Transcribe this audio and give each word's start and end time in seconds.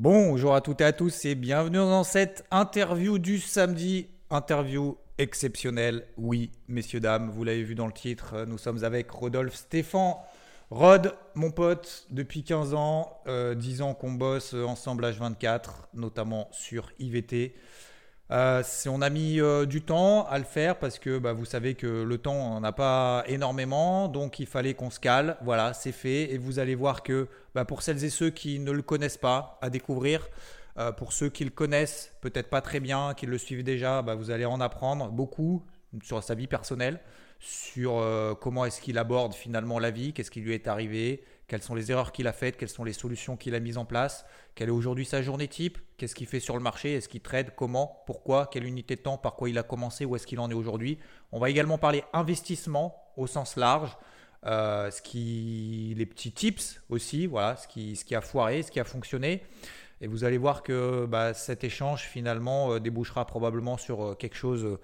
Bonjour 0.00 0.54
à 0.54 0.60
toutes 0.60 0.80
et 0.80 0.84
à 0.84 0.92
tous 0.92 1.24
et 1.24 1.34
bienvenue 1.34 1.78
dans 1.78 2.04
cette 2.04 2.46
interview 2.52 3.18
du 3.18 3.40
samedi. 3.40 4.06
Interview 4.30 4.96
exceptionnelle, 5.18 6.06
oui, 6.16 6.52
messieurs, 6.68 7.00
dames, 7.00 7.30
vous 7.30 7.42
l'avez 7.42 7.64
vu 7.64 7.74
dans 7.74 7.88
le 7.88 7.92
titre, 7.92 8.44
nous 8.46 8.58
sommes 8.58 8.84
avec 8.84 9.10
Rodolphe 9.10 9.56
Stéphane. 9.56 10.14
Rod, 10.70 11.16
mon 11.34 11.50
pote, 11.50 12.06
depuis 12.10 12.44
15 12.44 12.74
ans, 12.74 13.20
10 13.26 13.30
euh, 13.80 13.84
ans 13.84 13.94
qu'on 13.94 14.12
bosse 14.12 14.54
ensemble 14.54 15.04
H24, 15.04 15.64
notamment 15.94 16.46
sur 16.52 16.92
IVT. 17.00 17.56
Euh, 18.30 18.62
on 18.86 19.00
a 19.00 19.08
mis 19.08 19.40
euh, 19.40 19.64
du 19.64 19.80
temps 19.80 20.26
à 20.26 20.38
le 20.38 20.44
faire 20.44 20.78
parce 20.78 20.98
que 20.98 21.18
bah, 21.18 21.32
vous 21.32 21.46
savez 21.46 21.74
que 21.74 21.86
le 22.02 22.18
temps 22.18 22.56
on 22.56 22.60
n'a 22.60 22.72
pas 22.72 23.24
énormément, 23.26 24.08
donc 24.08 24.38
il 24.38 24.46
fallait 24.46 24.74
qu'on 24.74 24.90
se 24.90 25.00
cale. 25.00 25.38
Voilà, 25.42 25.72
c'est 25.72 25.92
fait. 25.92 26.32
Et 26.32 26.38
vous 26.38 26.58
allez 26.58 26.74
voir 26.74 27.02
que 27.02 27.28
bah, 27.54 27.64
pour 27.64 27.82
celles 27.82 28.04
et 28.04 28.10
ceux 28.10 28.30
qui 28.30 28.58
ne 28.58 28.70
le 28.70 28.82
connaissent 28.82 29.16
pas, 29.16 29.58
à 29.62 29.70
découvrir, 29.70 30.28
euh, 30.78 30.92
pour 30.92 31.12
ceux 31.12 31.30
qui 31.30 31.44
le 31.44 31.50
connaissent, 31.50 32.12
peut-être 32.20 32.50
pas 32.50 32.60
très 32.60 32.80
bien, 32.80 33.14
qui 33.14 33.26
le 33.26 33.38
suivent 33.38 33.64
déjà, 33.64 34.02
bah, 34.02 34.14
vous 34.14 34.30
allez 34.30 34.44
en 34.44 34.60
apprendre 34.60 35.08
beaucoup 35.08 35.64
sur 36.02 36.22
sa 36.22 36.34
vie 36.34 36.46
personnelle, 36.46 37.00
sur 37.40 38.04
comment 38.40 38.66
est-ce 38.66 38.82
qu'il 38.82 38.98
aborde 38.98 39.32
finalement 39.32 39.78
la 39.78 39.90
vie, 39.90 40.12
qu'est-ce 40.12 40.30
qui 40.30 40.40
lui 40.40 40.52
est 40.52 40.68
arrivé, 40.68 41.24
quelles 41.48 41.62
sont 41.62 41.74
les 41.74 41.90
erreurs 41.90 42.12
qu'il 42.12 42.28
a 42.28 42.32
faites, 42.32 42.56
quelles 42.58 42.68
sont 42.68 42.84
les 42.84 42.92
solutions 42.92 43.36
qu'il 43.36 43.54
a 43.54 43.60
mises 43.60 43.78
en 43.78 43.86
place, 43.86 44.26
quelle 44.54 44.68
est 44.68 44.72
aujourd'hui 44.72 45.06
sa 45.06 45.22
journée 45.22 45.48
type, 45.48 45.78
qu'est-ce 45.96 46.14
qu'il 46.14 46.26
fait 46.26 46.40
sur 46.40 46.56
le 46.56 46.62
marché, 46.62 46.94
est-ce 46.94 47.08
qu'il 47.08 47.22
trade, 47.22 47.52
comment, 47.56 48.02
pourquoi, 48.06 48.48
quelle 48.52 48.64
unité 48.64 48.96
de 48.96 49.00
temps, 49.00 49.16
par 49.16 49.34
quoi 49.34 49.48
il 49.48 49.58
a 49.58 49.62
commencé, 49.62 50.04
où 50.04 50.14
est-ce 50.14 50.26
qu'il 50.26 50.38
en 50.40 50.50
est 50.50 50.54
aujourd'hui? 50.54 50.98
On 51.32 51.40
va 51.40 51.48
également 51.48 51.78
parler 51.78 52.04
investissement 52.12 53.02
au 53.16 53.26
sens 53.26 53.56
large, 53.56 53.96
euh, 54.46 54.90
ce 54.90 55.02
qui, 55.02 55.94
les 55.96 56.06
petits 56.06 56.32
tips 56.32 56.80
aussi, 56.90 57.26
voilà, 57.26 57.56
ce 57.56 57.66
qui, 57.66 57.96
ce 57.96 58.04
qui 58.04 58.14
a 58.14 58.20
foiré, 58.20 58.62
ce 58.62 58.70
qui 58.70 58.78
a 58.78 58.84
fonctionné. 58.84 59.42
Et 60.00 60.06
vous 60.06 60.24
allez 60.24 60.38
voir 60.38 60.62
que 60.62 61.06
bah, 61.06 61.34
cet 61.34 61.64
échange 61.64 62.02
finalement 62.02 62.72
euh, 62.72 62.78
débouchera 62.78 63.26
probablement 63.26 63.76
sur 63.76 64.04
euh, 64.04 64.14
quelque 64.14 64.36
chose 64.36 64.78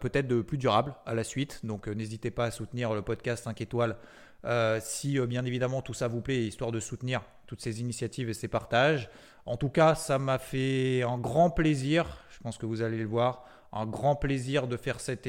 peut-être 0.00 0.26
de 0.26 0.40
plus 0.40 0.56
durable 0.56 0.94
à 1.04 1.12
la 1.12 1.24
suite. 1.24 1.60
Donc 1.62 1.88
n'hésitez 1.88 2.30
pas 2.30 2.46
à 2.46 2.50
soutenir 2.50 2.94
le 2.94 3.02
podcast 3.02 3.44
5 3.44 3.60
étoiles 3.60 3.98
euh, 4.44 4.78
si 4.82 5.18
euh, 5.18 5.26
bien 5.26 5.44
évidemment 5.44 5.82
tout 5.82 5.94
ça 5.94 6.08
vous 6.08 6.20
plaît, 6.20 6.46
histoire 6.46 6.72
de 6.72 6.80
soutenir 6.80 7.22
toutes 7.46 7.60
ces 7.60 7.80
initiatives 7.80 8.28
et 8.28 8.34
ces 8.34 8.48
partages. 8.48 9.10
En 9.46 9.56
tout 9.56 9.70
cas, 9.70 9.94
ça 9.94 10.18
m'a 10.18 10.38
fait 10.38 11.02
un 11.02 11.18
grand 11.18 11.50
plaisir, 11.50 12.24
je 12.30 12.38
pense 12.40 12.58
que 12.58 12.66
vous 12.66 12.82
allez 12.82 12.98
le 12.98 13.06
voir, 13.06 13.44
un 13.72 13.86
grand 13.86 14.16
plaisir 14.16 14.66
de 14.66 14.76
faire 14.76 15.00
cet, 15.00 15.26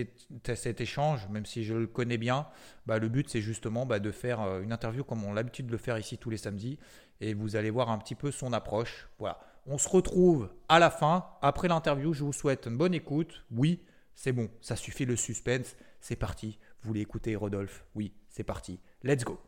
échange, 0.82 1.28
même 1.30 1.46
si 1.46 1.64
je 1.64 1.74
le 1.74 1.88
connais 1.88 2.18
bien. 2.18 2.48
Bah, 2.86 3.00
le 3.00 3.10
but, 3.10 3.30
c'est 3.30 3.42
justement 3.42 3.86
bah, 3.86 4.00
de 4.00 4.12
faire 4.12 4.42
euh, 4.42 4.62
une 4.62 4.72
interview 4.72 5.04
comme 5.04 5.24
on 5.24 5.32
a 5.32 5.36
l'habitude 5.36 5.68
de 5.68 5.72
le 5.72 5.78
faire 5.78 5.98
ici 5.98 6.18
tous 6.18 6.30
les 6.30 6.38
samedis. 6.38 6.80
Et 7.22 7.34
vous 7.34 7.56
allez 7.56 7.70
voir 7.70 7.90
un 7.90 7.98
petit 7.98 8.16
peu 8.16 8.32
son 8.32 8.54
approche. 8.54 9.10
Voilà. 9.20 9.40
On 9.66 9.78
se 9.78 9.90
retrouve 9.90 10.50
à 10.70 10.80
la 10.80 10.90
fin, 10.90 11.26
après 11.42 11.68
l'interview. 11.68 12.14
Je 12.14 12.24
vous 12.24 12.34
souhaite 12.34 12.66
une 12.66 12.78
bonne 12.78 12.94
écoute. 12.94 13.44
Oui, 13.52 13.84
c'est 14.16 14.32
bon, 14.32 14.50
ça 14.62 14.76
suffit 14.76 15.06
le 15.06 15.16
suspense. 15.16 15.76
C'est 16.00 16.16
parti. 16.16 16.60
Vous 16.82 16.88
voulez 16.88 17.02
écouter 17.02 17.36
Rodolphe 17.36 17.86
Oui, 17.94 18.14
c'est 18.30 18.44
parti. 18.44 18.80
Let's 19.04 19.24
go. 19.24 19.40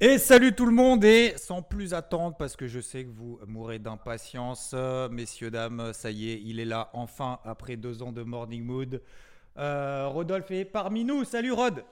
Et 0.00 0.18
salut 0.18 0.52
tout 0.52 0.66
le 0.66 0.72
monde 0.72 1.04
et 1.04 1.34
sans 1.36 1.62
plus 1.62 1.94
attendre 1.94 2.36
parce 2.36 2.56
que 2.56 2.66
je 2.66 2.80
sais 2.80 3.04
que 3.04 3.10
vous 3.10 3.38
mourrez 3.46 3.78
d'impatience, 3.78 4.74
messieurs 5.10 5.50
dames, 5.50 5.92
ça 5.92 6.10
y 6.10 6.30
est, 6.30 6.40
il 6.44 6.60
est 6.60 6.64
là 6.64 6.90
enfin 6.92 7.38
après 7.44 7.76
deux 7.76 8.02
ans 8.02 8.12
de 8.12 8.22
morning 8.22 8.64
mood. 8.64 9.00
Euh, 9.58 10.08
Rodolphe 10.08 10.50
est 10.50 10.64
parmi 10.64 11.04
nous. 11.04 11.24
Salut 11.24 11.52
Rod. 11.52 11.84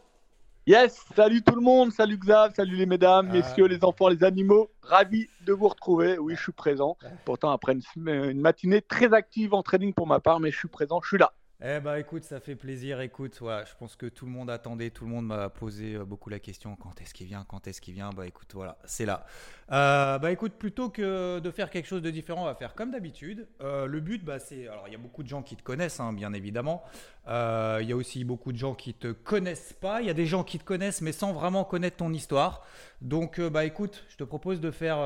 Yes, 0.66 1.04
salut 1.16 1.42
tout 1.42 1.54
le 1.54 1.60
monde, 1.60 1.90
salut 1.92 2.18
Xav, 2.18 2.54
salut 2.54 2.76
les 2.76 2.86
mesdames, 2.86 3.28
euh. 3.30 3.32
messieurs, 3.32 3.66
les 3.66 3.82
enfants, 3.84 4.08
les 4.08 4.22
animaux. 4.22 4.70
Ravi 4.82 5.28
de 5.46 5.52
vous 5.52 5.68
retrouver. 5.68 6.18
Oui, 6.18 6.34
je 6.36 6.42
suis 6.42 6.52
présent. 6.52 6.96
Pourtant 7.24 7.50
après 7.50 7.72
une, 7.72 8.08
une 8.08 8.40
matinée 8.40 8.82
très 8.82 9.12
active 9.12 9.54
en 9.54 9.62
trading 9.62 9.92
pour 9.92 10.06
ma 10.06 10.20
part, 10.20 10.38
mais 10.38 10.50
je 10.50 10.58
suis 10.58 10.68
présent, 10.68 11.00
je 11.02 11.08
suis 11.08 11.18
là. 11.18 11.32
Eh 11.62 11.78
bah 11.78 12.00
écoute, 12.00 12.24
ça 12.24 12.40
fait 12.40 12.56
plaisir. 12.56 13.02
Écoute, 13.02 13.36
voilà, 13.38 13.66
je 13.66 13.72
pense 13.78 13.94
que 13.94 14.06
tout 14.06 14.24
le 14.24 14.32
monde 14.32 14.48
attendait, 14.48 14.88
tout 14.88 15.04
le 15.04 15.10
monde 15.10 15.26
m'a 15.26 15.50
posé 15.50 15.94
euh, 15.94 16.06
beaucoup 16.06 16.30
la 16.30 16.38
question 16.38 16.74
quand 16.74 16.98
est-ce 17.02 17.12
qu'il 17.12 17.26
vient, 17.26 17.44
quand 17.46 17.66
est-ce 17.66 17.82
qu'il 17.82 17.92
vient? 17.92 18.08
Bah 18.16 18.26
écoute, 18.26 18.48
voilà, 18.54 18.78
c'est 18.86 19.04
là. 19.04 19.26
Euh, 19.70 20.18
bah 20.18 20.32
écoute, 20.32 20.54
plutôt 20.54 20.88
que 20.88 21.38
de 21.38 21.50
faire 21.50 21.68
quelque 21.68 21.84
chose 21.86 22.00
de 22.00 22.10
différent, 22.10 22.44
on 22.44 22.46
va 22.46 22.54
faire 22.54 22.74
comme 22.74 22.90
d'habitude. 22.92 23.46
Euh, 23.60 23.84
le 23.84 24.00
but, 24.00 24.24
bah 24.24 24.38
c'est, 24.38 24.68
alors 24.68 24.88
il 24.88 24.92
y 24.92 24.94
a 24.94 24.98
beaucoup 24.98 25.22
de 25.22 25.28
gens 25.28 25.42
qui 25.42 25.54
te 25.54 25.62
connaissent, 25.62 26.00
hein, 26.00 26.14
bien 26.14 26.32
évidemment. 26.32 26.82
Il 27.28 27.86
y 27.86 27.92
a 27.92 27.96
aussi 27.96 28.24
beaucoup 28.24 28.52
de 28.52 28.56
gens 28.56 28.74
qui 28.74 28.94
te 28.94 29.12
connaissent 29.12 29.74
pas. 29.74 30.00
Il 30.00 30.06
y 30.06 30.10
a 30.10 30.14
des 30.14 30.26
gens 30.26 30.44
qui 30.44 30.58
te 30.58 30.64
connaissent 30.64 31.02
mais 31.02 31.12
sans 31.12 31.34
vraiment 31.34 31.64
connaître 31.64 31.98
ton 31.98 32.12
histoire. 32.14 32.64
Donc 33.02 33.38
bah 33.38 33.66
écoute, 33.66 34.06
je 34.08 34.16
te 34.16 34.24
propose 34.24 34.60
de 34.60 34.70
faire 34.70 34.96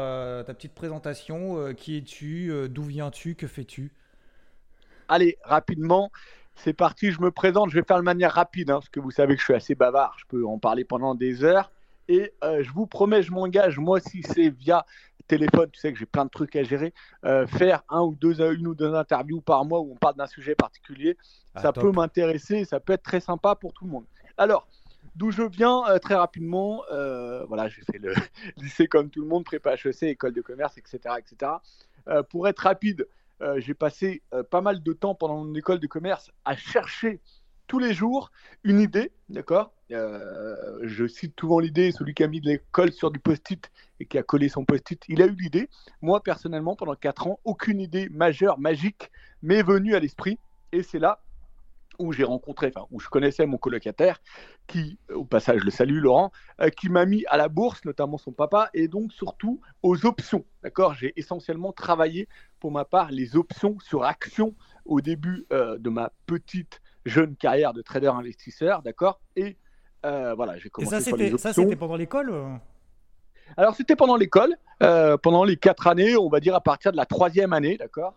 ta 0.47 0.55
petite 0.55 0.73
présentation. 0.73 1.75
qui 1.75 1.99
es-tu? 1.99 2.69
D'où 2.71 2.85
viens-tu? 2.85 3.35
Que 3.35 3.49
fais-tu? 3.49 3.93
Allez, 5.09 5.37
rapidement. 5.43 6.11
C'est 6.57 6.73
parti, 6.73 7.11
je 7.11 7.21
me 7.21 7.31
présente, 7.31 7.71
je 7.71 7.79
vais 7.79 7.85
faire 7.85 7.99
de 7.99 8.03
manière 8.03 8.33
rapide, 8.33 8.71
hein, 8.71 8.75
parce 8.75 8.89
que 8.89 9.01
vous 9.01 9.11
savez 9.11 9.35
que 9.35 9.41
je 9.41 9.45
suis 9.45 9.55
assez 9.55 9.75
bavard, 9.75 10.17
je 10.19 10.25
peux 10.29 10.47
en 10.47 10.59
parler 10.59 10.85
pendant 10.85 11.15
des 11.15 11.45
heures. 11.45 11.71
Et 12.09 12.33
euh, 12.43 12.63
je 12.63 12.71
vous 12.71 12.87
promets, 12.87 13.23
je 13.23 13.33
m'engage, 13.33 13.79
moi, 13.79 14.01
si 14.01 14.23
c'est 14.23 14.51
via 14.51 14.85
téléphone, 15.27 15.71
tu 15.71 15.81
sais 15.81 15.93
que 15.93 15.99
j'ai 15.99 16.07
plein 16.07 16.27
de 16.27 16.31
trucs 16.31 16.55
à 16.55 16.63
gérer, 16.63 16.93
euh, 17.25 17.47
faire 17.47 17.83
un 17.89 18.03
ou 18.03 18.15
deux, 18.15 18.41
une 18.55 18.67
ou 18.67 18.75
deux 18.75 18.95
interviews 18.95 19.41
par 19.41 19.65
mois 19.65 19.81
où 19.81 19.93
on 19.93 19.97
parle 19.97 20.17
d'un 20.17 20.27
sujet 20.27 20.55
particulier, 20.55 21.17
ah, 21.55 21.63
ça 21.63 21.73
peut 21.73 21.93
m'intéresser, 21.93 22.67
ça 22.67 22.79
peut 22.79 22.93
être 22.93 23.03
très 23.03 23.21
sympa 23.21 23.55
pour 23.55 23.73
tout 23.73 23.87
le 23.87 23.91
monde. 23.91 24.05
Alors, 24.37 24.69
d'où 25.17 25.31
je 25.31 25.43
viens, 25.43 25.83
euh, 25.89 25.99
très 25.99 26.15
rapidement, 26.15 26.83
voilà, 27.49 27.69
j'ai 27.69 27.83
fait 27.91 27.99
le 27.99 28.13
lycée 28.59 28.87
comme 28.87 29.09
tout 29.09 29.23
le 29.23 29.29
monde, 29.29 29.45
prépa 29.45 29.75
HEC, 29.75 30.03
école 30.03 30.35
de 30.35 30.43
commerce, 30.43 30.77
etc. 30.77 31.15
etc. 31.19 31.53
pour 32.29 32.47
être 32.47 32.61
rapide, 32.61 33.07
euh, 33.43 33.61
j'ai 33.61 33.75
passé 33.75 34.23
euh, 34.33 34.43
pas 34.43 34.61
mal 34.61 34.83
de 34.83 34.93
temps 34.93 35.15
pendant 35.15 35.45
mon 35.45 35.55
école 35.55 35.81
de 35.81 35.87
commerce 35.87 36.31
à 36.45 36.57
chercher 36.57 37.21
tous 37.67 37.79
les 37.79 37.95
jours 37.95 38.31
une 38.63 38.81
idée, 38.81 39.13
d'accord? 39.29 39.73
Euh, 39.91 40.79
Je 40.83 41.07
cite 41.07 41.39
souvent 41.39 41.59
l'idée, 41.59 41.93
celui 41.93 42.15
qui 42.15 42.23
a 42.23 42.29
mis 42.29 42.41
de 42.41 42.47
l'école 42.47 42.93
sur 42.93 43.11
du 43.11 43.19
post-it 43.19 43.71
et 44.01 44.07
qui 44.07 44.19
a 44.19 44.23
collé 44.23 44.49
son 44.49 44.65
post-it, 44.65 45.03
il 45.09 45.23
a 45.23 45.27
eu 45.27 45.35
l'idée. 45.35 45.69
Moi, 46.03 46.23
personnellement, 46.23 46.77
pendant 46.77 46.95
4 46.95 47.27
ans, 47.27 47.41
aucune 47.45 47.81
idée 47.81 48.09
majeure, 48.11 48.59
magique 48.59 49.11
m'est 49.43 49.63
venue 49.63 49.95
à 49.95 50.01
l'esprit. 50.01 50.39
Et 50.73 50.83
c'est 50.83 50.99
là 50.99 51.24
où 51.99 52.13
j'ai 52.13 52.25
rencontré, 52.25 52.73
enfin, 52.75 52.87
où 52.91 53.01
je 53.01 53.09
connaissais 53.09 53.47
mon 53.47 53.59
colocataire, 53.59 54.21
qui, 54.67 54.99
au 55.13 55.25
passage, 55.25 55.63
le 55.65 55.71
salue 55.71 55.99
Laurent, 55.99 56.33
euh, 56.61 56.69
qui 56.69 56.89
m'a 56.89 57.07
mis 57.07 57.25
à 57.27 57.37
la 57.37 57.49
bourse, 57.49 57.85
notamment 57.85 58.19
son 58.19 58.33
papa, 58.33 58.71
et 58.75 58.89
donc 58.89 59.13
surtout 59.13 59.61
aux 59.83 60.07
options. 60.07 60.45
D'accord? 60.63 60.95
J'ai 60.95 61.13
essentiellement 61.17 61.73
travaillé, 61.73 62.29
pour 62.61 62.71
ma 62.71 62.85
part, 62.85 63.11
les 63.11 63.37
options 63.37 63.79
sur 63.81 64.05
actions 64.05 64.55
au 64.85 65.01
début 65.01 65.47
euh, 65.53 65.79
de 65.79 65.91
ma 65.91 66.13
petite 66.27 66.81
jeune 67.05 67.37
carrière 67.37 67.73
de 67.75 67.83
trader 67.83 68.09
investisseur, 68.09 68.83
d'accord? 68.83 69.21
Et 69.37 69.57
euh, 70.07 70.35
voilà, 70.35 70.59
j'ai 70.59 70.71
commencé. 70.71 70.97
Et 70.97 71.39
ça, 71.39 71.53
c'était 71.53 71.77
pendant 71.77 71.97
l'école 71.97 72.61
alors, 73.59 73.75
c'était 73.75 73.95
pendant 73.95 74.17
l'école, 74.17 74.57
pendant 74.81 75.45
les 75.45 75.59
quatre 75.59 75.87
années, 75.87 76.17
on 76.17 76.31
va 76.31 76.41
dire 76.41 76.55
à 76.55 76.63
partir 76.63 76.93
de 76.93 76.97
la 76.97 77.05
troisième 77.05 77.53
année, 77.53 77.77
d'accord? 77.77 78.15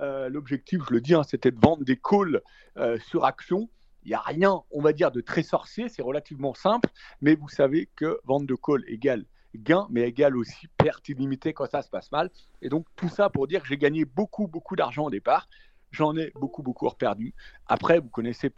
Euh, 0.00 0.28
l'objectif, 0.28 0.80
je 0.88 0.94
le 0.94 1.00
dis, 1.00 1.14
hein, 1.14 1.22
c'était 1.22 1.50
de 1.50 1.58
vendre 1.60 1.84
des 1.84 1.96
calls 1.96 2.42
euh, 2.76 2.98
sur 2.98 3.24
action. 3.24 3.68
Il 4.04 4.08
n'y 4.08 4.14
a 4.14 4.20
rien, 4.20 4.62
on 4.70 4.80
va 4.80 4.92
dire, 4.92 5.10
de 5.10 5.20
très 5.20 5.42
sorcier, 5.42 5.88
c'est 5.88 6.02
relativement 6.02 6.54
simple, 6.54 6.88
mais 7.20 7.34
vous 7.34 7.48
savez 7.48 7.88
que 7.96 8.20
vente 8.24 8.46
de 8.46 8.54
calls 8.54 8.84
égale 8.86 9.24
gain, 9.56 9.86
mais 9.90 10.02
égale 10.02 10.36
aussi 10.36 10.68
perte 10.76 11.08
illimitée 11.08 11.52
quand 11.52 11.68
ça 11.70 11.82
se 11.82 11.90
passe 11.90 12.12
mal. 12.12 12.30
Et 12.62 12.68
donc 12.68 12.86
tout 12.96 13.08
ça 13.08 13.30
pour 13.30 13.46
dire 13.46 13.62
que 13.62 13.68
j'ai 13.68 13.78
gagné 13.78 14.04
beaucoup, 14.04 14.46
beaucoup 14.46 14.76
d'argent 14.76 15.06
au 15.06 15.10
départ. 15.10 15.48
J'en 15.90 16.16
ai 16.16 16.32
beaucoup, 16.34 16.62
beaucoup 16.62 16.88
reperdu. 16.88 17.34
Après, 17.66 17.98
vous 17.98 18.08
connaissez 18.08 18.52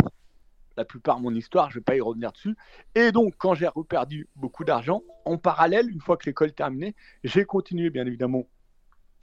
la 0.76 0.84
plupart 0.84 1.20
mon 1.20 1.34
histoire, 1.34 1.70
je 1.70 1.76
ne 1.76 1.80
vais 1.80 1.84
pas 1.84 1.96
y 1.96 2.00
revenir 2.00 2.32
dessus. 2.32 2.56
Et 2.94 3.12
donc, 3.12 3.34
quand 3.38 3.54
j'ai 3.54 3.68
reperdu 3.68 4.28
beaucoup 4.34 4.64
d'argent, 4.64 5.02
en 5.24 5.38
parallèle, 5.38 5.90
une 5.90 6.00
fois 6.00 6.16
que 6.16 6.26
l'école 6.26 6.52
terminée, 6.52 6.94
j'ai 7.22 7.44
continué, 7.44 7.90
bien 7.90 8.06
évidemment, 8.06 8.46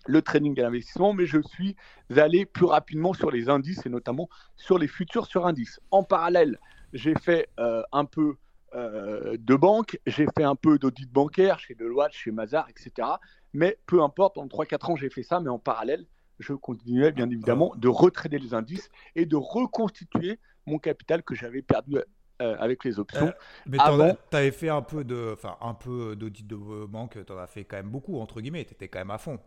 le 0.08 0.22
trading 0.22 0.58
et 0.58 0.62
l'investissement, 0.62 1.14
mais 1.14 1.26
je 1.26 1.40
suis 1.42 1.76
allé 2.16 2.46
plus 2.46 2.66
rapidement 2.66 3.14
sur 3.14 3.32
les 3.32 3.50
indices 3.50 3.86
et 3.86 3.90
notamment 3.90 4.30
sur 4.56 4.78
les 4.78 4.88
futurs 4.88 5.28
sur 5.28 5.46
indices. 5.46 5.80
En 5.92 6.04
parallèle, 6.04 6.60
j'ai 6.94 7.14
fait 7.16 7.50
euh, 7.60 7.84
un 7.92 8.06
peu 8.06 8.36
euh, 8.76 9.38
de 9.40 9.56
banque, 9.56 10.00
j'ai 10.06 10.26
fait 10.38 10.44
un 10.44 10.56
peu 10.56 10.78
d'audit 10.78 11.12
bancaire 11.12 11.60
chez 11.60 11.76
Deloitte, 11.76 12.14
chez 12.14 12.32
Mazar, 12.32 12.68
etc. 12.70 13.08
Mais 13.54 13.78
peu 13.86 14.02
importe, 14.02 14.38
en 14.38 14.48
3-4 14.48 14.92
ans, 14.92 14.96
j'ai 14.96 15.10
fait 15.10 15.24
ça, 15.24 15.40
mais 15.40 15.50
en 15.50 15.60
parallèle, 15.60 16.06
je 16.40 16.54
continuais 16.54 17.12
bien 17.12 17.30
évidemment 17.30 17.74
de 17.76 17.88
retrader 17.88 18.40
les 18.40 18.54
indices 18.54 18.90
et 19.16 19.26
de 19.26 19.36
reconstituer 19.36 20.40
mon 20.66 20.80
capital 20.80 21.24
que 21.24 21.34
j'avais 21.34 21.62
perdu 21.62 21.98
euh, 22.42 22.56
avec 22.60 22.84
les 22.84 23.00
options. 23.00 23.34
mais 23.66 23.78
tu 23.78 24.38
avais 24.38 24.52
fait 24.52 24.70
un 24.70 24.82
peu 24.82 25.04
de, 25.04 25.32
enfin 25.34 25.58
un 25.62 25.74
peu 25.74 26.16
d'audit 26.16 26.46
de 26.46 26.86
banque, 26.86 27.18
tu 27.26 27.34
en 27.34 27.38
as 27.38 27.48
fait 27.48 27.64
quand 27.64 27.78
même 27.78 27.90
beaucoup 27.90 28.20
entre 28.20 28.42
guillemets, 28.42 28.66
tu 28.66 28.74
étais 28.74 28.88
quand 28.88 29.00
même 29.00 29.12
à 29.12 29.18
fond. 29.18 29.40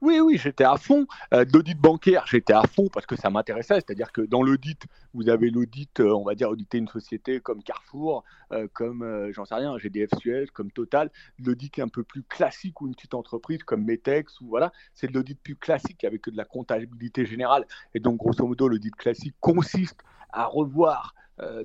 Oui, 0.00 0.20
oui, 0.20 0.38
j'étais 0.38 0.64
à 0.64 0.76
fond. 0.76 1.06
Euh, 1.34 1.44
D'audit 1.44 1.76
bancaire, 1.76 2.24
j'étais 2.28 2.52
à 2.52 2.62
fond 2.62 2.88
parce 2.92 3.04
que 3.04 3.16
ça 3.16 3.30
m'intéressait. 3.30 3.74
C'est-à-dire 3.74 4.12
que 4.12 4.20
dans 4.20 4.42
l'audit, 4.42 4.80
vous 5.12 5.28
avez 5.28 5.50
l'audit, 5.50 5.98
euh, 5.98 6.12
on 6.14 6.22
va 6.22 6.36
dire, 6.36 6.48
auditer 6.50 6.78
une 6.78 6.86
société 6.86 7.40
comme 7.40 7.62
Carrefour, 7.64 8.22
euh, 8.52 8.68
comme, 8.72 9.02
euh, 9.02 9.32
j'en 9.32 9.44
sais 9.44 9.56
rien, 9.56 9.76
GDF 9.76 10.10
Suez, 10.18 10.46
comme 10.52 10.70
Total. 10.70 11.10
L'audit 11.44 11.80
un 11.80 11.88
peu 11.88 12.04
plus 12.04 12.22
classique 12.22 12.80
ou 12.80 12.86
une 12.86 12.94
petite 12.94 13.14
entreprise 13.14 13.64
comme 13.64 13.84
Metex, 13.84 14.40
ou 14.40 14.46
voilà, 14.46 14.72
c'est 14.94 15.08
de 15.08 15.14
l'audit 15.14 15.38
plus 15.40 15.56
classique 15.56 16.04
avec 16.04 16.28
de 16.28 16.36
la 16.36 16.44
comptabilité 16.44 17.26
générale. 17.26 17.66
Et 17.94 18.00
donc, 18.00 18.18
grosso 18.18 18.46
modo, 18.46 18.68
l'audit 18.68 18.94
classique 18.94 19.34
consiste 19.40 20.00
à 20.30 20.46
revoir 20.46 21.14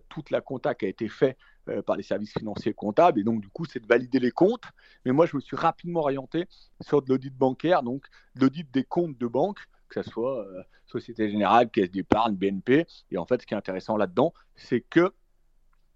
toute 0.07 0.29
la 0.29 0.39
compta 0.39 0.75
qui 0.75 0.85
a 0.85 0.87
été 0.87 1.07
faite 1.07 1.35
euh, 1.69 1.81
par 1.81 1.95
les 1.95 2.03
services 2.03 2.33
financiers 2.33 2.73
comptables. 2.73 3.19
Et 3.19 3.23
donc, 3.23 3.41
du 3.41 3.49
coup, 3.49 3.65
c'est 3.65 3.79
de 3.79 3.87
valider 3.87 4.19
les 4.19 4.31
comptes. 4.31 4.65
Mais 5.05 5.11
moi, 5.11 5.25
je 5.25 5.35
me 5.35 5.41
suis 5.41 5.55
rapidement 5.55 6.01
orienté 6.01 6.47
sur 6.81 7.01
de 7.01 7.09
l'audit 7.09 7.35
bancaire, 7.35 7.83
donc 7.83 8.05
l'audit 8.35 8.69
des 8.71 8.83
comptes 8.83 9.17
de 9.17 9.27
banque, 9.27 9.59
que 9.89 10.01
ce 10.01 10.09
soit 10.09 10.45
euh, 10.45 10.63
Société 10.85 11.29
Générale, 11.29 11.69
Caisse 11.69 11.91
d'épargne, 11.91 12.35
BNP. 12.35 12.85
Et 13.11 13.17
en 13.17 13.25
fait, 13.25 13.41
ce 13.41 13.47
qui 13.47 13.53
est 13.53 13.57
intéressant 13.57 13.97
là-dedans, 13.97 14.33
c'est 14.55 14.81
que 14.81 15.13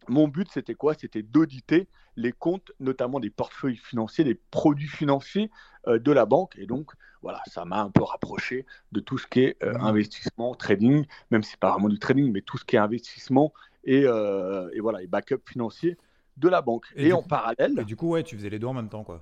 mon 0.07 0.27
but, 0.27 0.49
c'était 0.51 0.75
quoi? 0.75 0.93
C'était 0.93 1.21
d'auditer 1.21 1.87
les 2.15 2.31
comptes, 2.31 2.71
notamment 2.79 3.19
des 3.19 3.29
portefeuilles 3.29 3.77
financiers, 3.77 4.23
des 4.23 4.35
produits 4.35 4.87
financiers 4.87 5.51
euh, 5.87 5.99
de 5.99 6.11
la 6.11 6.25
banque. 6.25 6.55
Et 6.57 6.65
donc, 6.65 6.91
voilà, 7.21 7.41
ça 7.47 7.65
m'a 7.65 7.81
un 7.81 7.89
peu 7.89 8.03
rapproché 8.03 8.65
de 8.91 8.99
tout 8.99 9.17
ce 9.17 9.27
qui 9.27 9.41
est 9.41 9.63
euh, 9.63 9.77
investissement, 9.79 10.55
trading, 10.55 11.05
même 11.31 11.43
si 11.43 11.51
c'est 11.51 11.59
pas 11.59 11.71
vraiment 11.71 11.89
du 11.89 11.99
trading, 11.99 12.31
mais 12.31 12.41
tout 12.41 12.57
ce 12.57 12.65
qui 12.65 12.75
est 12.75 12.79
investissement 12.79 13.53
et, 13.87 14.03
euh, 14.05 14.69
et 14.73 14.79
voilà, 14.79 15.01
et 15.01 15.07
backup 15.07 15.41
financier 15.49 15.97
de 16.37 16.47
la 16.49 16.61
banque. 16.61 16.85
Et 16.95 17.11
en 17.13 17.23
coup- 17.23 17.27
parallèle, 17.29 17.79
Et 17.79 17.85
du 17.85 17.95
coup, 17.95 18.09
ouais, 18.09 18.21
tu 18.21 18.35
faisais 18.35 18.49
les 18.51 18.59
deux 18.59 18.67
en 18.67 18.73
même 18.73 18.89
temps, 18.89 19.03
quoi. 19.03 19.21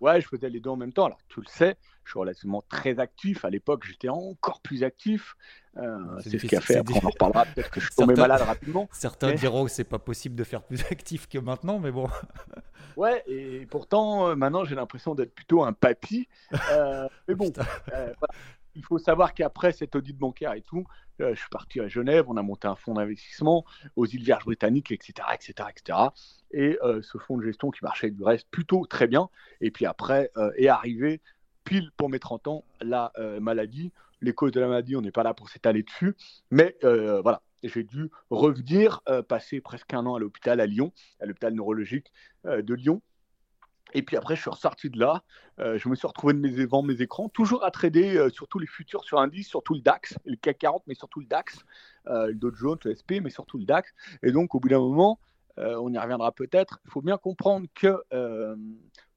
ouais, 0.00 0.20
je 0.20 0.28
faisais 0.28 0.50
les 0.50 0.60
deux 0.60 0.68
en 0.70 0.76
même 0.76 0.92
temps. 0.92 1.06
Alors, 1.06 1.18
tu 1.28 1.40
le 1.40 1.46
sais, 1.46 1.76
je 2.04 2.10
suis 2.10 2.18
relativement 2.18 2.62
très 2.68 2.98
actif. 2.98 3.44
À 3.46 3.50
l'époque, 3.50 3.84
j'étais 3.86 4.08
encore 4.10 4.60
plus 4.60 4.82
actif. 4.84 5.34
Euh, 5.78 5.96
C'est 6.20 6.38
ce 6.38 6.46
qui 6.46 6.54
a 6.56 6.60
fait, 6.60 6.76
après 6.76 6.94
on 7.02 7.06
en 7.06 7.10
reparlera, 7.10 7.46
peut-être 7.46 7.70
que 7.70 7.80
je 7.80 7.86
suis 7.86 7.94
tombé 7.94 8.14
malade 8.14 8.42
rapidement. 8.42 8.88
Certains 8.92 9.28
Mais- 9.28 9.34
diront 9.36 9.64
que 9.64 9.70
c'est 9.70 9.84
pas 9.84 9.98
possible 10.00 10.34
de 10.34 10.44
faire 10.44 10.62
plus 10.62 10.76
actif 10.90 11.28
que 11.28 11.38
maintenant, 11.38 11.78
mais 11.78 11.90
bon. 11.92 12.08
Ouais, 12.98 13.22
et 13.26 13.64
pourtant, 13.70 14.28
euh, 14.28 14.34
maintenant, 14.34 14.64
j'ai 14.64 14.74
l'impression 14.74 15.14
d'être 15.14 15.34
plutôt 15.34 15.62
un 15.64 15.72
papy. 15.72 16.28
Euh, 16.72 17.08
mais 17.28 17.34
bon, 17.34 17.50
voilà. 17.54 18.12
Il 18.74 18.84
faut 18.84 18.98
savoir 18.98 19.34
qu'après 19.34 19.72
cet 19.72 19.96
audit 19.96 20.16
bancaire 20.16 20.54
et 20.54 20.62
tout, 20.62 20.84
euh, 21.20 21.34
je 21.34 21.40
suis 21.40 21.48
parti 21.50 21.80
à 21.80 21.88
Genève, 21.88 22.24
on 22.28 22.36
a 22.36 22.42
monté 22.42 22.68
un 22.68 22.74
fonds 22.74 22.94
d'investissement 22.94 23.64
aux 23.96 24.06
îles 24.06 24.22
Vierges 24.22 24.44
britanniques, 24.44 24.92
etc., 24.92 25.28
etc., 25.34 25.68
etc. 25.70 25.98
Et 26.52 26.78
euh, 26.82 27.02
ce 27.02 27.18
fonds 27.18 27.36
de 27.36 27.44
gestion 27.44 27.70
qui 27.70 27.80
marchait 27.82 28.10
du 28.10 28.22
reste 28.22 28.48
plutôt 28.50 28.86
très 28.86 29.06
bien. 29.06 29.28
Et 29.60 29.70
puis 29.70 29.86
après 29.86 30.30
euh, 30.36 30.50
est 30.56 30.68
arrivé, 30.68 31.20
pile 31.64 31.90
pour 31.96 32.08
mes 32.08 32.18
30 32.18 32.48
ans, 32.48 32.64
la 32.80 33.12
maladie. 33.40 33.92
Les 34.20 34.32
causes 34.32 34.52
de 34.52 34.60
la 34.60 34.68
maladie, 34.68 34.94
on 34.96 35.00
n'est 35.00 35.12
pas 35.12 35.24
là 35.24 35.34
pour 35.34 35.48
s'étaler 35.48 35.82
dessus. 35.82 36.14
Mais 36.50 36.76
voilà, 36.82 37.42
j'ai 37.62 37.84
dû 37.84 38.10
revenir, 38.30 39.00
passer 39.28 39.60
presque 39.60 39.94
un 39.94 40.06
an 40.06 40.16
à 40.16 40.18
l'hôpital 40.18 40.60
à 40.60 40.66
Lyon, 40.66 40.92
à 41.20 41.26
l'hôpital 41.26 41.54
neurologique 41.54 42.12
de 42.44 42.74
Lyon. 42.74 43.00
Et 43.92 44.02
puis 44.02 44.16
après, 44.16 44.36
je 44.36 44.40
suis 44.40 44.50
ressorti 44.50 44.90
de 44.90 44.98
là. 44.98 45.22
Euh, 45.58 45.78
je 45.78 45.88
me 45.88 45.94
suis 45.94 46.06
retrouvé 46.06 46.34
devant 46.34 46.82
mes 46.82 47.00
écrans, 47.02 47.28
toujours 47.28 47.64
à 47.64 47.70
trader 47.70 48.16
euh, 48.16 48.30
surtout 48.30 48.58
les 48.58 48.66
futurs 48.66 49.04
sur 49.04 49.18
indice, 49.20 49.48
surtout 49.48 49.74
le 49.74 49.80
DAX, 49.80 50.16
le 50.24 50.36
CAC 50.36 50.58
40, 50.58 50.82
mais 50.86 50.94
surtout 50.94 51.20
le 51.20 51.26
DAX, 51.26 51.58
euh, 52.08 52.28
le 52.28 52.34
Dow 52.34 52.54
Jones, 52.54 52.78
le 52.84 52.94
SP, 52.96 53.20
mais 53.22 53.30
surtout 53.30 53.58
le 53.58 53.64
DAX. 53.64 53.92
Et 54.22 54.32
donc, 54.32 54.54
au 54.54 54.60
bout 54.60 54.68
d'un 54.68 54.80
moment, 54.80 55.18
euh, 55.58 55.76
on 55.76 55.92
y 55.92 55.98
reviendra 55.98 56.32
peut-être, 56.32 56.80
il 56.86 56.90
faut 56.90 57.02
bien 57.02 57.18
comprendre 57.18 57.66
que 57.74 58.02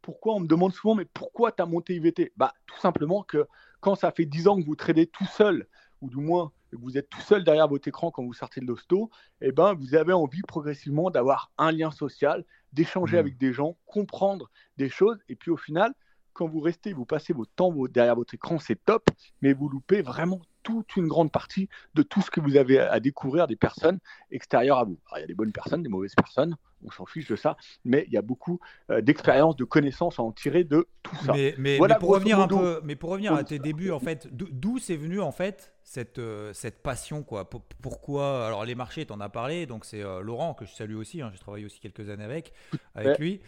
pourquoi 0.01 0.35
on 0.35 0.39
me 0.41 0.47
demande 0.47 0.71
souvent, 0.71 0.93
mais 0.93 1.05
pourquoi 1.05 1.51
tu 1.51 1.63
as 1.63 1.65
monté 1.65 1.95
IVT 1.95 2.31
bah, 2.37 2.53
Tout 2.67 2.79
simplement 2.79 3.23
que 3.23 3.47
quand 3.79 3.95
ça 3.95 4.11
fait 4.11 4.25
10 4.25 4.47
ans 4.47 4.59
que 4.59 4.65
vous 4.65 4.75
tradez 4.75 5.07
tout 5.07 5.25
seul, 5.25 5.67
ou 6.01 6.09
du 6.09 6.17
moins 6.17 6.51
que 6.71 6.75
vous 6.75 6.97
êtes 6.97 7.09
tout 7.09 7.21
seul 7.21 7.43
derrière 7.43 7.67
votre 7.67 7.87
écran 7.87 8.11
quand 8.11 8.23
vous 8.23 8.33
sortez 8.33 8.61
de 8.61 8.67
l'hosto, 8.67 9.09
eh 9.41 9.51
ben, 9.51 9.73
vous 9.73 9.95
avez 9.95 10.13
envie 10.13 10.41
progressivement 10.43 11.09
d'avoir 11.09 11.51
un 11.57 11.71
lien 11.71 11.91
social, 11.91 12.45
d'échanger 12.75 13.17
Mhm. 13.17 13.19
avec 13.19 13.37
des 13.39 13.53
gens, 13.53 13.77
comprendre 13.87 14.51
des 14.77 14.89
choses. 14.89 15.19
Et 15.29 15.35
puis 15.35 15.51
au 15.51 15.57
final, 15.57 15.93
quand 16.35 16.47
vous 16.47 16.59
restez, 16.59 16.93
vous 16.93 17.05
passez 17.05 17.33
votre 17.33 17.51
temps 17.55 17.73
derrière 17.87 18.15
votre 18.15 18.33
écran, 18.33 18.59
c'est 18.59 18.83
top, 18.83 19.07
mais 19.41 19.53
vous 19.53 19.69
loupez 19.69 20.01
vraiment 20.01 20.41
toute 20.63 20.95
une 20.97 21.07
grande 21.07 21.31
partie 21.31 21.69
de 21.93 22.01
tout 22.03 22.21
ce 22.21 22.29
que 22.31 22.39
vous 22.41 22.57
avez 22.57 22.79
à 22.79 22.99
découvrir 22.99 23.47
des 23.47 23.55
personnes 23.55 23.99
extérieures 24.31 24.79
à 24.79 24.83
vous. 24.83 24.97
Alors, 25.07 25.19
il 25.19 25.21
y 25.21 25.23
a 25.23 25.27
des 25.27 25.35
bonnes 25.35 25.51
personnes, 25.51 25.83
des 25.83 25.89
mauvaises 25.89 26.15
personnes, 26.15 26.57
on 26.83 26.91
s'en 26.91 27.05
fiche 27.05 27.27
de 27.27 27.35
ça, 27.35 27.55
mais 27.85 28.03
il 28.07 28.13
y 28.13 28.17
a 28.17 28.21
beaucoup 28.21 28.59
euh, 28.89 28.99
d'expériences, 29.01 29.55
de 29.55 29.63
connaissances 29.63 30.19
à 30.19 30.23
en 30.23 30.31
tirer 30.31 30.63
de 30.63 30.87
tout 31.03 31.15
ça. 31.17 31.33
Mais, 31.33 31.55
mais, 31.57 31.77
Voilà, 31.77 31.95
mais 31.95 31.99
pour 31.99 32.09
revenir 32.09 32.39
un 32.39 32.47
peu, 32.47 32.81
mais 32.83 32.95
pour 32.95 33.11
revenir 33.11 33.33
à 33.33 33.43
tes 33.43 33.59
débuts, 33.59 33.91
en 33.91 33.99
fait, 33.99 34.27
d'où- 34.31 34.79
c'est 34.79 34.97
venu 34.97 35.21
en 35.21 35.31
fait 35.31 35.73
cette, 35.83 36.19
euh, 36.19 36.51
cette 36.53 36.81
passion 36.83 37.23
quoi? 37.23 37.49
Pour- 37.49 37.63
Pourquoi? 37.81 38.45
Alors 38.45 38.65
les 38.65 38.75
marchés, 38.75 39.05
t'en 39.05 39.19
as 39.21 39.29
parlé, 39.29 39.67
donc 39.67 39.85
c'est 39.85 40.03
euh, 40.03 40.19
Laurent 40.21 40.53
que 40.53 40.65
je 40.65 40.73
salue 40.73 40.95
aussi. 40.95 41.21
hein, 41.21 41.29
J'ai 41.31 41.39
travaillé 41.39 41.65
aussi 41.65 41.79
quelques 41.79 42.09
années 42.09 42.25
avec 42.25 42.53
avec 42.95 43.19
lui. 43.19 43.39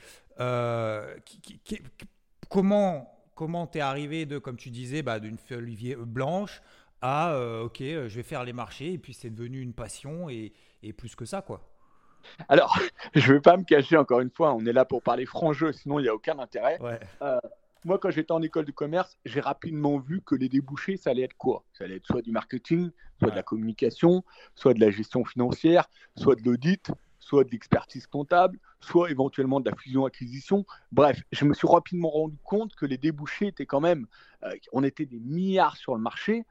Qui- 1.25 1.41
qui- 1.41 1.59
qui- 1.63 1.81
comment 2.49 3.13
comment 3.35 3.67
t'es 3.67 3.81
arrivé 3.81 4.25
de, 4.25 4.39
comme 4.39 4.57
tu 4.57 4.71
disais, 4.71 5.03
bah, 5.03 5.19
d'une 5.19 5.37
feuille 5.37 5.95
blanche 5.99 6.61
à 7.01 7.33
euh, 7.33 7.65
ok, 7.65 7.81
euh, 7.81 8.09
je 8.09 8.15
vais 8.15 8.23
faire 8.23 8.43
les 8.43 8.53
marchés 8.53 8.93
et 8.93 8.97
puis 8.97 9.13
c'est 9.13 9.29
devenu 9.29 9.61
une 9.61 9.73
passion 9.73 10.27
et, 10.29 10.53
et 10.81 10.91
plus 10.93 11.15
que 11.15 11.25
ça 11.25 11.43
quoi. 11.43 11.61
Alors, 12.49 12.79
je 13.13 13.29
ne 13.29 13.37
vais 13.37 13.41
pas 13.41 13.55
me 13.55 13.63
cacher 13.63 13.95
encore 13.95 14.21
une 14.21 14.31
fois, 14.31 14.53
on 14.55 14.65
est 14.65 14.73
là 14.73 14.85
pour 14.85 15.03
parler 15.03 15.27
franc 15.27 15.53
jeu, 15.53 15.71
sinon 15.71 15.99
il 15.99 16.03
n'y 16.03 16.09
a 16.09 16.15
aucun 16.15 16.39
intérêt. 16.39 16.79
Ouais. 16.81 16.99
Moi, 17.85 17.99
quand 17.99 18.09
j'étais 18.09 18.31
en 18.31 18.41
école 18.41 18.65
de 18.65 18.71
commerce, 18.71 19.17
j'ai 19.23 19.39
rapidement 19.39 19.97
vu 19.97 20.21
que 20.21 20.35
les 20.35 20.49
débouchés, 20.49 20.97
ça 20.97 21.11
allait 21.11 21.21
être 21.21 21.37
quoi? 21.37 21.63
Ça 21.71 21.85
allait 21.85 21.97
être 21.97 22.07
soit 22.07 22.21
du 22.21 22.31
marketing, 22.31 22.89
soit 23.19 23.29
de 23.29 23.35
la 23.35 23.43
communication, 23.43 24.25
soit 24.55 24.73
de 24.73 24.81
la 24.81 24.89
gestion 24.89 25.23
financière, 25.23 25.87
soit 26.17 26.35
de 26.35 26.43
l'audit, 26.43 26.91
soit 27.27 27.43
de 27.43 27.51
l'expertise 27.51 28.07
comptable, 28.07 28.57
soit 28.79 29.11
éventuellement 29.11 29.59
de 29.59 29.69
la 29.69 29.75
fusion-acquisition. 29.75 30.65
Bref, 30.91 31.21
je 31.31 31.43
me 31.43 31.53
suis 31.53 31.67
rapidement 31.67 32.09
rendu 32.09 32.37
compte 32.43 32.73
que 32.75 32.85
les 32.85 32.97
débouchés 32.97 33.47
étaient 33.47 33.65
quand 33.65 33.81
même, 33.81 34.07
euh, 34.43 34.53
on 34.71 34.83
était 34.83 35.05
des 35.05 35.19
milliards 35.19 35.75
sur 35.75 35.93
le 35.93 36.01
marché, 36.01 36.45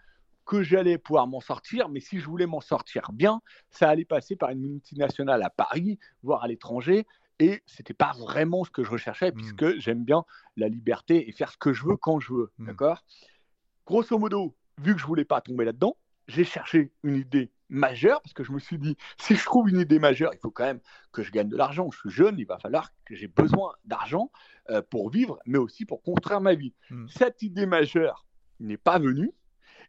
que 0.45 0.63
j'allais 0.63 0.99
pouvoir 0.99 1.27
m'en 1.27 1.41
sortir, 1.41 1.89
mais 1.89 2.01
si 2.01 2.21
je 2.21 2.27
voulais 2.27 2.47
m'en 2.47 2.61
sortir 2.61 3.11
bien, 3.13 3.41
ça 3.71 3.89
allait 3.89 4.05
passer 4.05 4.37
par 4.37 4.51
une 4.51 4.61
multinationale 4.61 5.43
à 5.43 5.51
Paris, 5.51 5.99
voire 6.23 6.45
à 6.45 6.49
l'étranger, 6.49 7.07
et 7.39 7.63
c'était 7.67 7.95
pas 7.95 8.13
vraiment 8.19 8.65
ce 8.65 8.71
que 8.71 8.85
je 8.85 8.91
recherchais, 8.91 9.31
Mm. 9.31 9.35
puisque 9.35 9.79
j'aime 9.79 10.05
bien 10.05 10.25
la 10.57 10.69
liberté 10.69 11.29
et 11.29 11.33
faire 11.33 11.51
ce 11.51 11.59
que 11.59 11.73
je 11.73 11.85
veux 11.85 11.97
quand 11.97 12.21
je 12.21 12.33
veux. 12.33 12.51
Mm. 12.59 12.67
D'accord? 12.67 13.03
Grosso 13.87 14.19
modo, 14.19 14.55
vu 14.81 14.95
que 14.95 15.01
je 15.01 15.07
voulais 15.07 15.25
pas 15.25 15.41
tomber 15.41 15.65
là-dedans, 15.65 15.97
j'ai 16.29 16.45
cherché 16.45 16.93
une 17.03 17.17
idée 17.17 17.51
majeure 17.69 18.21
parce 18.23 18.33
que 18.33 18.45
je 18.45 18.53
me 18.53 18.59
suis 18.59 18.79
dit 18.79 18.97
si 19.19 19.35
je 19.37 19.45
trouve 19.45 19.69
une 19.69 19.81
idée 19.81 19.99
majeure, 19.99 20.33
il 20.35 20.39
faut 20.39 20.51
quand 20.51 20.65
même 20.65 20.81
que 21.13 21.23
je 21.23 21.31
gagne 21.31 21.49
de 21.49 21.57
l'argent. 21.57 21.91
Je 21.91 21.99
suis 21.99 22.11
jeune, 22.11 22.39
il 22.39 22.47
va 22.47 22.59
falloir 22.59 22.93
que 23.05 23.15
j'ai 23.15 23.29
besoin 23.29 23.75
d'argent 23.85 24.31
euh, 24.71 24.83
pour 24.83 25.11
vivre, 25.11 25.39
mais 25.47 25.59
aussi 25.59 25.85
pour 25.85 26.03
construire 26.03 26.41
ma 26.41 26.55
vie. 26.55 26.75
Mm. 26.91 27.07
Cette 27.09 27.43
idée 27.43 27.67
majeure 27.67 28.27
n'est 28.61 28.77
pas 28.77 28.99
venue, 28.99 29.33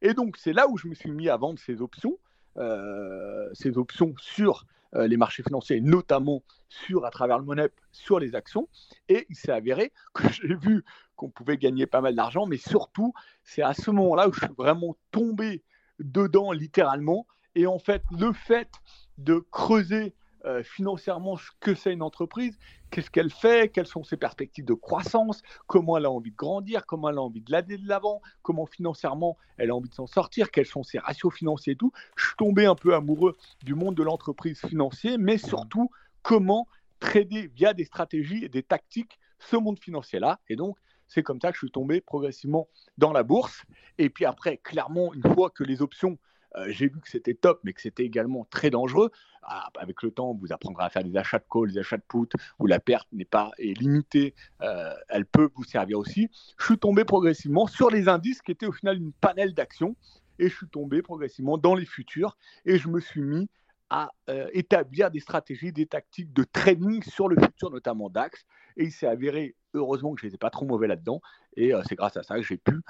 et 0.02 0.14
donc 0.14 0.38
c'est 0.38 0.54
là 0.54 0.68
où 0.68 0.78
je 0.78 0.88
me 0.88 0.94
suis 0.94 1.12
mis 1.12 1.30
à 1.30 1.38
vendre 1.38 1.60
ces 1.60 1.82
options, 1.82 2.18
euh, 2.58 3.50
ces 3.54 3.78
options 3.78 4.14
sur 4.20 4.66
euh, 4.96 5.08
les 5.08 5.18
marchés 5.18 5.44
financiers, 5.44 5.82
notamment 5.82 6.44
sur 6.70 7.06
à 7.06 7.12
travers 7.12 7.40
le 7.40 7.46
Monep, 7.46 7.74
sur 7.92 8.20
les 8.20 8.36
actions. 8.36 8.70
Et 9.10 9.26
il 9.30 9.36
s'est 9.36 9.52
avéré 9.52 9.92
que 10.14 10.28
j'ai 10.32 10.56
vu 10.56 10.84
qu'on 11.16 11.30
pouvait 11.30 11.58
gagner 11.58 11.86
pas 11.88 12.02
mal 12.02 12.16
d'argent, 12.16 12.46
mais 12.46 12.58
surtout, 12.58 13.14
c'est 13.44 13.62
à 13.62 13.74
ce 13.74 13.92
moment-là 13.92 14.30
où 14.30 14.34
je 14.34 14.40
suis 14.40 14.54
vraiment 14.58 14.96
tombé 15.12 15.64
dedans 16.00 16.52
littéralement. 16.52 17.26
Et 17.58 17.66
en 17.66 17.80
fait, 17.80 18.04
le 18.12 18.34
fait 18.34 18.70
de 19.18 19.44
creuser 19.50 20.14
euh, 20.46 20.62
financièrement 20.62 21.38
ce 21.38 21.50
que 21.60 21.74
c'est 21.74 21.92
une 21.92 22.04
entreprise, 22.04 22.56
qu'est-ce 22.92 23.10
qu'elle 23.10 23.32
fait, 23.32 23.72
quelles 23.72 23.88
sont 23.88 24.04
ses 24.04 24.16
perspectives 24.16 24.64
de 24.64 24.76
croissance, 24.76 25.42
comment 25.66 25.98
elle 25.98 26.06
a 26.06 26.12
envie 26.12 26.30
de 26.30 26.36
grandir, 26.36 26.86
comment 26.86 27.10
elle 27.10 27.18
a 27.18 27.22
envie 27.24 27.42
de 27.42 27.52
l'aider 27.52 27.80
de 27.80 27.88
l'avant, 27.88 28.22
comment 28.44 28.68
financièrement 28.68 29.38
elle 29.58 29.72
a 29.72 29.76
envie 29.76 29.90
de 29.90 29.96
s'en 29.96 30.06
sortir, 30.06 30.52
quels 30.52 30.68
sont 30.68 30.84
ses 30.84 31.00
ratios 31.00 31.34
financiers 31.34 31.74
et 31.74 31.76
tout. 31.76 31.92
Je 32.16 32.28
suis 32.28 32.36
tombé 32.38 32.68
un 32.68 32.76
peu 32.76 32.94
amoureux 32.94 33.36
du 33.64 33.74
monde 33.74 33.96
de 33.96 34.04
l'entreprise 34.04 34.60
financier, 34.60 35.18
mais 35.18 35.40
surtout 35.40 35.90
comment 36.22 36.68
trader 37.00 37.48
via 37.56 37.74
des 37.74 37.86
stratégies 37.86 38.46
et 38.46 38.50
des 38.50 38.62
tactiques 38.62 39.18
ce 39.40 39.56
monde 39.56 39.80
financier-là. 39.80 40.40
Et 40.48 40.56
donc, 40.56 40.78
c'est 41.08 41.24
comme 41.24 41.42
ça 41.42 41.50
que 41.50 41.56
je 41.56 41.66
suis 41.66 41.72
tombé 41.72 42.02
progressivement 42.02 42.68
dans 43.00 43.14
la 43.14 43.24
bourse. 43.24 43.64
Et 43.98 44.12
puis 44.12 44.26
après, 44.26 44.58
clairement, 44.58 45.12
une 45.16 45.34
fois 45.34 45.50
que 45.50 45.64
les 45.64 45.82
options, 45.82 46.20
j'ai 46.68 46.88
vu 46.88 47.00
que 47.00 47.10
c'était 47.10 47.34
top, 47.34 47.60
mais 47.64 47.74
que 47.74 47.82
c'était 47.82 48.04
également 48.04 48.46
très 48.50 48.70
dangereux, 48.70 49.12
ah, 49.44 49.70
avec 49.80 50.04
le 50.04 50.12
temps, 50.12 50.34
vous 50.34 50.52
apprendrez 50.52 50.84
à 50.84 50.90
faire 50.90 51.04
des 51.04 51.16
achats 51.16 51.40
de 51.40 51.46
call, 51.50 51.72
des 51.72 51.80
achats 51.80 51.98
de 51.98 52.04
put, 52.08 52.30
où 52.60 52.68
la 52.68 52.80
perte 52.80 53.08
n'est 53.14 53.26
pas 53.26 53.52
est 53.58 53.80
limitée, 53.80 54.36
euh, 54.62 54.94
elle 55.08 55.26
peut 55.26 55.50
vous 55.56 55.64
servir 55.64 56.00
aussi. 56.00 56.30
Je 56.60 56.66
suis 56.66 56.78
tombé 56.78 57.06
progressivement 57.06 57.66
sur 57.66 57.90
les 57.90 58.10
indices 58.10 58.42
qui 58.42 58.52
étaient 58.52 58.66
au 58.66 58.74
final 58.74 58.98
une 58.98 59.14
panel 59.14 59.54
d'actions, 59.54 59.96
et 60.40 60.50
je 60.50 60.56
suis 60.56 60.68
tombé 60.68 61.02
progressivement 61.02 61.58
dans 61.58 61.76
les 61.76 61.86
futurs, 61.86 62.38
et 62.66 62.78
je 62.78 62.90
me 62.90 63.00
suis 63.00 63.22
mis 63.22 63.50
à 63.90 64.12
euh, 64.30 64.50
établir 64.54 65.12
des 65.12 65.20
stratégies, 65.20 65.72
des 65.72 65.86
tactiques 65.86 66.34
de 66.34 66.44
trading 66.44 67.04
sur 67.04 67.28
le 67.28 67.42
futur, 67.42 67.70
notamment 67.70 68.10
DAX. 68.10 68.46
Et 68.76 68.86
il 68.86 68.92
s'est 68.92 69.08
avéré 69.08 69.56
heureusement 69.74 70.14
que 70.14 70.22
je 70.22 70.28
n'étais 70.28 70.38
pas 70.38 70.50
trop 70.50 70.66
mauvais 70.66 70.88
là-dedans. 70.88 71.22
Et 71.56 71.72
c'est 71.88 71.96
grâce 71.96 72.16
à 72.18 72.22
ça 72.22 72.36
que 72.36 72.44
j'ai 72.44 72.58
pu 72.58 72.82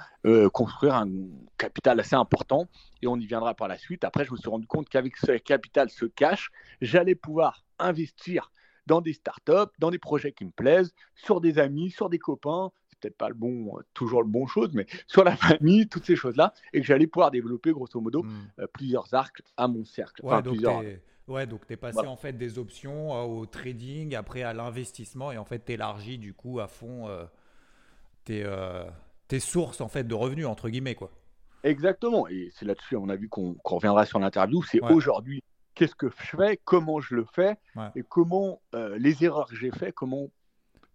construire 0.52 0.94
un 0.94 1.08
capital 1.56 1.98
assez 2.00 2.16
important. 2.16 2.66
Et 3.00 3.06
on 3.06 3.16
y 3.16 3.26
viendra 3.26 3.54
par 3.54 3.66
la 3.68 3.78
suite. 3.78 4.04
Après, 4.04 4.26
je 4.26 4.32
me 4.32 4.36
suis 4.36 4.50
rendu 4.50 4.66
compte 4.66 4.90
qu'avec 4.90 5.16
ce 5.16 5.32
capital, 5.38 5.88
ce 5.88 6.04
cash, 6.04 6.50
j'allais 6.82 7.14
pouvoir 7.14 7.64
investir 7.78 8.50
dans 8.88 9.00
des 9.00 9.12
startups, 9.12 9.72
dans 9.78 9.90
des 9.90 9.98
projets 9.98 10.32
qui 10.32 10.44
me 10.44 10.50
plaisent, 10.50 10.92
sur 11.14 11.40
des 11.40 11.58
amis, 11.58 11.90
sur 11.90 12.08
des 12.08 12.18
copains, 12.18 12.70
peut-être 13.00 13.16
pas 13.16 13.28
le 13.28 13.34
bon, 13.34 13.78
toujours 13.94 14.22
le 14.22 14.28
bon 14.28 14.46
chose, 14.46 14.70
mais 14.74 14.86
sur 15.06 15.24
la 15.24 15.36
famille, 15.36 15.88
toutes 15.88 16.04
ces 16.04 16.16
choses-là, 16.16 16.52
et 16.72 16.80
que 16.80 16.86
j'allais 16.86 17.06
pouvoir 17.06 17.30
développer 17.30 17.72
grosso 17.72 18.00
modo 18.00 18.22
hmm. 18.22 18.50
euh, 18.60 18.66
plusieurs 18.72 19.12
arcs 19.14 19.42
à 19.56 19.68
mon 19.68 19.84
cercle. 19.84 20.24
Ouais, 20.24 20.42
donc 20.42 20.54
plusieurs... 20.54 20.80
Tu 20.80 21.72
es 21.74 21.76
passé 21.76 22.06
en 22.06 22.16
fait 22.16 22.32
des 22.32 22.58
options 22.58 23.14
euh, 23.14 23.22
au 23.22 23.46
trading, 23.46 24.14
après 24.14 24.42
à 24.42 24.54
l'investissement, 24.54 25.30
et 25.30 25.38
en 25.38 25.44
fait 25.44 25.64
tu 25.64 25.72
élargis 25.72 26.18
du 26.18 26.32
coup 26.32 26.58
à 26.60 26.68
fond 26.68 27.06
euh, 27.08 27.24
tes, 28.24 28.46
tes, 29.28 29.40
sources 29.40 29.80
en 29.80 29.88
fait 29.88 30.04
de 30.04 30.14
revenus, 30.14 30.46
entre 30.46 30.68
guillemets. 30.68 30.94
quoi. 30.94 31.10
Exactement, 31.64 32.28
et 32.28 32.50
c'est 32.54 32.64
là-dessus, 32.64 32.96
on 32.96 33.08
a 33.08 33.16
vu 33.16 33.28
qu'on 33.28 33.56
reviendra 33.64 34.06
sur 34.06 34.18
l'interview, 34.18 34.62
c'est 34.62 34.80
aujourd'hui 34.80 35.42
qu'est-ce 35.78 35.94
que 35.94 36.08
je 36.08 36.36
fais, 36.36 36.58
comment 36.64 37.00
je 37.00 37.14
le 37.14 37.24
fais, 37.24 37.56
et 37.94 38.02
comment 38.02 38.60
euh, 38.74 38.98
les 38.98 39.24
erreurs 39.24 39.48
que 39.48 39.54
j'ai 39.54 39.70
faites, 39.70 39.94
comment 39.94 40.28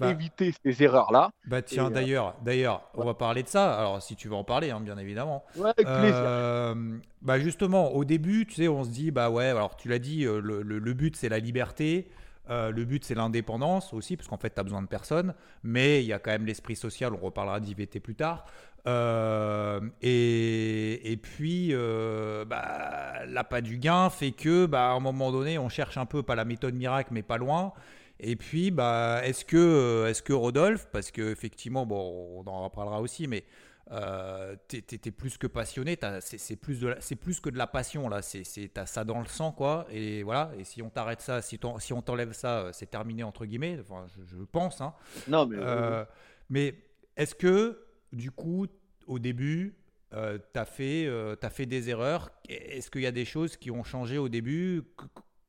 bah. 0.04 0.12
éviter 0.12 0.54
ces 0.64 0.84
erreurs-là. 0.84 1.32
Bah 1.46 1.62
tiens, 1.62 1.88
euh, 1.88 1.90
d'ailleurs, 1.90 2.36
d'ailleurs, 2.44 2.90
on 2.94 3.06
va 3.06 3.14
parler 3.14 3.44
de 3.44 3.48
ça. 3.48 3.78
Alors, 3.78 4.02
si 4.02 4.16
tu 4.16 4.28
veux 4.28 4.36
en 4.36 4.44
parler, 4.44 4.72
hein, 4.72 4.80
bien 4.80 4.98
évidemment. 4.98 5.44
Ouais, 5.56 5.70
avec 5.70 5.86
plaisir. 5.86 6.16
Euh, 6.16 6.76
bah 7.22 7.40
justement, 7.40 7.94
au 7.94 8.06
début, 8.06 8.46
tu 8.46 8.56
sais, 8.56 8.68
on 8.68 8.84
se 8.84 8.90
dit, 8.90 9.12
bah 9.12 9.30
ouais, 9.30 9.48
alors 9.48 9.76
tu 9.76 9.88
l'as 9.90 10.00
dit, 10.00 10.24
le, 10.24 10.62
le, 10.62 10.94
but 10.94 11.16
c'est 11.16 11.30
la 11.30 11.40
liberté. 11.40 12.10
le 12.50 12.84
but, 12.84 13.04
c'est 13.04 13.16
l'indépendance 13.16 13.94
aussi, 13.94 14.18
parce 14.18 14.28
qu'en 14.28 14.38
fait, 14.38 14.54
tu 14.54 14.60
as 14.60 14.64
besoin 14.64 14.82
de 14.82 14.88
personne. 14.88 15.34
Mais 15.64 16.04
il 16.04 16.08
y 16.08 16.14
a 16.14 16.20
quand 16.20 16.32
même 16.32 16.46
l'esprit 16.46 16.76
social, 16.76 17.14
on 17.14 17.26
reparlera 17.26 17.60
d'IVT 17.60 18.00
plus 18.00 18.16
tard. 18.16 18.46
Euh, 18.86 19.80
et, 20.02 21.12
et, 21.12 21.18
puis, 21.18 21.70
euh, 21.72 22.44
bah, 22.46 23.26
l'appât 23.28 23.62
du 23.62 23.78
gain 23.78 24.10
fait 24.10 24.32
que, 24.32 24.66
bah, 24.66 24.90
à 24.90 24.94
un 24.94 25.00
moment 25.00 25.32
donné, 25.32 25.58
on 25.58 25.70
cherche 25.70 25.98
un 25.98 26.06
peu, 26.06 26.24
pas 26.24 26.36
la 26.36 26.46
méthode 26.46 26.76
miracle, 26.76 27.10
mais 27.14 27.22
pas 27.22 27.38
loin. 27.38 27.74
Et 28.20 28.36
puis, 28.36 28.72
bah, 28.72 29.22
est-ce 29.24 29.44
que, 29.44 30.06
est 30.08 30.22
que 30.22 30.34
Rodolphe, 30.34 30.88
parce 30.92 31.12
qu'effectivement, 31.12 31.86
bon, 31.86 32.44
on 32.46 32.50
en 32.50 32.64
reparlera 32.66 33.02
aussi, 33.02 33.28
mais 33.28 33.44
euh, 33.92 34.56
tu 34.68 34.78
es, 34.78 35.12
plus 35.12 35.38
que 35.38 35.48
passionné, 35.48 35.98
c'est 36.22 36.56
plus, 36.56 36.86
plus 37.20 37.40
que 37.40 37.50
de 37.50 37.58
la 37.58 37.68
passion, 37.68 38.08
là, 38.08 38.22
c'est 38.22 38.78
as 38.78 38.86
ça 38.86 39.04
dans 39.04 39.20
le 39.20 39.26
sang, 39.26 39.52
quoi. 39.52 39.86
Et 39.92 40.24
voilà, 40.24 40.52
et 40.58 40.64
si 40.64 40.82
on 40.82 40.90
t'arrête 40.90 41.22
ça, 41.22 41.42
si, 41.42 41.60
si 41.80 41.94
on 41.94 42.02
t'enlève 42.02 42.34
ça, 42.34 42.70
c'est 42.72 42.90
terminé, 42.90 43.24
entre 43.24 43.46
guillemets, 43.46 43.80
enfin, 43.82 44.06
je, 44.26 44.44
pense. 44.44 44.80
Hein. 44.82 44.94
Non, 45.28 45.46
mais. 45.46 45.58
Euh, 45.60 46.06
mais 46.50 46.76
est-ce 47.18 47.36
que 47.36 47.84
du 48.12 48.32
coup, 48.32 48.68
au 49.08 49.20
début, 49.20 49.76
euh, 50.14 50.38
tu 50.54 50.60
as, 50.60 50.68
euh, 50.80 51.36
as, 51.42 51.50
fait 51.50 51.66
des 51.66 51.90
erreurs? 51.90 52.32
Est-ce 52.48 52.90
qu'il 52.90 53.02
y 53.02 53.08
a 53.08 53.12
des 53.12 53.26
choses 53.26 53.58
qui 53.58 53.72
ont 53.72 53.84
changé 53.84 54.18
au 54.18 54.30
début? 54.30 54.84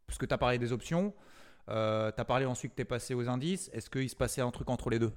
Parce 0.07 0.19
que 0.19 0.27
tu 0.27 0.35
as 0.35 0.39
parlé 0.39 0.59
des 0.59 0.73
options. 0.73 1.15
Euh, 1.69 2.13
tu 2.13 2.21
as 2.21 2.25
parlé 2.25 2.47
ensuite 2.47 2.73
que 2.73 2.77
tu 2.77 2.83
es 2.83 2.87
passé 2.87 3.15
aux 3.15 3.29
indices. 3.29 3.71
Est-ce 3.73 3.91
qu'il 3.91 4.09
se 4.09 4.17
passait 4.17 4.41
un 4.41 4.51
truc 4.51 4.71
entre 4.71 4.91
les 4.91 4.99
deux? 4.99 5.13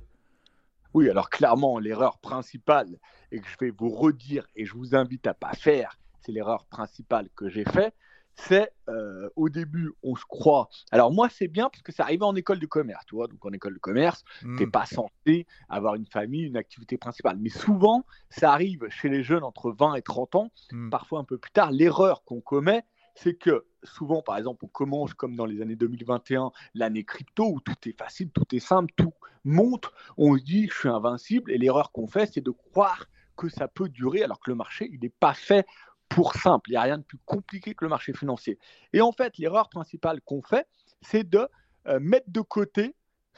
Oui, 0.93 1.09
alors 1.09 1.29
clairement, 1.29 1.79
l'erreur 1.79 2.17
principale, 2.17 2.97
et 3.31 3.39
que 3.39 3.47
je 3.47 3.57
vais 3.59 3.71
vous 3.71 3.89
redire, 3.89 4.47
et 4.55 4.65
je 4.65 4.73
vous 4.73 4.95
invite 4.95 5.27
à 5.27 5.33
pas 5.33 5.53
faire, 5.53 5.99
c'est 6.21 6.31
l'erreur 6.31 6.65
principale 6.65 7.29
que 7.35 7.49
j'ai 7.49 7.65
faite, 7.65 7.93
c'est 8.37 8.71
euh, 8.87 9.29
au 9.35 9.49
début, 9.49 9.91
on 10.03 10.15
se 10.15 10.23
croit. 10.25 10.69
Alors 10.91 11.11
moi, 11.11 11.27
c'est 11.29 11.47
bien 11.47 11.69
parce 11.69 11.81
que 11.81 11.91
ça 11.91 12.03
arrivait 12.03 12.23
en 12.23 12.35
école 12.35 12.59
de 12.59 12.65
commerce, 12.67 13.03
tu 13.05 13.15
vois. 13.15 13.27
Donc 13.27 13.43
en 13.45 13.51
école 13.51 13.73
de 13.73 13.79
commerce, 13.79 14.23
tu 14.41 14.47
n'es 14.47 14.65
hmm. 14.67 14.71
pas 14.71 14.85
censé 14.85 15.47
avoir 15.69 15.95
une 15.95 16.05
famille, 16.05 16.43
une 16.43 16.57
activité 16.57 16.97
principale. 16.97 17.37
Mais 17.39 17.49
souvent, 17.49 18.05
ça 18.29 18.51
arrive 18.53 18.87
chez 18.89 19.09
les 19.09 19.23
jeunes 19.23 19.43
entre 19.43 19.71
20 19.71 19.95
et 19.95 20.01
30 20.03 20.35
ans, 20.35 20.51
hmm. 20.71 20.89
parfois 20.89 21.19
un 21.19 21.23
peu 21.23 21.37
plus 21.37 21.51
tard. 21.51 21.71
L'erreur 21.71 22.23
qu'on 22.23 22.39
commet, 22.39 22.83
c'est 23.17 23.33
que 23.33 23.65
souvent, 23.83 24.21
par 24.21 24.37
exemple, 24.37 24.63
on 24.63 24.67
commence 24.67 25.13
comme 25.13 25.35
dans 25.35 25.45
les 25.45 25.61
années 25.61 25.75
2021, 25.75 26.51
l'année 26.75 27.03
crypto, 27.03 27.45
où 27.47 27.59
tout 27.59 27.75
est 27.89 27.97
facile, 27.97 28.29
tout 28.29 28.55
est 28.55 28.59
simple, 28.59 28.93
tout 28.95 29.13
monte. 29.43 29.91
On 30.17 30.37
se 30.37 30.43
dit, 30.43 30.67
je 30.69 30.77
suis 30.77 30.89
invincible. 30.89 31.51
Et 31.51 31.57
l'erreur 31.57 31.91
qu'on 31.91 32.07
fait, 32.07 32.31
c'est 32.31 32.41
de 32.41 32.51
croire 32.51 33.07
que 33.35 33.49
ça 33.49 33.67
peut 33.67 33.89
durer 33.89 34.23
alors 34.23 34.39
que 34.39 34.51
le 34.51 34.55
marché, 34.55 34.89
il 34.91 34.99
n'est 34.99 35.09
pas 35.09 35.33
fait 35.33 35.65
pour 36.09 36.35
simple. 36.35 36.69
Il 36.69 36.73
n'y 36.73 36.77
a 36.77 36.83
rien 36.83 36.99
de 36.99 37.03
plus 37.03 37.19
compliqué 37.25 37.73
que 37.73 37.85
le 37.85 37.89
marché 37.89 38.13
financier. 38.13 38.59
Et 38.93 39.01
en 39.01 39.11
fait, 39.11 39.37
l'erreur 39.37 39.69
principale 39.69 40.21
qu'on 40.21 40.43
fait, 40.43 40.67
c'est 41.01 41.27
de 41.27 41.47
euh, 41.87 41.99
mettre 41.99 42.29
de 42.29 42.41
côté 42.41 42.95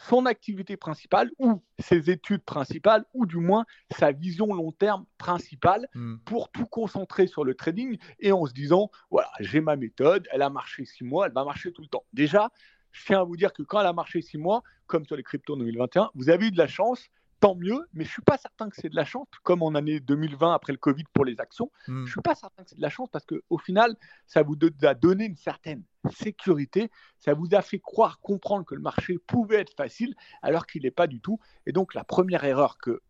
son 0.08 0.26
activité 0.26 0.78
principale 0.78 1.32
ou 1.40 1.62
ses 1.80 2.10
études 2.10 2.44
principales 2.44 3.06
ou 3.14 3.26
du 3.26 3.38
moins 3.38 3.66
sa 3.92 4.12
vision 4.12 4.54
long 4.54 4.72
terme 4.72 5.06
principale 5.18 5.88
hmm. 5.94 6.18
pour 6.26 6.50
tout 6.52 6.66
concentrer 6.66 7.28
sur 7.28 7.44
le 7.44 7.54
trading 7.54 7.98
et 8.20 8.32
en 8.32 8.46
se 8.46 8.54
disant 8.54 8.90
voilà 9.12 9.30
j'ai 9.40 9.62
ma 9.62 9.76
méthode 9.76 10.28
elle 10.32 10.42
a 10.42 10.50
marché 10.50 10.86
six 10.86 11.04
mois 11.04 11.28
elle 11.28 11.34
va 11.34 11.44
marcher 11.44 11.72
tout 11.72 11.82
le 11.82 11.88
temps 11.88 12.06
déjà 12.14 12.50
je 12.92 13.06
tiens 13.06 13.22
à 13.22 13.24
vous 13.24 13.38
dire 13.38 13.54
que 13.54 13.62
quand 13.62 13.82
elle 13.82 13.88
a 13.88 13.94
marché 13.94 14.22
six 14.22 14.38
mois 14.38 14.64
comme 14.88 15.06
sur 15.06 15.16
les 15.16 15.24
cryptos 15.24 15.56
2021 15.56 16.12
vous 16.16 16.30
avez 16.30 16.48
eu 16.48 16.52
de 16.52 16.58
la 16.58 16.68
chance 16.68 17.10
tant 17.40 17.56
mieux, 17.56 17.88
mais 17.94 18.04
je 18.04 18.10
suis 18.10 18.22
pas 18.22 18.38
certain 18.38 18.70
que 18.70 18.76
c'est 18.76 18.90
de 18.90 18.96
la 18.96 19.06
chance, 19.06 19.28
comme 19.44 19.64
en 19.64 19.74
année 19.76 20.00
2020 20.00 20.54
après 20.54 20.74
le 20.74 20.78
Covid 20.78 21.06
pour 21.14 21.26
les 21.26 21.40
actions. 21.40 21.72
Je 21.88 21.92
hmm. 21.92 22.06
Je 22.06 22.12
suis 22.12 22.22
pas 22.22 22.36
certain 22.36 22.64
que 22.64 22.70
c'est 22.70 22.78
de 22.78 22.82
la 22.82 22.90
chance 22.90 23.10
parce 23.12 23.26
qu'au 23.26 23.58
final, 23.58 23.96
ça 24.28 24.44
vous 24.44 24.58
a 24.84 24.94
donné 24.94 25.26
une 25.26 25.38
certaine 25.38 25.84
sécurité, 26.12 26.92
ça 27.18 27.34
vous 27.34 27.50
a 27.54 27.62
fait 27.62 27.80
croire, 27.80 28.20
comprendre 28.22 28.66
que 28.66 28.76
le 28.76 28.82
marché 28.82 29.18
pouvait 29.20 29.62
être 29.62 29.74
facile 29.76 30.16
alors 30.42 30.66
qu'il 30.66 30.84
n'est 30.84 30.92
pas 30.92 31.08
du 31.08 31.22
tout. 31.22 31.40
Et 31.66 31.72
donc 31.72 31.94
la 31.94 32.04
première 32.04 32.44
erreur 32.44 32.78
que, 32.78 33.02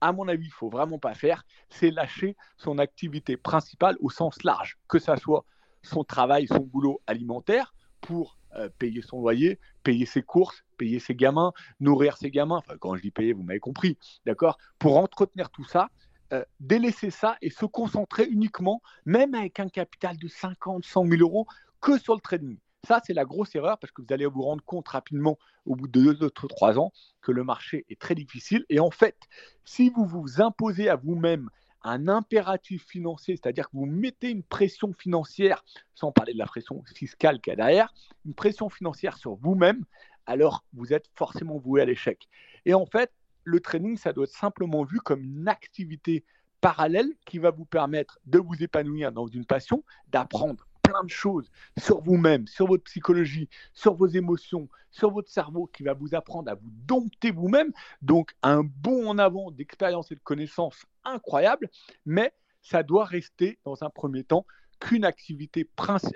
à 0.00 0.12
mon 0.12 0.28
avis, 0.28 0.46
il 0.46 0.52
faut 0.52 0.68
vraiment 0.68 0.98
pas 0.98 1.14
faire, 1.14 1.44
c'est 1.68 1.90
lâcher 1.90 2.36
son 2.56 2.78
activité 2.78 3.36
principale 3.36 3.96
au 4.00 4.10
sens 4.10 4.42
large, 4.44 4.78
que 4.88 4.98
ça 4.98 5.16
soit 5.16 5.44
son 5.82 6.04
travail, 6.04 6.46
son 6.46 6.60
boulot 6.60 7.00
alimentaire 7.06 7.74
pour 8.00 8.36
euh, 8.56 8.68
payer 8.78 9.02
son 9.02 9.20
loyer, 9.20 9.58
payer 9.82 10.06
ses 10.06 10.22
courses, 10.22 10.64
payer 10.76 10.98
ses 10.98 11.14
gamins, 11.14 11.52
nourrir 11.80 12.16
ses 12.16 12.30
gamins. 12.30 12.58
Enfin, 12.58 12.76
quand 12.78 12.96
je 12.96 13.02
dis 13.02 13.10
payer, 13.10 13.32
vous 13.32 13.42
m'avez 13.42 13.60
compris, 13.60 13.98
d'accord? 14.26 14.58
Pour 14.78 14.96
entretenir 14.96 15.50
tout 15.50 15.64
ça, 15.64 15.90
euh, 16.32 16.44
délaisser 16.60 17.10
ça 17.10 17.36
et 17.42 17.50
se 17.50 17.66
concentrer 17.66 18.24
uniquement, 18.24 18.80
même 19.04 19.34
avec 19.34 19.60
un 19.60 19.68
capital 19.68 20.16
de 20.16 20.28
50, 20.28 20.84
100 20.84 21.06
000 21.06 21.20
euros, 21.20 21.46
que 21.80 21.98
sur 21.98 22.14
le 22.14 22.20
trading. 22.20 22.56
Ça, 22.86 23.00
c'est 23.06 23.12
la 23.12 23.24
grosse 23.24 23.54
erreur 23.54 23.78
parce 23.78 23.92
que 23.92 24.02
vous 24.02 24.12
allez 24.12 24.26
vous 24.26 24.42
rendre 24.42 24.64
compte 24.64 24.88
rapidement, 24.88 25.38
au 25.66 25.76
bout 25.76 25.86
de 25.86 26.12
deux 26.12 26.24
ou 26.24 26.30
trois 26.30 26.78
ans, 26.78 26.92
que 27.20 27.30
le 27.30 27.44
marché 27.44 27.84
est 27.88 28.00
très 28.00 28.14
difficile. 28.14 28.64
Et 28.70 28.80
en 28.80 28.90
fait, 28.90 29.16
si 29.64 29.90
vous 29.90 30.04
vous 30.04 30.40
imposez 30.40 30.88
à 30.88 30.96
vous-même 30.96 31.48
un 31.84 32.08
impératif 32.08 32.86
financier, 32.86 33.36
c'est-à-dire 33.36 33.68
que 33.68 33.76
vous 33.76 33.86
mettez 33.86 34.30
une 34.30 34.42
pression 34.42 34.92
financière, 34.92 35.64
sans 35.94 36.12
parler 36.12 36.32
de 36.32 36.38
la 36.38 36.46
pression 36.46 36.82
fiscale 36.94 37.40
qu'il 37.40 37.52
y 37.52 37.54
a 37.54 37.56
derrière, 37.56 37.92
une 38.24 38.34
pression 38.34 38.68
financière 38.68 39.16
sur 39.16 39.34
vous-même, 39.36 39.84
alors 40.26 40.64
vous 40.72 40.92
êtes 40.92 41.08
forcément 41.14 41.58
voué 41.58 41.82
à 41.82 41.84
l'échec. 41.84 42.28
Et 42.64 42.74
en 42.74 42.86
fait, 42.86 43.10
le 43.44 43.60
training, 43.60 43.96
ça 43.96 44.12
doit 44.12 44.24
être 44.24 44.30
simplement 44.30 44.84
vu 44.84 45.00
comme 45.00 45.22
une 45.22 45.48
activité 45.48 46.24
parallèle 46.60 47.10
qui 47.26 47.38
va 47.38 47.50
vous 47.50 47.64
permettre 47.64 48.20
de 48.26 48.38
vous 48.38 48.62
épanouir 48.62 49.10
dans 49.10 49.26
une 49.26 49.44
passion, 49.44 49.82
d'apprendre 50.08 50.64
plein 50.82 51.02
de 51.04 51.10
choses 51.10 51.50
sur 51.78 52.00
vous-même, 52.00 52.46
sur 52.46 52.66
votre 52.66 52.84
psychologie, 52.84 53.48
sur 53.72 53.94
vos 53.94 54.06
émotions, 54.06 54.68
sur 54.90 55.10
votre 55.10 55.30
cerveau, 55.30 55.66
qui 55.66 55.82
va 55.82 55.94
vous 55.94 56.14
apprendre 56.14 56.50
à 56.50 56.54
vous 56.54 56.70
dompter 56.86 57.30
vous-même. 57.30 57.72
Donc 58.00 58.32
un 58.42 58.62
bond 58.62 59.08
en 59.08 59.18
avant 59.18 59.50
d'expérience 59.50 60.12
et 60.12 60.14
de 60.14 60.20
connaissances 60.20 60.84
incroyable, 61.04 61.68
mais 62.06 62.32
ça 62.62 62.82
doit 62.82 63.04
rester 63.04 63.58
dans 63.64 63.82
un 63.82 63.90
premier 63.90 64.24
temps 64.24 64.46
qu'une 64.80 65.04
activité 65.04 65.68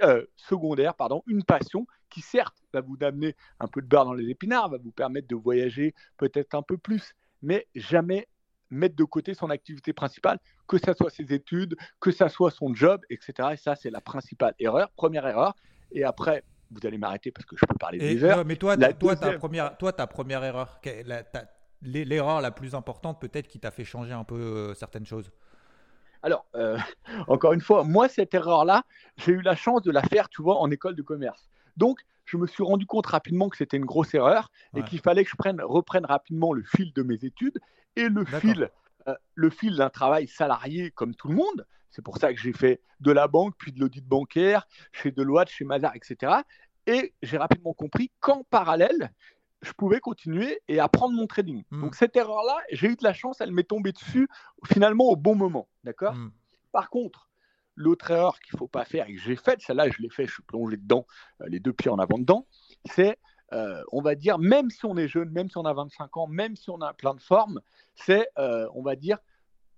euh, 0.03 0.25
secondaire, 0.37 0.95
pardon, 0.95 1.23
une 1.27 1.45
passion 1.45 1.87
qui 2.11 2.21
certes 2.21 2.57
va 2.73 2.81
vous 2.81 2.97
amener 3.01 3.37
un 3.61 3.69
peu 3.69 3.81
de 3.81 3.87
beurre 3.87 4.07
dans 4.07 4.15
les 4.15 4.29
épinards, 4.29 4.71
va 4.71 4.79
vous 4.79 4.91
permettre 4.91 5.29
de 5.29 5.37
voyager 5.37 5.95
peut-être 6.17 6.55
un 6.55 6.63
peu 6.63 6.77
plus, 6.77 7.15
mais 7.43 7.69
jamais 7.75 8.27
mettre 8.71 8.97
de 8.97 9.05
côté 9.05 9.35
son 9.35 9.51
activité 9.51 9.93
principale, 9.93 10.39
que 10.67 10.79
ce 10.79 10.93
soit 10.95 11.11
ses 11.11 11.33
études, 11.33 11.77
que 12.01 12.11
ce 12.11 12.27
soit 12.29 12.51
son 12.51 12.75
job, 12.75 13.01
etc. 13.11 13.51
Et 13.53 13.57
ça, 13.57 13.77
c'est 13.77 13.91
la 13.91 14.01
principale 14.01 14.55
erreur, 14.59 14.91
première 14.97 15.27
erreur. 15.27 15.55
Et 15.93 16.03
après, 16.03 16.43
vous 16.73 16.85
allez 16.85 16.99
m'arrêter 16.99 17.31
parce 17.31 17.47
que 17.47 17.57
je 17.57 17.65
peux 17.65 17.77
parler 17.79 17.99
des 17.99 18.25
heures. 18.25 18.45
mais 18.45 18.57
toi, 18.57 18.77
toi, 18.77 19.15
ta 19.15 19.33
première, 19.35 19.77
toi, 19.79 19.93
ta 19.93 20.07
première 20.09 20.43
erreur, 20.43 20.81
l'erreur 21.83 22.41
la 22.41 22.51
plus 22.51 22.75
importante 22.75 23.21
peut-être 23.21 23.49
qui 23.49 23.61
t'a 23.61 23.71
fait 23.71 23.85
changer 23.85 24.13
un 24.13 24.25
peu 24.25 24.37
euh, 24.37 24.75
certaines 24.75 25.07
choses? 25.07 25.31
Alors, 26.23 26.47
euh, 26.55 26.79
encore 27.29 27.53
une 27.53 27.61
fois, 27.61 27.85
moi, 27.85 28.09
cette 28.09 28.35
erreur-là, 28.35 28.85
j'ai 29.17 29.33
eu 29.33 29.43
la 29.43 29.55
chance 29.55 29.83
de 29.83 29.91
la 29.91 30.03
faire, 30.03 30.29
tu 30.29 30.43
vois, 30.43 30.59
en 30.59 30.71
école 30.71 30.95
de 30.95 31.03
commerce. 31.03 31.49
Donc, 31.77 32.01
je 32.25 32.37
me 32.37 32.47
suis 32.47 32.65
rendu 32.65 32.87
compte 32.87 33.07
rapidement 33.07 33.49
que 33.49 33.57
c'était 33.57 33.77
une 33.77 33.85
grosse 33.85 34.13
erreur 34.15 34.51
et 34.75 34.83
qu'il 34.83 34.99
fallait 34.99 35.23
que 35.23 35.31
je 35.31 35.37
prenne, 35.37 35.61
reprenne 35.63 36.05
rapidement 36.05 36.53
le 36.53 36.65
fil 36.65 36.93
de 36.93 37.03
mes 37.03 37.25
études 37.25 37.59
et 37.95 38.09
le 38.09 38.25
fil, 38.25 38.69
euh, 39.07 39.15
le 39.35 39.51
fil 39.51 39.77
d'un 39.77 39.91
travail 39.91 40.27
salarié 40.27 40.91
comme 40.91 41.15
tout 41.15 41.29
le 41.29 41.37
monde. 41.37 41.67
C'est 41.91 42.03
pour 42.03 42.19
ça 42.19 42.35
que 42.35 42.41
j'ai 42.41 42.53
fait 42.53 42.81
de 43.01 43.13
la 43.13 43.29
banque, 43.29 43.55
puis 43.57 43.71
de 43.71 43.79
l'audit 43.79 44.05
bancaire, 44.05 44.67
chez 44.93 45.13
Deloitte, 45.13 45.49
chez 45.49 45.65
Mazar, 45.65 45.95
etc. 45.95 46.33
Et 46.87 47.15
j'ai 47.23 47.39
rapidement 47.39 47.73
compris 47.73 48.11
qu'en 48.21 48.43
parallèle, 48.45 49.13
je 49.63 49.73
pouvais 49.73 50.01
continuer 50.01 50.61
et 50.69 50.81
apprendre 50.81 51.15
mon 51.15 51.27
trading. 51.27 51.65
Hmm. 51.71 51.83
Donc 51.83 51.95
cette 51.95 52.17
erreur-là, 52.17 52.59
j'ai 52.73 52.89
eu 52.89 52.97
de 52.97 53.05
la 53.05 53.13
chance, 53.13 53.41
elle 53.41 53.53
m'est 53.53 53.65
tombée 53.65 53.93
dessus 53.93 54.29
finalement 54.65 55.05
au 55.05 55.17
bon 55.17 55.35
moment. 55.35 55.69
D'accord 55.85 56.15
Hmm. 56.15 56.31
Par 56.73 56.91
contre, 56.91 57.31
l'autre 57.75 58.11
erreur 58.11 58.39
qu'il 58.41 58.55
ne 58.55 58.59
faut 58.59 58.69
pas 58.69 58.85
faire 58.85 59.09
et 59.09 59.15
que 59.15 59.21
j'ai 59.21 59.37
faite, 59.37 59.61
celle-là, 59.63 59.89
je 59.91 60.03
l'ai 60.03 60.11
fait, 60.11 60.27
je 60.27 60.33
suis 60.33 60.43
plongé 60.43 60.77
dedans, 60.77 61.07
euh, 61.41 61.47
les 61.49 61.61
deux 61.61 61.73
pieds 61.73 61.91
en 61.91 61.99
avant 61.99 62.19
dedans, 62.19 62.47
c'est, 62.85 63.19
euh, 63.53 63.83
on 63.93 64.03
va 64.03 64.15
dire, 64.15 64.39
même 64.39 64.71
si 64.71 64.85
on 64.85 64.97
est 64.97 65.09
jeune, 65.09 65.31
même 65.31 65.49
si 65.49 65.57
on 65.57 65.65
a 65.65 65.73
25 65.73 66.17
ans, 66.17 66.27
même 66.27 66.57
si 66.57 66.71
on 66.71 66.81
a 66.81 66.93
plein 66.93 67.15
de 67.15 67.21
formes, 67.21 67.61
c'est, 67.95 68.29
euh, 68.39 68.69
on 68.75 68.83
va 68.83 68.97
dire, 68.97 69.19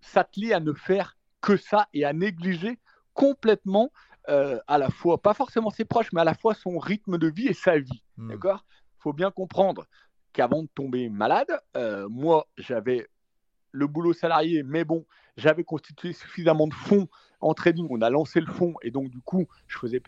s'atteler 0.00 0.52
à 0.52 0.60
ne 0.60 0.72
faire 0.72 1.16
que 1.40 1.56
ça 1.56 1.88
et 1.92 2.04
à 2.04 2.12
négliger 2.12 2.78
complètement 3.14 3.90
euh, 4.28 4.58
à 4.66 4.76
la 4.76 4.90
fois, 4.90 5.22
pas 5.22 5.32
forcément 5.32 5.70
ses 5.70 5.84
proches, 5.84 6.12
mais 6.12 6.20
à 6.20 6.24
la 6.24 6.34
fois 6.34 6.54
son 6.54 6.78
rythme 6.78 7.16
de 7.16 7.28
vie 7.28 7.48
et 7.48 7.54
sa 7.54 7.78
vie. 7.78 8.02
Hmm. 8.16 8.28
D'accord 8.28 8.64
faut 8.98 9.12
bien 9.12 9.30
comprendre 9.30 9.86
qu'avant 10.32 10.62
de 10.62 10.68
tomber 10.74 11.08
malade, 11.08 11.60
euh, 11.76 12.08
moi, 12.08 12.46
j'avais 12.56 13.06
le 13.72 13.86
boulot 13.86 14.12
salarié, 14.12 14.62
mais 14.62 14.84
bon, 14.84 15.04
j'avais 15.36 15.64
constitué 15.64 16.12
suffisamment 16.12 16.66
de 16.66 16.74
fonds 16.74 17.08
en 17.40 17.54
trading. 17.54 17.86
On 17.90 18.02
a 18.02 18.10
lancé 18.10 18.40
le 18.40 18.46
fonds 18.46 18.74
et 18.82 18.90
donc, 18.90 19.08
du 19.10 19.20
coup, 19.20 19.46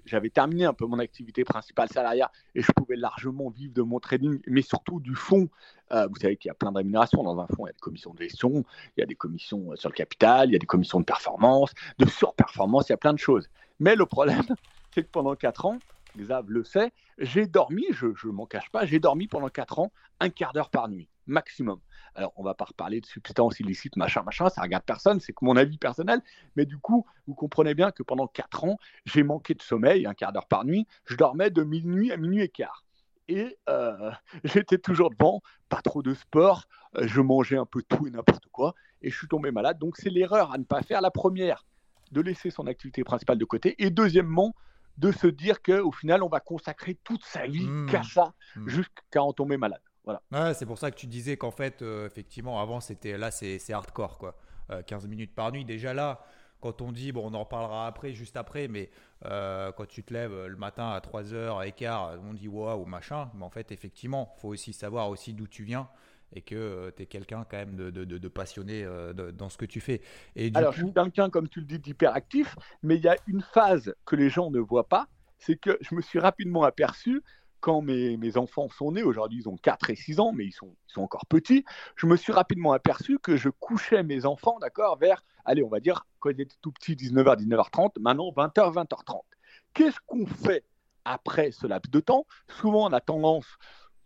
j'avais 0.05 0.31
terminé 0.31 0.65
un 0.65 0.73
peu 0.73 0.87
mon 0.87 0.99
activité 0.99 1.45
principale 1.45 1.89
salariale 1.89 2.31
et 2.55 2.63
je 2.63 2.73
pouvais 2.73 2.97
largement 2.97 3.51
vivre 3.51 3.73
de 3.73 3.83
mon 3.83 4.01
trading, 4.01 4.41
mais 4.47 4.63
surtout 4.63 5.01
du 5.01 5.15
fonds. 5.15 5.49
Euh, 5.93 6.07
vous 6.09 6.17
savez 6.17 6.37
qu'il 6.37 6.49
y 6.49 6.51
a 6.51 6.55
plein 6.55 6.73
de 6.73 6.79
rémunérations 6.79 7.23
dans 7.23 7.39
un 7.39 7.47
fonds. 7.47 7.67
Il 7.67 7.69
y 7.69 7.71
a 7.71 7.73
des 7.73 7.81
commissions 7.81 8.13
de 8.13 8.19
gestion, 8.19 8.65
il 8.97 9.01
y 9.01 9.03
a 9.03 9.07
des 9.07 9.15
commissions 9.15 9.73
euh, 9.73 9.77
sur 9.77 9.89
le 9.89 9.95
capital, 9.95 10.49
il 10.49 10.53
y 10.53 10.57
a 10.57 10.59
des 10.59 10.67
commissions 10.67 11.01
de 11.01 11.05
performance, 11.05 11.73
de 11.99 12.07
surperformance, 12.07 12.89
il 12.89 12.93
y 12.93 12.95
a 12.95 12.99
plein 12.99 13.13
de 13.13 13.19
choses. 13.19 13.49
Mais 13.79 13.95
le 13.95 14.07
problème, 14.07 14.43
c'est 14.95 15.03
que 15.03 15.11
pendant 15.11 15.35
4 15.37 15.67
ans, 15.67 15.79
Xav 16.17 16.51
le 16.51 16.65
sait, 16.65 16.93
j'ai 17.19 17.47
dormi, 17.47 17.85
je 17.91 18.07
ne 18.07 18.33
m'en 18.33 18.47
cache 18.47 18.71
pas, 18.71 18.87
j'ai 18.87 18.99
dormi 18.99 19.29
pendant 19.29 19.49
4 19.49 19.79
ans 19.79 19.93
un 20.21 20.31
quart 20.31 20.53
d'heure 20.53 20.71
par 20.71 20.89
nuit, 20.89 21.09
maximum. 21.27 21.81
Alors, 22.15 22.33
on 22.37 22.43
va 22.43 22.55
pas 22.55 22.65
reparler 22.65 23.01
de 23.01 23.07
substances 23.07 23.61
illicites, 23.61 23.97
machin, 23.97 24.23
machin, 24.23 24.49
ça 24.49 24.63
regarde 24.63 24.85
personne, 24.85 25.21
c'est 25.21 25.33
que 25.33 25.45
mon 25.45 25.57
avis 25.57 25.79
personnel. 25.79 26.21
Mais 26.57 26.67
du 26.67 26.79
coup, 26.79 27.07
vous 27.27 27.35
comprenez 27.35 27.75
bien 27.75 27.91
que 27.91 28.03
pendant 28.03 28.27
4 28.27 28.65
ans, 28.65 28.77
j'ai 29.05 29.23
manqué 29.23 29.55
de 29.55 29.63
sommeil, 29.63 30.07
un 30.07 30.15
quart 30.15 30.33
d'heure 30.33 30.49
par 30.49 30.65
nuit. 30.65 30.87
Je 31.05 31.17
dormais 31.17 31.51
de 31.51 31.63
minuit 31.63 32.13
à 32.13 32.17
minuit 32.17 32.43
et 32.43 32.49
quart. 32.49 32.85
Et 33.29 33.57
euh, 33.69 34.11
j'étais 34.45 34.79
toujours 34.79 35.11
devant, 35.11 35.41
pas 35.69 35.83
trop 35.83 36.03
de 36.03 36.15
sport, 36.15 36.65
euh, 36.97 37.07
je 37.07 37.21
mangeais 37.21 37.57
un 37.57 37.67
peu 37.67 37.83
tout 37.83 38.07
et 38.07 38.11
n'importe 38.11 38.49
quoi, 38.51 38.75
et 39.03 39.11
je 39.11 39.17
suis 39.17 39.29
tombé 39.29 39.51
malade. 39.53 39.79
Donc, 39.79 39.97
c'est 39.97 40.11
l'erreur 40.11 40.53
à 40.53 40.59
ne 40.59 40.65
pas 40.65 40.83
faire. 40.83 41.01
La 41.01 41.13
première, 41.13 41.65
de 42.11 42.21
laisser 42.21 42.51
son 42.51 42.67
activité 42.67 43.05
principale 43.05 43.39
de 43.39 43.45
côté. 43.45 43.77
Et 43.79 43.91
deuxièmement, 43.91 44.55
de 45.01 45.11
se 45.13 45.27
dire 45.27 45.63
qu'au 45.63 45.91
final, 45.93 46.23
on 46.23 46.29
va 46.29 46.41
consacrer 46.41 46.95
toute 47.03 47.25
sa 47.25 47.47
vie 47.47 47.67
Mmh. 47.67 47.87
qu'à 47.91 48.03
ça, 48.03 48.33
Mmh. 48.57 48.69
jusqu'à 48.69 49.23
en 49.23 49.33
tomber 49.33 49.57
malade. 49.57 49.81
Voilà. 50.05 50.23
Ouais, 50.33 50.55
c'est 50.55 50.67
pour 50.67 50.79
ça 50.79 50.91
que 50.91 50.97
tu 50.97 51.07
disais 51.07 51.37
qu'en 51.37 51.51
fait, 51.51 51.83
euh, 51.83 52.07
effectivement, 52.07 52.61
avant, 52.61 52.81
c'était 52.81 53.17
là, 53.19 53.31
c'est 53.31 53.59
c'est 53.59 53.73
hardcore, 53.73 54.19
quoi. 54.19 54.37
Euh, 54.71 54.83
15 54.83 55.07
minutes 55.09 55.35
par 55.35 55.51
nuit. 55.53 55.65
Déjà 55.65 55.93
là, 55.95 56.25
quand 56.61 56.81
on 56.83 56.93
dit, 56.93 57.13
bon, 57.13 57.31
on 57.31 57.35
en 57.35 57.41
reparlera 57.45 57.87
après, 57.87 58.13
juste 58.13 58.37
après, 58.37 58.69
mais 58.69 58.91
euh, 59.25 59.73
quand 59.73 59.87
tu 59.87 60.03
te 60.05 60.13
lèves 60.13 60.33
euh, 60.33 60.49
le 60.49 60.57
matin 60.57 60.91
à 60.91 61.01
3h15, 61.01 62.19
on 62.29 62.35
dit 62.35 62.49
waouh, 62.49 62.85
machin. 62.87 63.31
Mais 63.35 63.45
en 63.45 63.51
fait, 63.51 63.73
effectivement, 63.73 64.35
faut 64.39 64.49
aussi 64.49 64.73
savoir 64.73 65.09
aussi 65.09 65.33
d'où 65.35 65.47
tu 65.49 65.65
viens 65.65 65.89
et 66.33 66.43
que 66.43 66.93
tu 66.97 67.03
es 67.03 67.07
quelqu'un 67.07 67.45
quand 67.51 67.57
même 67.57 67.77
de, 67.77 67.91
de- 67.91 68.05
de- 68.05 68.19
de 68.19 68.29
passionné 68.29 68.85
euh, 68.85 69.13
dans 69.33 69.49
ce 69.49 69.59
que 69.59 69.65
tu 69.67 69.81
fais. 69.81 70.01
Et 70.37 70.51
du 70.51 70.57
Alors, 70.59 70.73
je 70.73 70.83
suis 70.85 70.93
quelqu'un, 70.93 71.31
comme 71.31 71.49
tu 71.49 71.61
le 71.61 71.67
dis, 71.67 71.79
d'hyperactif, 71.79 72.57
mais 72.83 72.97
il 72.97 73.03
y 73.03 73.09
a 73.09 73.17
une 73.27 73.43
phase 73.43 73.95
que 74.05 74.17
les 74.17 74.31
gens 74.31 74.51
ne 74.51 74.59
voient 74.61 74.89
pas, 74.89 75.09
c'est 75.39 75.57
que 75.57 75.79
je 75.81 75.95
me 75.95 76.01
suis 76.03 76.19
rapidement 76.19 76.63
aperçu, 76.65 77.23
quand 77.61 77.83
mes, 77.83 78.17
mes 78.17 78.37
enfants 78.39 78.69
sont 78.71 78.93
nés, 78.93 79.03
aujourd'hui 79.03 79.41
ils 79.41 79.49
ont 79.49 79.57
4 79.57 79.91
et 79.91 79.97
6 79.97 80.19
ans, 80.19 80.33
mais 80.33 80.47
ils 80.47 80.53
sont, 80.53 80.75
ils 80.89 80.93
sont 80.93 81.03
encore 81.03 81.27
petits, 81.27 81.65
je 81.97 82.07
me 82.07 82.17
suis 82.17 82.33
rapidement 82.33 82.73
aperçu 82.73 83.19
que 83.19 83.37
je 83.37 83.51
couchais 83.51 84.03
mes 84.03 84.25
enfants, 84.25 84.59
d'accord, 84.61 84.97
vers, 84.99 85.23
allez, 85.45 85.63
on 85.63 85.69
va 85.69 85.81
dire, 85.81 86.07
quand 86.21 86.31
ils 86.31 86.41
étaient 86.41 86.57
tout 86.63 86.73
petits, 86.73 86.97
19h, 86.97 87.37
19h30, 87.37 88.01
maintenant 88.01 88.31
20h, 88.31 88.73
20h30. 88.73 89.23
Qu'est-ce 89.75 89.99
qu'on 90.07 90.27
fait 90.27 90.65
après 91.05 91.51
ce 91.51 91.67
laps 91.67 91.91
de 91.91 92.01
temps? 92.01 92.27
Souvent, 92.49 92.89
on 92.89 92.93
a 92.93 93.01
tendance, 93.01 93.47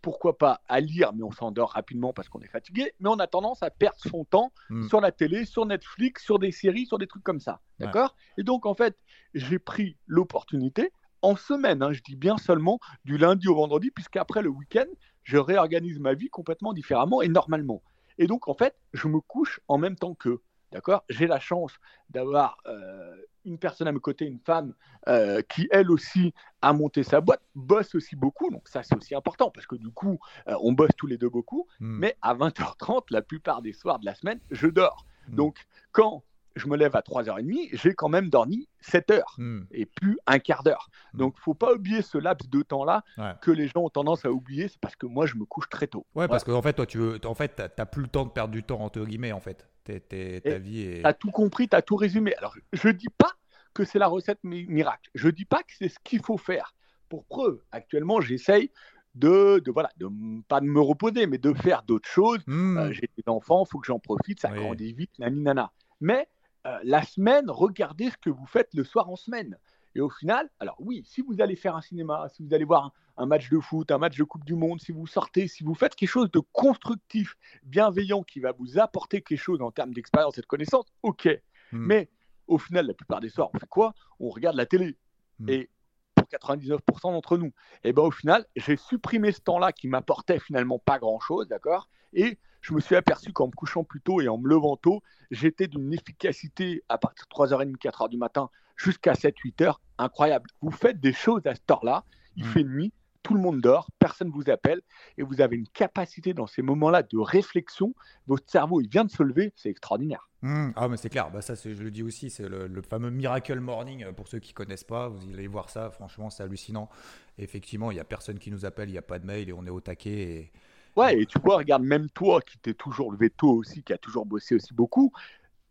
pourquoi 0.05 0.37
pas, 0.37 0.61
à 0.67 0.81
lire, 0.81 1.13
mais 1.13 1.23
on 1.23 1.31
s'endort 1.31 1.71
rapidement 1.71 2.13
parce 2.13 2.29
qu'on 2.29 2.39
est 2.41 2.47
fatigué, 2.47 2.93
mais 2.99 3.09
on 3.09 3.15
a 3.17 3.25
tendance 3.25 3.63
à 3.63 3.71
perdre 3.71 3.97
son 3.97 4.23
temps 4.23 4.51
Hmm. 4.69 4.87
sur 4.87 5.01
la 5.01 5.11
télé, 5.11 5.45
sur 5.45 5.65
Netflix, 5.65 6.23
sur 6.23 6.37
des 6.37 6.51
séries, 6.51 6.85
sur 6.85 6.99
des 6.99 7.07
trucs 7.07 7.23
comme 7.23 7.39
ça. 7.39 7.53
Ouais. 7.79 7.87
D'accord? 7.87 8.15
Et 8.37 8.43
donc, 8.43 8.67
en 8.67 8.75
fait, 8.75 8.95
j'ai 9.33 9.57
pris 9.57 9.97
l'opportunité 10.05 10.91
en 11.23 11.35
semaine, 11.35 11.81
hein, 11.81 11.91
je 11.91 12.03
dis 12.03 12.15
bien 12.15 12.37
seulement 12.37 12.79
du 13.03 13.17
lundi 13.17 13.47
au 13.47 13.55
vendredi, 13.55 13.89
puisqu'après 13.89 14.43
le 14.43 14.49
week-end, 14.49 14.85
je 15.23 15.37
réorganise 15.39 15.97
ma 15.99 16.13
vie 16.13 16.29
complètement 16.29 16.71
différemment 16.71 17.23
et 17.23 17.27
normalement. 17.27 17.81
Et 18.19 18.27
donc, 18.27 18.47
en 18.47 18.53
fait, 18.53 18.75
je 18.93 19.07
me 19.07 19.19
couche 19.21 19.59
en 19.67 19.79
même 19.79 19.95
temps 19.95 20.13
qu'eux. 20.13 20.43
D'accord? 20.75 21.05
J'ai 21.07 21.25
la 21.25 21.39
chance 21.39 21.71
d'avoir 22.09 22.57
euh, 22.67 23.15
une 23.45 23.57
personne 23.57 23.87
à 23.87 23.93
mes 23.93 24.01
côtés, 24.01 24.25
une 24.25 24.41
femme 24.41 24.73
euh, 25.07 25.41
qui, 25.47 25.69
elle 25.71 25.89
aussi, 25.89 26.33
a 26.61 26.73
monté 26.73 27.01
sa 27.03 27.21
boîte, 27.21 27.39
bosse 27.55 27.95
aussi 27.95 28.17
beaucoup. 28.17 28.51
Donc, 28.51 28.67
ça, 28.67 28.83
c'est 28.83 28.93
aussi 28.93 29.15
important 29.15 29.49
parce 29.51 29.67
que 29.67 29.77
du 29.77 29.89
coup, 29.89 30.19
euh, 30.49 30.55
on 30.61 30.73
bosse 30.73 30.91
tous 30.97 31.07
les 31.07 31.17
deux 31.17 31.29
beaucoup. 31.29 31.65
hmm, 31.79 31.99
Mais 31.99 32.17
à 32.21 32.35
20h30, 32.35 33.05
la 33.11 33.21
plupart 33.21 33.61
des 33.61 33.71
soirs 33.71 33.99
de 33.99 34.05
la 34.05 34.15
semaine, 34.15 34.41
je 34.51 34.67
dors. 34.67 35.05
hmm, 35.29 35.35
Donc, 35.35 35.65
quand 35.93 36.25
je 36.55 36.67
me 36.67 36.77
lève 36.77 36.95
à 36.95 37.01
3h30, 37.01 37.69
j'ai 37.73 37.93
quand 37.93 38.09
même 38.09 38.29
dormi 38.29 38.67
7 38.81 39.11
heures 39.11 39.35
hmm, 39.37 39.61
et 39.71 39.85
plus 39.85 40.17
un 40.27 40.39
quart 40.39 40.63
d'heure. 40.63 40.89
Mm. 41.13 41.17
Donc, 41.17 41.37
faut 41.39 41.53
pas 41.53 41.73
oublier 41.73 42.01
ce 42.01 42.17
laps 42.17 42.49
de 42.49 42.61
temps-là 42.61 43.03
Ouais. 43.17 43.33
que 43.41 43.51
les 43.51 43.67
gens 43.67 43.81
ont 43.83 43.89
tendance 43.89 44.25
à 44.25 44.31
oublier. 44.31 44.67
C'est 44.67 44.79
parce 44.79 44.95
que 44.95 45.05
moi, 45.05 45.25
je 45.25 45.35
me 45.35 45.45
couche 45.45 45.69
très 45.69 45.87
tôt. 45.87 46.05
Ouais, 46.15 46.27
parce 46.27 46.43
qu'en 46.43 46.61
fait, 46.61 46.73
toi, 46.73 46.85
tu 46.85 46.97
veux, 46.97 47.19
en 47.25 47.33
fait, 47.35 47.49
t'as- 47.55 47.69
t'as 47.69 47.85
plus 47.85 48.01
le 48.03 48.07
temps 48.07 48.25
de 48.25 48.31
perdre 48.31 48.53
du 48.53 48.63
temps 48.63 48.79
entre 48.81 49.03
guillemets, 49.05 49.31
en 49.31 49.39
fait. 49.39 49.67
T'es- 49.83 49.99
ta 50.41 50.57
vie 50.57 50.81
est. 50.81 50.99
Tu 51.01 51.05
as 51.05 51.13
tout 51.13 51.31
compris, 51.31 51.67
tu 51.67 51.75
as 51.75 51.81
tout 51.81 51.95
résumé. 51.95 52.33
Alors, 52.37 52.55
je 52.73 52.89
dis 52.89 53.09
pas 53.17 53.31
que 53.73 53.83
c'est 53.83 53.99
la 53.99 54.07
recette 54.07 54.39
mi- 54.43 54.65
miracle. 54.67 55.09
Je 55.13 55.29
dis 55.29 55.45
pas 55.45 55.59
que 55.63 55.73
c'est 55.77 55.89
ce 55.89 55.99
qu'il 56.03 56.21
faut 56.23 56.37
faire. 56.37 56.73
Pour 57.09 57.25
preuve, 57.25 57.59
actuellement, 57.71 58.19
j'essaye 58.21 58.71
de, 59.13 59.59
de, 59.63 59.71
voilà, 59.71 59.89
de 59.97 60.09
pas 60.47 60.59
de 60.59 60.65
me 60.65 60.81
reposer, 60.81 61.27
mais 61.27 61.37
de 61.37 61.53
faire 61.53 61.83
d'autres 61.83 62.09
choses. 62.09 62.39
Hmm, 62.47 62.77
Euh, 62.77 62.91
j'ai 62.91 63.09
des 63.17 63.23
enfants, 63.27 63.63
il 63.65 63.69
faut 63.71 63.79
que 63.79 63.85
j'en 63.87 63.99
profite, 63.99 64.39
ça 64.39 64.49
Oui. 64.51 64.57
grandit 64.59 64.93
vite, 64.93 65.11
nani 65.19 65.41
nana. 65.41 65.71
Mais 66.01 66.27
euh, 66.65 66.79
la 66.83 67.03
semaine, 67.03 67.49
regardez 67.49 68.09
ce 68.09 68.17
que 68.17 68.29
vous 68.29 68.45
faites 68.45 68.73
le 68.73 68.83
soir 68.83 69.09
en 69.09 69.15
semaine. 69.15 69.57
Et 69.93 70.01
au 70.01 70.09
final, 70.09 70.49
alors 70.59 70.75
oui, 70.79 71.03
si 71.05 71.21
vous 71.21 71.39
allez 71.39 71.55
faire 71.55 71.75
un 71.75 71.81
cinéma, 71.81 72.27
si 72.29 72.43
vous 72.43 72.53
allez 72.53 72.65
voir 72.65 72.85
un, 72.85 72.91
un 73.17 73.25
match 73.25 73.49
de 73.49 73.59
foot, 73.59 73.91
un 73.91 73.97
match 73.97 74.17
de 74.17 74.23
Coupe 74.23 74.43
du 74.43 74.55
Monde, 74.55 74.81
si 74.81 74.91
vous 74.91 75.07
sortez, 75.07 75.47
si 75.47 75.63
vous 75.63 75.73
faites 75.73 75.95
quelque 75.95 76.09
chose 76.09 76.31
de 76.31 76.41
constructif, 76.51 77.35
bienveillant, 77.63 78.23
qui 78.23 78.39
va 78.39 78.51
vous 78.51 78.77
apporter 78.77 79.21
quelque 79.21 79.39
chose 79.39 79.61
en 79.61 79.71
termes 79.71 79.93
d'expérience 79.93 80.37
et 80.37 80.41
de 80.41 80.45
connaissances, 80.45 80.85
ok. 81.01 81.27
hmm, 81.71 81.77
Mais 81.77 82.09
au 82.47 82.57
final, 82.57 82.87
la 82.87 82.93
plupart 82.93 83.21
des 83.21 83.29
soirs, 83.29 83.49
on 83.53 83.59
fait 83.59 83.67
quoi? 83.67 83.93
On 84.19 84.29
regarde 84.29 84.55
la 84.55 84.65
télé. 84.65 84.97
Mm. 85.39 85.49
Et 85.49 85.69
pour 86.13 86.27
99% 86.27 86.79
d'entre 87.11 87.37
nous, 87.37 87.51
et 87.83 87.93
ben 87.93 88.03
au 88.03 88.11
final, 88.11 88.45
j'ai 88.55 88.77
supprimé 88.77 89.31
ce 89.31 89.41
temps-là 89.41 89.71
qui 89.71 89.87
m'apportait 89.87 90.39
finalement 90.39 90.79
pas 90.79 90.99
grand-chose, 90.99 91.47
d'accord? 91.47 91.89
Et 92.13 92.39
je 92.67 92.73
me 92.73 92.79
suis 92.79 92.95
aperçu 92.95 93.31
qu'en 93.31 93.47
me 93.47 93.51
couchant 93.51 93.83
plus 93.83 94.01
tôt 94.01 94.21
et 94.21 94.27
en 94.27 94.37
me 94.39 94.47
levant 94.49 94.75
tôt, 94.75 95.03
j'étais 95.29 95.67
d'une 95.67 95.93
efficacité 95.93 96.83
à 96.89 96.97
partir 96.97 97.25
de 97.25 97.29
3h30, 97.29 97.77
4h 97.77 98.09
du 98.09 98.17
matin 98.17 98.49
jusqu'à 98.75 99.13
7-8 99.13 99.63
heures 99.63 99.81
incroyable. 99.99 100.49
Vous 100.61 100.71
faites 100.71 100.99
des 100.99 101.13
choses 101.13 101.45
à 101.45 101.53
cette 101.53 101.69
heure-là, 101.69 102.03
il 102.35 102.43
Mm. 102.45 102.47
fait 102.49 102.63
nuit, 102.63 102.93
tout 103.21 103.33
le 103.35 103.39
monde 103.39 103.61
dort, 103.61 103.89
personne 103.99 104.27
ne 104.29 104.33
vous 104.33 104.49
appelle, 104.49 104.81
et 105.17 105.23
vous 105.23 105.41
avez 105.41 105.55
une 105.57 105.67
capacité 105.67 106.33
dans 106.33 106.47
ces 106.47 106.61
moments-là 106.63 107.03
de 107.03 107.17
réflexion. 107.17 107.93
Votre 108.27 108.49
cerveau, 108.49 108.81
il 108.81 108.89
vient 108.89 109.05
de 109.05 109.09
se 109.11 109.23
lever, 109.23 109.53
c'est 109.55 109.69
extraordinaire. 109.69 110.29
Hmm, 110.41 110.71
Ah, 110.75 110.87
mais 110.87 110.97
c'est 110.97 111.09
clair, 111.09 111.31
bah, 111.31 111.41
ça, 111.41 111.53
je 111.55 111.69
le 111.69 111.89
dis 111.91 112.03
aussi, 112.03 112.29
c'est 112.29 112.47
le, 112.49 112.67
le 112.67 112.81
fameux 112.81 113.09
Miracle 113.09 113.59
Morning. 113.59 114.03
euh, 114.03 114.11
Pour 114.11 114.27
ceux 114.27 114.39
qui 114.39 114.53
connaissent 114.53 114.83
pas, 114.83 115.07
vous 115.09 115.33
allez 115.33 115.47
voir 115.47 115.69
ça, 115.69 115.89
franchement, 115.91 116.29
c'est 116.29 116.43
hallucinant. 116.43 116.89
Effectivement, 117.37 117.89
il 117.91 117.95
n'y 117.95 117.99
a 117.99 118.03
personne 118.05 118.37
qui 118.39 118.51
nous 118.51 118.65
appelle, 118.65 118.89
il 118.89 118.93
n'y 118.93 118.97
a 118.97 119.03
pas 119.03 119.17
de 119.19 119.25
mail 119.25 119.49
et 119.49 119.53
on 119.53 119.65
est 119.65 119.71
au 119.71 119.81
taquet. 119.81 120.11
Et... 120.21 120.51
Ouais, 120.95 121.19
et 121.21 121.25
tu 121.25 121.39
vois, 121.39 121.57
regarde, 121.57 121.83
même 121.83 122.09
toi 122.09 122.41
qui 122.41 122.57
t'es 122.57 122.73
toujours 122.73 123.11
levé 123.11 123.29
tôt 123.29 123.51
aussi, 123.51 123.83
qui 123.83 123.91
a 123.93 123.97
toujours 123.97 124.25
bossé 124.25 124.55
aussi 124.55 124.73
beaucoup, 124.73 125.11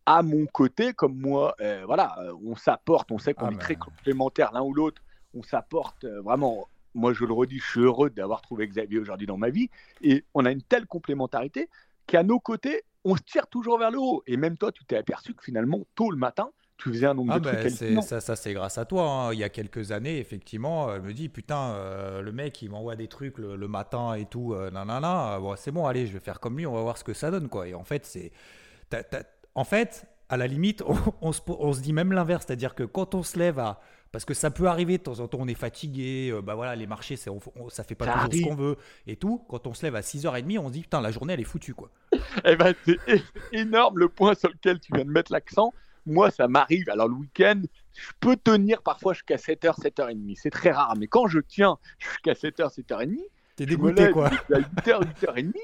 à 0.06 0.22
mon 0.22 0.44
côté, 0.46 0.92
comme 0.92 1.16
moi, 1.18 1.54
euh, 1.60 1.84
voilà, 1.86 2.14
euh, 2.20 2.34
on 2.44 2.56
s'apporte, 2.56 3.10
on 3.10 3.18
sait 3.18 3.32
qu'on 3.32 3.46
Ah, 3.46 3.50
est 3.50 3.54
mais- 3.54 3.58
très 3.58 3.76
complémentaires 3.76 4.52
l'un 4.52 4.62
ou 4.62 4.74
l'autre, 4.74 5.02
on 5.32 5.42
s'apporte 5.42 6.04
euh, 6.04 6.20
vraiment. 6.20 6.68
Moi, 6.94 7.12
je 7.12 7.24
le 7.24 7.32
redis, 7.32 7.58
je 7.58 7.70
suis 7.70 7.80
heureux 7.80 8.10
d'avoir 8.10 8.42
trouvé 8.42 8.68
Xavier 8.68 8.98
aujourd'hui 8.98 9.26
dans 9.26 9.38
ma 9.38 9.48
vie, 9.50 9.70
et 10.02 10.24
on 10.34 10.44
a 10.44 10.52
une 10.52 10.62
telle 10.62 10.86
complémentarité 10.86 11.68
qu'à 12.06 12.22
nos 12.22 12.38
côtés, 12.38 12.82
on 13.04 13.16
se 13.16 13.22
tire 13.22 13.46
toujours 13.48 13.78
vers 13.78 13.90
le 13.90 13.98
haut. 13.98 14.22
Et 14.26 14.36
même 14.36 14.56
toi, 14.58 14.70
tu 14.72 14.84
t'es 14.84 14.96
aperçu 14.96 15.34
que 15.34 15.42
finalement, 15.42 15.80
tôt 15.94 16.10
le 16.10 16.16
matin, 16.18 16.50
tu 16.76 16.90
faisais 16.90 17.06
un 17.06 17.14
nombre 17.14 17.32
Ah, 17.34 17.40
de 17.40 17.44
bah, 17.44 17.56
trucs 17.56 18.02
ça, 18.02 18.20
ça 18.20 18.36
c'est 18.36 18.52
grâce 18.52 18.78
à 18.78 18.84
toi. 18.84 19.04
hein. 19.08 19.32
Il 19.32 19.38
y 19.38 19.44
a 19.44 19.48
quelques 19.48 19.92
années, 19.92 20.18
effectivement, 20.18 20.92
elle 20.92 21.02
me 21.02 21.12
dit 21.12 21.28
Putain, 21.28 21.72
euh, 21.74 22.20
le 22.20 22.32
mec, 22.32 22.60
il 22.62 22.70
m'envoie 22.70 22.96
des 22.96 23.08
trucs 23.08 23.38
le, 23.38 23.56
le 23.56 23.68
matin 23.68 24.14
et 24.14 24.26
tout, 24.26 24.54
euh, 24.54 24.70
nanana. 24.70 25.38
Bon, 25.40 25.54
c'est 25.56 25.70
bon, 25.70 25.86
allez, 25.86 26.06
je 26.06 26.12
vais 26.12 26.20
faire 26.20 26.40
comme 26.40 26.56
lui, 26.58 26.66
on 26.66 26.74
va 26.74 26.82
voir 26.82 26.98
ce 26.98 27.04
que 27.04 27.14
ça 27.14 27.30
donne. 27.30 27.48
quoi. 27.48 27.68
Et 27.68 27.74
en 27.74 27.84
fait, 27.84 28.04
c'est. 28.04 28.32
En 29.54 29.64
fait, 29.64 30.06
à 30.28 30.36
la 30.36 30.46
limite, 30.46 30.82
on, 31.20 31.32
se, 31.32 31.80
dit 31.80 31.92
même 31.92 32.12
l'inverse, 32.12 32.44
c'est-à-dire 32.46 32.74
que 32.74 32.82
quand 32.82 33.14
on 33.14 33.22
se 33.22 33.38
lève 33.38 33.58
à. 33.58 33.80
Parce 34.12 34.24
que 34.24 34.34
ça 34.34 34.52
peut 34.52 34.66
arriver, 34.66 34.98
de 34.98 35.02
temps 35.02 35.18
en 35.18 35.26
temps, 35.26 35.38
on 35.40 35.48
est 35.48 35.54
fatigué, 35.58 36.30
euh, 36.30 36.40
bah 36.40 36.54
voilà, 36.54 36.76
les 36.76 36.86
marchés, 36.86 37.16
ça, 37.16 37.32
ça 37.68 37.82
fait 37.82 37.96
pas 37.96 38.06
toujours 38.06 38.32
ce 38.32 38.42
qu'on 38.42 38.54
veut 38.54 38.76
et 39.08 39.16
tout. 39.16 39.44
Quand 39.48 39.66
on 39.66 39.74
se 39.74 39.84
lève 39.84 39.96
à 39.96 40.02
6h30, 40.02 40.56
on 40.60 40.68
se 40.68 40.72
dit, 40.72 40.82
putain, 40.82 41.00
la 41.00 41.10
journée, 41.10 41.32
elle 41.32 41.40
est 41.40 41.44
foutue, 41.44 41.74
quoi. 41.74 41.90
eh 42.44 42.54
ben, 42.54 42.74
c'est 42.84 42.96
énorme 43.50 43.98
le 43.98 44.08
point 44.08 44.34
sur 44.34 44.50
lequel 44.50 44.78
tu 44.78 44.92
viens 44.94 45.04
de 45.04 45.10
mettre 45.10 45.32
l'accent. 45.32 45.74
Moi, 46.06 46.30
ça 46.30 46.48
m'arrive. 46.48 46.88
Alors, 46.90 47.08
le 47.08 47.14
week-end, 47.14 47.60
je 47.94 48.10
peux 48.20 48.36
tenir 48.36 48.82
parfois 48.82 49.12
jusqu'à 49.12 49.36
7h, 49.36 49.80
7h30. 49.80 50.36
C'est 50.36 50.50
très 50.50 50.70
rare. 50.70 50.94
Mais 50.96 51.06
quand 51.06 51.26
je 51.26 51.40
tiens 51.40 51.78
jusqu'à 51.98 52.32
7h, 52.32 52.74
7h30, 52.74 53.18
T'es 53.56 53.66
dégoûté, 53.66 54.10
quoi. 54.10 54.26
À 54.26 54.58
8h, 54.58 55.04
8h30, 55.20 55.54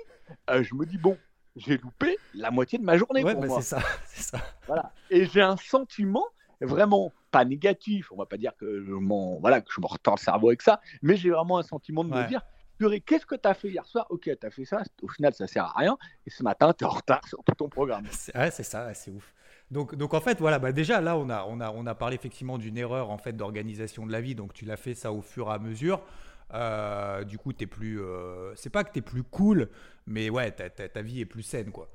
euh, 0.50 0.62
je 0.62 0.74
me 0.74 0.86
dis, 0.86 0.96
bon, 0.96 1.18
j'ai 1.56 1.76
loupé 1.76 2.16
la 2.34 2.50
moitié 2.50 2.78
de 2.78 2.84
ma 2.84 2.96
journée 2.96 3.24
ouais, 3.24 3.34
pour 3.34 3.42
bah, 3.42 3.48
C'est 3.56 3.62
ça, 3.62 3.82
c'est 4.06 4.22
ça. 4.22 4.40
Voilà. 4.66 4.92
Et 5.10 5.26
j'ai 5.26 5.42
un 5.42 5.56
sentiment 5.56 6.26
vraiment 6.60 7.12
pas 7.30 7.44
négatif. 7.44 8.12
On 8.12 8.16
va 8.16 8.26
pas 8.26 8.36
dire 8.36 8.52
que 8.56 8.82
je 8.84 8.92
m'en 8.92 9.38
voilà 9.40 9.60
que 9.60 9.72
je 9.74 9.80
me 9.80 9.86
retends 9.86 10.14
le 10.16 10.20
cerveau 10.20 10.48
avec 10.48 10.62
ça, 10.62 10.80
mais 11.02 11.16
j'ai 11.16 11.30
vraiment 11.30 11.58
un 11.58 11.62
sentiment 11.62 12.04
de 12.04 12.10
me 12.10 12.28
dire 12.28 12.42
qu'est-ce 13.04 13.26
que 13.26 13.34
tu 13.34 13.48
as 13.48 13.54
fait 13.54 13.68
hier 13.68 13.84
soir? 13.86 14.06
Ok, 14.10 14.30
tu 14.40 14.46
as 14.46 14.50
fait 14.50 14.64
ça, 14.64 14.82
au 15.02 15.08
final 15.08 15.34
ça 15.34 15.46
sert 15.46 15.64
à 15.64 15.72
rien, 15.76 15.98
et 16.26 16.30
ce 16.30 16.42
matin 16.42 16.72
tu 16.72 16.84
es 16.84 16.86
en 16.86 16.90
retard 16.90 17.26
sur 17.26 17.42
tout 17.44 17.54
ton 17.54 17.68
programme. 17.68 18.04
Ouais, 18.34 18.50
c'est 18.50 18.62
ça, 18.62 18.92
c'est 18.94 19.10
ouf. 19.10 19.34
Donc, 19.70 19.94
donc 19.94 20.14
en 20.14 20.20
fait, 20.20 20.38
voilà, 20.40 20.58
bah 20.58 20.72
déjà 20.72 21.00
là, 21.00 21.16
on 21.16 21.28
a, 21.28 21.44
on, 21.48 21.60
a, 21.60 21.70
on 21.70 21.86
a 21.86 21.94
parlé 21.94 22.16
effectivement 22.16 22.58
d'une 22.58 22.76
erreur 22.76 23.10
en 23.10 23.18
fait 23.18 23.32
d'organisation 23.32 24.04
de 24.04 24.12
la 24.12 24.20
vie, 24.20 24.34
donc 24.34 24.52
tu 24.52 24.64
l'as 24.64 24.76
fait 24.76 24.94
ça 24.94 25.12
au 25.12 25.22
fur 25.22 25.48
et 25.48 25.52
à 25.52 25.58
mesure. 25.58 26.02
Euh, 26.52 27.22
du 27.24 27.38
coup, 27.38 27.52
t'es 27.52 27.66
plus. 27.66 28.00
Euh, 28.00 28.52
c'est 28.56 28.70
pas 28.70 28.82
que 28.82 28.92
tu 28.92 28.98
es 28.98 29.02
plus 29.02 29.22
cool, 29.22 29.68
mais 30.06 30.30
ouais, 30.30 30.50
ta, 30.50 30.68
ta, 30.70 31.02
vie 31.02 31.20
est 31.20 31.26
plus 31.26 31.42
saine, 31.42 31.70
quoi. 31.70 31.88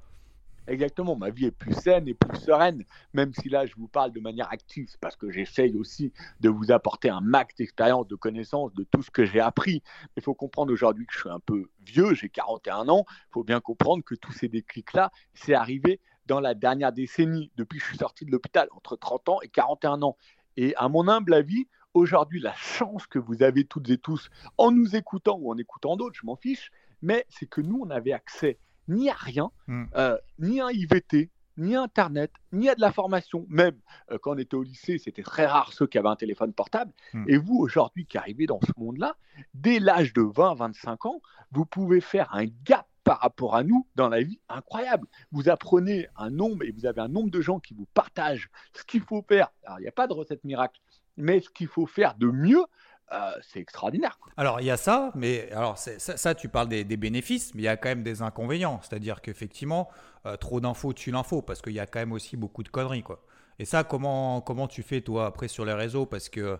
Exactement, 0.67 1.15
ma 1.15 1.29
vie 1.29 1.45
est 1.45 1.51
plus 1.51 1.73
saine 1.73 2.07
et 2.07 2.15
plus 2.15 2.39
sereine, 2.39 2.85
même 3.13 3.31
si 3.35 3.49
là 3.49 3.67
je 3.67 3.75
vous 3.75 3.87
parle 3.87 4.11
de 4.11 4.19
manière 4.19 4.51
active, 4.51 4.87
parce 4.99 5.15
que 5.15 5.29
j'essaye 5.29 5.75
aussi 5.75 6.11
de 6.39 6.49
vous 6.49 6.71
apporter 6.71 7.09
un 7.09 7.21
max 7.21 7.53
d'expérience, 7.55 8.07
de 8.07 8.15
connaissances, 8.15 8.73
de 8.73 8.83
tout 8.83 9.03
ce 9.03 9.11
que 9.11 9.25
j'ai 9.25 9.39
appris. 9.39 9.83
Il 10.17 10.23
faut 10.23 10.33
comprendre 10.33 10.73
aujourd'hui 10.73 11.05
que 11.05 11.13
je 11.13 11.19
suis 11.19 11.29
un 11.29 11.39
peu 11.39 11.69
vieux, 11.85 12.15
j'ai 12.15 12.29
41 12.29 12.89
ans, 12.89 13.05
il 13.07 13.33
faut 13.33 13.43
bien 13.43 13.59
comprendre 13.59 14.03
que 14.03 14.15
tous 14.15 14.31
ces 14.31 14.47
déclics-là, 14.47 15.11
c'est 15.35 15.53
arrivé 15.53 15.99
dans 16.25 16.39
la 16.39 16.53
dernière 16.53 16.91
décennie, 16.91 17.51
depuis 17.55 17.79
que 17.79 17.83
je 17.83 17.89
suis 17.89 17.97
sorti 17.97 18.25
de 18.25 18.31
l'hôpital, 18.31 18.67
entre 18.75 18.95
30 18.95 19.29
ans 19.29 19.41
et 19.41 19.49
41 19.49 20.01
ans. 20.01 20.17
Et 20.57 20.75
à 20.75 20.89
mon 20.89 21.07
humble 21.07 21.33
avis, 21.33 21.67
aujourd'hui, 21.93 22.39
la 22.39 22.53
chance 22.53 23.07
que 23.07 23.19
vous 23.19 23.43
avez 23.43 23.65
toutes 23.65 23.89
et 23.89 23.97
tous 23.97 24.29
en 24.57 24.71
nous 24.71 24.95
écoutant 24.95 25.37
ou 25.39 25.51
en 25.51 25.57
écoutant 25.57 25.95
d'autres, 25.95 26.17
je 26.19 26.25
m'en 26.25 26.35
fiche, 26.35 26.71
mais 27.01 27.25
c'est 27.29 27.47
que 27.47 27.61
nous, 27.61 27.81
on 27.85 27.89
avait 27.89 28.13
accès 28.13 28.59
ni 28.87 29.09
à 29.09 29.13
rien, 29.13 29.51
hmm. 29.67 29.85
euh, 29.95 30.17
ni 30.39 30.61
à 30.61 30.67
un 30.67 30.71
IVT, 30.71 31.31
ni 31.57 31.75
à 31.75 31.81
Internet, 31.81 32.31
ni 32.51 32.69
à 32.69 32.75
de 32.75 32.81
la 32.81 32.91
formation. 32.91 33.45
Même 33.49 33.79
euh, 34.11 34.17
quand 34.21 34.35
on 34.35 34.37
était 34.37 34.55
au 34.55 34.63
lycée, 34.63 34.97
c'était 34.97 35.23
très 35.23 35.45
rare 35.45 35.73
ceux 35.73 35.87
qui 35.87 35.97
avaient 35.97 36.09
un 36.09 36.15
téléphone 36.15 36.53
portable. 36.53 36.91
Hmm. 37.13 37.25
Et 37.27 37.37
vous, 37.37 37.57
aujourd'hui, 37.57 38.05
qui 38.05 38.17
arrivez 38.17 38.45
dans 38.45 38.59
ce 38.61 38.71
monde-là, 38.77 39.15
dès 39.53 39.79
l'âge 39.79 40.13
de 40.13 40.21
20-25 40.21 41.07
ans, 41.07 41.21
vous 41.51 41.65
pouvez 41.65 42.01
faire 42.01 42.33
un 42.33 42.45
gap 42.45 42.87
par 43.05 43.19
rapport 43.19 43.55
à 43.55 43.63
nous 43.63 43.87
dans 43.95 44.09
la 44.09 44.21
vie 44.21 44.39
incroyable. 44.49 45.07
Vous 45.31 45.47
apprenez 45.47 46.09
un 46.17 46.31
nombre 46.31 46.65
et 46.65 46.71
vous 46.71 46.85
avez 46.85 46.99
un 46.99 47.07
nombre 47.07 47.29
de 47.29 47.39
gens 47.39 47.59
qui 47.59 47.73
vous 47.73 47.87
partagent 47.93 48.49
ce 48.73 48.83
qu'il 48.83 49.01
faut 49.01 49.23
faire. 49.25 49.49
Alors, 49.63 49.79
il 49.79 49.83
n'y 49.83 49.87
a 49.87 49.93
pas 49.93 50.07
de 50.07 50.13
recette 50.13 50.43
miracle, 50.43 50.81
mais 51.15 51.39
ce 51.39 51.49
qu'il 51.49 51.67
faut 51.67 51.85
faire 51.85 52.15
de 52.15 52.27
mieux, 52.27 52.65
euh, 53.13 53.31
c'est 53.43 53.59
extraordinaire. 53.59 54.19
Alors 54.35 54.59
il 54.59 54.65
y 54.65 54.71
a 54.71 54.77
ça, 54.77 55.11
mais 55.13 55.51
alors 55.51 55.77
ça, 55.77 56.33
tu 56.33 56.49
parles 56.49 56.67
des, 56.67 56.83
bénéfices, 56.97 57.53
mais 57.53 57.61
il 57.61 57.65
y 57.65 57.69
a 57.69 57.77
quand 57.77 57.89
même 57.89 58.01
des 58.01 58.23
inconvénients. 58.23 58.81
C'est-à-dire 58.81 59.21
qu'effectivement, 59.21 59.87
euh, 60.25 60.35
trop 60.35 60.59
d'infos 60.59 60.93
tue 60.93 61.11
l'info, 61.11 61.43
parce 61.43 61.61
qu'il 61.61 61.73
y 61.73 61.79
a 61.79 61.85
quand 61.85 61.99
même 61.99 62.11
aussi 62.11 62.35
beaucoup 62.35 62.63
de 62.63 62.69
conneries. 62.69 63.03
Quoi. 63.03 63.23
Et 63.59 63.65
ça, 63.65 63.83
comment, 63.83 64.41
comment 64.41 64.67
tu 64.67 64.81
fais 64.81 65.01
toi 65.01 65.27
après 65.27 65.47
sur 65.47 65.63
les 65.63 65.73
réseaux? 65.73 66.07
Parce 66.07 66.27
que 66.27 66.57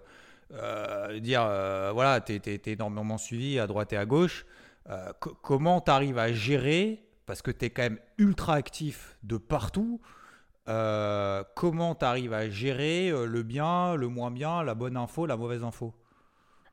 euh, 0.54 1.20
dire, 1.20 1.42
voilà, 1.94 2.22
tu 2.22 2.34
es, 2.34 2.62
énormément 2.68 3.18
suivi 3.18 3.60
à 3.60 3.66
droite 3.66 3.94
et 3.94 3.98
à 3.98 4.06
gauche. 4.06 4.46
Comment 5.42 5.82
tu 5.82 5.92
arrives 5.92 6.18
à 6.18 6.32
gérer 6.32 7.08
Parce 7.26 7.42
que 7.42 7.52
tu 7.52 7.66
es 7.66 7.70
quand 7.70 7.84
même 7.84 8.00
ultra 8.18 8.54
actif 8.54 9.18
de 9.24 9.38
partout. 9.38 10.02
Euh, 10.68 11.44
comment 11.56 11.94
tu 11.94 12.06
arrives 12.06 12.34
à 12.34 12.50
gérer 12.50 13.10
euh, 13.10 13.26
le 13.26 13.44
bien, 13.44 13.96
le 13.96 14.08
moins 14.08 14.32
bien, 14.32 14.64
la 14.64 14.74
bonne 14.74 14.98
info, 14.98 15.26
la 15.28 15.38
mauvaise 15.38 15.64
info? 15.64 15.94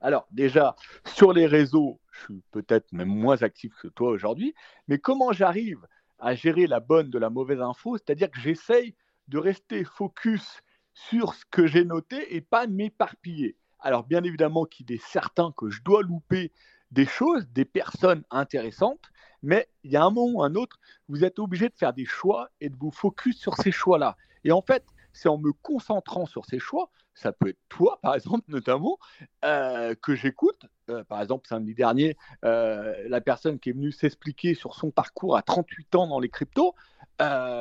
Alors 0.00 0.26
déjà, 0.30 0.74
sur 1.04 1.32
les 1.32 1.46
réseaux, 1.46 2.00
je 2.10 2.20
suis 2.24 2.42
peut-être 2.52 2.90
même 2.92 3.08
moins 3.08 3.42
actif 3.42 3.72
que 3.82 3.88
toi 3.88 4.10
aujourd'hui, 4.10 4.54
mais 4.88 4.98
comment 4.98 5.32
j'arrive 5.32 5.86
à 6.18 6.34
gérer 6.34 6.66
la 6.66 6.80
bonne 6.80 7.10
de 7.10 7.18
la 7.18 7.28
mauvaise 7.28 7.60
info? 7.60 7.98
C'est-à-dire 7.98 8.30
que 8.30 8.40
j'essaye 8.40 8.94
de 9.28 9.38
rester 9.38 9.84
focus 9.84 10.62
sur 10.94 11.34
ce 11.34 11.44
que 11.50 11.66
j'ai 11.66 11.84
noté 11.84 12.34
et 12.34 12.40
pas 12.40 12.66
m'éparpiller. 12.66 13.56
Alors 13.78 14.04
bien 14.04 14.22
évidemment 14.24 14.64
qu'il 14.64 14.90
est 14.90 15.02
certain 15.02 15.52
que 15.56 15.68
je 15.68 15.82
dois 15.82 16.02
louper 16.02 16.50
des 16.92 17.06
choses, 17.06 17.48
des 17.48 17.64
personnes 17.64 18.22
intéressantes, 18.30 19.10
mais 19.42 19.68
il 19.82 19.90
y 19.90 19.96
a 19.96 20.04
un 20.04 20.10
moment 20.10 20.40
ou 20.40 20.42
un 20.42 20.54
autre, 20.54 20.78
vous 21.08 21.24
êtes 21.24 21.38
obligé 21.38 21.68
de 21.68 21.74
faire 21.74 21.92
des 21.92 22.04
choix 22.04 22.50
et 22.60 22.68
de 22.68 22.76
vous 22.76 22.92
focus 22.92 23.38
sur 23.38 23.56
ces 23.56 23.72
choix-là. 23.72 24.16
Et 24.44 24.52
en 24.52 24.62
fait, 24.62 24.84
c'est 25.12 25.28
en 25.28 25.38
me 25.38 25.52
concentrant 25.52 26.26
sur 26.26 26.44
ces 26.46 26.58
choix, 26.58 26.90
ça 27.14 27.32
peut 27.32 27.48
être 27.48 27.58
toi 27.68 27.98
par 28.02 28.14
exemple 28.14 28.44
notamment, 28.48 28.98
euh, 29.44 29.94
que 29.94 30.14
j'écoute. 30.14 30.66
Euh, 30.90 31.04
par 31.04 31.20
exemple, 31.20 31.46
samedi 31.46 31.74
dernier, 31.74 32.16
euh, 32.44 32.94
la 33.08 33.20
personne 33.20 33.58
qui 33.58 33.70
est 33.70 33.72
venue 33.72 33.92
s'expliquer 33.92 34.54
sur 34.54 34.74
son 34.74 34.90
parcours 34.90 35.36
à 35.36 35.42
38 35.42 35.94
ans 35.94 36.06
dans 36.06 36.20
les 36.20 36.28
cryptos, 36.28 36.74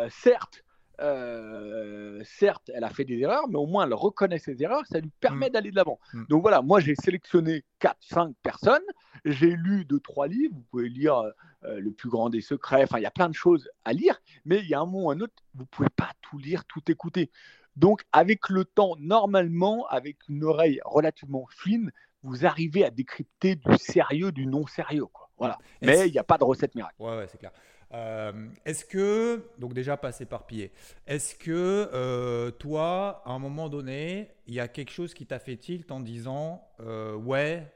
certes, 0.10 0.64
euh, 1.00 2.22
certes, 2.24 2.70
elle 2.74 2.84
a 2.84 2.90
fait 2.90 3.06
des 3.06 3.20
erreurs, 3.20 3.48
mais 3.50 3.58
au 3.58 3.66
moins 3.66 3.86
elle 3.86 3.94
reconnaît 3.94 4.40
ses 4.40 4.62
erreurs, 4.62 4.86
ça 4.88 5.00
lui 5.00 5.12
permet 5.20 5.50
mm. 5.50 5.54
d'aller 5.54 5.72
de 5.72 5.76
l'avant. 5.76 6.00
Mm. 6.14 6.26
Donc 6.30 6.42
voilà, 6.42 6.62
moi 6.62 6.80
j'ai 6.80 6.96
sélectionné 6.96 7.64
4-5 7.80 8.34
personnes, 8.44 8.84
j'ai 9.26 9.52
lu 9.52 9.84
2-3 9.84 10.30
livres, 10.30 10.56
vous 10.56 10.66
pouvez 10.70 10.90
lire 10.90 11.16
euh, 11.64 11.80
Le 11.80 11.92
plus 11.92 12.10
grand 12.10 12.30
des 12.30 12.42
secrets, 12.42 12.84
enfin 12.84 12.98
il 12.98 13.04
y 13.04 13.08
a 13.08 13.12
plein 13.12 13.30
de 13.30 13.36
choses 13.36 13.70
à 13.86 13.94
lire, 13.94 14.20
mais 14.46 14.60
il 14.60 14.68
y 14.68 14.74
a 14.74 14.80
un 14.80 14.86
moment 14.86 15.06
ou 15.06 15.12
un 15.12 15.20
autre, 15.22 15.34
vous 15.56 15.64
ne 15.64 15.68
pouvez 15.68 15.90
pas 15.96 16.12
tout 16.22 16.38
lire, 16.38 16.66
tout 16.66 16.82
écouter. 16.92 17.32
Donc 17.76 18.04
avec 18.12 18.50
le 18.50 18.66
temps, 18.66 18.96
normalement, 19.00 19.88
avec 19.88 20.18
une 20.28 20.44
oreille 20.44 20.80
relativement 20.84 21.48
fine, 21.50 21.92
vous 22.24 22.46
arrivez 22.46 22.84
à 22.86 22.92
décrypter 22.92 23.56
du 23.56 23.78
sérieux, 23.78 24.32
du 24.32 24.46
non-sérieux. 24.46 25.06
Voilà. 25.38 25.58
Mais 25.82 26.08
il 26.08 26.12
n'y 26.12 26.20
a 26.20 26.24
pas 26.24 26.38
de 26.38 26.44
recette 26.44 26.76
miracle. 26.76 26.96
Ouais, 27.00 27.18
ouais 27.18 27.28
c'est 27.28 27.40
clair. 27.40 27.52
Euh, 27.94 28.32
est-ce 28.66 28.86
que, 28.86 29.44
donc 29.58 29.74
déjà 29.74 29.98
pas 29.98 30.12
s'éparpiller, 30.12 30.72
est-ce 31.08 31.36
que 31.36 31.90
euh, 31.94 32.52
toi, 32.52 33.22
à 33.26 33.32
un 33.32 33.40
moment 33.40 33.68
donné, 33.68 34.30
il 34.48 34.54
y 34.54 34.60
a 34.60 34.68
quelque 34.68 34.92
chose 34.92 35.14
qui 35.14 35.26
t'a 35.26 35.40
fait 35.40 35.58
tilt 35.58 35.92
en 35.92 36.00
disant, 36.00 36.66
euh, 36.80 37.16
ouais, 37.16 37.68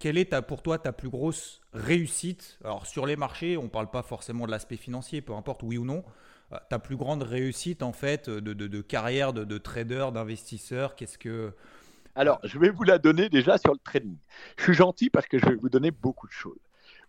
quelle 0.00 0.18
est 0.18 0.30
ta, 0.30 0.42
pour 0.42 0.62
toi 0.62 0.78
ta 0.78 0.92
plus 0.92 1.10
grosse 1.10 1.60
réussite? 1.72 2.58
Alors 2.64 2.86
sur 2.86 3.06
les 3.06 3.16
marchés, 3.16 3.56
on 3.56 3.64
ne 3.64 3.68
parle 3.68 3.90
pas 3.90 4.02
forcément 4.02 4.46
de 4.46 4.50
l'aspect 4.50 4.76
financier, 4.76 5.20
peu 5.20 5.34
importe 5.34 5.62
oui 5.62 5.78
ou 5.78 5.84
non. 5.84 6.04
Ta 6.68 6.78
plus 6.78 6.96
grande 6.96 7.22
réussite 7.22 7.82
en 7.82 7.92
fait 7.92 8.28
de, 8.28 8.52
de, 8.52 8.80
carrière 8.82 9.32
de, 9.32 9.44
de 9.44 9.58
trader, 9.58 10.08
d'investisseur, 10.12 10.96
qu'est-ce 10.96 11.16
que... 11.16 11.54
Alors, 12.14 12.40
je 12.44 12.58
vais 12.58 12.68
vous 12.68 12.82
la 12.82 12.98
donner 12.98 13.30
déjà 13.30 13.56
sur 13.56 13.72
le 13.72 13.78
trading. 13.78 14.18
Je 14.58 14.64
suis 14.64 14.74
gentil 14.74 15.08
parce 15.08 15.26
que 15.26 15.38
je 15.38 15.46
vais 15.46 15.54
vous 15.54 15.70
donner 15.70 15.90
beaucoup 15.90 16.26
de 16.26 16.32
choses. 16.32 16.58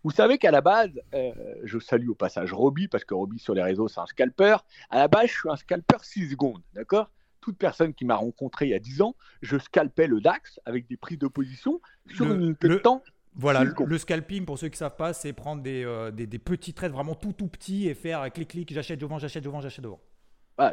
Vous 0.04 0.10
savez 0.10 0.36
qu'à 0.36 0.50
la 0.50 0.60
base, 0.60 0.90
euh, 1.14 1.32
je 1.64 1.78
salue 1.78 2.10
au 2.10 2.14
passage 2.14 2.52
Roby, 2.52 2.88
parce 2.88 3.04
que 3.04 3.14
Roby 3.14 3.38
sur 3.38 3.54
les 3.54 3.62
réseaux, 3.62 3.88
c'est 3.88 4.00
un 4.00 4.06
scalper. 4.06 4.56
À 4.90 4.98
la 4.98 5.08
base, 5.08 5.28
je 5.28 5.32
suis 5.32 5.50
un 5.50 5.56
scalper 5.56 5.96
6 6.02 6.30
secondes, 6.30 6.62
d'accord? 6.74 7.10
Toute 7.40 7.56
personne 7.56 7.94
qui 7.94 8.04
m'a 8.04 8.16
rencontré 8.16 8.66
il 8.66 8.70
y 8.70 8.74
a 8.74 8.78
10 8.78 9.00
ans, 9.00 9.16
je 9.40 9.58
scalpais 9.58 10.06
le 10.06 10.20
DAX 10.20 10.60
avec 10.66 10.86
des 10.88 10.98
prises 10.98 11.18
de 11.18 11.26
position 11.26 11.80
sur 12.14 12.30
une 12.30 12.42
unité 12.42 12.68
de 12.68 12.76
temps. 12.76 13.02
Voilà, 13.36 13.64
le, 13.64 13.98
scalping, 13.98 14.44
pour 14.44 14.58
ceux 14.58 14.68
qui 14.68 14.74
ne 14.74 14.78
savent 14.78 14.96
pas, 14.96 15.12
c'est 15.12 15.32
prendre 15.32 15.62
euh, 15.66 16.10
des, 16.12 16.26
des, 16.26 16.38
petits 16.38 16.72
traits 16.72 16.92
vraiment 16.92 17.16
tout 17.16 17.32
tout 17.32 17.48
petits 17.48 17.88
et 17.88 17.94
faire 17.94 18.30
clic-clic, 18.32 18.72
j'achète 18.72 19.00
devant, 19.00 19.18
j'achète 19.18 19.42
devant, 19.42 19.60
j'achète 19.60 19.82
devant. 19.82 20.00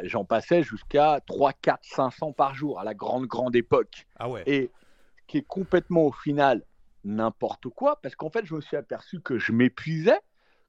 J'en 0.04 0.24
passais 0.24 0.62
jusqu'à 0.62 1.20
3, 1.26 1.54
4, 1.54 1.80
500 1.82 2.32
par 2.32 2.54
jour 2.54 2.78
à 2.78 2.84
la 2.84 2.94
grande, 2.94 3.26
grande 3.26 3.56
époque. 3.56 4.06
Ah 4.16 4.28
ouais. 4.28 4.44
Et 4.46 4.70
qui 5.26 5.38
est 5.38 5.46
complètement 5.46 6.06
au 6.06 6.12
final 6.12 6.62
n'importe 7.04 7.68
quoi, 7.68 8.00
parce 8.00 8.14
qu'en 8.14 8.30
fait, 8.30 8.44
je 8.46 8.54
me 8.54 8.60
suis 8.60 8.76
aperçu 8.76 9.20
que 9.20 9.38
je 9.38 9.52
m'épuisais, 9.52 10.20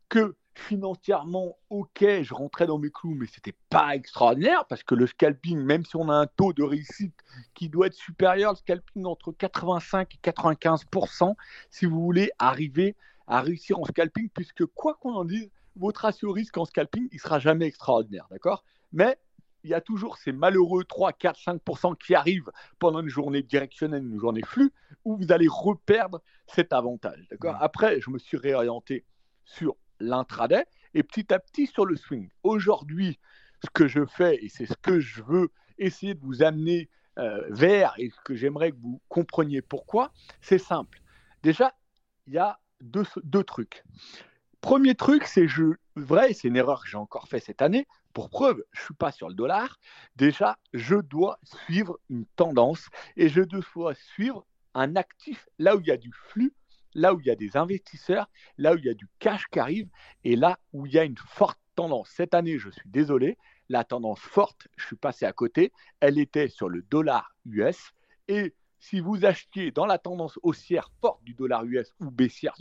que 0.10 0.36
financièrement, 0.56 1.58
ok, 1.70 2.06
je 2.22 2.34
rentrais 2.34 2.68
dans 2.68 2.78
mes 2.78 2.92
clous, 2.92 3.16
mais 3.16 3.26
c'était 3.26 3.56
pas 3.70 3.96
extraordinaire, 3.96 4.66
parce 4.66 4.84
que 4.84 4.96
le 4.96 5.08
scalping, 5.08 5.60
même 5.60 5.86
si 5.86 5.96
on 5.96 6.10
a 6.10 6.16
un 6.16 6.28
taux 6.28 6.54
de 6.54 6.64
réussite 6.64 7.16
qui 7.54 7.70
doit 7.70 7.88
être 7.88 7.94
supérieur, 7.94 8.52
le 8.52 8.58
scalping 8.58 9.06
entre 9.06 9.32
85 9.32 10.14
et 10.14 10.30
95% 10.30 11.36
si 11.72 11.86
vous 11.86 12.02
voulez 12.02 12.32
arriver 12.38 12.96
à 13.26 13.42
réussir 13.42 13.80
en 13.80 13.86
scalping, 13.86 14.30
puisque 14.30 14.66
quoi 14.66 14.96
qu'on 14.96 15.14
en 15.14 15.26
dise, 15.26 15.50
votre 15.76 16.02
ratio 16.02 16.32
risque 16.32 16.58
en 16.58 16.66
scalping, 16.66 17.08
il 17.12 17.20
sera 17.20 17.40
jamais 17.40 17.66
extraordinaire, 17.66 18.28
d'accord? 18.30 18.64
Mais 18.92 19.18
il 19.64 19.70
y 19.70 19.74
a 19.74 19.82
toujours 19.82 20.18
ces 20.18 20.32
malheureux 20.32 20.84
3, 20.84 21.14
4, 21.14 21.40
5% 21.40 21.98
qui 21.98 22.16
arrivent 22.16 22.52
pendant 22.80 23.00
une 23.00 23.10
journée 23.10 23.42
directionnelle, 23.42 24.04
une 24.04 24.20
journée 24.20 24.44
flux, 24.46 24.72
où 25.06 25.16
vous 25.18 25.32
allez 25.32 25.48
reperdre 25.50 26.22
cet 26.48 26.74
avantage. 26.74 27.28
D'accord? 27.32 27.56
Après, 27.60 28.02
je 28.02 28.10
me 28.10 28.20
suis 28.20 28.38
réorienté 28.38 29.06
sur 29.46 29.76
l'intraday 30.00 30.66
et 30.94 31.04
petit 31.04 31.34
à 31.34 31.40
petit 31.40 31.68
sur 31.68 31.86
le 31.86 31.96
swing. 31.96 32.30
Aujourd'hui, 32.44 33.20
ce 33.64 33.70
que 33.70 33.88
je 33.88 34.06
fais 34.06 34.44
et 34.44 34.50
c'est 34.50 34.66
ce 34.66 34.76
que 34.82 35.00
je 35.00 35.24
veux 35.24 35.50
essayer 35.78 36.14
de 36.14 36.20
vous 36.22 36.44
amener 36.44 36.90
euh, 37.20 37.44
vers 37.50 37.94
et 37.98 38.12
que 38.26 38.36
j'aimerais 38.36 38.72
que 38.72 38.78
vous 38.78 39.02
compreniez 39.08 39.62
pourquoi, 39.62 40.12
c'est 40.42 40.58
simple. 40.58 41.02
Déjà, 41.42 41.76
il 42.28 42.34
y 42.34 42.38
a 42.38 42.60
deux, 42.82 43.04
deux 43.24 43.44
trucs. 43.44 43.84
Premier 44.62 44.96
truc, 44.96 45.26
c'est 45.26 45.48
je, 45.48 45.76
vrai, 45.96 46.34
c'est 46.34 46.48
une 46.48 46.56
erreur 46.56 46.84
que 46.84 46.90
j'ai 46.90 46.98
encore 46.98 47.28
fait 47.28 47.40
cette 47.40 47.62
année. 47.62 47.86
Pour 48.14 48.30
preuve, 48.30 48.64
je 48.72 48.82
ne 48.82 48.86
suis 48.86 48.94
pas 48.94 49.12
sur 49.12 49.28
le 49.28 49.34
dollar. 49.34 49.80
Déjà, 50.16 50.58
je 50.74 50.96
dois 50.96 51.40
suivre 51.44 52.00
une 52.10 52.26
tendance 52.36 52.88
et 53.18 53.28
je 53.28 53.42
dois 53.42 53.96
suivre 53.96 54.46
un 54.76 54.96
actif 54.96 55.48
là 55.58 55.76
où 55.76 55.82
il 55.82 55.88
y 55.88 55.92
a 55.92 55.98
du 55.98 56.12
flux, 56.12 56.54
là 56.94 57.14
où 57.14 57.20
il 57.20 57.26
y 57.26 57.32
a 57.32 57.36
des 57.36 57.58
investisseurs, 57.58 58.30
là 58.58 58.74
où 58.74 58.78
il 58.78 58.86
y 58.86 58.90
a 58.90 58.94
du 58.94 59.08
cash 59.20 59.46
qui 59.52 59.60
arrive 59.60 59.90
et 60.24 60.36
là 60.36 60.60
où 60.74 60.86
il 60.86 60.94
y 60.94 61.00
a 61.00 61.04
une 61.04 61.18
forte 61.18 61.60
tendance. 61.76 62.10
Cette 62.10 62.36
année, 62.36 62.60
je 62.60 62.70
suis 62.70 62.90
désolé, 62.90 63.38
la 63.70 63.84
tendance 63.84 64.20
forte, 64.20 64.68
je 64.78 64.86
suis 64.86 64.96
passé 64.96 65.26
à 65.26 65.34
côté, 65.34 65.72
elle 66.00 66.20
était 66.20 66.48
sur 66.48 66.70
le 66.70 66.84
dollar 66.84 67.36
US 67.46 67.94
et 68.28 68.54
si 68.80 69.00
vous 69.00 69.26
achetiez 69.26 69.72
dans 69.72 69.86
la 69.86 69.98
tendance 69.98 70.38
haussière 70.44 70.92
forte 71.02 71.24
du 71.24 71.34
dollar 71.34 71.64
US 71.64 71.94
ou 72.00 72.12
baissière 72.12 72.54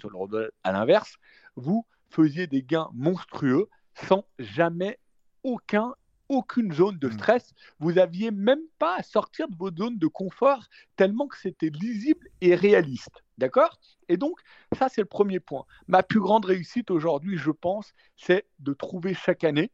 à 0.63 0.73
l'inverse, 0.73 1.17
vous 1.57 1.85
faisiez 2.09 2.47
des 2.47 2.63
gains 2.63 2.89
monstrueux 2.95 3.69
sans 3.95 4.25
jamais 4.39 4.99
aucun 5.45 5.95
aucune 6.33 6.73
zone 6.73 6.99
de 6.99 7.09
hmm. 7.09 7.13
stress. 7.13 7.55
Vous 7.79 7.93
n'aviez 7.93 8.31
même 8.31 8.63
pas 8.79 8.97
à 8.97 9.03
sortir 9.03 9.49
de 9.49 9.57
vos 9.57 9.71
zones 9.71 9.99
de 9.99 10.07
confort 10.07 10.65
tellement 10.97 11.29
que 11.29 11.37
c'était 11.37 11.69
lisible 11.69 12.29
et 12.41 12.55
réaliste. 12.55 13.23
D'accord? 13.39 13.79
Et 14.09 14.17
donc, 14.17 14.41
ça, 14.79 14.89
c'est 14.89 15.03
le 15.03 15.07
premier 15.07 15.41
point. 15.41 15.65
Ma 15.89 16.03
plus 16.03 16.21
grande 16.21 16.45
réussite 16.45 16.91
aujourd'hui, 16.91 17.37
je 17.37 17.51
pense, 17.51 17.93
c'est 18.17 18.47
de 18.61 18.73
trouver 18.73 19.15
chaque 19.15 19.45
année 19.45 19.71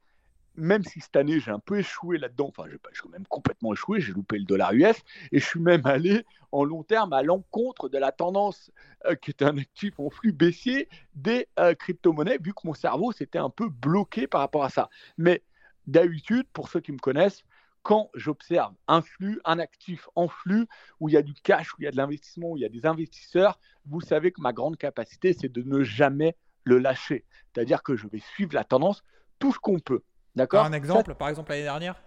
même 0.59 0.83
si 0.83 1.01
cette 1.01 1.17
année 1.17 1.39
j'ai 1.41 1.51
un 1.51 1.61
peu 1.61 1.79
échoué 1.79 2.19
là-dedans, 2.19 2.49
enfin 2.49 2.69
je 2.69 3.01
suis 3.01 3.09
même 3.09 3.27
complètement 3.27 3.73
échoué, 3.73 4.01
j'ai 4.01 4.13
loupé 4.13 4.39
le 4.39 4.45
dollar 4.45 4.73
US 4.73 4.97
et 5.31 5.39
je 5.39 5.45
suis 5.45 5.61
même 5.61 5.83
allé 5.87 6.25
en 6.51 6.65
long 6.65 6.83
terme 6.83 7.13
à 7.13 7.23
l'encontre 7.23 7.89
de 7.89 7.97
la 7.97 8.11
tendance 8.11 8.71
euh, 9.07 9.15
qui 9.15 9.31
était 9.31 9.45
un 9.45 9.57
actif 9.57 9.99
en 10.01 10.11
flux 10.11 10.33
baissier 10.33 10.89
des 11.15 11.47
euh, 11.59 11.75
crypto-monnaies, 11.75 12.39
vu 12.41 12.53
que 12.53 12.61
mon 12.65 12.75
cerveau 12.75 13.13
s'était 13.13 13.39
un 13.39 13.51
peu 13.51 13.69
bloqué 13.69 14.27
par 14.27 14.41
rapport 14.41 14.65
à 14.65 14.71
ça. 14.71 14.89
Mais 15.17 15.43
d'habitude, 15.89 16.47
pour 16.53 16.69
ceux 16.69 16.81
qui 16.81 16.93
me 16.93 16.99
connaissent, 16.99 17.43
quand 17.83 18.11
j'observe 18.15 18.75
un 18.87 19.03
flux, 19.03 19.41
un 19.45 19.59
actif 19.59 20.09
en 20.15 20.29
flux, 20.29 20.67
où 21.01 21.09
il 21.09 21.13
y 21.13 21.17
a 21.17 21.23
du 21.23 21.35
cash, 21.35 21.73
où 21.75 21.77
il 21.81 21.85
y 21.85 21.89
a 21.89 21.91
de 21.91 21.97
l'investissement, 21.97 22.51
où 22.51 22.57
il 22.57 22.61
y 22.61 22.67
a 22.67 22.69
des 22.69 22.87
investisseurs, 22.87 23.59
vous 23.87 24.01
savez 24.01 24.31
que 24.31 24.41
ma 24.41 24.53
grande 24.53 24.77
capacité, 24.77 25.33
c'est 25.33 25.51
de 25.51 25.63
ne 25.63 25.83
jamais 25.83 26.37
le 26.65 26.79
lâcher. 26.79 27.25
C'est-à-dire 27.53 27.83
que 27.83 27.97
je 27.97 28.07
vais 28.07 28.19
suivre 28.19 28.55
la 28.55 28.65
tendance 28.65 29.03
tout 29.39 29.53
ce 29.53 29.59
qu'on 29.59 29.79
peut. 29.79 30.03
D'accord? 30.37 30.67
Un 30.67 30.73
exemple, 30.73 31.15
par 31.15 31.31
exemple, 31.31 31.51
l'année 31.51 31.63
dernière? 31.63 32.03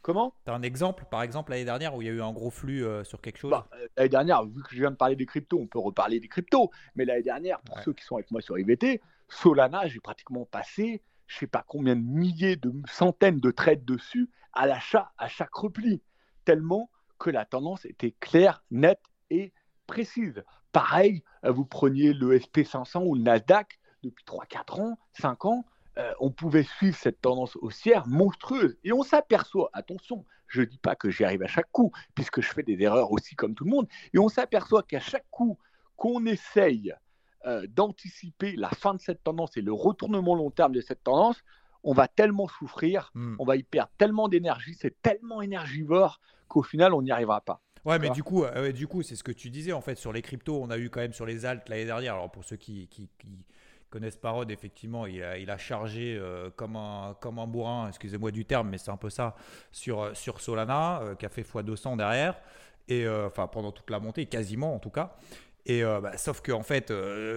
Comment? 0.00 0.34
Tu 0.44 0.50
as 0.50 0.54
un 0.54 0.62
exemple, 0.62 1.04
par 1.08 1.22
exemple, 1.22 1.52
l'année 1.52 1.64
dernière 1.64 1.94
où 1.94 2.02
il 2.02 2.06
y 2.06 2.10
a 2.10 2.12
eu 2.12 2.20
un 2.20 2.32
gros 2.32 2.50
flux 2.50 2.84
euh, 2.84 3.04
sur 3.04 3.20
quelque 3.20 3.38
chose? 3.38 3.52
Bah, 3.52 3.68
euh, 3.74 3.86
L'année 3.96 4.08
dernière, 4.08 4.44
vu 4.44 4.60
que 4.64 4.70
je 4.74 4.80
viens 4.80 4.90
de 4.90 4.96
parler 4.96 5.14
des 5.14 5.26
cryptos, 5.26 5.60
on 5.60 5.68
peut 5.68 5.78
reparler 5.78 6.18
des 6.18 6.26
cryptos. 6.26 6.72
Mais 6.96 7.04
l'année 7.04 7.22
dernière, 7.22 7.60
pour 7.60 7.78
ceux 7.78 7.92
qui 7.92 8.04
sont 8.04 8.16
avec 8.16 8.32
moi 8.32 8.40
sur 8.40 8.58
IVT, 8.58 9.00
Solana, 9.28 9.86
j'ai 9.86 10.00
pratiquement 10.00 10.44
passé, 10.44 11.02
je 11.26 11.38
sais 11.38 11.46
pas 11.46 11.64
combien 11.66 11.96
de 11.96 12.02
milliers, 12.02 12.56
de 12.56 12.72
centaines 12.86 13.40
de 13.40 13.50
trades 13.50 13.84
dessus 13.84 14.30
à 14.52 14.66
l'achat 14.66 15.12
à 15.18 15.28
chaque 15.28 15.54
repli. 15.54 16.02
Tellement 16.44 16.90
que 17.18 17.30
la 17.30 17.44
tendance 17.44 17.84
était 17.84 18.14
claire, 18.20 18.64
nette 18.70 19.02
et 19.30 19.52
précise. 19.86 20.42
Pareil, 20.72 21.22
euh, 21.44 21.52
vous 21.52 21.64
preniez 21.64 22.12
le 22.12 22.38
SP500 22.38 23.06
ou 23.06 23.14
le 23.14 23.22
Nasdaq 23.22 23.78
depuis 24.02 24.24
3-4 24.24 24.80
ans, 24.80 24.98
5 25.12 25.44
ans, 25.44 25.64
euh, 25.98 26.12
on 26.20 26.30
pouvait 26.30 26.62
suivre 26.62 26.96
cette 26.96 27.20
tendance 27.20 27.56
haussière 27.56 28.06
monstrueuse. 28.06 28.76
Et 28.82 28.92
on 28.92 29.02
s'aperçoit, 29.02 29.70
attention, 29.72 30.24
je 30.48 30.60
ne 30.60 30.66
dis 30.66 30.78
pas 30.78 30.96
que 30.96 31.10
j'y 31.10 31.24
arrive 31.24 31.42
à 31.42 31.46
chaque 31.46 31.70
coup, 31.70 31.92
puisque 32.14 32.40
je 32.40 32.48
fais 32.48 32.62
des 32.62 32.80
erreurs 32.80 33.12
aussi 33.12 33.36
comme 33.36 33.54
tout 33.54 33.64
le 33.64 33.70
monde, 33.70 33.88
et 34.12 34.18
on 34.18 34.28
s'aperçoit 34.28 34.82
qu'à 34.82 35.00
chaque 35.00 35.26
coup 35.30 35.58
qu'on 35.96 36.24
essaye 36.26 36.94
euh, 37.46 37.66
d'anticiper 37.68 38.54
la 38.56 38.70
fin 38.70 38.94
de 38.94 39.00
cette 39.00 39.22
tendance 39.24 39.56
et 39.56 39.62
le 39.62 39.72
retournement 39.72 40.34
long 40.34 40.50
terme 40.50 40.72
de 40.72 40.80
cette 40.80 41.02
tendance, 41.02 41.42
on 41.84 41.92
va 41.92 42.08
tellement 42.08 42.46
souffrir, 42.46 43.10
hmm. 43.14 43.36
on 43.38 43.44
va 43.44 43.56
y 43.56 43.62
perdre 43.62 43.90
tellement 43.98 44.28
d'énergie, 44.28 44.76
c'est 44.78 45.00
tellement 45.02 45.42
énergivore 45.42 46.20
qu'au 46.48 46.62
final, 46.62 46.94
on 46.94 47.02
n'y 47.02 47.10
arrivera 47.10 47.40
pas. 47.40 47.60
Ouais, 47.84 47.98
mais 47.98 48.10
du 48.10 48.22
coup, 48.22 48.44
euh, 48.44 48.70
du 48.70 48.86
coup, 48.86 49.02
c'est 49.02 49.16
ce 49.16 49.24
que 49.24 49.32
tu 49.32 49.50
disais 49.50 49.72
en 49.72 49.80
fait 49.80 49.96
sur 49.96 50.12
les 50.12 50.22
cryptos. 50.22 50.60
On 50.62 50.70
a 50.70 50.78
eu 50.78 50.88
quand 50.88 51.00
même 51.00 51.12
sur 51.12 51.26
les 51.26 51.44
altes 51.44 51.68
l'année 51.68 51.84
dernière. 51.84 52.14
Alors 52.14 52.30
pour 52.30 52.44
ceux 52.44 52.56
qui, 52.56 52.86
qui 52.86 53.08
connaissent 53.90 54.16
Parod, 54.16 54.50
effectivement, 54.50 55.06
il 55.06 55.22
a, 55.22 55.36
il 55.36 55.50
a 55.50 55.58
chargé 55.58 56.16
euh, 56.16 56.48
comme, 56.54 56.76
un, 56.76 57.16
comme 57.20 57.40
un 57.40 57.46
bourrin, 57.46 57.88
excusez-moi 57.88 58.30
du 58.30 58.44
terme, 58.44 58.70
mais 58.70 58.78
c'est 58.78 58.90
un 58.90 58.96
peu 58.96 59.10
ça, 59.10 59.34
sur, 59.72 60.16
sur 60.16 60.40
Solana, 60.40 61.00
euh, 61.02 61.14
qui 61.16 61.26
a 61.26 61.28
fait 61.28 61.42
x200 61.42 61.96
derrière, 61.96 62.36
et 62.88 63.08
enfin 63.08 63.46
pendant 63.46 63.70
toute 63.70 63.90
la 63.90 64.00
montée, 64.00 64.26
quasiment 64.26 64.74
en 64.74 64.78
tout 64.78 64.90
cas. 64.90 65.16
Et 65.66 65.82
bah, 65.82 66.16
sauf 66.16 66.40
que 66.40 66.52
en 66.52 66.62
fait, 66.62 66.92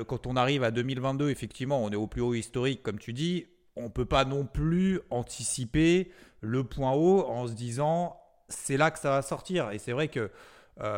quand 0.08 0.28
on 0.28 0.36
arrive 0.36 0.64
à 0.64 0.72
2022, 0.72 1.30
effectivement, 1.30 1.84
on 1.84 1.92
est 1.92 1.96
au 1.96 2.08
plus 2.08 2.22
haut 2.22 2.34
historique, 2.34 2.82
comme 2.82 3.00
tu 3.00 3.14
dis, 3.14 3.46
on 3.76 3.90
peut 3.90 4.06
pas 4.06 4.26
non 4.26 4.46
plus 4.46 5.00
anticiper 5.10 6.12
le 6.42 6.64
point 6.64 6.94
haut 6.94 7.26
en 7.28 7.48
se 7.48 7.54
disant 7.54 8.20
c'est 8.48 8.78
là 8.78 8.92
que 8.92 9.00
ça 9.00 9.10
va 9.10 9.22
sortir. 9.22 9.72
Et 9.72 9.80
c'est 9.80 9.92
vrai 9.92 10.08
que 10.08 10.32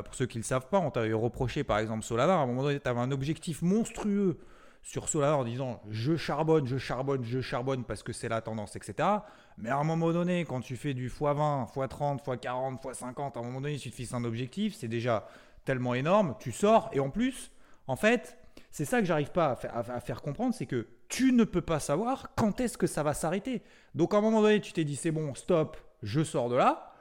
pour 0.06 0.16
ceux 0.16 0.26
qui 0.26 0.38
ne 0.38 0.44
le 0.44 0.48
savent 0.48 0.70
pas, 0.70 0.80
on 0.80 0.90
t'avait 0.90 1.14
reproché 1.14 1.64
par 1.64 1.80
exemple 1.80 2.04
Solana, 2.04 2.36
à 2.36 2.38
un 2.38 2.46
moment 2.46 2.64
donné, 2.64 2.80
tu 2.80 2.88
avais 2.88 3.00
un 3.00 3.12
objectif 3.12 3.62
monstrueux 3.62 4.38
sur 4.84 5.10
Solana 5.10 5.36
en 5.36 5.44
disant 5.44 5.82
je 5.90 6.16
charbonne, 6.16 6.66
je 6.66 6.78
charbonne, 6.78 7.24
je 7.26 7.42
charbonne 7.42 7.84
parce 7.84 8.04
que 8.04 8.14
c'est 8.14 8.30
la 8.30 8.42
tendance, 8.42 8.76
etc. 8.78 9.10
Mais 9.58 9.70
à 9.70 9.78
un 9.78 9.84
moment 9.84 10.14
donné, 10.14 10.46
quand 10.46 10.62
tu 10.62 10.78
fais 10.78 10.94
du 10.94 11.10
x20, 11.10 11.74
x30, 11.74 12.24
x40, 12.24 12.82
x50, 12.82 13.36
à 13.36 13.40
un 13.40 13.44
moment 13.44 13.60
donné, 13.60 13.74
il 13.74 13.80
suffit 13.80 14.08
un 14.14 14.24
objectif, 14.24 14.76
c'est 14.76 14.88
déjà 14.88 15.28
tellement 15.68 15.94
énorme, 15.94 16.36
tu 16.40 16.54
sors 16.54 16.90
et 16.94 17.02
en 17.02 17.10
plus, 17.10 17.52
en 17.88 17.98
fait, 17.98 18.38
c'est 18.72 18.86
ça 18.86 19.02
que 19.02 19.06
j'arrive 19.06 19.32
pas 19.32 19.58
à 19.74 20.00
faire, 20.00 20.22
comprendre, 20.22 20.56
c'est 20.56 20.66
que 20.66 20.88
tu 21.10 21.34
ne 21.34 21.44
peux 21.44 21.62
pas 21.62 21.82
savoir 21.82 22.34
quand 22.36 22.62
est-ce 22.62 22.78
que 22.78 22.88
ça 22.88 23.04
va 23.04 23.14
s'arrêter. 23.14 23.62
Donc 23.94 24.14
à 24.14 24.18
un 24.18 24.22
moment 24.22 24.42
donné, 24.42 24.62
tu 24.62 24.72
t'es 24.72 24.86
dit 24.86 24.96
c'est 24.96 25.12
bon, 25.12 25.36
stop, 25.36 25.78
je 26.04 26.24
sors 26.24 26.48
de 26.48 26.56
là. 26.56 26.94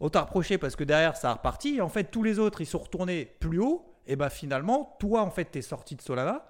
On 0.00 0.10
t'a 0.10 0.20
reproché 0.20 0.58
parce 0.58 0.76
que 0.76 0.84
derrière 0.84 1.16
ça 1.16 1.30
a 1.30 1.34
reparti. 1.34 1.76
Et 1.76 1.80
en 1.80 1.88
fait, 1.88 2.04
tous 2.04 2.22
les 2.22 2.38
autres, 2.38 2.60
ils 2.60 2.66
sont 2.66 2.78
retournés 2.78 3.24
plus 3.40 3.58
haut. 3.58 3.94
Et 4.06 4.16
ben 4.16 4.28
finalement, 4.28 4.96
toi, 4.98 5.22
en 5.22 5.30
fait, 5.30 5.50
tu 5.50 5.58
es 5.58 5.62
sorti 5.62 5.96
de 5.96 6.02
Solana. 6.02 6.46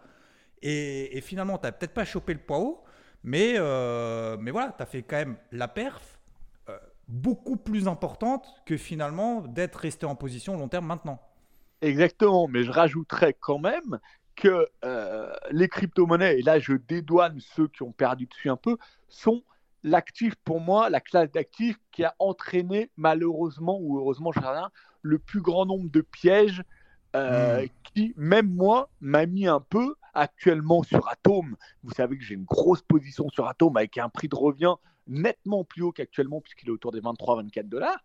Et, 0.63 1.21
finalement, 1.23 1.57
tu 1.57 1.67
n'as 1.67 1.73
peut-être 1.73 1.95
pas 1.95 2.05
chopé 2.05 2.35
le 2.35 2.41
poids 2.41 2.59
haut, 2.59 2.85
mais, 3.23 3.55
euh, 3.57 4.37
mais 4.39 4.51
voilà, 4.51 4.75
tu 4.77 4.83
as 4.83 4.87
fait 4.87 5.03
quand 5.03 5.17
même 5.17 5.37
la 5.53 5.69
perf 5.69 6.19
euh, 6.69 6.79
beaucoup 7.09 7.57
plus 7.57 7.89
importante 7.89 8.47
que 8.67 8.77
finalement 8.77 9.41
d'être 9.41 9.77
resté 9.77 10.05
en 10.05 10.15
position 10.15 10.57
long 10.57 10.69
terme 10.69 10.87
maintenant. 10.87 11.19
Exactement, 11.83 12.47
mais 12.49 12.63
je 12.63 12.71
rajouterais 12.71 13.35
quand 13.39 13.59
même 13.59 13.99
que 14.37 14.67
euh, 14.85 15.33
les 15.51 15.69
crypto-monnaies, 15.69 16.39
et 16.39 16.43
là 16.43 16.59
je 16.59 16.75
dédouane 16.75 17.39
ceux 17.41 17.69
qui 17.69 17.83
ont 17.83 17.93
perdu 17.93 18.27
dessus 18.27 18.51
un 18.51 18.57
peu, 18.57 18.77
sont 19.09 19.43
l'actif 19.83 20.35
pour 20.45 20.61
moi, 20.61 20.91
la 20.91 21.01
classe 21.01 21.31
d'actifs 21.31 21.79
qui 21.91 22.05
a 22.05 22.15
entraîné 22.19 22.91
malheureusement 22.97 23.79
ou 23.81 23.99
heureusement, 23.99 24.33
je 24.33 24.41
sais 24.41 24.47
rien, 24.47 24.71
le 25.03 25.19
plus 25.19 25.41
grand 25.41 25.67
nombre 25.67 25.91
de 25.91 26.03
pièges 26.03 26.63
hmm. 27.15 27.67
qui, 27.95 28.13
même 28.17 28.49
moi, 28.51 28.91
m'a 29.01 29.27
mis 29.27 29.47
un 29.47 29.61
peu 29.61 29.95
actuellement 30.15 30.83
sur 30.83 31.09
Atom. 31.09 31.57
Vous 31.83 31.93
savez 31.93 32.19
que 32.19 32.25
j'ai 32.25 32.35
une 32.35 32.45
grosse 32.45 32.83
position 32.83 33.29
sur 33.31 33.47
Atom 33.47 33.77
avec 33.77 33.99
un 33.99 34.09
prix 34.09 34.29
de 34.29 34.37
revient 34.37 34.75
nettement 35.07 35.65
plus 35.65 35.83
haut 35.83 35.93
qu'actuellement 35.93 36.41
puisqu'il 36.41 36.69
est 36.69 36.73
autour 36.73 36.93
des 36.93 37.01
23-24 37.01 37.69
dollars. 37.69 37.99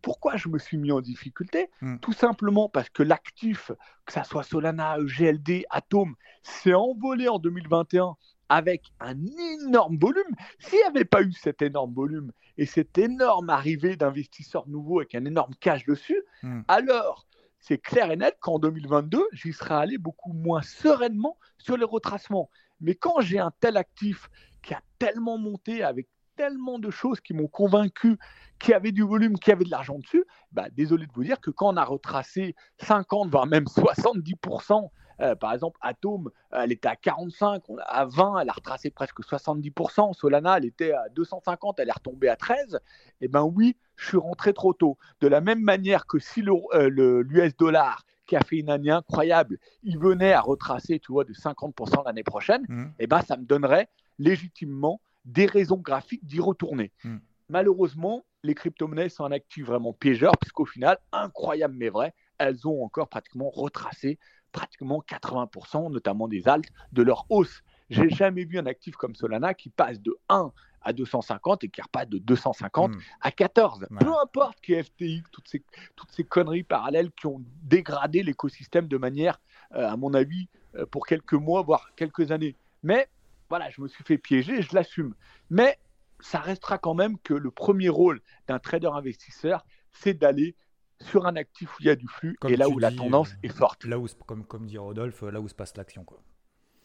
pourquoi 0.00 0.36
je 0.36 0.48
me 0.48 0.58
suis 0.58 0.78
mis 0.78 0.92
en 0.92 1.00
difficulté? 1.00 1.70
Hmm. 1.80 1.98
Tout 1.98 2.12
simplement 2.12 2.68
parce 2.68 2.88
que 2.88 3.02
l'actif, 3.02 3.72
que 4.06 4.12
ça 4.12 4.24
soit 4.24 4.44
Solana, 4.44 4.96
GLD, 5.00 5.64
Atom, 5.70 6.14
s'est 6.42 6.74
envolé 6.74 7.28
en 7.28 7.38
2021 7.38 8.16
avec 8.48 8.92
un 9.00 9.16
énorme 9.60 9.98
volume. 9.98 10.36
S'il 10.60 10.78
n'y 10.78 10.84
avait 10.84 11.04
pas 11.04 11.22
eu 11.22 11.32
cet 11.32 11.62
énorme 11.62 11.92
volume 11.92 12.32
et 12.58 12.66
cette 12.66 12.96
énorme 12.96 13.50
arrivée 13.50 13.96
d'investisseurs 13.96 14.68
nouveaux 14.68 15.00
avec 15.00 15.14
un 15.16 15.24
énorme 15.24 15.54
cash 15.60 15.84
dessus, 15.84 16.22
hmm. 16.42 16.60
alors 16.68 17.26
c'est 17.66 17.78
clair 17.78 18.12
et 18.12 18.16
net 18.16 18.36
qu'en 18.40 18.60
2022, 18.60 19.26
j'y 19.32 19.52
serais 19.52 19.74
allé 19.74 19.98
beaucoup 19.98 20.32
moins 20.32 20.62
sereinement 20.62 21.36
sur 21.58 21.76
les 21.76 21.84
retracements. 21.84 22.48
Mais 22.80 22.94
quand 22.94 23.20
j'ai 23.20 23.40
un 23.40 23.50
tel 23.58 23.76
actif 23.76 24.30
qui 24.62 24.72
a 24.72 24.80
tellement 25.00 25.36
monté 25.36 25.82
avec 25.82 26.06
tellement 26.36 26.78
de 26.78 26.90
choses 26.90 27.20
qui 27.20 27.34
m'ont 27.34 27.48
convaincu 27.48 28.18
qu'il 28.60 28.70
y 28.70 28.74
avait 28.74 28.92
du 28.92 29.02
volume, 29.02 29.36
qu'il 29.38 29.50
y 29.50 29.54
avait 29.54 29.64
de 29.64 29.70
l'argent 29.70 29.98
dessus, 29.98 30.24
bah, 30.52 30.68
désolé 30.76 31.06
de 31.06 31.12
vous 31.12 31.24
dire 31.24 31.40
que 31.40 31.50
quand 31.50 31.72
on 31.72 31.76
a 31.76 31.84
retracé 31.84 32.54
50, 32.78 33.30
voire 33.30 33.46
même 33.46 33.64
70% 33.64 34.90
euh, 35.20 35.34
par 35.34 35.54
exemple, 35.54 35.78
Atom, 35.80 36.30
elle 36.52 36.72
était 36.72 36.88
à 36.88 36.96
45, 36.96 37.62
à 37.86 38.04
20, 38.04 38.40
elle 38.40 38.50
a 38.50 38.52
retracé 38.52 38.90
presque 38.90 39.20
70%. 39.20 40.12
Solana, 40.12 40.58
elle 40.58 40.66
était 40.66 40.92
à 40.92 41.08
250, 41.14 41.80
elle 41.80 41.88
est 41.88 41.92
retombée 41.92 42.28
à 42.28 42.36
13. 42.36 42.78
Eh 43.22 43.28
bien 43.28 43.42
oui, 43.42 43.76
je 43.96 44.08
suis 44.08 44.16
rentré 44.16 44.52
trop 44.52 44.72
tôt. 44.72 44.98
De 45.20 45.28
la 45.28 45.40
même 45.40 45.60
manière 45.60 46.06
que 46.06 46.18
si 46.18 46.42
l'US 46.42 46.60
euh, 46.74 47.50
dollar, 47.58 48.04
qui 48.26 48.36
a 48.36 48.40
fait 48.40 48.56
une 48.56 48.70
année 48.70 48.90
incroyable, 48.90 49.58
il 49.84 49.98
venait 49.98 50.32
à 50.32 50.40
retracer, 50.40 50.98
tu 50.98 51.12
vois, 51.12 51.24
de 51.24 51.32
50% 51.32 52.04
l'année 52.04 52.24
prochaine, 52.24 52.64
mmh. 52.68 52.84
eh 52.98 53.06
ben, 53.06 53.22
ça 53.22 53.36
me 53.36 53.44
donnerait 53.44 53.88
légitimement 54.18 55.00
des 55.24 55.46
raisons 55.46 55.76
graphiques 55.76 56.26
d'y 56.26 56.40
retourner. 56.40 56.92
Hmm. 57.04 57.18
Malheureusement, 57.48 58.24
les 58.42 58.54
crypto-monnaies 58.54 59.08
sont 59.08 59.24
un 59.24 59.32
actif 59.32 59.66
vraiment 59.66 59.92
piégeur, 59.92 60.36
puisqu'au 60.38 60.64
final, 60.64 60.98
incroyable 61.12 61.74
mais 61.76 61.88
vrai, 61.88 62.14
elles 62.38 62.66
ont 62.66 62.82
encore 62.82 63.08
pratiquement 63.08 63.50
retracé 63.50 64.18
pratiquement 64.56 65.04
80%, 65.06 65.92
notamment 65.92 66.28
des 66.28 66.48
altes, 66.48 66.70
de 66.92 67.02
leur 67.02 67.26
hausse. 67.28 67.62
J'ai 67.90 68.08
jamais 68.08 68.44
vu 68.44 68.58
un 68.58 68.66
actif 68.66 68.96
comme 68.96 69.14
Solana 69.14 69.52
qui 69.54 69.68
passe 69.68 70.00
de 70.00 70.16
1 70.28 70.50
à 70.86 70.92
250 70.92 71.64
et 71.64 71.68
qui 71.68 71.82
repasse 71.82 72.08
de 72.08 72.18
250 72.18 72.92
hmm. 72.92 72.98
à 73.20 73.30
14. 73.32 73.86
Peu 74.00 74.12
importe 74.22 74.60
qui 74.60 74.80
FTX, 74.80 75.28
toutes 75.32 75.48
ces, 75.48 75.62
toutes 75.96 76.12
ces 76.12 76.24
conneries 76.24 76.62
parallèles 76.62 77.10
qui 77.10 77.26
ont 77.26 77.42
dégradé 77.62 78.22
l'écosystème 78.22 78.86
de 78.86 78.96
manière, 78.96 79.40
euh, 79.74 79.88
à 79.88 79.96
mon 79.96 80.14
avis, 80.14 80.48
euh, 80.76 80.86
pour 80.86 81.06
quelques 81.06 81.34
mois, 81.34 81.62
voire 81.62 81.90
quelques 81.96 82.30
années. 82.30 82.54
Mais 82.84 83.08
voilà, 83.48 83.68
je 83.70 83.80
me 83.80 83.88
suis 83.88 84.04
fait 84.04 84.16
piéger, 84.16 84.62
je 84.62 84.74
l'assume. 84.74 85.14
Mais 85.50 85.78
ça 86.20 86.38
restera 86.38 86.78
quand 86.78 86.94
même 86.94 87.18
que 87.18 87.34
le 87.34 87.50
premier 87.50 87.88
rôle 87.88 88.20
d'un 88.46 88.60
trader 88.60 88.90
investisseur, 88.94 89.66
c'est 89.92 90.14
d'aller 90.14 90.54
sur 91.00 91.26
un 91.26 91.36
actif 91.36 91.68
où 91.74 91.76
il 91.80 91.86
y 91.86 91.90
a 91.90 91.96
du 91.96 92.08
flux 92.08 92.38
et 92.48 92.56
là 92.56 92.68
où 92.68 92.78
la 92.78 92.92
tendance 92.92 93.32
euh, 93.32 93.48
est 93.48 93.54
forte. 93.54 93.84
Là 93.84 93.98
où, 93.98 94.06
comme, 94.24 94.44
comme 94.46 94.66
dit 94.66 94.78
Rodolphe, 94.78 95.22
là 95.22 95.40
où 95.40 95.48
se 95.48 95.54
passe 95.54 95.76
l'action. 95.76 96.04
Quoi. 96.04 96.22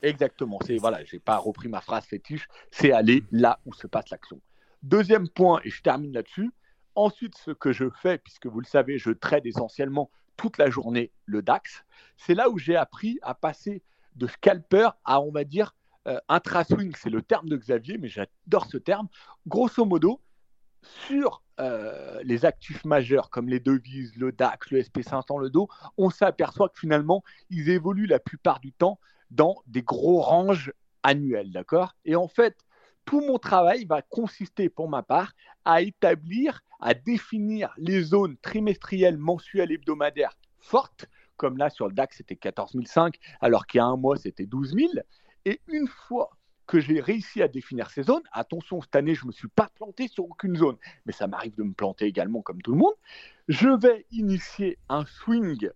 Exactement. 0.01 0.59
C'est 0.65 0.77
voilà, 0.77 1.03
j'ai 1.05 1.19
pas 1.19 1.37
repris 1.37 1.67
ma 1.67 1.81
phrase 1.81 2.05
fétiche. 2.05 2.47
C'est 2.71 2.91
aller 2.91 3.23
là 3.31 3.59
où 3.65 3.73
se 3.73 3.87
passe 3.87 4.09
l'action. 4.09 4.41
Deuxième 4.83 5.29
point, 5.29 5.61
et 5.63 5.69
je 5.69 5.81
termine 5.81 6.13
là-dessus. 6.13 6.51
Ensuite, 6.95 7.37
ce 7.37 7.51
que 7.51 7.71
je 7.71 7.89
fais, 8.01 8.17
puisque 8.17 8.47
vous 8.47 8.59
le 8.59 8.65
savez, 8.65 8.97
je 8.97 9.11
trade 9.11 9.45
essentiellement 9.45 10.09
toute 10.37 10.57
la 10.57 10.69
journée 10.69 11.11
le 11.25 11.41
DAX. 11.41 11.83
C'est 12.17 12.33
là 12.33 12.49
où 12.49 12.57
j'ai 12.57 12.75
appris 12.75 13.19
à 13.21 13.35
passer 13.35 13.83
de 14.15 14.27
scalper 14.27 14.89
à, 15.05 15.21
on 15.21 15.31
va 15.31 15.43
dire, 15.43 15.75
euh, 16.07 16.19
intra-swing. 16.29 16.93
C'est 16.97 17.11
le 17.11 17.21
terme 17.21 17.47
de 17.47 17.55
Xavier, 17.55 17.97
mais 17.97 18.09
j'adore 18.09 18.65
ce 18.65 18.77
terme. 18.77 19.07
Grosso 19.45 19.85
modo, 19.85 20.19
sur 20.83 21.43
euh, 21.59 22.19
les 22.23 22.43
actifs 22.45 22.83
majeurs 22.85 23.29
comme 23.29 23.47
les 23.47 23.59
devises, 23.59 24.15
le 24.15 24.31
DAX, 24.31 24.71
le 24.71 24.81
SP500, 24.81 25.39
le 25.39 25.49
DO, 25.49 25.69
on 25.97 26.09
s'aperçoit 26.09 26.69
que 26.69 26.79
finalement, 26.79 27.23
ils 27.49 27.69
évoluent 27.69 28.07
la 28.07 28.19
plupart 28.19 28.59
du 28.59 28.73
temps 28.73 28.99
dans 29.31 29.55
des 29.65 29.81
gros 29.81 30.21
ranges 30.21 30.73
annuels, 31.03 31.51
d'accord? 31.51 31.95
Et 32.05 32.15
en 32.15 32.27
fait, 32.27 32.55
tout 33.05 33.21
mon 33.21 33.39
travail 33.39 33.85
va 33.85 34.01
consister 34.01 34.69
pour 34.69 34.89
ma 34.89 35.03
part 35.03 35.33
à 35.65 35.81
établir, 35.81 36.61
à 36.79 36.93
définir 36.93 37.73
les 37.77 38.03
zones 38.03 38.37
trimestrielles, 38.37 39.17
mensuelles, 39.17 39.71
hebdomadaires 39.71 40.37
fortes, 40.59 41.07
comme 41.37 41.57
là 41.57 41.69
sur 41.69 41.87
le 41.87 41.93
DAX 41.93 42.17
c'était 42.17 42.35
14 42.35 42.73
500, 42.85 43.09
alors 43.39 43.65
qu'il 43.65 43.79
y 43.79 43.81
a 43.81 43.85
un 43.85 43.97
mois 43.97 44.17
c'était 44.17 44.45
12 44.45 44.75
000. 44.75 44.89
Et 45.45 45.59
une 45.67 45.87
fois 45.87 46.29
que 46.67 46.79
j'ai 46.79 47.01
réussi 47.01 47.41
à 47.41 47.47
définir 47.47 47.89
ces 47.89 48.03
zones, 48.03 48.21
attention, 48.31 48.81
cette 48.81 48.95
année 48.95 49.15
je 49.15 49.23
ne 49.23 49.27
me 49.27 49.31
suis 49.31 49.47
pas 49.47 49.69
planté 49.75 50.07
sur 50.07 50.25
aucune 50.25 50.55
zone, 50.55 50.77
mais 51.05 51.13
ça 51.13 51.27
m'arrive 51.27 51.55
de 51.55 51.63
me 51.63 51.73
planter 51.73 52.05
également 52.05 52.41
comme 52.41 52.61
tout 52.61 52.71
le 52.71 52.77
monde, 52.77 52.93
je 53.47 53.69
vais 53.69 54.05
initier 54.11 54.77
un 54.87 55.05
swing 55.05 55.69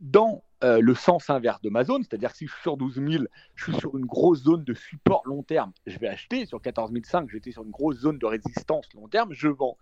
dans 0.00 0.44
euh, 0.62 0.80
le 0.80 0.94
sens 0.94 1.28
inverse 1.30 1.60
de 1.60 1.70
ma 1.70 1.84
zone, 1.84 2.02
c'est-à-dire 2.02 2.30
si 2.30 2.46
je 2.46 2.52
suis 2.52 2.62
sur 2.62 2.76
12 2.76 2.94
000, 2.94 3.24
je 3.54 3.64
suis 3.64 3.74
sur 3.80 3.96
une 3.96 4.06
grosse 4.06 4.42
zone 4.44 4.62
de 4.64 4.74
support 4.74 5.22
long 5.26 5.42
terme, 5.42 5.72
je 5.86 5.98
vais 5.98 6.08
acheter. 6.08 6.46
Sur 6.46 6.62
14 6.62 6.92
500, 6.92 7.26
j'étais 7.28 7.50
sur 7.50 7.64
une 7.64 7.70
grosse 7.70 7.96
zone 7.96 8.18
de 8.18 8.26
résistance 8.26 8.86
long 8.94 9.08
terme, 9.08 9.32
je 9.32 9.48
vends. 9.48 9.76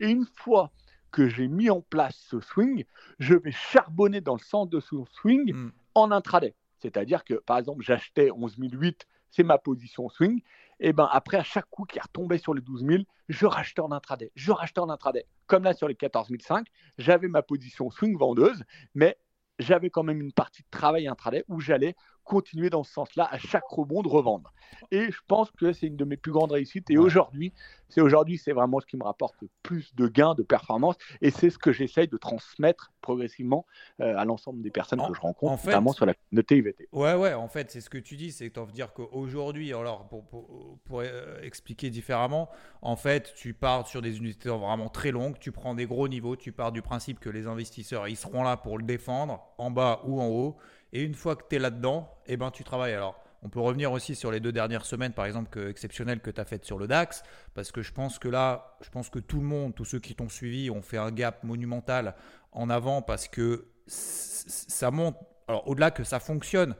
Et 0.00 0.10
une 0.10 0.26
fois 0.26 0.70
que 1.10 1.28
j'ai 1.28 1.48
mis 1.48 1.70
en 1.70 1.80
place 1.80 2.16
ce 2.28 2.40
swing, 2.40 2.84
je 3.18 3.34
vais 3.34 3.52
charbonner 3.52 4.20
dans 4.20 4.34
le 4.34 4.40
sens 4.40 4.68
de 4.68 4.80
ce 4.80 4.96
swing 5.12 5.54
hmm. 5.54 5.72
en 5.94 6.10
intraday. 6.10 6.54
C'est-à-dire 6.78 7.24
que, 7.24 7.34
par 7.34 7.56
exemple, 7.58 7.82
j'achetais 7.82 8.30
11 8.30 8.56
008, 8.58 9.06
c'est 9.30 9.42
ma 9.42 9.58
position 9.58 10.08
swing. 10.08 10.42
Et 10.78 10.92
ben 10.92 11.08
après, 11.10 11.38
à 11.38 11.42
chaque 11.42 11.70
coup 11.70 11.84
qui 11.84 11.98
retombait 11.98 12.38
sur 12.38 12.52
les 12.52 12.60
12 12.60 12.84
000, 12.84 13.02
je 13.28 13.46
rachetais 13.46 13.80
en 13.80 13.92
intraday. 13.92 14.30
Je 14.34 14.52
rachetais 14.52 14.80
en 14.80 14.90
intraday. 14.90 15.24
Comme 15.46 15.64
là 15.64 15.72
sur 15.72 15.88
les 15.88 15.94
14 15.94 16.28
500, 16.28 16.64
j'avais 16.98 17.28
ma 17.28 17.42
position 17.42 17.90
swing 17.90 18.18
vendeuse, 18.18 18.62
mais 18.94 19.16
j'avais 19.58 19.90
quand 19.90 20.02
même 20.02 20.20
une 20.20 20.32
partie 20.32 20.62
de 20.62 20.68
travail 20.70 21.08
intraday 21.08 21.44
où 21.48 21.60
j'allais 21.60 21.94
continuer 22.26 22.68
dans 22.68 22.84
ce 22.84 22.92
sens-là 22.92 23.28
à 23.30 23.38
chaque 23.38 23.66
rebond 23.68 24.02
de 24.02 24.08
revendre. 24.08 24.52
Et 24.90 25.10
je 25.10 25.20
pense 25.26 25.50
que 25.52 25.72
c'est 25.72 25.86
une 25.86 25.96
de 25.96 26.04
mes 26.04 26.16
plus 26.16 26.32
grandes 26.32 26.52
réussites. 26.52 26.90
Et 26.90 26.98
aujourd'hui, 26.98 27.52
c'est 27.88 28.00
aujourd'hui, 28.00 28.36
c'est 28.36 28.52
vraiment 28.52 28.80
ce 28.80 28.86
qui 28.86 28.96
me 28.96 29.04
rapporte 29.04 29.36
le 29.40 29.48
plus 29.62 29.94
de 29.94 30.08
gains, 30.08 30.34
de 30.34 30.42
performance. 30.42 30.96
Et 31.22 31.30
c'est 31.30 31.50
ce 31.50 31.58
que 31.58 31.72
j'essaye 31.72 32.08
de 32.08 32.16
transmettre 32.16 32.92
progressivement 33.00 33.64
euh, 34.00 34.16
à 34.16 34.24
l'ensemble 34.24 34.60
des 34.60 34.70
personnes 34.70 35.00
que 35.06 35.14
je 35.14 35.20
rencontre, 35.20 35.64
notamment 35.64 35.92
sur 35.92 36.04
la 36.04 36.14
communauté 36.14 36.58
IVT. 36.58 36.88
Ouais, 36.92 37.14
ouais, 37.14 37.32
en 37.32 37.48
fait, 37.48 37.70
c'est 37.70 37.80
ce 37.80 37.88
que 37.88 37.98
tu 37.98 38.16
dis, 38.16 38.32
c'est 38.32 38.50
que 38.50 38.72
dire 38.72 38.92
qu'aujourd'hui, 38.92 39.72
alors 39.72 40.08
pour, 40.08 40.24
pour, 40.26 41.00
euh, 41.00 41.40
expliquer 41.42 41.90
différemment, 41.90 42.48
en 42.82 42.96
fait, 42.96 43.32
tu 43.36 43.54
pars 43.54 43.86
sur 43.86 44.02
des 44.02 44.18
unités 44.18 44.48
vraiment 44.48 44.88
très 44.88 45.12
longues, 45.12 45.38
tu 45.38 45.52
prends 45.52 45.74
des 45.74 45.86
gros 45.86 46.08
niveaux, 46.08 46.36
tu 46.36 46.52
pars 46.52 46.72
du 46.72 46.82
principe 46.82 47.20
que 47.20 47.30
les 47.30 47.46
investisseurs, 47.46 48.08
ils 48.08 48.16
seront 48.16 48.42
là 48.42 48.56
pour 48.56 48.78
le 48.78 48.84
défendre, 48.84 49.40
en 49.58 49.70
bas 49.70 50.02
ou 50.04 50.20
en 50.20 50.26
haut. 50.26 50.56
Et 50.96 51.02
une 51.02 51.14
fois 51.14 51.36
que 51.36 51.42
tu 51.46 51.56
es 51.56 51.58
là-dedans, 51.58 52.08
eh 52.26 52.38
ben, 52.38 52.50
tu 52.50 52.64
travailles. 52.64 52.94
Alors, 52.94 53.22
on 53.42 53.50
peut 53.50 53.60
revenir 53.60 53.92
aussi 53.92 54.14
sur 54.14 54.30
les 54.30 54.40
deux 54.40 54.50
dernières 54.50 54.86
semaines, 54.86 55.12
par 55.12 55.26
exemple, 55.26 55.50
que, 55.50 55.68
exceptionnelles 55.68 56.20
que 56.20 56.30
tu 56.30 56.40
as 56.40 56.46
faites 56.46 56.64
sur 56.64 56.78
le 56.78 56.86
DAX, 56.86 57.22
parce 57.52 57.70
que 57.70 57.82
je 57.82 57.92
pense 57.92 58.18
que 58.18 58.28
là, 58.28 58.78
je 58.80 58.88
pense 58.88 59.10
que 59.10 59.18
tout 59.18 59.36
le 59.36 59.44
monde, 59.44 59.74
tous 59.74 59.84
ceux 59.84 59.98
qui 60.00 60.14
t'ont 60.14 60.30
suivi, 60.30 60.70
ont 60.70 60.80
fait 60.80 60.96
un 60.96 61.10
gap 61.10 61.44
monumental 61.44 62.14
en 62.50 62.70
avant 62.70 63.02
parce 63.02 63.28
que 63.28 63.66
ça 63.86 64.90
monte. 64.90 65.18
Alors, 65.48 65.68
au-delà 65.68 65.90
que 65.90 66.02
ça 66.02 66.18
fonctionne, 66.18 66.74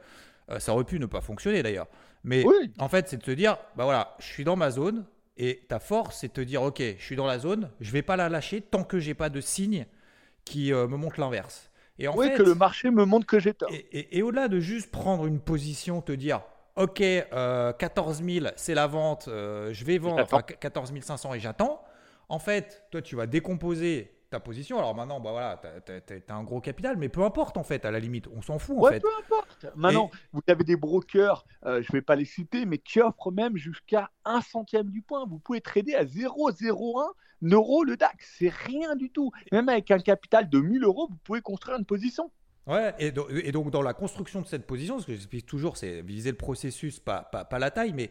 euh, 0.51 0.61
ça 0.61 0.73
aurait 0.73 0.85
pu 0.85 0.99
ne 0.99 1.05
pas 1.05 1.21
fonctionner 1.21 1.63
d'ailleurs. 1.63 1.89
Mais 2.25 2.43
en 2.79 2.89
fait, 2.89 3.11
c'est 3.11 3.19
de 3.19 3.23
te 3.23 3.31
dire, 3.31 3.59
bah 3.77 3.85
voilà, 3.85 4.17
je 4.19 4.25
suis 4.25 4.45
dans 4.45 4.57
ma 4.57 4.71
zone 4.71 5.05
et 5.37 5.67
ta 5.69 5.79
force, 5.79 6.21
c'est 6.21 6.29
de 6.29 6.33
te 6.33 6.41
dire, 6.41 6.63
ok, 6.63 6.79
je 6.79 7.05
suis 7.05 7.17
dans 7.17 7.27
la 7.27 7.39
zone, 7.39 7.71
je 7.81 7.93
vais 7.93 8.01
pas 8.01 8.17
la 8.17 8.31
lâcher 8.31 8.63
tant 8.63 8.83
que 8.83 8.99
j'ai 8.99 9.13
pas 9.13 9.29
de 9.29 9.43
signe 9.43 9.85
qui 10.47 10.73
euh, 10.73 10.89
me 10.89 10.97
montre 10.97 11.21
l'inverse. 11.21 11.71
Et 11.99 12.09
oui, 12.09 12.33
que 12.35 12.43
le 12.43 12.55
marché 12.55 12.91
me 12.91 13.05
montre 13.05 13.27
que 13.27 13.39
j'ai 13.39 13.55
tort. 13.55 13.71
Et, 13.73 14.23
au-delà 14.23 14.49
de 14.49 14.61
juste 14.61 14.91
prendre 14.91 15.27
une 15.27 15.41
position, 15.41 16.03
te 16.03 16.13
dire, 16.13 16.43
OK, 16.77 16.99
14 16.99 17.31
euh, 17.33 18.41
000, 18.41 18.47
c'est 18.57 18.75
la 18.75 18.87
vente, 18.87 19.29
euh, 19.29 19.73
je 19.73 19.85
vais 19.85 19.99
vendre, 19.99 20.23
enfin 20.23 20.43
14 20.43 20.93
500 21.01 21.35
et 21.35 21.41
j'attends. 21.41 21.83
En 22.29 22.39
fait, 22.39 22.85
toi, 22.91 23.01
tu 23.01 23.17
vas 23.17 23.27
décomposer 23.27 24.13
ta 24.31 24.41
position. 24.41 24.79
Alors 24.79 24.95
maintenant, 24.95 25.21
bah 25.21 25.31
voilà, 25.31 25.61
tu 25.87 25.93
as, 25.93 26.35
un 26.35 26.43
gros 26.43 26.61
capital, 26.61 26.97
mais 26.97 27.09
peu 27.09 27.23
importe 27.23 27.57
en 27.57 27.63
fait, 27.63 27.85
à 27.85 27.91
la 27.91 28.01
limite, 28.01 28.27
on 28.35 28.43
s'en 28.43 28.59
fout 28.59 28.77
en 28.79 28.89
fait. 28.89 29.01
peu 29.01 29.09
importe. 29.21 29.67
Maintenant, 29.77 30.11
vous 30.33 30.43
avez 30.49 30.65
des 30.65 30.77
brokers, 30.77 31.47
euh, 31.65 31.83
je 31.83 31.89
ne 31.93 31.99
vais 31.99 32.03
pas 32.03 32.17
les 32.17 32.25
citer, 32.25 32.67
mais 32.67 32.79
qui 32.79 33.01
offrent 33.01 33.31
même 33.31 33.57
jusqu'à 33.57 34.11
un 34.25 34.41
centième 34.41 34.91
du 34.91 35.03
point. 35.03 35.25
Vous 35.27 35.39
pouvez 35.39 35.61
trader 35.61 35.95
à 35.95 36.05
0,01 36.05 37.13
euros 37.43 37.85
le 37.85 37.97
DAX, 37.97 38.37
c'est 38.39 38.53
rien 38.53 38.97
du 38.97 39.11
tout. 39.11 39.33
Même 39.53 39.69
avec 39.69 39.91
un 39.91 39.99
capital 39.99 40.49
de 40.49 40.59
1000 40.59 40.85
euros, 40.85 41.09
vous 41.11 41.19
pouvez 41.25 41.41
construire 41.41 41.79
une 41.79 41.85
position. 41.85 42.31
Ouais, 42.67 42.95
et, 42.99 43.13
donc 43.13 43.71
dans 43.71 43.83
la 43.83 43.95
construction 43.95 44.41
de 44.41 44.47
cette 44.47 44.67
position, 44.67 44.99
ce 44.99 45.07
que 45.07 45.13
j'explique 45.13 45.47
toujours, 45.47 45.77
c'est 45.77 46.03
viser 46.03 46.33
le 46.33 46.37
processus, 46.37 46.99
pas, 46.99 47.23
pas, 47.23 47.59
la 47.61 47.71
taille, 47.71 47.93
mais 47.93 48.11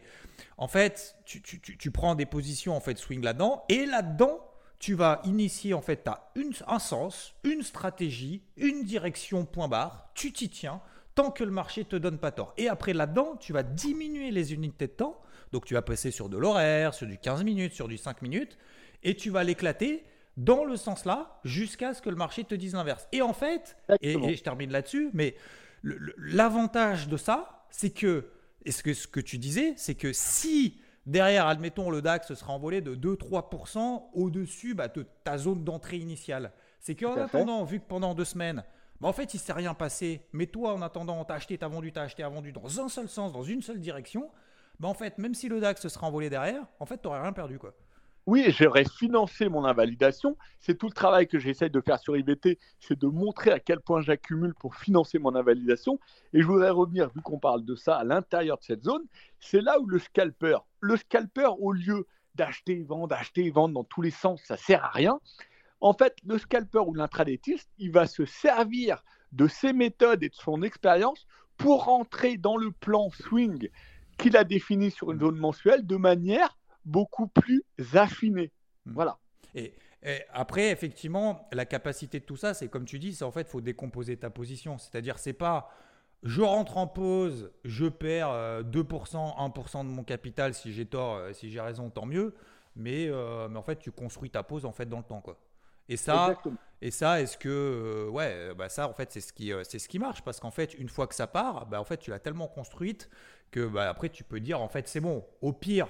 en 0.56 0.66
fait, 0.66 1.14
tu, 1.26 1.42
tu, 1.42 1.60
tu 1.60 1.90
prends 1.90 2.14
des 2.14 2.24
positions 2.24 2.74
en 2.74 2.80
fait 2.80 2.96
swing 2.96 3.22
là-dedans, 3.22 3.64
et 3.68 3.84
là-dedans, 3.84 4.40
tu 4.78 4.94
vas 4.94 5.20
initier 5.24 5.74
en 5.74 5.82
fait, 5.82 6.04
tu 6.04 6.10
as 6.10 6.30
une, 6.36 6.52
un 6.66 6.78
sens, 6.78 7.34
une 7.44 7.62
stratégie, 7.62 8.42
une 8.56 8.84
direction, 8.84 9.44
point 9.44 9.68
barre, 9.68 10.10
tu 10.14 10.32
t'y 10.32 10.48
tiens 10.48 10.80
tant 11.16 11.30
que 11.30 11.42
le 11.42 11.50
marché 11.50 11.84
te 11.84 11.96
donne 11.96 12.18
pas 12.18 12.30
tort. 12.30 12.52
Et 12.56 12.68
après 12.68 12.92
là-dedans, 12.92 13.36
tu 13.40 13.52
vas 13.52 13.62
diminuer 13.62 14.30
les 14.30 14.52
unités 14.52 14.86
de 14.86 14.92
temps, 14.92 15.20
donc 15.50 15.64
tu 15.64 15.74
vas 15.74 15.82
passer 15.82 16.10
sur 16.10 16.28
de 16.28 16.36
l'horaire, 16.36 16.94
sur 16.94 17.06
du 17.06 17.18
15 17.18 17.42
minutes, 17.42 17.72
sur 17.72 17.88
du 17.88 17.96
5 17.96 18.22
minutes, 18.22 18.58
et 19.06 19.14
tu 19.14 19.30
vas 19.30 19.44
l'éclater 19.44 20.04
dans 20.36 20.64
le 20.64 20.76
sens 20.76 21.04
là 21.04 21.40
jusqu'à 21.44 21.94
ce 21.94 22.02
que 22.02 22.10
le 22.10 22.16
marché 22.16 22.44
te 22.44 22.54
dise 22.54 22.74
l'inverse. 22.74 23.08
Et 23.12 23.22
en 23.22 23.32
fait, 23.32 23.76
et, 24.02 24.12
je 24.36 24.42
termine 24.42 24.70
là-dessus, 24.70 25.10
mais 25.14 25.36
l'avantage 26.18 27.08
de 27.08 27.16
ça, 27.16 27.66
c'est 27.70 27.90
que, 27.90 28.26
et 28.64 28.72
ce 28.72 28.82
que, 28.82 28.92
ce 28.92 29.06
que 29.06 29.20
tu 29.20 29.38
disais, 29.38 29.74
c'est 29.76 29.94
que 29.94 30.12
si 30.12 30.78
Derrière, 31.06 31.46
admettons, 31.46 31.88
le 31.88 32.02
DAX 32.02 32.34
sera 32.34 32.52
envolé 32.52 32.80
de 32.80 32.96
2-3% 32.96 34.02
au-dessus 34.12 34.74
bah, 34.74 34.88
de 34.88 35.06
ta 35.22 35.38
zone 35.38 35.62
d'entrée 35.62 35.98
initiale. 35.98 36.50
C'est 36.80 36.96
qu'en 36.96 37.16
attendant, 37.16 37.62
vu 37.62 37.78
que 37.78 37.84
pendant 37.86 38.12
deux 38.12 38.24
semaines, 38.24 38.64
bah, 39.00 39.06
en 39.06 39.12
fait, 39.12 39.32
il 39.32 39.36
ne 39.36 39.40
s'est 39.40 39.52
rien 39.52 39.72
passé, 39.72 40.26
mais 40.32 40.46
toi, 40.46 40.74
en 40.74 40.82
attendant, 40.82 41.24
tu 41.24 41.32
as 41.32 41.36
acheté, 41.36 41.58
tu 41.58 41.64
as 41.64 41.68
vendu, 41.68 41.92
tu 41.92 41.98
as 42.00 42.02
acheté, 42.02 42.22
tu 42.22 42.26
as 42.26 42.28
vendu 42.28 42.50
dans 42.50 42.80
un 42.80 42.88
seul 42.88 43.08
sens, 43.08 43.32
dans 43.32 43.44
une 43.44 43.62
seule 43.62 43.78
direction, 43.78 44.28
bah, 44.80 44.88
en 44.88 44.94
fait, 44.94 45.16
même 45.18 45.34
si 45.34 45.48
le 45.48 45.60
DAX 45.60 45.86
sera 45.86 46.08
envolé 46.08 46.28
derrière, 46.28 46.66
en 46.80 46.86
fait, 46.86 47.00
tu 47.00 47.06
n'aurais 47.06 47.22
rien 47.22 47.32
perdu. 47.32 47.60
quoi. 47.60 47.72
Oui, 48.26 48.44
j'aurais 48.48 48.84
financé 48.84 49.48
mon 49.48 49.64
invalidation. 49.64 50.36
C'est 50.58 50.76
tout 50.76 50.88
le 50.88 50.92
travail 50.92 51.28
que 51.28 51.38
j'essaie 51.38 51.68
de 51.68 51.80
faire 51.80 52.00
sur 52.00 52.16
IVT, 52.16 52.58
c'est 52.80 52.98
de 52.98 53.06
montrer 53.06 53.52
à 53.52 53.60
quel 53.60 53.80
point 53.80 54.00
j'accumule 54.00 54.52
pour 54.54 54.74
financer 54.74 55.20
mon 55.20 55.36
invalidation. 55.36 56.00
Et 56.32 56.42
je 56.42 56.46
voudrais 56.46 56.70
revenir, 56.70 57.08
vu 57.10 57.22
qu'on 57.22 57.38
parle 57.38 57.64
de 57.64 57.76
ça 57.76 57.94
à 57.94 58.02
l'intérieur 58.02 58.58
de 58.58 58.64
cette 58.64 58.82
zone, 58.82 59.04
c'est 59.38 59.60
là 59.60 59.78
où 59.78 59.86
le 59.86 60.00
scalper, 60.00 60.56
le 60.80 60.96
scalper, 60.96 61.50
au 61.60 61.70
lieu 61.70 62.04
d'acheter 62.34 62.80
et 62.80 62.82
vendre, 62.82 63.06
d'acheter 63.06 63.44
et 63.44 63.50
vendre 63.50 63.74
dans 63.74 63.84
tous 63.84 64.02
les 64.02 64.10
sens, 64.10 64.42
ça 64.42 64.56
sert 64.56 64.84
à 64.84 64.90
rien. 64.90 65.20
En 65.80 65.92
fait, 65.92 66.16
le 66.26 66.38
scalper 66.38 66.80
ou 66.80 66.94
l'intradétiste, 66.94 67.70
il 67.78 67.92
va 67.92 68.08
se 68.08 68.24
servir 68.24 69.04
de 69.30 69.46
ses 69.46 69.72
méthodes 69.72 70.24
et 70.24 70.30
de 70.30 70.34
son 70.34 70.62
expérience 70.62 71.28
pour 71.56 71.84
rentrer 71.84 72.38
dans 72.38 72.56
le 72.56 72.72
plan 72.72 73.08
swing 73.10 73.68
qu'il 74.18 74.36
a 74.36 74.42
défini 74.42 74.90
sur 74.90 75.12
une 75.12 75.20
zone 75.20 75.36
mensuelle 75.36 75.86
de 75.86 75.96
manière 75.96 76.56
beaucoup 76.86 77.26
plus 77.26 77.62
affiné. 77.92 78.50
Hmm. 78.86 78.92
Voilà. 78.94 79.18
Et, 79.54 79.74
après, 80.32 80.70
effectivement, 80.70 81.48
la 81.52 81.64
capacité 81.64 82.20
de 82.20 82.24
tout 82.24 82.36
ça, 82.36 82.54
c'est 82.54 82.68
comme 82.68 82.84
tu 82.84 83.00
dis, 83.00 83.12
c'est 83.12 83.24
en 83.24 83.32
fait, 83.32 83.48
faut 83.48 83.60
décomposer 83.60 84.16
ta 84.16 84.30
position. 84.30 84.78
C'est-à-dire, 84.78 85.18
c'est 85.18 85.32
pas 85.32 85.68
je 86.22 86.42
rentre 86.42 86.76
en 86.76 86.86
pause, 86.86 87.50
je 87.64 87.86
perds 87.86 88.62
2%, 88.62 88.66
euh, 88.66 89.48
1% 89.48 89.84
de 89.84 89.90
mon 89.90 90.02
capital. 90.02 90.54
Si 90.54 90.72
j'ai 90.72 90.86
tort, 90.86 91.16
euh, 91.16 91.32
si 91.32 91.50
j'ai 91.50 91.60
raison, 91.60 91.90
tant 91.90 92.06
mieux. 92.06 92.34
Mais, 92.74 93.06
euh, 93.08 93.48
mais 93.48 93.58
en 93.58 93.62
fait, 93.62 93.76
tu 93.76 93.90
construis 93.90 94.30
ta 94.30 94.42
pause 94.42 94.64
en 94.64 94.72
fait 94.72 94.86
dans 94.86 94.98
le 94.98 95.04
temps, 95.04 95.20
quoi. 95.20 95.38
Et 95.88 95.96
ça, 95.96 96.36
et 96.82 96.90
ça, 96.90 97.20
est-ce 97.20 97.38
que, 97.38 98.08
ouais, 98.10 98.52
bah 98.56 98.68
ça, 98.68 98.88
en 98.88 98.92
fait, 98.92 99.12
c'est 99.12 99.20
ce 99.20 99.32
qui, 99.32 99.52
c'est 99.62 99.78
ce 99.78 99.88
qui 99.88 100.00
marche 100.00 100.22
parce 100.22 100.40
qu'en 100.40 100.50
fait, 100.50 100.74
une 100.74 100.88
fois 100.88 101.06
que 101.06 101.14
ça 101.14 101.28
part, 101.28 101.66
bah 101.66 101.80
en 101.80 101.84
fait, 101.84 101.98
tu 101.98 102.10
l'as 102.10 102.18
tellement 102.18 102.48
construite 102.48 103.08
que 103.52 103.66
bah, 103.66 103.88
après, 103.88 104.08
tu 104.08 104.24
peux 104.24 104.40
dire, 104.40 104.60
en 104.60 104.68
fait, 104.68 104.88
c'est 104.88 105.00
bon. 105.00 105.24
Au 105.42 105.52
pire, 105.52 105.88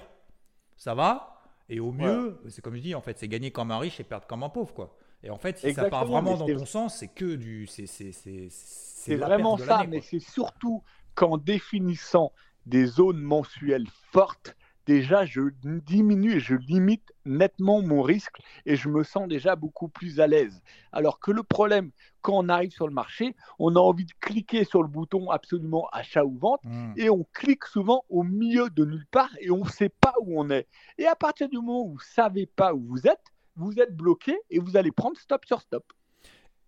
ça 0.77 0.93
va, 0.93 1.41
et 1.69 1.79
au 1.79 1.91
mieux, 1.91 2.39
c'est 2.47 2.61
comme 2.61 2.75
je 2.75 2.81
dis, 2.81 2.95
en 2.95 3.01
fait, 3.01 3.17
c'est 3.17 3.27
gagner 3.27 3.51
comme 3.51 3.71
un 3.71 3.79
riche 3.79 3.99
et 3.99 4.03
perdre 4.03 4.25
comme 4.27 4.43
un 4.43 4.49
pauvre, 4.49 4.73
quoi. 4.73 4.95
Et 5.23 5.29
en 5.29 5.37
fait, 5.37 5.57
si 5.57 5.73
ça 5.73 5.89
part 5.89 6.05
vraiment 6.05 6.37
dans 6.37 6.45
ton 6.45 6.65
sens, 6.65 6.97
c'est 6.97 7.07
que 7.07 7.35
du, 7.35 7.67
c'est, 7.67 7.87
c'est, 7.87 8.11
c'est 8.49 9.15
vraiment 9.15 9.57
ça, 9.57 9.83
mais 9.87 10.01
c'est 10.01 10.19
surtout 10.19 10.83
qu'en 11.15 11.37
définissant 11.37 12.31
des 12.65 12.85
zones 12.85 13.19
mensuelles 13.19 13.87
fortes, 14.11 14.55
déjà 14.87 15.25
je 15.25 15.41
diminue 15.61 16.37
et 16.37 16.39
je 16.39 16.55
limite 16.55 17.13
nettement 17.25 17.81
mon 17.81 18.01
risque 18.01 18.37
et 18.65 18.75
je 18.75 18.89
me 18.89 19.03
sens 19.03 19.27
déjà 19.27 19.55
beaucoup 19.55 19.89
plus 19.89 20.19
à 20.19 20.27
l'aise. 20.27 20.63
Alors 20.91 21.19
que 21.19 21.29
le 21.31 21.43
problème, 21.43 21.91
quand 22.21 22.33
on 22.33 22.49
arrive 22.49 22.71
sur 22.71 22.87
le 22.87 22.93
marché, 22.93 23.35
on 23.59 23.75
a 23.75 23.79
envie 23.79 24.05
de 24.05 24.13
cliquer 24.19 24.63
sur 24.63 24.81
le 24.81 24.87
bouton 24.87 25.29
absolument 25.29 25.87
achat 25.91 26.23
ou 26.23 26.37
vente 26.37 26.61
mmh. 26.63 26.93
et 26.95 27.09
on 27.09 27.25
clique 27.33 27.65
souvent 27.65 28.05
au 28.09 28.23
milieu 28.23 28.69
de 28.69 28.85
nulle 28.85 29.05
part 29.11 29.31
et 29.39 29.51
on 29.51 29.65
ne 29.65 29.69
sait 29.69 29.89
pas 29.89 30.15
où 30.21 30.41
on 30.41 30.49
est. 30.49 30.67
Et 30.97 31.05
à 31.05 31.15
partir 31.15 31.49
du 31.49 31.57
moment 31.57 31.83
où 31.83 31.89
vous 31.89 31.95
ne 31.95 32.13
savez 32.15 32.45
pas 32.45 32.73
où 32.73 32.81
vous 32.87 33.05
êtes, 33.07 33.23
vous 33.55 33.79
êtes 33.79 33.95
bloqué 33.95 34.37
et 34.49 34.59
vous 34.59 34.77
allez 34.77 34.91
prendre 34.91 35.17
stop 35.17 35.45
sur 35.45 35.61
stop. 35.61 35.83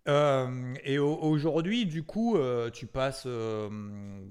Euh, 0.08 0.74
et 0.84 0.98
aujourd'hui, 0.98 1.86
du 1.86 2.02
coup, 2.02 2.36
euh, 2.36 2.70
tu 2.70 2.86
passes 2.86 3.24
euh, 3.26 3.68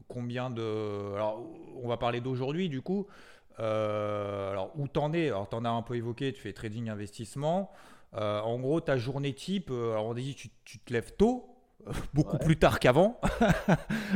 combien 0.07 0.49
de. 0.49 1.13
Alors, 1.13 1.47
on 1.81 1.87
va 1.87 1.97
parler 1.97 2.21
d'aujourd'hui, 2.21 2.69
du 2.69 2.81
coup. 2.81 3.07
Alors, 3.59 4.71
où 4.75 4.87
t'en 4.87 5.13
es? 5.13 5.27
Alors, 5.27 5.49
t'en 5.49 5.65
as 5.65 5.69
un 5.69 5.81
peu 5.81 5.95
évoqué, 5.95 6.33
tu 6.33 6.41
fais 6.41 6.53
trading 6.53 6.89
investissement. 6.89 7.71
en 8.13 8.59
gros, 8.59 8.81
ta 8.81 8.97
journée 8.97 9.33
type, 9.33 9.69
alors 9.69 10.07
on 10.07 10.13
dit 10.13 10.35
tu, 10.35 10.49
tu 10.65 10.79
te 10.79 10.93
lèves 10.93 11.13
tôt, 11.15 11.55
beaucoup 12.13 12.37
plus 12.37 12.57
tard 12.57 12.79
qu'avant. 12.79 13.19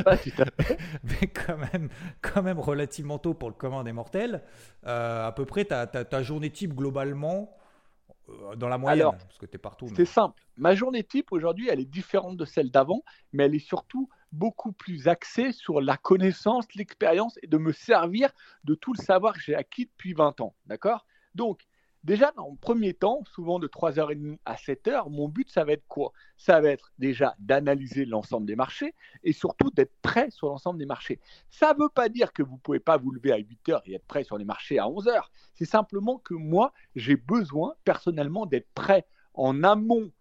Mais 1.03 1.27
quand 1.27 1.57
même, 1.57 1.89
quand 2.21 2.43
même 2.43 2.59
relativement 2.59 3.19
tôt 3.19 3.33
pour 3.33 3.49
le 3.49 3.55
commun 3.55 3.83
des 3.83 3.93
mortels. 3.93 4.41
à 4.83 5.33
peu 5.35 5.45
près, 5.45 5.65
ta, 5.65 5.87
ta, 5.87 6.05
ta 6.05 6.23
journée 6.23 6.49
type 6.49 6.73
globalement, 6.73 7.55
euh, 8.29 8.55
dans 8.55 8.69
la 8.69 8.77
moyenne 8.77 9.11
Parce 9.11 9.37
que 9.37 9.45
tu 9.45 9.55
es 9.55 9.57
partout. 9.57 9.87
C'est 9.95 10.05
simple. 10.05 10.41
Ma 10.57 10.75
journée 10.75 11.03
type 11.03 11.31
aujourd'hui, 11.31 11.67
elle 11.69 11.79
est 11.79 11.89
différente 11.89 12.37
de 12.37 12.45
celle 12.45 12.71
d'avant, 12.71 13.03
mais 13.33 13.45
elle 13.45 13.55
est 13.55 13.59
surtout 13.59 14.09
beaucoup 14.33 14.71
plus 14.71 15.07
axée 15.07 15.51
sur 15.51 15.79
la 15.79 15.95
connaissance, 15.95 16.65
l'expérience 16.75 17.39
et 17.41 17.47
de 17.47 17.57
me 17.57 17.71
servir 17.71 18.31
de 18.63 18.75
tout 18.75 18.93
le 18.93 19.01
savoir 19.01 19.35
que 19.35 19.39
j'ai 19.39 19.55
acquis 19.55 19.85
depuis 19.85 20.13
20 20.13 20.41
ans. 20.41 20.55
D'accord? 20.65 21.05
Donc, 21.35 21.65
Déjà, 22.03 22.33
dans 22.35 22.53
premier 22.57 22.93
temps, 22.93 23.23
souvent 23.33 23.59
de 23.59 23.67
3h30 23.67 24.37
à 24.43 24.55
7h, 24.55 25.09
mon 25.09 25.29
but, 25.29 25.49
ça 25.49 25.63
va 25.63 25.71
être 25.71 25.87
quoi? 25.87 26.11
Ça 26.35 26.59
va 26.59 26.67
être 26.67 26.91
déjà 26.99 27.33
d'analyser 27.39 28.03
l'ensemble 28.03 28.45
des 28.45 28.57
marchés 28.57 28.93
et 29.23 29.31
surtout 29.31 29.71
d'être 29.71 29.93
prêt 30.01 30.29
sur 30.29 30.49
l'ensemble 30.49 30.79
des 30.79 30.85
marchés. 30.85 31.21
Ça 31.49 31.73
ne 31.73 31.81
veut 31.81 31.89
pas 31.89 32.09
dire 32.09 32.33
que 32.33 32.43
vous 32.43 32.55
ne 32.55 32.59
pouvez 32.59 32.81
pas 32.81 32.97
vous 32.97 33.11
lever 33.11 33.31
à 33.31 33.37
8h 33.37 33.83
et 33.85 33.93
être 33.93 34.05
prêt 34.05 34.25
sur 34.25 34.37
les 34.37 34.43
marchés 34.43 34.79
à 34.79 34.83
11h. 34.83 35.29
C'est 35.55 35.63
simplement 35.63 36.17
que 36.17 36.33
moi, 36.33 36.73
j'ai 36.97 37.15
besoin 37.15 37.73
personnellement 37.85 38.45
d'être 38.45 38.69
prêt 38.75 39.05
en 39.33 39.63
amont 39.63 40.11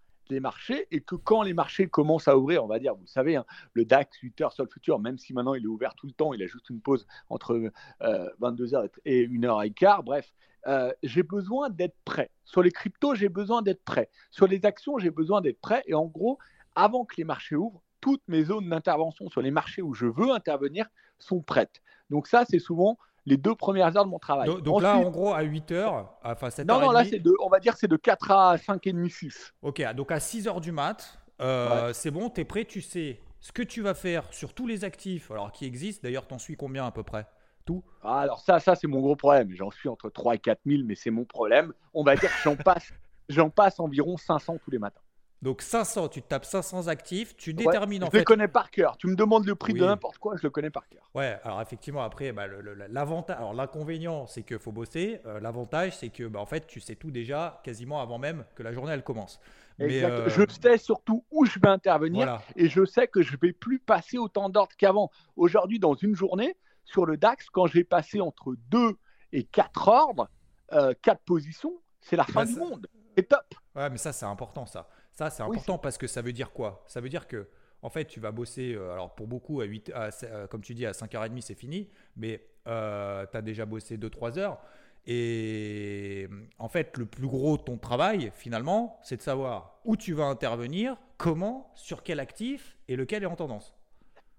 marchés 0.40 0.86
et 0.90 1.00
que 1.00 1.14
quand 1.14 1.42
les 1.42 1.54
marchés 1.54 1.88
commencent 1.88 2.28
à 2.28 2.36
ouvrir, 2.36 2.64
on 2.64 2.68
va 2.68 2.78
dire, 2.78 2.94
vous 2.94 3.06
savez, 3.06 3.36
hein, 3.36 3.44
le 3.72 3.84
DAX 3.84 4.18
8 4.18 4.40
h 4.40 4.54
sur 4.54 4.64
le 4.64 4.70
futur, 4.70 4.98
même 4.98 5.18
si 5.18 5.32
maintenant 5.32 5.54
il 5.54 5.64
est 5.64 5.68
ouvert 5.68 5.94
tout 5.94 6.06
le 6.06 6.12
temps, 6.12 6.32
il 6.32 6.42
a 6.42 6.46
juste 6.46 6.70
une 6.70 6.80
pause 6.80 7.06
entre 7.28 7.70
22h 8.00 8.74
euh, 8.74 8.88
et 9.04 9.26
1h15, 9.26 10.04
bref, 10.04 10.32
euh, 10.66 10.92
j'ai 11.02 11.22
besoin 11.22 11.70
d'être 11.70 11.96
prêt. 12.04 12.30
Sur 12.44 12.62
les 12.62 12.70
cryptos, 12.70 13.14
j'ai 13.14 13.28
besoin 13.28 13.62
d'être 13.62 13.82
prêt. 13.84 14.10
Sur 14.30 14.46
les 14.46 14.64
actions, 14.64 14.98
j'ai 14.98 15.10
besoin 15.10 15.40
d'être 15.40 15.60
prêt. 15.60 15.82
Et 15.86 15.94
en 15.94 16.06
gros, 16.06 16.38
avant 16.74 17.04
que 17.04 17.16
les 17.16 17.24
marchés 17.24 17.56
ouvrent, 17.56 17.82
toutes 18.00 18.22
mes 18.28 18.44
zones 18.44 18.68
d'intervention 18.68 19.28
sur 19.28 19.42
les 19.42 19.50
marchés 19.50 19.82
où 19.82 19.94
je 19.94 20.06
veux 20.06 20.30
intervenir 20.30 20.86
sont 21.18 21.40
prêtes. 21.40 21.82
Donc 22.10 22.26
ça, 22.26 22.44
c'est 22.48 22.58
souvent 22.58 22.98
les 23.26 23.36
deux 23.36 23.54
premières 23.54 23.96
heures 23.96 24.04
de 24.04 24.10
mon 24.10 24.18
travail. 24.18 24.48
Donc, 24.62 24.82
là, 24.82 24.96
en 24.96 25.10
gros, 25.10 25.32
à 25.32 25.42
8 25.42 25.72
heures, 25.72 26.18
enfin 26.24 26.50
7 26.50 26.66
Non, 26.66 26.80
non, 26.80 26.90
là, 26.90 27.04
c'est 27.04 27.20
de, 27.20 27.32
on 27.40 27.48
va 27.48 27.60
dire 27.60 27.76
c'est 27.76 27.88
de 27.88 27.96
4 27.96 28.30
à 28.30 28.58
5 28.58 28.86
et 28.86 28.92
demi, 28.92 29.10
6. 29.10 29.54
Ok, 29.62 29.82
donc 29.94 30.10
à 30.10 30.20
6 30.20 30.48
heures 30.48 30.60
du 30.60 30.72
mat, 30.72 31.18
euh, 31.40 31.92
c'est 31.92 32.10
bon, 32.10 32.30
tu 32.30 32.40
es 32.40 32.44
prêt, 32.44 32.64
tu 32.64 32.80
sais 32.80 33.20
ce 33.42 33.50
que 33.50 33.62
tu 33.62 33.82
vas 33.82 33.94
faire 33.94 34.32
sur 34.32 34.54
tous 34.54 34.68
les 34.68 34.84
actifs, 34.84 35.30
alors 35.32 35.50
qui 35.50 35.64
existent, 35.64 36.02
d'ailleurs, 36.04 36.26
t'en 36.28 36.38
suis 36.38 36.56
combien 36.56 36.86
à 36.86 36.92
peu 36.92 37.02
près? 37.02 37.26
Tout? 37.66 37.82
Ah, 38.02 38.20
Alors 38.20 38.40
ça, 38.40 38.60
ça 38.60 38.76
c'est 38.76 38.86
mon 38.86 39.00
gros 39.00 39.16
problème. 39.16 39.50
J'en 39.52 39.70
suis 39.70 39.88
entre 39.88 40.10
3 40.10 40.36
et 40.36 40.38
4 40.38 40.60
000, 40.64 40.82
mais 40.84 40.94
c'est 40.94 41.10
mon 41.10 41.24
problème. 41.24 41.72
On 41.92 42.04
va 42.04 42.14
dire 42.16 42.30
que 42.30 42.42
j'en 42.42 42.56
passe, 42.64 42.92
j'en 43.28 43.50
passe 43.50 43.80
environ 43.80 44.16
500 44.16 44.58
tous 44.64 44.70
les 44.70 44.78
matins. 44.78 45.00
Donc 45.42 45.60
500, 45.60 46.08
tu 46.08 46.22
tapes 46.22 46.44
500 46.44 46.86
actifs, 46.86 47.36
tu 47.36 47.52
détermines 47.52 48.04
en 48.04 48.10
fait. 48.10 48.18
Je 48.18 48.18
le 48.18 48.24
connais 48.24 48.48
par 48.48 48.70
cœur. 48.70 48.96
Tu 48.96 49.08
me 49.08 49.16
demandes 49.16 49.44
le 49.44 49.56
prix 49.56 49.72
de 49.72 49.84
n'importe 49.84 50.18
quoi, 50.18 50.36
je 50.36 50.42
le 50.44 50.50
connais 50.50 50.70
par 50.70 50.88
cœur. 50.88 51.10
Ouais, 51.14 51.36
alors 51.42 51.60
effectivement 51.60 52.02
après, 52.02 52.30
bah, 52.30 52.46
l'avantage, 52.88 53.36
alors 53.36 53.52
l'inconvénient, 53.52 54.26
c'est 54.28 54.44
qu'il 54.44 54.60
faut 54.60 54.70
bosser. 54.70 55.20
Euh, 55.26 55.40
l'avantage, 55.40 55.96
c'est 55.96 56.10
que 56.10 56.24
bah, 56.28 56.38
en 56.38 56.46
fait, 56.46 56.68
tu 56.68 56.78
sais 56.78 56.94
tout 56.94 57.10
déjà 57.10 57.60
quasiment 57.64 58.00
avant 58.00 58.18
même 58.18 58.44
que 58.54 58.62
la 58.62 58.72
journée 58.72 58.92
elle 58.92 59.02
commence. 59.02 59.40
Mais 59.80 60.04
euh, 60.04 60.28
Je 60.28 60.42
sais 60.62 60.78
surtout 60.78 61.24
où 61.32 61.44
je 61.44 61.58
vais 61.58 61.68
intervenir 61.68 62.40
et 62.54 62.68
je 62.68 62.84
sais 62.84 63.08
que 63.08 63.22
je 63.22 63.36
vais 63.36 63.52
plus 63.52 63.80
passer 63.80 64.18
autant 64.18 64.48
d'ordres 64.48 64.76
qu'avant. 64.76 65.10
Aujourd'hui, 65.36 65.80
dans 65.80 65.94
une 65.94 66.14
journée, 66.14 66.56
sur 66.84 67.04
le 67.04 67.16
DAX, 67.16 67.48
quand 67.50 67.66
j'ai 67.66 67.84
passé 67.84 68.20
entre 68.20 68.54
2 68.70 68.96
et 69.32 69.42
4 69.42 69.88
ordres, 69.88 70.28
euh, 70.72 70.94
4 71.02 71.20
positions, 71.22 71.74
c'est 72.00 72.16
la 72.16 72.24
fin 72.24 72.44
bah, 72.44 72.52
du 72.52 72.56
monde. 72.56 72.86
C'est 73.16 73.28
top. 73.28 73.54
Ouais, 73.74 73.90
mais 73.90 73.98
ça, 73.98 74.12
c'est 74.12 74.26
important, 74.26 74.66
ça. 74.66 74.88
Ça, 75.12 75.30
c'est 75.30 75.42
important 75.42 75.78
parce 75.78 75.98
que 75.98 76.06
ça 76.06 76.22
veut 76.22 76.32
dire 76.32 76.52
quoi? 76.52 76.84
Ça 76.88 77.00
veut 77.00 77.08
dire 77.08 77.26
que, 77.26 77.48
en 77.82 77.90
fait, 77.90 78.06
tu 78.06 78.20
vas 78.20 78.32
bosser, 78.32 78.74
euh, 78.74 78.92
alors 78.92 79.14
pour 79.14 79.26
beaucoup, 79.26 79.60
à 79.60 79.64
8, 79.64 79.92
euh, 79.94 80.46
comme 80.46 80.62
tu 80.62 80.74
dis, 80.74 80.86
à 80.86 80.92
5h30, 80.92 81.40
c'est 81.40 81.54
fini, 81.54 81.88
mais 82.16 82.46
euh, 82.66 83.26
tu 83.30 83.36
as 83.36 83.42
déjà 83.42 83.66
bossé 83.66 83.98
2-3 83.98 84.38
heures. 84.38 84.58
Et 85.06 86.28
en 86.58 86.68
fait, 86.68 86.96
le 86.96 87.06
plus 87.06 87.26
gros 87.26 87.56
de 87.56 87.62
ton 87.62 87.76
travail, 87.76 88.30
finalement, 88.34 89.00
c'est 89.02 89.16
de 89.16 89.22
savoir 89.22 89.80
où 89.84 89.96
tu 89.96 90.12
vas 90.12 90.24
intervenir, 90.24 90.96
comment, 91.18 91.72
sur 91.74 92.02
quel 92.02 92.20
actif 92.20 92.78
et 92.88 92.94
lequel 92.94 93.24
est 93.24 93.26
en 93.26 93.36
tendance 93.36 93.74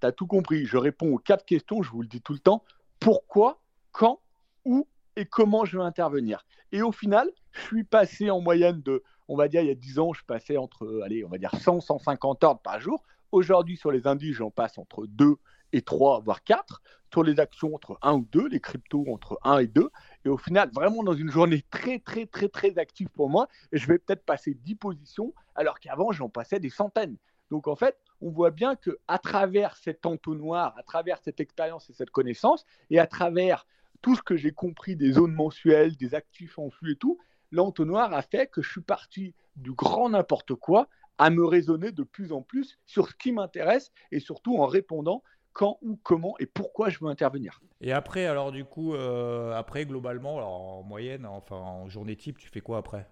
tu 0.03 0.07
as 0.07 0.11
tout 0.11 0.27
compris. 0.27 0.65
Je 0.65 0.77
réponds 0.77 1.13
aux 1.13 1.17
quatre 1.17 1.45
questions, 1.45 1.81
je 1.81 1.89
vous 1.89 2.01
le 2.01 2.07
dis 2.07 2.21
tout 2.21 2.33
le 2.33 2.39
temps. 2.39 2.63
Pourquoi, 2.99 3.61
quand, 3.91 4.19
où 4.65 4.87
et 5.15 5.25
comment 5.25 5.63
je 5.63 5.77
vais 5.77 5.83
intervenir? 5.83 6.45
Et 6.73 6.81
au 6.81 6.91
final, 6.91 7.29
je 7.51 7.61
suis 7.61 7.83
passé 7.85 8.29
en 8.29 8.41
moyenne 8.41 8.81
de, 8.81 9.01
on 9.27 9.35
va 9.35 9.47
dire, 9.47 9.61
il 9.61 9.67
y 9.67 9.71
a 9.71 9.75
10 9.75 9.99
ans, 9.99 10.13
je 10.13 10.23
passais 10.25 10.57
entre, 10.57 11.01
allez, 11.03 11.23
on 11.23 11.29
va 11.29 11.37
dire 11.37 11.51
100, 11.55 11.81
150 11.81 12.43
ordres 12.43 12.61
par 12.61 12.79
jour. 12.79 13.03
Aujourd'hui, 13.31 13.77
sur 13.77 13.91
les 13.91 14.05
indices, 14.07 14.35
j'en 14.35 14.51
passe 14.51 14.77
entre 14.77 15.05
2 15.07 15.35
et 15.71 15.81
3, 15.81 16.21
voire 16.21 16.43
4. 16.43 16.81
Sur 17.11 17.23
les 17.23 17.39
actions, 17.39 17.75
entre 17.75 17.97
1 18.01 18.13
ou 18.13 18.27
2. 18.31 18.47
Les 18.47 18.59
cryptos, 18.59 19.05
entre 19.11 19.39
1 19.43 19.59
et 19.59 19.67
2. 19.67 19.89
Et 20.25 20.29
au 20.29 20.37
final, 20.37 20.69
vraiment 20.73 21.03
dans 21.03 21.13
une 21.13 21.29
journée 21.29 21.63
très, 21.69 21.99
très, 21.99 22.25
très, 22.25 22.49
très 22.49 22.77
active 22.77 23.09
pour 23.09 23.29
moi, 23.29 23.47
je 23.71 23.87
vais 23.87 23.97
peut-être 23.97 24.23
passer 24.23 24.53
10 24.53 24.75
positions, 24.75 25.33
alors 25.55 25.79
qu'avant, 25.79 26.11
j'en 26.11 26.29
passais 26.29 26.59
des 26.59 26.69
centaines. 26.69 27.17
Donc 27.49 27.67
en 27.67 27.75
fait, 27.75 27.97
on 28.21 28.31
voit 28.31 28.51
bien 28.51 28.75
que 28.75 28.97
à 29.07 29.19
travers 29.19 29.77
cet 29.77 30.05
entonnoir, 30.05 30.75
à 30.77 30.83
travers 30.83 31.19
cette 31.19 31.39
expérience 31.39 31.89
et 31.89 31.93
cette 31.93 32.09
connaissance, 32.09 32.65
et 32.89 32.99
à 32.99 33.05
travers 33.05 33.67
tout 34.01 34.15
ce 34.15 34.21
que 34.21 34.35
j'ai 34.35 34.51
compris 34.51 34.95
des 34.95 35.13
zones 35.13 35.33
mensuelles, 35.33 35.95
des 35.97 36.15
actifs 36.15 36.57
en 36.57 36.69
flux 36.69 36.93
et 36.93 36.95
tout, 36.95 37.19
l'entonnoir 37.53 38.13
a 38.13 38.21
fait 38.21 38.47
que 38.47 38.61
je 38.61 38.69
suis 38.69 38.81
parti 38.81 39.33
du 39.55 39.71
grand 39.71 40.09
n'importe 40.09 40.55
quoi 40.55 40.87
à 41.19 41.29
me 41.29 41.45
raisonner 41.45 41.91
de 41.91 42.03
plus 42.03 42.31
en 42.31 42.41
plus 42.41 42.79
sur 42.85 43.07
ce 43.07 43.13
qui 43.15 43.31
m'intéresse 43.31 43.91
et 44.11 44.19
surtout 44.19 44.57
en 44.57 44.65
répondant 44.65 45.23
quand, 45.53 45.77
où, 45.83 45.99
comment 46.01 46.35
et 46.39 46.47
pourquoi 46.47 46.89
je 46.89 46.97
veux 46.99 47.09
intervenir. 47.09 47.61
Et 47.79 47.91
après, 47.91 48.25
alors 48.25 48.51
du 48.51 48.65
coup, 48.65 48.95
euh, 48.95 49.53
après 49.53 49.85
globalement, 49.85 50.37
en 50.79 50.81
moyenne, 50.81 51.27
enfin 51.27 51.55
en 51.55 51.87
journée 51.89 52.15
type, 52.15 52.39
tu 52.39 52.49
fais 52.49 52.61
quoi 52.61 52.79
après? 52.79 53.07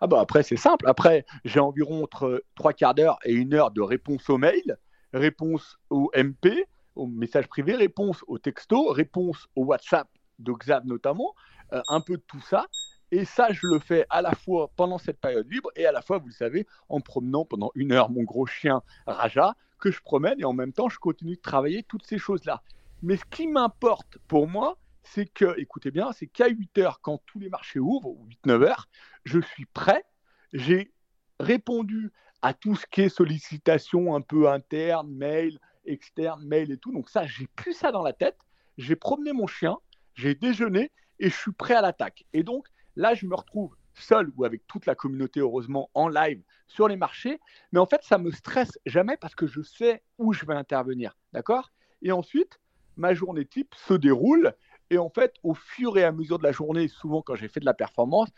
Ah 0.00 0.06
bah 0.06 0.20
après, 0.20 0.44
c'est 0.44 0.56
simple. 0.56 0.88
Après, 0.88 1.26
j'ai 1.44 1.58
environ 1.58 2.04
entre 2.04 2.44
trois 2.54 2.72
quarts 2.72 2.94
d'heure 2.94 3.18
et 3.24 3.32
une 3.32 3.54
heure 3.54 3.72
de 3.72 3.82
réponse 3.82 4.30
au 4.30 4.38
mail, 4.38 4.78
réponse 5.12 5.78
au 5.90 6.12
MP, 6.14 6.64
au 6.94 7.06
message 7.06 7.48
privé, 7.48 7.74
réponse 7.74 8.24
au 8.28 8.38
texto, 8.38 8.92
réponse 8.92 9.48
au 9.56 9.64
WhatsApp 9.64 10.08
de 10.38 10.52
Xav 10.52 10.86
notamment, 10.86 11.34
euh, 11.72 11.82
un 11.88 12.00
peu 12.00 12.16
de 12.16 12.22
tout 12.26 12.40
ça. 12.40 12.66
Et 13.12 13.24
ça, 13.24 13.52
je 13.52 13.66
le 13.66 13.78
fais 13.78 14.06
à 14.08 14.22
la 14.22 14.32
fois 14.32 14.70
pendant 14.76 14.98
cette 14.98 15.20
période 15.20 15.50
libre 15.50 15.70
et 15.74 15.86
à 15.86 15.92
la 15.92 16.02
fois, 16.02 16.18
vous 16.18 16.28
le 16.28 16.32
savez, 16.32 16.66
en 16.88 17.00
promenant 17.00 17.44
pendant 17.44 17.70
une 17.74 17.92
heure 17.92 18.10
mon 18.10 18.22
gros 18.22 18.46
chien 18.46 18.82
Raja, 19.06 19.56
que 19.78 19.90
je 19.90 20.00
promène 20.00 20.40
et 20.40 20.44
en 20.44 20.52
même 20.52 20.72
temps, 20.72 20.88
je 20.88 20.98
continue 20.98 21.36
de 21.36 21.40
travailler 21.40 21.82
toutes 21.82 22.06
ces 22.06 22.18
choses-là. 22.18 22.62
Mais 23.02 23.16
ce 23.16 23.24
qui 23.24 23.46
m'importe 23.46 24.18
pour 24.28 24.46
moi, 24.46 24.78
c'est 25.02 25.26
que, 25.26 25.58
écoutez 25.58 25.90
bien, 25.90 26.12
c'est 26.12 26.26
qu'à 26.26 26.48
8 26.48 26.78
heures, 26.78 27.00
quand 27.00 27.20
tous 27.26 27.38
les 27.38 27.48
marchés 27.48 27.80
ouvrent, 27.80 28.10
ou 28.10 28.28
8-9 28.46 28.62
heures, 28.64 28.88
je 29.24 29.40
suis 29.40 29.66
prêt. 29.66 30.04
J'ai 30.52 30.92
répondu 31.40 32.12
à 32.42 32.54
tout 32.54 32.76
ce 32.76 32.86
qui 32.86 33.02
est 33.02 33.08
sollicitation 33.08 34.14
un 34.14 34.20
peu 34.20 34.50
interne, 34.50 35.10
mail, 35.10 35.58
externe, 35.84 36.44
mail 36.44 36.70
et 36.70 36.76
tout. 36.76 36.92
Donc 36.92 37.08
ça, 37.08 37.26
j'ai 37.26 37.46
plus 37.56 37.72
ça 37.72 37.90
dans 37.92 38.02
la 38.02 38.12
tête. 38.12 38.38
J'ai 38.78 38.96
promené 38.96 39.32
mon 39.32 39.46
chien, 39.46 39.78
j'ai 40.14 40.34
déjeuné 40.34 40.90
et 41.18 41.28
je 41.28 41.36
suis 41.36 41.52
prêt 41.52 41.74
à 41.74 41.82
l'attaque. 41.82 42.24
Et 42.32 42.42
donc 42.42 42.66
là, 42.96 43.14
je 43.14 43.26
me 43.26 43.34
retrouve 43.34 43.76
seul 43.94 44.30
ou 44.36 44.44
avec 44.44 44.66
toute 44.66 44.86
la 44.86 44.94
communauté, 44.94 45.40
heureusement, 45.40 45.90
en 45.94 46.08
live 46.08 46.42
sur 46.66 46.88
les 46.88 46.96
marchés. 46.96 47.40
Mais 47.72 47.78
en 47.78 47.86
fait, 47.86 48.02
ça 48.02 48.18
me 48.18 48.30
stresse 48.30 48.78
jamais 48.86 49.16
parce 49.16 49.34
que 49.34 49.46
je 49.46 49.62
sais 49.62 50.02
où 50.18 50.32
je 50.32 50.46
vais 50.46 50.54
intervenir. 50.54 51.16
D'accord? 51.32 51.70
Et 52.02 52.12
ensuite, 52.12 52.60
ma 52.96 53.14
journée 53.14 53.44
type 53.44 53.74
se 53.74 53.94
déroule. 53.94 54.54
Et 54.90 54.98
en 54.98 55.10
fait, 55.10 55.34
au 55.42 55.54
fur 55.54 55.98
et 55.98 56.04
à 56.04 56.12
mesure 56.12 56.38
de 56.38 56.44
la 56.44 56.52
journée, 56.52 56.88
souvent 56.88 57.22
quand 57.22 57.34
j'ai 57.34 57.48
fait 57.48 57.60
de 57.60 57.64
la 57.64 57.74
performance, 57.74 58.28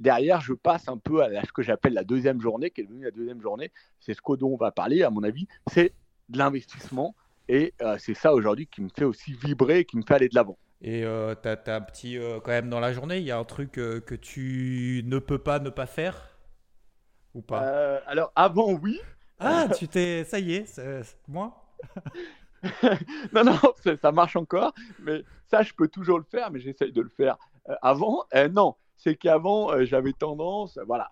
derrière, 0.00 0.40
je 0.40 0.52
passe 0.52 0.88
un 0.88 0.98
peu 0.98 1.22
à 1.22 1.44
ce 1.44 1.52
que 1.52 1.62
j'appelle 1.62 1.94
la 1.94 2.04
deuxième 2.04 2.40
journée, 2.40 2.70
qui 2.70 2.80
est 2.80 2.84
devenue 2.84 3.04
la 3.04 3.10
deuxième 3.10 3.40
journée. 3.40 3.70
C'est 4.00 4.14
ce 4.14 4.36
dont 4.36 4.48
on 4.48 4.56
va 4.56 4.72
parler, 4.72 5.02
à 5.02 5.10
mon 5.10 5.22
avis. 5.22 5.46
C'est 5.70 5.94
de 6.28 6.38
l'investissement. 6.38 7.14
Et 7.48 7.74
euh, 7.82 7.96
c'est 7.98 8.14
ça 8.14 8.32
aujourd'hui 8.32 8.66
qui 8.66 8.80
me 8.80 8.88
fait 8.88 9.04
aussi 9.04 9.34
vibrer, 9.34 9.84
qui 9.84 9.96
me 9.96 10.02
fait 10.02 10.14
aller 10.14 10.28
de 10.28 10.34
l'avant. 10.34 10.58
Et 10.86 11.02
euh, 11.02 11.34
tu 11.42 11.48
as, 11.48 11.74
un 11.74 11.80
petit, 11.80 12.18
euh, 12.18 12.40
quand 12.40 12.50
même, 12.50 12.68
dans 12.68 12.78
la 12.78 12.92
journée, 12.92 13.16
il 13.16 13.24
y 13.24 13.30
a 13.30 13.38
un 13.38 13.44
truc 13.44 13.72
que 13.72 14.14
tu 14.14 15.02
ne 15.06 15.18
peux 15.18 15.38
pas 15.38 15.58
ne 15.58 15.70
pas 15.70 15.86
faire 15.86 16.36
Ou 17.32 17.40
pas? 17.40 18.02
Alors, 18.06 18.30
avant, 18.36 18.70
oui. 18.74 19.00
Ah, 19.40 19.66
tu 19.74 19.88
t'es. 19.88 20.24
Ça 20.24 20.38
y 20.38 20.54
est, 20.54 20.66
c'est 20.66 21.16
moi? 21.26 21.56
Non, 23.34 23.44
non, 23.44 23.58
ça 24.00 24.10
marche 24.10 24.36
encore, 24.36 24.72
mais 25.00 25.22
ça, 25.50 25.62
je 25.62 25.74
peux 25.74 25.86
toujours 25.86 26.16
le 26.16 26.24
faire, 26.24 26.50
mais 26.50 26.60
j'essaye 26.60 26.92
de 26.92 27.02
le 27.02 27.10
faire 27.10 27.36
avant. 27.82 28.24
non, 28.52 28.74
c'est 28.96 29.16
qu'avant, 29.16 29.84
j'avais 29.84 30.14
tendance, 30.14 30.78
voilà, 30.86 31.10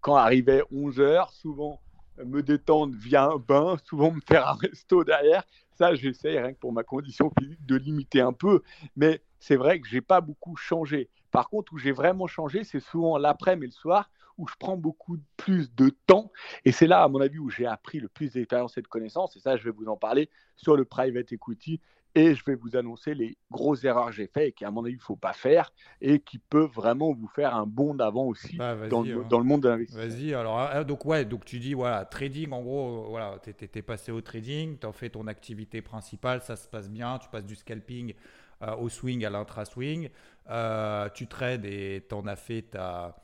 quand 0.00 0.14
arrivait 0.14 0.62
11 0.70 1.00
heures, 1.00 1.32
souvent 1.32 1.80
me 2.24 2.40
détendre 2.40 2.94
via 2.96 3.24
un 3.24 3.36
bain, 3.36 3.76
souvent 3.84 4.12
me 4.12 4.20
faire 4.20 4.46
un 4.46 4.54
resto 4.54 5.02
derrière. 5.02 5.42
Ça, 5.76 5.94
j'essaye 5.94 6.38
rien 6.38 6.52
que 6.52 6.58
pour 6.58 6.72
ma 6.72 6.82
condition 6.82 7.30
physique 7.38 7.64
de 7.64 7.76
limiter 7.76 8.20
un 8.20 8.32
peu. 8.32 8.62
Mais 8.96 9.22
c'est 9.38 9.56
vrai 9.56 9.80
que 9.80 9.86
j'ai 9.86 10.00
pas 10.00 10.20
beaucoup 10.20 10.56
changé. 10.56 11.08
Par 11.30 11.48
contre, 11.48 11.72
où 11.72 11.78
j'ai 11.78 11.92
vraiment 11.92 12.26
changé, 12.26 12.64
c'est 12.64 12.80
souvent 12.80 13.18
l'après-midi 13.18 13.64
et 13.64 13.68
le 13.68 13.72
soir 13.72 14.10
où 14.38 14.46
je 14.48 14.54
prends 14.58 14.76
beaucoup 14.76 15.18
plus 15.36 15.74
de 15.74 15.90
temps. 16.06 16.30
Et 16.64 16.72
c'est 16.72 16.86
là, 16.86 17.02
à 17.02 17.08
mon 17.08 17.20
avis, 17.20 17.38
où 17.38 17.48
j'ai 17.48 17.66
appris 17.66 18.00
le 18.00 18.08
plus 18.08 18.32
d'expérience 18.32 18.76
et 18.76 18.82
de 18.82 18.86
connaissances. 18.86 19.36
Et 19.36 19.40
ça, 19.40 19.56
je 19.56 19.64
vais 19.64 19.70
vous 19.70 19.86
en 19.86 19.96
parler 19.96 20.28
sur 20.56 20.76
le 20.76 20.84
private 20.84 21.32
equity 21.32 21.80
et 22.16 22.34
je 22.34 22.42
vais 22.46 22.54
vous 22.54 22.76
annoncer 22.76 23.14
les 23.14 23.36
grosses 23.50 23.84
erreurs 23.84 24.06
que 24.06 24.12
j'ai 24.12 24.26
faites 24.26 24.48
et 24.48 24.52
qu'à 24.52 24.70
mon 24.70 24.82
avis, 24.82 24.94
il 24.94 24.96
ne 24.96 25.02
faut 25.02 25.16
pas 25.16 25.34
faire 25.34 25.70
et 26.00 26.18
qui 26.18 26.38
peuvent 26.38 26.70
vraiment 26.70 27.12
vous 27.12 27.28
faire 27.28 27.54
un 27.54 27.66
bond 27.66 27.94
d'avant 27.94 28.24
aussi 28.24 28.56
bah, 28.56 28.74
dans, 28.88 29.02
le, 29.02 29.18
hein. 29.18 29.26
dans, 29.28 29.38
le, 29.38 29.44
monde 29.44 29.62
de 29.62 29.68
l'investissement. 29.68 30.02
Vas-y, 30.02 30.34
alors, 30.34 30.58
ah, 30.58 30.82
donc, 30.82 31.04
ouais, 31.04 31.26
donc 31.26 31.44
tu 31.44 31.58
dis, 31.58 31.74
voilà, 31.74 32.06
trading, 32.06 32.50
en 32.52 32.62
gros, 32.62 33.04
euh, 33.04 33.08
voilà, 33.10 33.38
tu 33.42 33.50
es, 33.50 33.82
passé 33.82 34.12
au 34.12 34.22
trading, 34.22 34.78
tu 34.78 34.86
as 34.86 34.92
fait 34.92 35.10
ton 35.10 35.26
activité 35.26 35.82
principale, 35.82 36.40
ça 36.40 36.56
se 36.56 36.66
passe 36.66 36.88
bien, 36.88 37.18
tu 37.18 37.28
passes 37.28 37.44
du 37.44 37.54
scalping 37.54 38.14
euh, 38.62 38.74
au 38.76 38.88
swing 38.88 39.22
à 39.26 39.28
l'intra-swing, 39.28 40.08
euh, 40.48 41.10
tu 41.12 41.26
trades 41.26 41.66
et 41.66 42.06
tu 42.08 42.14
en 42.14 42.26
as 42.26 42.36
fait 42.36 42.62
ta 42.62 43.14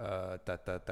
euh, 0.00 0.36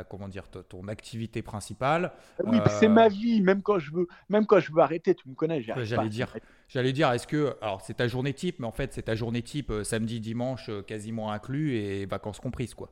comment 0.09 0.29
dire, 0.29 0.45
ton 0.49 0.89
activité 0.89 1.43
principale. 1.43 2.13
Oui, 2.45 2.59
c'est 2.79 2.89
ma 2.89 3.09
vie, 3.09 3.41
même 3.41 3.63
quand 3.63 3.79
je 3.79 3.93
veux, 3.93 4.07
même 4.29 4.47
quand 4.47 4.61
je 4.61 4.73
veux 4.73 4.81
arrêter, 4.81 5.15
tu 5.15 5.29
me 5.29 5.35
connais. 5.35 5.63
J'allais 5.63 6.09
dire, 6.09 6.37
j'allais 6.69 6.93
dire, 6.93 7.11
est-ce 7.13 7.27
que, 7.27 7.57
alors 7.63 7.81
c'est 7.81 7.95
ta 7.95 8.09
journée 8.09 8.35
type, 8.35 8.59
mais 8.59 8.67
en 8.67 8.73
fait 8.73 8.93
c'est 8.93 9.03
ta 9.03 9.15
journée 9.15 9.43
type 9.43 9.71
euh, 9.71 9.85
samedi, 9.85 10.21
dimanche, 10.21 10.69
euh, 10.69 10.83
quasiment 10.83 11.33
inclus 11.33 11.77
et 11.77 12.07
vacances 12.07 12.41
comprises, 12.41 12.75
quoi. 12.75 12.91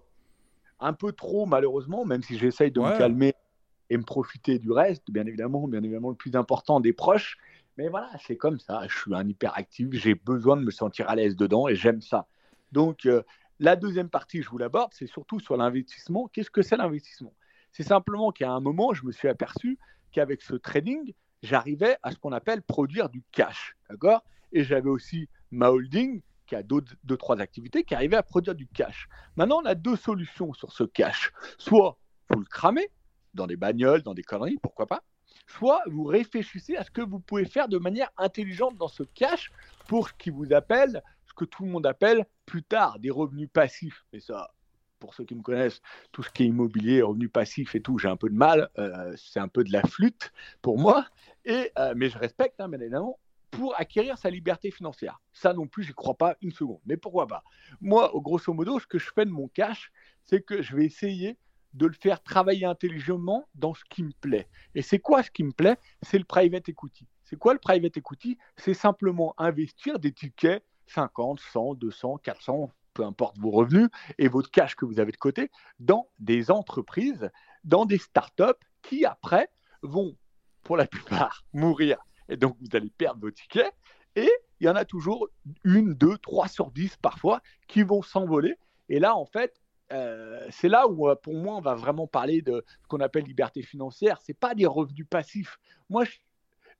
Un 0.81 0.93
peu 0.93 1.13
trop 1.13 1.45
malheureusement, 1.45 2.05
même 2.05 2.23
si 2.23 2.39
j'essaye 2.39 2.71
de 2.71 2.81
me 2.81 2.97
calmer 2.97 3.35
et 3.91 3.97
me 3.97 4.05
profiter 4.05 4.59
du 4.59 4.71
reste, 4.71 5.11
bien 5.11 5.27
évidemment, 5.27 5.67
bien 5.67 5.83
évidemment 5.83 6.11
le 6.11 6.17
plus 6.17 6.37
important 6.37 6.81
des 6.81 6.93
proches. 6.93 7.37
Mais 7.77 7.89
voilà, 7.89 8.11
c'est 8.27 8.37
comme 8.37 8.59
ça. 8.59 8.83
Je 8.89 8.97
suis 8.97 9.15
un 9.15 9.27
hyperactif, 9.29 9.89
j'ai 9.93 10.15
besoin 10.15 10.57
de 10.57 10.63
me 10.63 10.71
sentir 10.71 11.09
à 11.09 11.17
l'aise 11.17 11.37
dedans 11.37 11.69
et 11.69 11.75
j'aime 11.75 12.01
ça. 12.01 12.27
Donc, 12.73 13.09
la 13.61 13.77
deuxième 13.77 14.09
partie, 14.09 14.43
je 14.43 14.49
vous 14.49 14.59
l'aborde, 14.59 14.93
c'est 14.95 15.07
surtout 15.07 15.41
sur 15.41 15.57
l'investissement. 15.57 16.29
Qu'est-ce 16.29 16.51
que 16.51 16.63
c'est 16.63 16.77
l'investissement? 16.77 17.35
C'est 17.73 17.83
simplement 17.83 18.31
qu'à 18.31 18.51
un 18.51 18.61
moment, 18.61 18.93
je 18.95 19.05
me 19.05 19.13
suis 19.13 19.29
aperçu 19.29 19.79
qu'avec 20.13 20.43
ce 20.43 20.55
trading, 20.55 21.13
j'arrivais 21.43 21.97
à 22.03 22.13
ce 22.13 22.19
qu'on 22.19 22.33
appelle 22.33 22.63
produire 22.63 23.09
du 23.09 23.23
cash. 23.33 23.77
D'accord? 23.91 24.23
Et 24.53 24.65
j'avais 24.65 24.89
aussi 24.89 25.29
ma 25.51 25.71
holding, 25.71 26.23
qui 26.47 26.55
a 26.55 26.63
deux, 26.63 26.83
trois 27.19 27.41
activités, 27.41 27.85
qui 27.85 27.95
arrivait 27.95 28.17
à 28.17 28.23
produire 28.23 28.55
du 28.55 28.67
cash. 28.67 29.09
Maintenant, 29.37 29.61
on 29.63 29.67
a 29.67 29.75
deux 29.75 29.97
solutions 29.97 30.55
sur 30.55 30.73
ce 30.73 30.85
cash. 30.85 31.33
Soit 31.59 31.99
vous 32.31 32.41
le 32.41 32.47
cramez 32.47 32.91
dans 33.35 33.47
des 33.47 33.57
bagnoles, 33.57 34.03
dans 34.03 34.15
des 34.15 34.23
conneries, 34.23 34.59
pourquoi 34.63 34.87
pas? 34.87 35.03
Soit 35.47 35.83
vous 35.87 36.05
réfléchissez 36.05 36.77
à 36.77 36.85
ce 36.85 36.91
que 36.91 37.03
vous 37.03 37.21
pouvez 37.21 37.45
faire 37.45 37.69
de 37.69 37.77
manière 37.79 38.11
intelligente 38.17 38.77
dans 38.77 38.89
ce 38.89 39.03
cash 39.03 39.51
pour 39.89 40.09
ce 40.09 40.15
qui 40.15 40.31
vous 40.31 40.53
appelle 40.53 41.03
que 41.39 41.45
tout 41.45 41.65
le 41.65 41.71
monde 41.71 41.87
appelle 41.87 42.27
plus 42.49 42.63
tard 42.63 42.99
des 42.99 43.11
revenus 43.11 43.49
passifs. 43.53 44.05
Mais 44.13 44.21
ça, 44.21 44.51
pour 44.99 45.15
ceux 45.15 45.25
qui 45.25 45.35
me 45.35 45.43
connaissent, 45.43 45.81
tout 46.11 46.23
ce 46.23 46.31
qui 46.31 46.45
est 46.45 46.47
immobilier, 46.47 47.03
revenus 47.03 47.31
passifs 47.31 47.75
et 47.75 47.81
tout, 47.81 47.99
j'ai 47.99 48.09
un 48.09 48.17
peu 48.17 48.31
de 48.31 48.35
mal. 48.35 48.71
Euh, 48.79 49.15
c'est 49.17 49.39
un 49.39 49.49
peu 49.49 49.63
de 49.63 49.73
la 49.73 49.83
flûte 49.83 50.33
pour 50.63 50.79
moi. 50.79 51.07
Et, 51.45 51.71
euh, 51.79 51.93
mais 51.95 52.09
je 52.09 52.19
respecte, 52.19 52.61
hein, 52.61 52.69
bien 52.69 52.81
évidemment, 52.81 53.19
pour 53.51 53.79
acquérir 53.79 54.17
sa 54.19 54.31
liberté 54.31 54.71
financière. 54.71 55.21
Ça 55.33 55.53
non 55.53 55.67
plus, 55.67 55.85
je 55.85 55.93
crois 55.93 56.17
pas 56.17 56.37
une 56.41 56.51
seconde. 56.53 56.81
Mais 56.87 56.97
pourquoi 56.97 57.27
pas? 57.27 57.45
Moi, 57.81 58.11
grosso 58.15 58.53
modo, 58.53 58.81
ce 58.81 58.87
que 58.87 58.99
je 58.99 59.11
fais 59.15 59.27
de 59.27 59.31
mon 59.31 59.49
cash, 59.49 59.93
c'est 60.25 60.43
que 60.43 60.63
je 60.63 60.75
vais 60.75 60.87
essayer 60.87 61.37
de 61.75 61.87
le 61.87 61.93
faire 61.93 62.23
travailler 62.23 62.65
intelligemment 62.65 63.47
dans 63.55 63.75
ce 63.75 63.85
qui 63.91 64.03
me 64.03 64.13
plaît. 64.21 64.49
Et 64.75 64.81
c'est 64.81 64.99
quoi 64.99 65.23
ce 65.23 65.31
qui 65.31 65.45
me 65.45 65.53
plaît? 65.53 65.77
C'est 66.03 66.19
le 66.19 66.25
private 66.25 66.69
equity. 66.71 67.07
C'est 67.25 67.37
quoi 67.37 67.53
le 67.53 67.59
private 67.59 67.99
equity? 67.99 68.39
C'est 68.57 68.75
simplement 68.75 69.35
investir 69.37 69.99
des 69.99 70.13
tickets 70.13 70.65
50, 70.91 71.41
100, 71.41 71.75
200, 71.75 72.19
400, 72.19 72.71
peu 72.95 73.05
importe 73.05 73.39
vos 73.39 73.51
revenus 73.51 73.89
et 74.19 74.29
votre 74.29 74.51
cash 74.51 74.75
que 74.75 74.85
vous 74.85 75.01
avez 75.01 75.13
de 75.13 75.17
côté, 75.17 75.51
dans 75.79 76.09
des 76.19 76.51
entreprises, 76.51 77.31
dans 77.65 77.87
des 77.87 77.99
startups 77.99 78.45
qui 78.83 79.05
après 79.05 79.49
vont, 79.83 80.17
pour 80.63 80.77
la 80.77 80.87
plupart, 80.89 81.45
mourir. 81.53 81.99
Et 82.29 82.37
donc 82.37 82.57
vous 82.61 82.77
allez 82.77 82.91
perdre 82.91 83.21
vos 83.21 83.31
tickets. 83.31 83.73
Et 84.17 84.31
il 84.61 84.67
y 84.67 84.69
en 84.69 84.75
a 84.75 84.85
toujours 84.85 85.29
une, 85.65 85.95
deux, 85.95 86.19
trois 86.19 86.49
sur 86.49 86.71
dix 86.71 86.97
parfois 86.97 87.41
qui 87.69 87.83
vont 87.83 88.03
s'envoler. 88.03 88.57
Et 88.89 88.99
là, 88.99 89.15
en 89.15 89.27
fait, 89.27 89.61
euh, 89.93 90.47
c'est 90.51 90.69
là 90.69 90.89
où, 90.89 91.09
euh, 91.09 91.15
pour 91.15 91.35
moi, 91.35 91.57
on 91.57 91.61
va 91.61 91.75
vraiment 91.75 92.07
parler 92.07 92.43
de 92.43 92.65
ce 92.83 92.89
qu'on 92.89 93.01
appelle 93.01 93.25
liberté 93.25 93.63
financière. 93.63 94.21
Ce 94.21 94.33
n'est 94.33 94.37
pas 94.37 94.55
des 94.55 94.67
revenus 94.67 95.07
passifs. 95.09 95.59
Moi, 95.89 96.05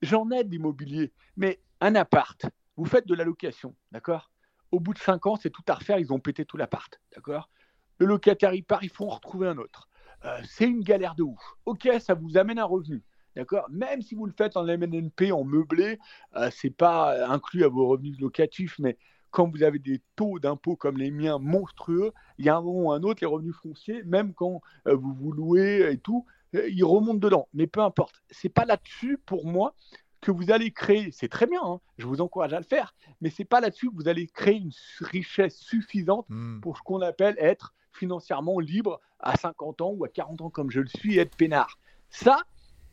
j'en 0.01 0.29
ai 0.31 0.43
de 0.43 0.49
l'immobilier, 0.49 1.13
mais 1.37 1.61
un 1.81 1.95
appart, 1.95 2.45
vous 2.79 2.85
faites 2.85 3.07
de 3.07 3.13
la 3.13 3.25
location, 3.25 3.75
d'accord? 3.91 4.31
Au 4.71 4.79
bout 4.79 4.93
de 4.93 4.99
5 4.99 5.25
ans, 5.25 5.35
c'est 5.35 5.49
tout 5.49 5.63
à 5.67 5.73
refaire, 5.73 5.99
ils 5.99 6.13
ont 6.13 6.19
pété 6.19 6.45
tout 6.45 6.55
l'appart, 6.55 7.01
d'accord? 7.13 7.49
Le 7.97 8.05
locataire, 8.05 8.53
il 8.53 8.63
part, 8.63 8.85
il 8.85 8.89
faut 8.89 9.05
en 9.05 9.15
retrouver 9.15 9.49
un 9.49 9.57
autre. 9.57 9.89
Euh, 10.23 10.39
c'est 10.45 10.65
une 10.65 10.81
galère 10.81 11.15
de 11.15 11.23
ouf. 11.23 11.41
Ok, 11.65 11.89
ça 11.99 12.13
vous 12.13 12.37
amène 12.37 12.57
un 12.57 12.63
revenu, 12.63 13.03
d'accord? 13.35 13.67
Même 13.69 14.01
si 14.01 14.15
vous 14.15 14.25
le 14.25 14.31
faites 14.31 14.55
en 14.55 14.63
MNNP, 14.63 15.33
en 15.33 15.43
meublé, 15.43 15.99
euh, 16.37 16.49
c'est 16.51 16.69
pas 16.69 17.27
inclus 17.27 17.65
à 17.65 17.67
vos 17.67 17.85
revenus 17.85 18.17
locatifs, 18.17 18.79
mais 18.79 18.97
quand 19.29 19.49
vous 19.49 19.63
avez 19.63 19.79
des 19.79 20.01
taux 20.15 20.39
d'impôt 20.39 20.77
comme 20.77 20.97
les 20.97 21.11
miens 21.11 21.37
monstrueux, 21.37 22.13
il 22.37 22.45
y 22.45 22.49
a 22.49 22.55
un 22.55 22.61
moment 22.61 22.79
ou 22.79 22.91
un 22.93 23.03
autre, 23.03 23.19
les 23.19 23.27
revenus 23.27 23.55
fonciers, 23.61 24.03
même 24.03 24.33
quand 24.33 24.61
euh, 24.87 24.95
vous 24.95 25.13
vous 25.13 25.33
louez 25.33 25.91
et 25.91 25.97
tout, 25.97 26.25
ils 26.53 26.85
remontent 26.85 27.19
dedans. 27.19 27.49
Mais 27.53 27.67
peu 27.67 27.81
importe. 27.81 28.23
C'est 28.29 28.47
pas 28.47 28.63
là-dessus, 28.63 29.17
pour 29.25 29.45
moi, 29.45 29.75
que 30.21 30.31
vous 30.31 30.51
allez 30.51 30.71
créer, 30.71 31.11
c'est 31.11 31.29
très 31.29 31.47
bien, 31.47 31.61
hein, 31.63 31.79
je 31.97 32.05
vous 32.05 32.21
encourage 32.21 32.53
à 32.53 32.59
le 32.59 32.65
faire, 32.65 32.93
mais 33.21 33.29
c'est 33.29 33.45
pas 33.45 33.61
là-dessus 33.61 33.89
que 33.89 33.95
vous 33.95 34.07
allez 34.07 34.27
créer 34.27 34.57
une 34.57 34.71
richesse 35.01 35.57
suffisante 35.57 36.25
hmm. 36.29 36.59
pour 36.59 36.77
ce 36.77 36.81
qu'on 36.83 37.01
appelle 37.01 37.35
être 37.39 37.73
financièrement 37.91 38.59
libre 38.59 38.99
à 39.19 39.37
50 39.37 39.81
ans 39.81 39.91
ou 39.91 40.05
à 40.05 40.09
40 40.09 40.41
ans 40.41 40.49
comme 40.49 40.71
je 40.71 40.81
le 40.81 40.87
suis 40.87 41.15
et 41.15 41.19
être 41.19 41.35
peinard. 41.35 41.77
Ça, 42.09 42.41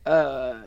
euh, 0.09 0.63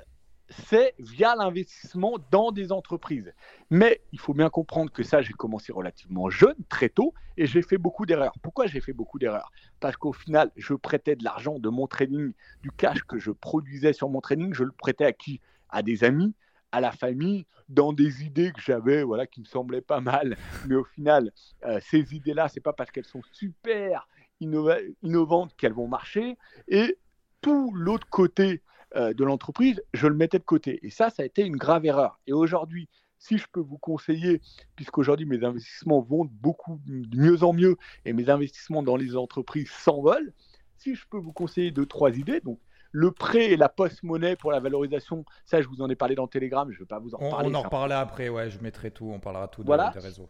c'est 0.49 0.95
via 0.99 1.36
l'investissement 1.36 2.18
dans 2.32 2.51
des 2.51 2.72
entreprises. 2.72 3.34
Mais 3.70 4.01
il 4.12 4.20
faut 4.20 4.34
bien 4.34 4.49
comprendre 4.49 4.91
que 4.91 5.03
ça, 5.03 5.22
j'ai 5.22 5.34
commencé 5.34 5.72
relativement 5.72 6.30
jeune, 6.30 6.55
très 6.70 6.89
tôt, 6.89 7.14
et 7.38 7.45
j'ai 7.45 7.62
fait 7.62 7.78
beaucoup 7.78 8.05
d'erreurs. 8.05 8.34
Pourquoi 8.41 8.68
j'ai 8.68 8.82
fait 8.82 8.93
beaucoup 8.93 9.20
d'erreurs? 9.20 9.51
Parce 9.80 9.95
qu'au 9.97 10.14
final, 10.14 10.51
je 10.55 10.74
prêtais 10.74 11.16
de 11.16 11.24
l'argent 11.24 11.60
de 11.60 11.70
mon 11.70 11.88
trading, 11.88 12.34
du 12.62 12.72
cash 12.72 13.03
que 13.03 13.20
je 13.20 13.32
produisais 13.32 13.93
sur 13.93 14.10
mon 14.10 14.22
trading, 14.22 14.53
je 14.53 14.64
le 14.64 14.72
prêtais 14.72 15.05
à 15.05 15.14
qui? 15.14 15.39
À 15.70 15.84
des 15.84 16.03
amis, 16.03 16.34
à 16.72 16.82
la 16.82 16.91
famille 16.91 17.45
dans 17.67 17.93
des 17.93 18.24
idées 18.24 18.51
que 18.51 18.61
j'avais, 18.61 19.03
voilà, 19.03 19.28
qui 19.28 19.41
me 19.41 19.45
semblaient 19.45 19.82
pas 19.82 20.01
mal. 20.01 20.38
Mais 20.67 20.76
au 20.76 20.84
final, 20.84 21.32
euh, 21.65 21.80
ces 21.82 22.15
idées-là, 22.15 22.47
c'est 22.49 22.59
pas 22.59 22.74
parce 22.74 22.91
qu'elles 22.91 23.05
sont 23.05 23.22
super 23.32 24.07
innovantes 24.39 25.55
qu'elles 25.55 25.74
vont 25.74 25.88
marcher. 25.88 26.38
Et 26.67 26.97
tout 27.41 27.72
l'autre 27.74 28.07
côté 28.09 28.61
euh, 28.95 29.13
de 29.13 29.24
l'entreprise, 29.24 29.82
je 29.93 30.07
le 30.07 30.15
mettais 30.15 30.39
de 30.39 30.43
côté. 30.43 30.80
Et 30.86 30.89
ça, 30.89 31.09
ça 31.09 31.24
a 31.24 31.26
été 31.26 31.45
une 31.45 31.57
grave 31.57 31.86
erreur. 31.86 32.20
Et 32.26 32.34
aujourd'hui, 32.34 32.89
si 33.20 33.38
je 33.38 33.45
peux 33.51 33.59
vous 33.59 33.78
conseiller, 33.78 34.41
puisqu'aujourd'hui 34.76 35.26
mes 35.26 35.43
investissements 35.43 36.01
vont 36.01 36.26
beaucoup 36.26 36.80
de 36.86 37.17
mieux 37.17 37.43
en 37.43 37.53
mieux 37.53 37.76
et 38.05 38.13
mes 38.13 38.30
investissements 38.30 38.82
dans 38.82 38.95
les 38.95 39.15
entreprises 39.15 39.70
s'envolent, 39.70 40.34
si 40.78 40.95
je 40.95 41.05
peux 41.09 41.17
vous 41.17 41.34
conseiller 41.34 41.72
deux, 41.72 41.86
trois 41.86 42.17
idées, 42.17 42.39
donc 42.39 42.59
le 42.92 43.12
prêt 43.12 43.52
et 43.52 43.58
la 43.58 43.70
post-monnaie 43.70 44.36
pour 44.36 44.52
la 44.52 44.60
valorisation, 44.60 45.26
ça 45.46 45.62
je 45.62 45.68
vous 45.68 45.82
en 45.82 45.90
ai 45.90 45.96
parlé 45.96 46.16
dans 46.16 46.28
Telegram, 46.28 46.70
je 46.72 46.78
ne 46.78 46.80
vais 46.80 46.88
pas 46.88 47.00
vous 47.00 47.16
en 47.16 47.30
parler. 47.30 47.50
On 47.52 47.56
en 47.56 47.62
reparlera 47.62 48.00
après, 48.00 48.30
ouais, 48.30 48.50
je 48.50 48.60
mettrai 48.60 48.92
tout, 48.92 49.12
on 49.14 49.20
parlera 49.20 49.48
tout 49.48 49.64
voilà. 49.66 49.92
des 49.94 50.00
réseaux. 50.00 50.30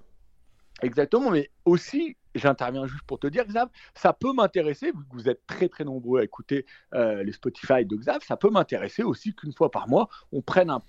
Exactement, 0.82 1.30
mais 1.30 1.49
aussi, 1.66 2.16
j'interviens 2.36 2.88
juste 2.88 3.03
pour 3.03 3.20
te 3.20 3.28
dire, 3.28 3.45
Xav, 3.45 3.68
ça 3.95 4.14
peut 4.14 4.32
m'intéresser, 4.32 4.88
vu 4.88 5.05
que 5.10 5.14
vous 5.14 5.28
êtes 5.28 5.45
très 5.45 5.68
très 5.68 5.84
nombreux 5.84 6.22
à 6.22 6.24
écouter 6.24 6.66
euh, 6.93 7.22
les 7.24 7.34
Spotify 7.34 7.86
de 7.86 7.95
Xav, 7.97 8.20
ça 8.24 8.38
peut 8.38 8.49
m'intéresser 8.49 9.03
aussi 9.03 9.34
qu'une 9.34 9.51
fois 9.51 9.72
par 9.72 9.89
mois, 9.89 10.07
on 10.32 10.41
prenne 10.41 10.70
un 10.70 10.82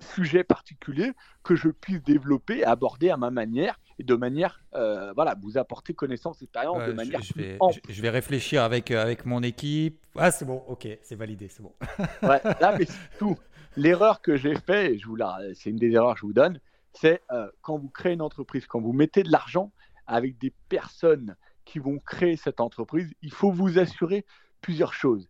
sujet 0.00 0.44
particulier 0.44 1.12
que 1.42 1.54
je 1.54 1.68
puisse 1.68 2.02
développer, 2.02 2.64
aborder 2.64 3.10
à 3.10 3.16
ma 3.16 3.30
manière 3.30 3.78
et 3.98 4.04
de 4.04 4.14
manière, 4.14 4.62
euh, 4.74 5.12
voilà, 5.14 5.34
vous 5.40 5.58
apporter 5.58 5.94
connaissance, 5.94 6.40
expérience 6.42 6.86
de 6.86 6.92
manière 6.92 7.20
je, 7.22 7.34
vais, 7.34 7.58
je, 7.88 8.02
vais, 8.02 8.10
réfléchir 8.10 8.62
avec, 8.62 8.90
euh, 8.90 9.02
avec 9.02 9.26
mon 9.26 9.42
équipe. 9.42 9.98
Ah, 10.16 10.30
c'est 10.30 10.44
bon, 10.44 10.62
ok, 10.68 10.86
c'est 11.02 11.16
validé, 11.16 11.48
c'est 11.48 11.62
bon. 11.62 11.74
ouais, 12.22 12.40
là, 12.60 12.76
mais 12.78 12.86
tout. 13.18 13.36
L'erreur 13.76 14.22
que 14.22 14.36
j'ai 14.36 14.56
fait, 14.56 14.94
et 14.94 14.98
je 14.98 15.06
vous 15.06 15.16
la, 15.16 15.38
c'est 15.54 15.70
une 15.70 15.76
des 15.76 15.92
erreurs 15.92 16.14
que 16.14 16.20
je 16.20 16.26
vous 16.26 16.32
donne, 16.32 16.60
c'est 16.92 17.22
euh, 17.30 17.48
quand 17.60 17.78
vous 17.78 17.90
créez 17.90 18.14
une 18.14 18.22
entreprise, 18.22 18.66
quand 18.66 18.80
vous 18.80 18.92
mettez 18.92 19.22
de 19.22 19.30
l'argent 19.30 19.72
avec 20.06 20.38
des 20.38 20.52
personnes 20.68 21.36
qui 21.64 21.78
vont 21.78 21.98
créer 21.98 22.36
cette 22.36 22.60
entreprise, 22.60 23.12
il 23.22 23.32
faut 23.32 23.52
vous 23.52 23.78
assurer 23.78 24.24
plusieurs 24.60 24.94
choses. 24.94 25.28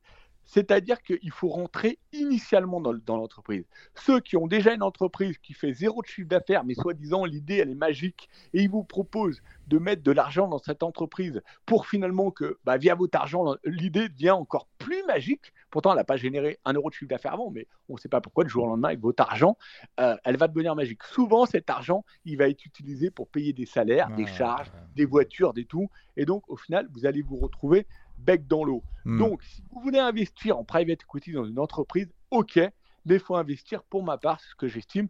C'est-à-dire 0.49 1.03
qu'il 1.03 1.31
faut 1.31 1.49
rentrer 1.49 1.99
initialement 2.13 2.81
dans, 2.81 3.17
l'entreprise. 3.17 3.65
Ceux 3.95 4.19
qui 4.19 4.37
ont 4.37 4.47
déjà 4.47 4.75
une 4.75 4.83
entreprise 4.83 5.37
qui 5.39 5.53
fait 5.53 5.75
zéro 5.75 6.01
de 6.01 6.07
chiffre 6.07 6.29
d'affaires, 6.29 6.65
mais 6.65 6.75
soi-disant 6.75 7.27
l'idée 7.27 7.57
elle 7.59 7.71
est 7.71 7.75
magique, 7.75 8.29
et 8.55 8.63
ils 8.63 8.71
vous 8.71 8.83
proposent 8.83 9.43
de 9.67 9.79
mettre 9.79 10.03
de 10.03 10.11
l'argent 10.11 10.49
dans 10.49 10.59
cette 10.59 10.83
entreprise 10.83 11.43
pour 11.67 11.87
finalement 11.87 12.31
que 12.31 12.59
bah, 12.65 12.79
via 12.79 12.95
votre 12.95 13.19
argent, 13.19 13.57
l'idée 13.65 14.09
devient 14.09 14.31
encore 14.31 14.67
plus 14.79 15.05
magique. 15.07 15.53
Pourtant, 15.71 15.91
elle 15.91 15.99
n'a 15.99 16.05
pas 16.05 16.17
généré 16.17 16.59
un 16.65 16.73
euro 16.73 16.89
de 16.89 16.95
chiffre 16.95 17.11
d'affaires 17.11 17.35
avant, 17.35 17.51
mais 17.51 17.67
on 17.91 17.95
ne 17.95 17.99
sait 17.99 18.09
pas 18.09 18.23
pourquoi, 18.23 18.45
du 18.45 18.51
jour 18.51 18.65
au 18.65 18.69
lendemain, 18.69 18.89
avec 18.89 19.01
votre 19.01 19.23
argent, 19.23 19.59
euh, 20.01 20.17
elle 20.25 20.39
va 20.39 20.49
devenir 20.49 20.75
magique. 20.75 21.03
Souvent, 21.05 21.45
cet 21.45 21.69
argent, 21.69 22.07
il 22.25 22.39
va 22.39 22.49
être 22.49 22.65
utilisé 22.65 23.11
pour 23.11 23.29
payer 23.29 23.53
des 23.53 23.67
salaires, 23.67 24.09
des 24.17 24.27
charges, 24.27 24.73
des 24.97 25.05
voitures, 25.05 25.53
des 25.53 25.67
tout. 25.67 25.91
Et 26.17 26.25
donc, 26.25 26.49
au 26.49 26.57
final, 26.57 26.89
vous 26.93 27.05
allez 27.05 27.21
vous 27.21 27.37
retrouver 27.37 27.87
bec 28.19 28.47
dans 28.47 28.65
l'eau. 28.65 28.83
Hmm. 29.05 29.19
Donc, 29.19 29.43
si 29.43 29.63
vous 29.71 29.81
voulez 29.81 29.99
investir 29.99 30.59
en 30.59 30.65
private 30.65 31.03
equity 31.03 31.33
dans 31.33 31.45
une 31.45 31.59
entreprise, 31.59 32.09
ok, 32.31 32.57
mais 32.57 33.15
il 33.15 33.21
faut 33.21 33.37
investir, 33.37 33.83
pour 33.85 34.03
ma 34.03 34.19
part, 34.19 34.41
ce 34.41 34.55
que 34.55 34.69
j'estime, 34.69 35.09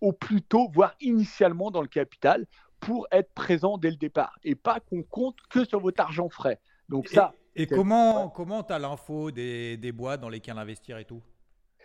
au 0.00 0.12
plus 0.12 0.42
tôt, 0.42 0.68
voire 0.72 0.94
initialement 1.00 1.70
dans 1.70 1.82
le 1.82 1.88
capital, 1.88 2.46
pour 2.80 3.06
être 3.10 3.32
présent 3.32 3.78
dès 3.78 3.90
le 3.90 3.96
départ 3.96 4.38
et 4.44 4.54
pas 4.54 4.78
qu'on 4.80 5.02
compte 5.02 5.36
que 5.48 5.64
sur 5.64 5.80
votre 5.80 6.02
argent 6.02 6.28
frais. 6.28 6.60
Donc 6.88 7.06
et, 7.06 7.14
ça. 7.14 7.32
Et 7.56 7.66
comment 7.66 8.28
comment 8.28 8.62
tu 8.62 8.72
as 8.74 8.78
l'info 8.78 9.30
des, 9.30 9.78
des 9.78 9.92
boîtes 9.92 10.20
dans 10.20 10.28
lesquelles 10.28 10.58
investir 10.58 10.98
et 10.98 11.04
tout? 11.04 11.22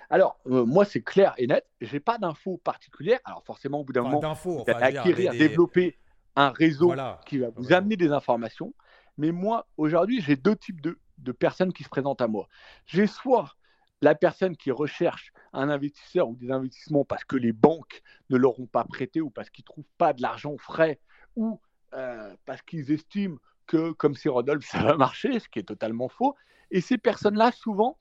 Alors, 0.09 0.39
euh, 0.47 0.65
moi, 0.65 0.85
c'est 0.85 1.01
clair 1.01 1.33
et 1.37 1.47
net. 1.47 1.65
Je 1.81 1.93
n'ai 1.93 1.99
pas 1.99 2.17
d'infos 2.17 2.57
particulières. 2.57 3.19
Alors, 3.23 3.43
forcément, 3.45 3.79
au 3.79 3.83
bout 3.83 3.93
d'un 3.93 4.01
moment, 4.01 4.33
vous 4.43 4.63
allez 4.67 4.97
acquérir, 4.97 5.31
développer 5.31 5.97
un 6.35 6.49
réseau 6.49 6.93
qui 7.25 7.37
va 7.37 7.49
vous 7.55 7.71
amener 7.71 7.95
des 7.95 8.11
informations. 8.11 8.73
Mais 9.19 9.33
moi, 9.33 9.67
aujourd'hui, 9.75 10.21
j'ai 10.21 10.37
deux 10.37 10.55
types 10.55 10.79
de, 10.81 10.97
personnes 11.33 11.73
qui 11.73 11.83
se 11.83 11.89
présentent 11.89 12.21
à 12.21 12.27
moi. 12.27 12.47
J'ai 12.85 13.05
soit 13.05 13.57
la 14.01 14.15
personne 14.15 14.55
qui 14.55 14.71
recherche 14.71 15.33
un 15.51 15.69
investisseur 15.69 16.29
ou 16.29 16.37
des 16.37 16.49
investissements 16.51 17.03
parce 17.03 17.25
que 17.25 17.35
les 17.35 17.51
banques 17.51 18.01
ne 18.29 18.37
l'auront 18.37 18.65
pas 18.65 18.85
prêté 18.85 19.19
ou 19.19 19.29
parce 19.29 19.49
qu'ils 19.49 19.63
ne 19.63 19.73
trouvent 19.73 19.93
pas 19.97 20.13
de 20.13 20.21
l'argent 20.21 20.57
frais 20.57 21.01
ou 21.35 21.59
euh, 21.93 22.33
parce 22.45 22.61
qu'ils 22.61 22.93
estiment 22.93 23.35
que, 23.67 23.91
comme 23.91 24.15
c'est 24.15 24.29
Rodolphe, 24.29 24.65
ça 24.65 24.81
va 24.81 24.95
marcher, 24.95 25.37
ce 25.39 25.49
qui 25.49 25.59
est 25.59 25.63
totalement 25.63 26.07
faux. 26.07 26.33
Et 26.71 26.79
ces 26.79 26.97
personnes-là, 26.97 27.51
souvent, 27.51 27.97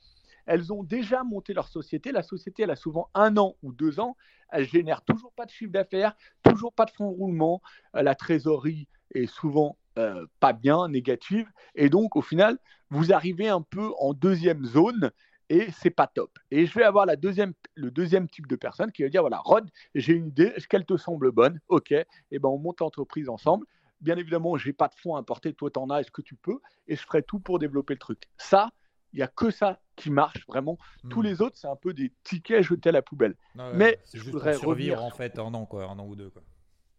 elles 0.47 0.73
ont 0.73 0.85
déjà 0.85 1.25
monté 1.25 1.53
leur 1.53 1.67
société. 1.67 2.13
La 2.13 2.23
société, 2.23 2.63
elle 2.63 2.71
a 2.71 2.77
souvent 2.77 3.11
un 3.15 3.37
an 3.39 3.57
ou 3.65 3.73
deux 3.73 3.99
ans. 3.99 4.17
Elle 4.51 4.69
génère 4.69 5.03
toujours 5.03 5.33
pas 5.33 5.47
de 5.47 5.51
chiffre 5.51 5.73
d'affaires, 5.73 6.15
toujours 6.45 6.73
pas 6.73 6.85
de 6.85 6.93
fonds 6.93 7.11
de 7.11 7.17
roulement. 7.17 7.61
Euh, 7.97 8.03
la 8.03 8.15
trésorerie 8.15 8.87
est 9.15 9.27
souvent 9.27 9.77
euh, 9.99 10.27
pas 10.41 10.53
bien, 10.53 10.89
négative. 10.89 11.51
Et 11.75 11.89
donc, 11.89 12.17
au 12.17 12.23
final, 12.23 12.59
vous 12.91 13.13
arrivez 13.13 13.49
un 13.49 13.63
peu 13.63 13.91
en 13.99 14.15
deuxième 14.15 14.65
zone 14.65 15.11
et 15.51 15.71
c'est 15.73 15.91
pas 15.91 16.07
top. 16.07 16.39
Et 16.51 16.67
je 16.67 16.75
vais 16.75 16.85
avoir 16.85 17.07
la 17.07 17.17
deuxième, 17.17 17.53
le 17.75 17.91
deuxième 17.91 18.29
type 18.29 18.47
de 18.47 18.57
personne 18.57 18.93
qui 18.93 19.03
va 19.03 19.09
dire 19.09 19.23
voilà, 19.23 19.39
Rod, 19.39 19.69
j'ai 19.95 20.13
une 20.13 20.29
idée, 20.29 20.53
est-ce 20.57 20.69
qu'elle 20.69 20.85
te 20.85 20.97
semble 20.97 21.33
bonne? 21.33 21.61
Ok, 21.69 21.93
et 21.93 22.07
eh 22.31 22.39
ben 22.39 22.49
on 22.49 22.59
monte 22.59 22.81
l'entreprise 22.81 23.29
ensemble. 23.29 23.67
Bien 24.01 24.17
évidemment, 24.17 24.57
j'ai 24.57 24.73
pas 24.73 24.89
de 24.89 24.95
fonds 24.95 25.17
à 25.17 25.19
importer, 25.19 25.53
toi 25.55 25.71
t'en 25.71 25.91
as, 25.91 26.01
est-ce 26.01 26.11
que 26.11 26.23
tu 26.23 26.37
peux? 26.37 26.61
Et 26.87 26.97
je 26.97 27.03
ferai 27.03 27.23
tout 27.23 27.41
pour 27.41 27.59
développer 27.59 27.95
le 27.95 27.99
truc. 27.99 28.23
Ça, 28.37 28.71
il 29.13 29.17
n'y 29.17 29.23
a 29.23 29.29
que 29.29 29.51
ça 29.51 29.81
qui 29.97 30.11
marche 30.11 30.47
vraiment. 30.47 30.79
Tous 31.11 31.23
hmm. 31.23 31.25
les 31.25 31.43
autres, 31.43 31.57
c'est 31.57 31.67
un 31.67 31.77
peu 31.77 31.93
des 31.95 32.13
tickets 32.23 32.63
jetés 32.63 32.91
à 32.91 32.93
la 32.93 33.03
poubelle. 33.03 33.35
Mais 33.75 33.99
je 34.15 34.23
voudrais 34.23 34.55
survivre 34.55 35.03
en 35.03 35.11
fait 35.11 35.39
un 35.39 35.55
an, 35.55 35.67
quoi, 35.67 35.87
un 35.87 35.99
an 35.99 36.07
ou 36.07 36.15
deux. 36.15 36.31
Quoi. 36.31 36.43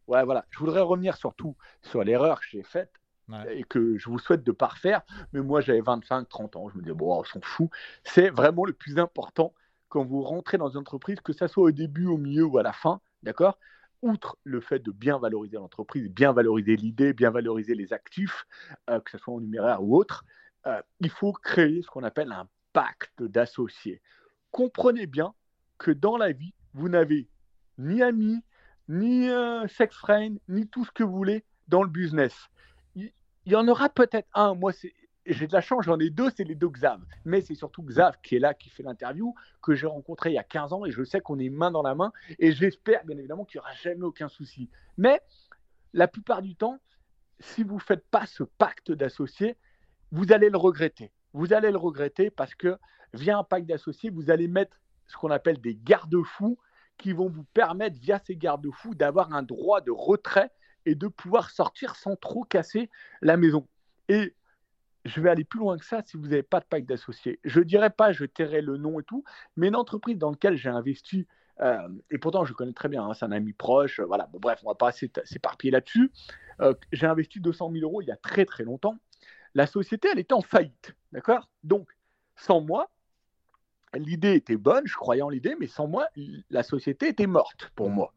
Ouais, 0.10 0.26
voilà. 0.26 0.44
Je 0.50 0.58
voudrais 0.58 0.82
revenir 0.82 1.16
surtout 1.16 1.56
sur 1.84 2.04
l'erreur 2.04 2.40
que 2.40 2.48
j'ai 2.50 2.64
faite 2.64 2.92
et 3.48 3.64
que 3.64 3.96
je 4.00 4.10
vous 4.10 4.18
souhaite 4.18 4.44
de 4.44 4.52
parfaire. 4.52 5.04
Mais 5.34 5.42
moi, 5.42 5.62
j'avais 5.62 5.82
25, 5.82 6.28
30 6.28 6.56
ans. 6.56 6.68
Je 6.70 6.78
me 6.78 6.82
disais, 6.82 6.96
bon, 6.96 7.16
on 7.20 7.24
s'en 7.24 7.40
fout. 7.42 7.70
C'est 8.04 8.32
vraiment 8.32 8.66
le 8.66 8.74
plus 8.74 8.98
important 8.98 9.54
quand 9.88 10.04
vous 10.04 10.24
rentrez 10.24 10.58
dans 10.58 10.70
une 10.70 10.80
entreprise, 10.80 11.22
que 11.22 11.32
ça 11.32 11.48
soit 11.48 11.64
au 11.64 11.72
début, 11.72 12.08
au 12.08 12.18
milieu 12.18 12.44
ou 12.44 12.58
à 12.58 12.64
la 12.64 12.74
fin. 12.74 13.02
D'accord? 13.22 13.60
Outre 14.02 14.40
le 14.44 14.60
fait 14.62 14.80
de 14.80 14.92
bien 14.92 15.20
valoriser 15.20 15.58
l'entreprise, 15.58 16.10
bien 16.10 16.34
valoriser 16.34 16.76
l'idée, 16.76 17.14
bien 17.14 17.30
valoriser 17.30 17.76
les 17.76 17.94
actifs, 17.94 18.48
euh, 18.90 19.00
que 19.00 19.12
ce 19.12 19.20
soit 19.20 19.36
en 19.36 19.40
numéraire 19.40 19.84
ou 19.84 19.96
autre, 19.96 20.26
euh, 20.66 20.82
il 21.02 21.12
faut 21.12 21.34
créer 21.34 21.84
ce 21.84 21.88
qu'on 21.88 22.04
appelle 22.04 22.32
un 22.32 22.48
pacte 22.74 23.22
d'associés. 23.22 24.02
Comprenez 24.50 25.06
bien 25.06 25.36
que 25.78 25.92
dans 25.92 26.18
la 26.18 26.32
vie, 26.32 26.56
vous 26.74 26.90
n'avez 26.90 27.30
ni 27.78 28.02
amis, 28.02 28.42
ni 28.90 29.30
un 29.30 29.68
sex 29.68 29.96
friend, 29.96 30.40
ni 30.50 30.68
tout 30.68 30.84
ce 30.84 30.92
que 30.92 31.04
vous 31.04 31.16
voulez 31.16 31.46
dans 31.68 31.84
le 31.84 31.90
business. 31.90 32.36
Il, 32.96 33.12
y 33.46 33.56
en 33.56 33.68
aura 33.68 33.88
peut-être 33.88 34.28
un. 34.34 34.56
Moi, 34.56 34.74
j'ai 35.26 35.48
de 35.48 35.54
la 35.54 35.62
chance, 35.62 35.86
j'en 35.86 36.00
ai 36.00 36.10
deux, 36.10 36.30
c'est 36.36 36.44
les 36.44 36.56
deux 36.56 36.70
Xav. 36.70 37.00
Mais 37.24 37.42
c'est 37.42 37.56
surtout 37.56 37.84
Xav 37.84 38.16
qui 38.24 38.36
est 38.36 38.40
là, 38.40 38.54
qui 38.54 38.70
fait 38.70 38.84
l'interview, 38.84 39.36
que 39.62 39.76
j'ai 39.76 39.88
rencontré 39.88 40.32
il 40.32 40.34
y 40.34 40.40
a 40.40 40.44
15 40.44 40.74
ans 40.74 40.86
et 40.86 40.92
je 40.92 41.04
sais 41.04 41.22
qu'on 41.22 41.38
est 41.40 41.50
main 41.50 41.72
dans 41.72 41.84
la 41.84 41.94
main. 41.94 42.12
Et 42.40 42.52
j'espère, 42.52 43.06
bien 43.06 43.18
évidemment, 43.18 43.46
qu'il 43.46 43.60
n'y 43.60 43.62
aura 43.62 43.74
jamais 43.74 44.04
aucun 44.04 44.28
souci. 44.28 44.70
Mais 44.98 45.22
la 45.94 46.08
plupart 46.08 46.42
du 46.42 46.56
temps, 46.56 46.80
si 47.40 47.64
vous 47.64 47.76
ne 47.76 47.82
faites 47.82 48.06
pas 48.10 48.26
ce 48.26 48.44
pacte 48.44 48.92
d'associés, 48.92 49.56
vous 50.12 50.34
allez 50.34 50.50
le 50.50 50.58
regretter. 50.58 51.12
Vous 51.34 51.54
allez 51.54 51.72
le 51.72 51.78
regretter 51.78 52.32
parce 52.32 52.56
que 52.56 52.78
via 53.14 53.38
un 53.38 53.44
pacte 53.44 53.68
d'associés, 53.68 54.10
vous 54.10 54.32
allez 54.32 54.48
mettre 54.48 54.78
ce 55.06 55.16
qu'on 55.16 55.30
appelle 55.30 55.60
des 55.62 55.76
garde-fous 55.76 56.58
qui 57.00 57.14
vont 57.14 57.30
vous 57.30 57.46
permettre, 57.46 57.98
via 58.00 58.20
ces 58.20 58.36
garde-fous, 58.36 58.94
d'avoir 58.94 59.34
un 59.34 59.42
droit 59.42 59.82
de 59.82 59.90
retrait 59.90 60.52
et 60.86 60.94
de 60.94 61.08
pouvoir 61.08 61.50
sortir 61.50 61.96
sans 61.96 62.16
trop 62.16 62.44
casser 62.44 62.90
la 63.22 63.38
maison. 63.38 63.68
Et 64.10 64.36
je 65.06 65.22
vais 65.22 65.30
aller 65.30 65.46
plus 65.46 65.60
loin 65.60 65.78
que 65.78 65.86
ça 65.86 66.04
si 66.06 66.18
vous 66.18 66.28
n'avez 66.28 66.44
pas 66.44 66.60
de 66.60 66.66
pacte 66.66 66.88
d'associés. 66.88 67.40
Je 67.44 67.60
ne 67.60 67.64
dirais 67.64 67.90
pas, 67.90 68.12
je 68.12 68.26
tairai 68.26 68.62
le 68.62 68.78
nom 68.78 69.00
et 69.00 69.04
tout, 69.04 69.24
mais 69.56 69.70
une 69.70 69.76
entreprise 69.76 70.18
dans 70.18 70.30
laquelle 70.30 70.58
j'ai 70.58 70.70
investi, 70.70 71.26
euh, 71.62 71.88
et 72.12 72.18
pourtant 72.18 72.46
je 72.46 72.54
connais 72.54 72.74
très 72.74 72.90
bien, 72.90 73.04
hein, 73.04 73.14
c'est 73.14 73.26
un 73.26 73.32
ami 73.32 73.54
proche, 73.54 74.00
voilà, 74.02 74.28
bon, 74.28 74.40
bref, 74.40 74.60
on 74.64 74.70
va 74.70 74.76
pas 74.76 74.92
s'éparpiller 74.92 75.72
là-dessus. 75.72 76.12
Euh, 76.62 76.74
j'ai 76.92 77.08
investi 77.08 77.40
200 77.40 77.72
000 77.72 77.84
euros 77.84 78.02
il 78.02 78.08
y 78.08 78.12
a 78.12 78.18
très 78.18 78.46
très 78.46 78.66
longtemps. 78.66 78.98
La 79.56 79.66
société, 79.66 80.10
elle 80.12 80.20
était 80.20 80.34
en 80.34 80.42
faillite, 80.42 80.94
d'accord? 81.12 81.50
Donc, 81.64 81.90
sans 82.36 82.62
moi, 82.62 82.90
l'idée 83.96 84.36
était 84.36 84.58
bonne, 84.58 84.86
je 84.86 84.96
croyais 84.96 85.22
en 85.22 85.30
l'idée, 85.30 85.56
mais 85.60 85.68
sans 85.68 85.88
moi, 85.88 86.08
la 86.50 86.64
société 86.64 87.08
était 87.08 87.28
morte 87.28 87.72
pour 87.76 87.90
moi. 87.90 88.14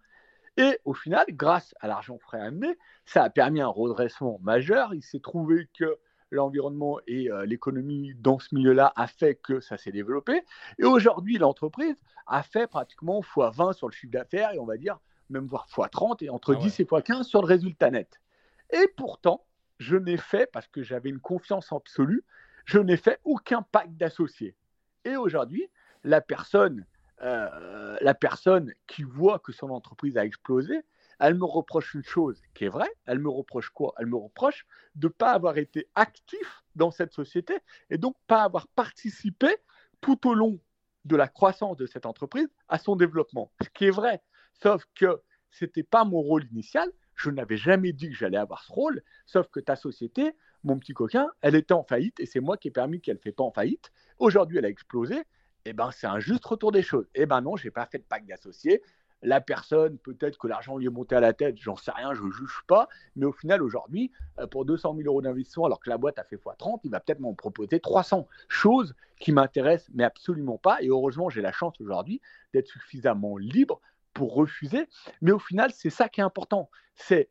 Et 0.57 0.79
au 0.85 0.93
final, 0.93 1.25
grâce 1.31 1.75
à 1.81 1.89
l'argent 1.89 2.19
frais 2.19 2.41
amené, 2.41 2.77
ça 3.07 3.23
a 3.23 3.31
permis 3.31 3.61
un 3.61 3.69
redressement 3.69 4.39
majeur. 4.43 4.95
Il 4.95 5.03
s'est 5.03 5.21
trouvé 5.21 5.69
que 5.73 5.99
l'environnement 6.31 6.99
et 7.07 7.31
euh, 7.31 7.47
l'économie 7.47 8.15
dans 8.17 8.39
ce 8.39 8.55
milieu-là 8.55 8.93
a 8.97 9.07
fait 9.07 9.35
que 9.35 9.61
ça 9.61 9.79
s'est 9.79 9.93
développé. 9.93 10.43
Et 10.79 10.85
aujourd'hui, 10.85 11.39
l'entreprise 11.39 11.97
a 12.27 12.43
fait 12.43 12.67
pratiquement 12.67 13.21
x20 13.21 13.73
sur 13.75 13.89
le 13.89 13.93
chiffre 13.93 14.13
d'affaires 14.13 14.53
et 14.53 14.59
on 14.59 14.67
va 14.67 14.77
dire 14.77 14.99
même 15.31 15.47
voire 15.47 15.67
x30 15.69 16.25
et 16.25 16.31
entre 16.31 16.55
10 16.55 16.65
ah 16.65 16.83
et 16.83 16.85
x15 16.85 17.23
sur 17.23 17.41
le 17.41 17.47
résultat 17.47 17.91
net. 17.91 18.21
Et 18.71 18.89
pourtant, 18.97 19.45
je 19.79 19.97
n'ai 19.97 20.17
fait, 20.17 20.51
parce 20.51 20.69
que 20.69 20.83
j'avais 20.83 21.09
une 21.11 21.21
confiance 21.21 21.73
absolue, 21.73 22.25
je 22.65 22.79
n'ai 22.79 22.97
fait 22.97 23.19
aucun 23.25 23.63
pacte 23.63 23.97
d'associés. 23.97 24.55
Et 25.05 25.17
aujourd'hui, 25.17 25.69
la 26.05 26.21
personne, 26.21 26.87
euh, 27.23 27.97
la 28.01 28.15
personne 28.15 28.73
qui 28.87 29.03
voit 29.03 29.39
que 29.39 29.53
son 29.53 29.71
entreprise 29.71 30.17
a 30.17 30.25
explosé, 30.25 30.83
elle 31.19 31.35
me 31.35 31.45
reproche 31.45 31.95
une 31.95 32.03
chose 32.03 32.43
qui 32.55 32.65
est 32.65 32.69
vraie. 32.69 32.93
Elle 33.07 33.21
me 33.21 33.29
reproche 33.29 33.71
quoi? 33.71 33.95
Elle 33.99 34.07
me 34.07 34.17
reproche 34.17 34.67
de 34.97 35.07
ne 35.07 35.13
pas 35.13 35.33
avoir 35.33 35.57
été 35.57 35.89
actif 35.95 36.65
dans 36.75 36.91
cette 36.91 37.13
société 37.13 37.55
et 37.91 37.99
donc 37.99 38.17
pas 38.27 38.43
avoir 38.43 38.67
participé 38.69 39.47
tout 40.01 40.27
au 40.27 40.35
long 40.35 40.59
de 41.05 41.17
la 41.17 41.29
croissance 41.29 41.77
de 41.77 41.87
cette 41.87 42.07
entreprise 42.07 42.49
à 42.69 42.79
son 42.79 42.97
développement. 42.97 43.53
Ce 43.63 43.69
qui 43.69 43.87
est 43.87 43.91
vrai. 43.91 44.21
Sauf 44.55 44.85
que 44.95 45.23
c'était 45.51 45.83
pas 45.83 46.05
mon 46.05 46.21
rôle 46.21 46.45
initial. 46.51 46.91
Je 47.15 47.31
n'avais 47.31 47.57
jamais 47.57 47.93
dit 47.93 48.09
que 48.09 48.17
j'allais 48.17 48.39
avoir 48.39 48.65
ce 48.65 48.73
rôle, 48.73 49.03
sauf 49.27 49.47
que 49.49 49.61
ta 49.61 49.77
société, 49.77 50.35
mon 50.65 50.79
petit 50.79 50.95
coquin, 50.95 51.29
elle 51.41 51.55
était 51.55 51.75
en 51.75 51.83
faillite 51.83 52.21
et 52.21 52.27
c'est 52.27 52.41
moi 52.41 52.57
qui 52.57 52.69
ai 52.69 52.71
permis 52.71 53.01
qu'elle 53.01 53.17
ne 53.17 53.21
fait 53.21 53.33
pas 53.33 53.45
en 53.45 53.53
faillite. 53.53 53.91
Aujourd'hui, 54.19 54.59
elle 54.59 54.65
a 54.65 54.69
explosé. 54.69 55.23
Eh 55.65 55.73
ben, 55.73 55.91
c'est 55.93 56.09
un 56.09 56.19
juste 56.19 56.45
retour 56.45 56.73
des 56.73 56.83
choses. 56.83 57.07
Eh 57.15 57.27
ben 57.27 57.41
non, 57.41 57.57
j'ai 57.57 57.71
pas 57.71 57.87
fait 57.87 57.99
de 57.99 58.05
pacte 58.05 58.27
d'associés 58.29 58.83
la 59.23 59.41
personne, 59.41 59.99
peut-être 59.99 60.39
que 60.39 60.49
l'argent 60.49 60.77
lui 60.77 60.87
est 60.87 60.91
monté 60.91 61.15
à 61.15 61.21
la 61.21 61.33
tête, 61.33 61.57
j'en 61.59 61.77
sais 61.77 61.93
rien, 61.93 62.13
je 62.13 62.23
juge 62.31 62.63
pas, 62.67 62.89
mais 63.17 63.25
au 63.25 63.33
final, 63.33 63.63
aujourd'hui, 63.63 64.11
euh, 64.39 64.47
pour 64.47 64.65
200 64.65 64.97
000 64.97 65.07
euros 65.07 65.23
d'investissement, 65.23 65.67
alors 65.67 65.81
que 65.81 65.91
la 65.91 65.99
boîte 65.99 66.19
a 66.19 66.25
fait 66.25 66.37
x30, 66.37 66.81
il 66.85 66.91
va 66.91 67.01
peut-être 67.01 67.21
m'en 67.21 67.35
proposer 67.35 67.81
300 67.81 68.27
choses 68.49 68.95
qui 69.21 69.33
m'intéressent, 69.33 69.91
mais 69.95 70.05
absolument 70.05 70.59
pas. 70.59 70.83
Et 70.83 70.89
heureusement, 70.89 71.31
j'ai 71.31 71.41
la 71.41 71.53
chance 71.53 71.81
aujourd'hui 71.81 72.21
d'être 72.53 72.67
suffisamment 72.67 73.37
libre 73.37 73.81
pour 74.13 74.35
refuser. 74.35 74.89
Mais 75.21 75.33
au 75.33 75.39
final, 75.39 75.71
c'est 75.73 75.91
ça 75.91 76.09
qui 76.09 76.21
est 76.21 76.25
important. 76.25 76.69
C'est 76.97 77.31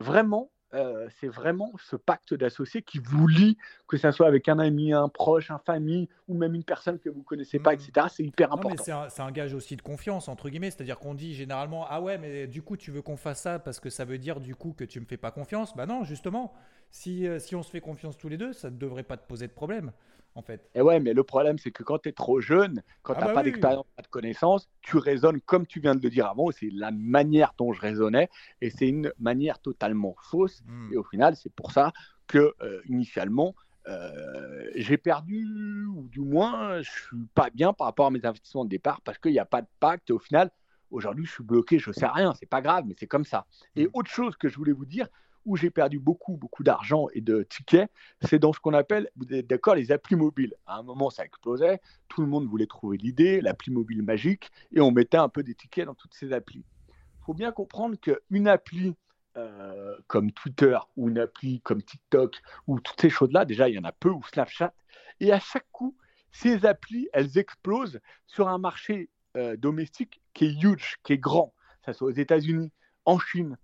vraiment 0.00 0.50
euh, 0.74 1.08
c'est 1.18 1.28
vraiment 1.28 1.72
ce 1.78 1.96
pacte 1.96 2.34
d'associés 2.34 2.82
qui 2.82 2.98
vous 2.98 3.26
lie, 3.26 3.56
que 3.86 3.96
ce 3.96 4.10
soit 4.10 4.26
avec 4.26 4.48
un 4.48 4.58
ami, 4.58 4.92
un 4.92 5.08
proche, 5.08 5.50
un 5.50 5.58
famille, 5.58 6.08
ou 6.28 6.34
même 6.36 6.54
une 6.54 6.64
personne 6.64 6.98
que 6.98 7.08
vous 7.08 7.20
ne 7.20 7.24
connaissez 7.24 7.58
pas, 7.58 7.72
mm. 7.72 7.74
etc. 7.74 8.06
C'est 8.10 8.24
hyper 8.24 8.52
important. 8.52 9.08
C'est 9.08 9.22
un, 9.22 9.32
gage 9.32 9.54
aussi 9.54 9.76
de 9.76 9.82
confiance, 9.82 10.28
entre 10.28 10.50
guillemets. 10.50 10.70
C'est-à-dire 10.70 10.98
qu'on 10.98 11.14
dit 11.14 11.34
généralement 11.34 11.86
Ah 11.88 12.00
ouais, 12.00 12.18
mais 12.18 12.46
du 12.46 12.62
coup, 12.62 12.76
tu 12.76 12.90
veux 12.90 13.02
qu'on 13.02 13.16
fasse 13.16 13.40
ça 13.40 13.58
parce 13.58 13.80
que 13.80 13.88
ça 13.88 14.04
veut 14.04 14.18
dire 14.18 14.40
du 14.40 14.54
coup 14.54 14.74
que 14.76 14.84
tu 14.84 15.00
me 15.00 15.06
fais 15.06 15.16
pas 15.16 15.30
confiance? 15.30 15.74
Bah 15.74 15.86
non, 15.86 16.04
justement, 16.04 16.52
si, 16.90 17.26
euh, 17.26 17.38
si 17.38 17.56
on 17.56 17.62
se 17.62 17.70
fait 17.70 17.80
confiance 17.80 18.18
tous 18.18 18.28
les 18.28 18.36
deux, 18.36 18.52
ça 18.52 18.70
ne 18.70 18.76
devrait 18.76 19.02
pas 19.04 19.16
te 19.16 19.26
poser 19.26 19.46
de 19.46 19.52
problème 19.52 19.92
en 20.38 20.42
fait. 20.42 20.70
Et 20.74 20.80
ouais, 20.80 21.00
mais 21.00 21.12
le 21.12 21.24
problème, 21.24 21.58
c'est 21.58 21.72
que 21.72 21.82
quand 21.82 21.98
tu 21.98 22.08
es 22.08 22.12
trop 22.12 22.40
jeune, 22.40 22.82
quand 23.02 23.14
ah 23.14 23.16
tu 23.16 23.20
n'as 23.22 23.26
bah 23.28 23.34
pas 23.34 23.42
d'expérience, 23.42 23.86
pas 23.96 24.02
de 24.02 24.08
connaissances, 24.08 24.70
tu 24.80 24.96
raisonnes 24.96 25.40
comme 25.40 25.66
tu 25.66 25.80
viens 25.80 25.96
de 25.96 26.02
le 26.02 26.10
dire 26.10 26.26
avant. 26.26 26.50
C'est 26.52 26.70
la 26.72 26.92
manière 26.92 27.54
dont 27.58 27.72
je 27.72 27.80
raisonnais, 27.80 28.28
et 28.60 28.70
c'est 28.70 28.88
une 28.88 29.12
manière 29.18 29.58
totalement 29.58 30.14
fausse. 30.22 30.62
Hmm. 30.66 30.92
Et 30.92 30.96
au 30.96 31.02
final, 31.02 31.34
c'est 31.36 31.52
pour 31.52 31.72
ça 31.72 31.92
que 32.28 32.54
euh, 32.62 32.80
initialement, 32.86 33.54
euh, 33.88 34.70
j'ai 34.76 34.96
perdu, 34.96 35.44
ou 35.86 36.08
du 36.08 36.20
moins, 36.20 36.80
je 36.82 36.90
suis 36.90 37.26
pas 37.34 37.50
bien 37.50 37.72
par 37.72 37.88
rapport 37.88 38.06
à 38.06 38.10
mes 38.10 38.24
investissements 38.24 38.64
de 38.64 38.70
départ 38.70 39.00
parce 39.00 39.18
qu'il 39.18 39.32
n'y 39.32 39.40
a 39.40 39.44
pas 39.44 39.62
de 39.62 39.68
pacte. 39.80 40.08
Et 40.10 40.12
au 40.12 40.20
final, 40.20 40.50
aujourd'hui, 40.92 41.26
je 41.26 41.32
suis 41.32 41.44
bloqué, 41.44 41.80
je 41.80 41.90
sais 41.90 42.06
rien, 42.06 42.32
c'est 42.38 42.48
pas 42.48 42.62
grave, 42.62 42.84
mais 42.86 42.94
c'est 42.96 43.08
comme 43.08 43.24
ça. 43.24 43.46
Et 43.74 43.86
hmm. 43.86 43.90
autre 43.94 44.10
chose 44.10 44.36
que 44.36 44.48
je 44.48 44.56
voulais 44.56 44.72
vous 44.72 44.86
dire, 44.86 45.08
où 45.44 45.56
j'ai 45.56 45.70
perdu 45.70 45.98
beaucoup, 45.98 46.36
beaucoup 46.36 46.62
d'argent 46.62 47.08
et 47.12 47.20
de 47.20 47.42
tickets, 47.42 47.90
c'est 48.22 48.38
dans 48.38 48.52
ce 48.52 48.60
qu'on 48.60 48.74
appelle, 48.74 49.10
vous 49.16 49.32
êtes 49.32 49.46
d'accord, 49.46 49.74
les 49.74 49.92
applis 49.92 50.16
mobiles. 50.16 50.54
À 50.66 50.78
un 50.78 50.82
moment, 50.82 51.10
ça 51.10 51.24
explosait, 51.24 51.80
tout 52.08 52.20
le 52.20 52.26
monde 52.26 52.46
voulait 52.46 52.66
trouver 52.66 52.96
l'idée, 52.96 53.40
l'appli 53.40 53.70
mobile 53.72 54.02
magique, 54.02 54.50
et 54.72 54.80
on 54.80 54.90
mettait 54.90 55.16
un 55.16 55.28
peu 55.28 55.42
des 55.42 55.54
tickets 55.54 55.86
dans 55.86 55.94
toutes 55.94 56.14
ces 56.14 56.32
applis. 56.32 56.64
Il 56.88 57.24
faut 57.24 57.34
bien 57.34 57.52
comprendre 57.52 57.96
qu'une 57.96 58.48
appli 58.48 58.94
euh, 59.36 59.96
comme 60.06 60.32
Twitter 60.32 60.78
ou 60.96 61.08
une 61.08 61.18
appli 61.18 61.60
comme 61.60 61.82
TikTok 61.82 62.40
ou 62.66 62.80
toutes 62.80 63.00
ces 63.00 63.10
choses-là, 63.10 63.44
déjà, 63.44 63.68
il 63.68 63.74
y 63.74 63.78
en 63.78 63.84
a 63.84 63.92
peu, 63.92 64.10
ou 64.10 64.22
Snapchat, 64.24 64.74
et 65.20 65.32
à 65.32 65.38
chaque 65.38 65.66
coup, 65.70 65.96
ces 66.32 66.66
applis, 66.66 67.08
elles 67.12 67.38
explosent 67.38 68.00
sur 68.26 68.48
un 68.48 68.58
marché 68.58 69.10
euh, 69.36 69.56
domestique 69.56 70.20
qui 70.34 70.46
est 70.46 70.62
huge, 70.62 70.96
qui 71.04 71.12
est 71.12 71.18
grand, 71.18 71.54
ça 71.84 71.92
soit 71.92 72.08
aux 72.08 72.12
États-Unis, 72.12 72.72
en 73.04 73.18
Chine. 73.18 73.56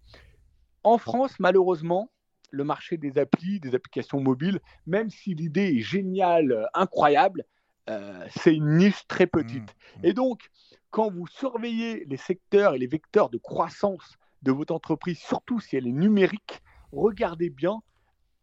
En 0.85 0.99
France, 0.99 1.41
malheureusement, 1.41 2.11
le 2.51 2.63
marché 2.63 2.97
des 2.97 3.19
applis, 3.19 3.59
des 3.59 3.75
applications 3.75 4.21
mobiles, 4.21 4.61
même 4.87 5.11
si 5.11 5.35
l'idée 5.35 5.77
est 5.77 5.81
géniale, 5.81 6.53
euh, 6.53 6.67
incroyable, 6.75 7.45
euh, 7.91 8.25
c'est 8.37 8.55
une 8.55 8.77
niche 8.77 9.07
très 9.09 9.27
petite. 9.27 9.75
Mmh, 9.75 10.01
mmh. 10.01 10.07
Et 10.07 10.13
donc, 10.13 10.51
quand 10.91 11.11
vous 11.11 11.27
surveillez 11.27 12.05
les 12.05 12.17
secteurs 12.17 12.75
et 12.75 12.79
les 12.79 12.87
vecteurs 12.87 13.31
de 13.31 13.39
croissance 13.39 14.17
de 14.43 14.53
votre 14.53 14.75
entreprise, 14.75 15.19
surtout 15.19 15.59
si 15.59 15.77
elle 15.77 15.87
est 15.87 15.93
numérique, 15.93 16.63
regardez 16.93 17.51
bien 17.51 17.81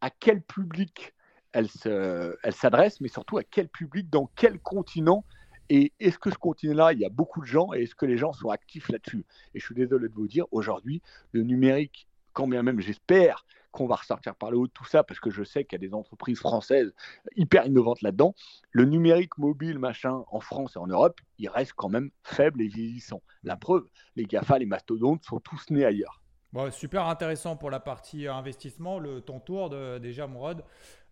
à 0.01 0.09
quel 0.09 0.41
public 0.41 1.13
elle 1.53 1.69
s'adresse, 1.69 3.01
mais 3.01 3.07
surtout 3.07 3.37
à 3.37 3.43
quel 3.43 3.69
public, 3.69 4.09
dans 4.09 4.29
quel 4.35 4.59
continent. 4.59 5.25
Et 5.69 5.93
est-ce 5.99 6.17
que 6.17 6.29
ce 6.29 6.37
continent-là, 6.37 6.93
il 6.93 6.99
y 6.99 7.05
a 7.05 7.09
beaucoup 7.09 7.41
de 7.41 7.45
gens 7.45 7.73
et 7.73 7.83
est-ce 7.83 7.95
que 7.95 8.05
les 8.05 8.17
gens 8.17 8.33
sont 8.33 8.49
actifs 8.49 8.89
là-dessus? 8.89 9.25
Et 9.53 9.59
je 9.59 9.65
suis 9.65 9.75
désolé 9.75 10.09
de 10.09 10.13
vous 10.13 10.27
dire, 10.27 10.45
aujourd'hui, 10.51 11.01
le 11.31 11.43
numérique 11.43 12.07
quand 12.33 12.47
bien 12.47 12.63
même 12.63 12.79
j'espère 12.79 13.45
qu'on 13.71 13.87
va 13.87 13.95
ressortir 13.95 14.35
par 14.35 14.51
le 14.51 14.57
haut 14.57 14.67
de 14.67 14.71
tout 14.71 14.85
ça, 14.85 15.03
parce 15.03 15.19
que 15.19 15.29
je 15.29 15.43
sais 15.43 15.63
qu'il 15.63 15.81
y 15.81 15.85
a 15.85 15.87
des 15.87 15.93
entreprises 15.93 16.39
françaises 16.39 16.93
hyper 17.37 17.65
innovantes 17.65 18.01
là-dedans, 18.01 18.35
le 18.71 18.83
numérique 18.83 19.37
mobile, 19.37 19.79
machin, 19.79 20.23
en 20.29 20.41
France 20.41 20.75
et 20.75 20.79
en 20.79 20.87
Europe, 20.87 21.19
il 21.37 21.47
reste 21.47 21.73
quand 21.75 21.87
même 21.87 22.11
faible 22.23 22.61
et 22.61 22.67
vieillissant. 22.67 23.21
La 23.43 23.55
preuve, 23.55 23.87
les 24.17 24.25
GAFA, 24.25 24.59
les 24.59 24.65
mastodontes 24.65 25.23
sont 25.23 25.39
tous 25.39 25.69
nés 25.69 25.85
ailleurs. 25.85 26.21
Bon, 26.53 26.69
super 26.69 27.05
intéressant 27.05 27.55
pour 27.55 27.71
la 27.71 27.79
partie 27.79 28.27
euh, 28.27 28.33
investissement, 28.33 28.99
le, 28.99 29.21
ton 29.21 29.39
tour 29.39 29.69
de, 29.69 29.99
déjà, 29.99 30.27
Mourad. 30.27 30.63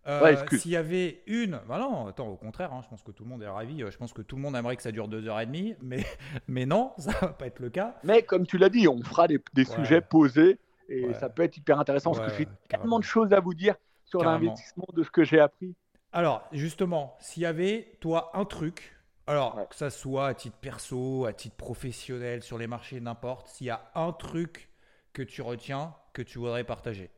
Euh, 0.07 0.35
S'il 0.53 0.71
y 0.71 0.75
avait 0.75 1.21
une, 1.27 1.59
bah 1.67 1.77
non, 1.77 2.07
attends, 2.07 2.27
au 2.27 2.35
contraire, 2.35 2.73
hein, 2.73 2.81
je 2.83 2.89
pense 2.89 3.03
que 3.03 3.11
tout 3.11 3.23
le 3.23 3.29
monde 3.29 3.43
est 3.43 3.47
ravi. 3.47 3.83
Euh, 3.83 3.91
je 3.91 3.97
pense 3.97 4.11
que 4.11 4.21
tout 4.21 4.35
le 4.35 4.41
monde 4.41 4.55
aimerait 4.55 4.75
que 4.75 4.81
ça 4.81 4.91
dure 4.91 5.07
deux 5.07 5.27
heures 5.27 5.39
et 5.39 5.45
demie, 5.45 5.75
mais, 5.81 6.05
mais 6.47 6.65
non, 6.65 6.91
ça 6.97 7.11
va 7.21 7.27
pas 7.29 7.47
être 7.47 7.59
le 7.59 7.69
cas. 7.69 7.95
Mais 8.03 8.23
comme 8.23 8.45
tu 8.45 8.57
l'as 8.57 8.69
dit, 8.69 8.87
on 8.87 9.01
fera 9.03 9.27
des, 9.27 9.65
sujets 9.65 10.01
posés 10.01 10.59
et 10.89 11.13
ça 11.13 11.29
peut 11.29 11.43
être 11.43 11.57
hyper 11.57 11.79
intéressant 11.79 12.13
parce 12.13 12.31
que 12.31 12.37
j'ai 12.37 12.47
tellement 12.67 12.99
de 12.99 13.03
choses 13.03 13.31
à 13.33 13.39
vous 13.39 13.53
dire 13.53 13.75
sur 14.05 14.23
l'investissement 14.23 14.87
de 14.93 15.03
ce 15.03 15.11
que 15.11 15.23
j'ai 15.23 15.39
appris. 15.39 15.75
Alors, 16.11 16.47
justement, 16.51 17.15
s'il 17.19 17.43
y 17.43 17.45
avait, 17.45 17.97
toi, 17.99 18.31
un 18.33 18.45
truc, 18.45 18.97
alors 19.27 19.69
que 19.69 19.75
ça 19.75 19.91
soit 19.91 20.27
à 20.27 20.33
titre 20.33 20.57
perso, 20.57 21.25
à 21.25 21.33
titre 21.33 21.55
professionnel, 21.55 22.41
sur 22.41 22.57
les 22.57 22.65
marchés, 22.65 22.99
n'importe, 22.99 23.47
s'il 23.47 23.67
y 23.67 23.69
a 23.69 23.91
un 23.93 24.11
truc 24.11 24.69
que 25.13 25.21
tu 25.21 25.43
retiens, 25.43 25.93
que 26.13 26.23
tu 26.23 26.39
voudrais 26.39 26.63
partager, 26.63 27.11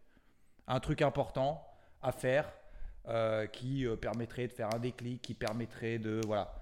un 0.67 0.81
truc 0.81 1.01
important 1.01 1.65
à 2.01 2.11
faire 2.11 2.51
euh, 3.07 3.47
qui 3.47 3.87
euh, 3.87 3.95
permettrait 3.95 4.47
de 4.47 4.53
faire 4.53 4.73
un 4.75 4.79
déclic, 4.79 5.21
qui 5.21 5.33
permettrait 5.33 5.97
de. 5.97 6.21
Voilà. 6.27 6.53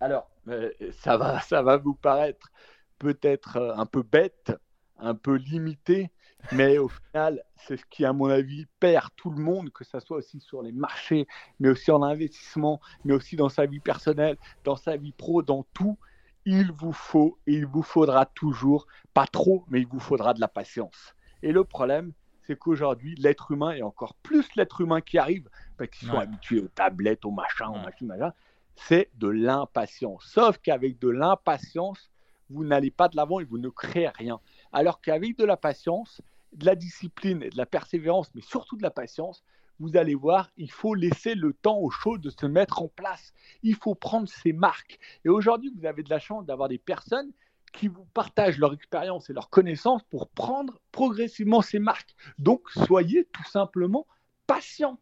Alors, 0.00 0.28
euh, 0.48 0.70
ça, 0.92 1.16
va, 1.16 1.40
ça 1.40 1.62
va 1.62 1.78
vous 1.78 1.94
paraître 1.94 2.52
peut-être 2.98 3.56
un 3.76 3.86
peu 3.86 4.02
bête, 4.02 4.52
un 4.98 5.14
peu 5.14 5.34
limité, 5.36 6.10
mais 6.52 6.78
au 6.78 6.88
final, 6.88 7.42
c'est 7.56 7.76
ce 7.76 7.84
qui, 7.86 8.04
à 8.04 8.12
mon 8.12 8.26
avis, 8.26 8.66
perd 8.78 9.08
tout 9.16 9.30
le 9.30 9.42
monde, 9.42 9.70
que 9.70 9.84
ce 9.84 9.98
soit 10.00 10.18
aussi 10.18 10.40
sur 10.40 10.62
les 10.62 10.72
marchés, 10.72 11.26
mais 11.58 11.68
aussi 11.68 11.90
en 11.90 12.02
investissement, 12.02 12.80
mais 13.04 13.14
aussi 13.14 13.36
dans 13.36 13.48
sa 13.48 13.66
vie 13.66 13.80
personnelle, 13.80 14.36
dans 14.64 14.76
sa 14.76 14.96
vie 14.96 15.12
pro, 15.12 15.42
dans 15.42 15.64
tout. 15.74 15.98
Il 16.44 16.70
vous 16.70 16.92
faut 16.92 17.38
et 17.46 17.54
il 17.54 17.66
vous 17.66 17.82
faudra 17.82 18.26
toujours, 18.26 18.86
pas 19.12 19.26
trop, 19.26 19.64
mais 19.68 19.80
il 19.80 19.86
vous 19.88 19.98
faudra 19.98 20.32
de 20.34 20.40
la 20.40 20.48
patience. 20.48 21.14
Et 21.42 21.50
le 21.50 21.64
problème, 21.64 22.12
c'est 22.46 22.56
qu'aujourd'hui, 22.56 23.16
l'être 23.16 23.50
humain, 23.50 23.72
et 23.72 23.82
encore 23.82 24.14
plus 24.22 24.46
l'être 24.54 24.80
humain 24.80 25.00
qui 25.00 25.18
arrive, 25.18 25.48
parce 25.76 25.90
qu'ils 25.90 26.08
sont 26.08 26.18
habitués 26.18 26.60
aux 26.60 26.68
tablettes, 26.68 27.24
aux 27.24 27.32
machins, 27.32 27.66
aux 27.66 27.78
machines, 27.78 28.32
c'est 28.76 29.10
de 29.14 29.26
l'impatience. 29.26 30.24
Sauf 30.32 30.58
qu'avec 30.58 31.00
de 31.00 31.08
l'impatience, 31.08 32.10
vous 32.50 32.64
n'allez 32.64 32.92
pas 32.92 33.08
de 33.08 33.16
l'avant 33.16 33.40
et 33.40 33.44
vous 33.44 33.58
ne 33.58 33.68
créez 33.68 34.08
rien. 34.08 34.38
Alors 34.72 35.00
qu'avec 35.00 35.36
de 35.38 35.44
la 35.44 35.56
patience, 35.56 36.20
de 36.52 36.66
la 36.66 36.74
discipline 36.74 37.42
et 37.42 37.50
de 37.50 37.56
la 37.56 37.66
persévérance, 37.66 38.30
mais 38.34 38.42
surtout 38.42 38.76
de 38.76 38.82
la 38.82 38.90
patience, 38.90 39.42
vous 39.78 39.96
allez 39.96 40.14
voir, 40.14 40.50
il 40.56 40.70
faut 40.70 40.94
laisser 40.94 41.34
le 41.34 41.52
temps 41.52 41.78
aux 41.78 41.90
choses 41.90 42.20
de 42.20 42.30
se 42.30 42.46
mettre 42.46 42.82
en 42.82 42.88
place. 42.88 43.32
Il 43.62 43.74
faut 43.74 43.94
prendre 43.94 44.28
ses 44.28 44.52
marques. 44.52 44.98
Et 45.24 45.28
aujourd'hui, 45.28 45.70
vous 45.76 45.84
avez 45.84 46.02
de 46.02 46.10
la 46.10 46.18
chance 46.18 46.46
d'avoir 46.46 46.68
des 46.68 46.78
personnes 46.78 47.30
qui 47.72 47.88
vous 47.88 48.06
partagent 48.14 48.58
leur 48.58 48.72
expérience 48.72 49.28
et 49.28 49.34
leur 49.34 49.50
connaissance 49.50 50.02
pour 50.04 50.28
prendre 50.28 50.80
progressivement 50.92 51.60
ces 51.60 51.78
marques. 51.78 52.14
Donc, 52.38 52.62
soyez 52.70 53.26
tout 53.26 53.44
simplement 53.44 54.06
patient. 54.46 54.98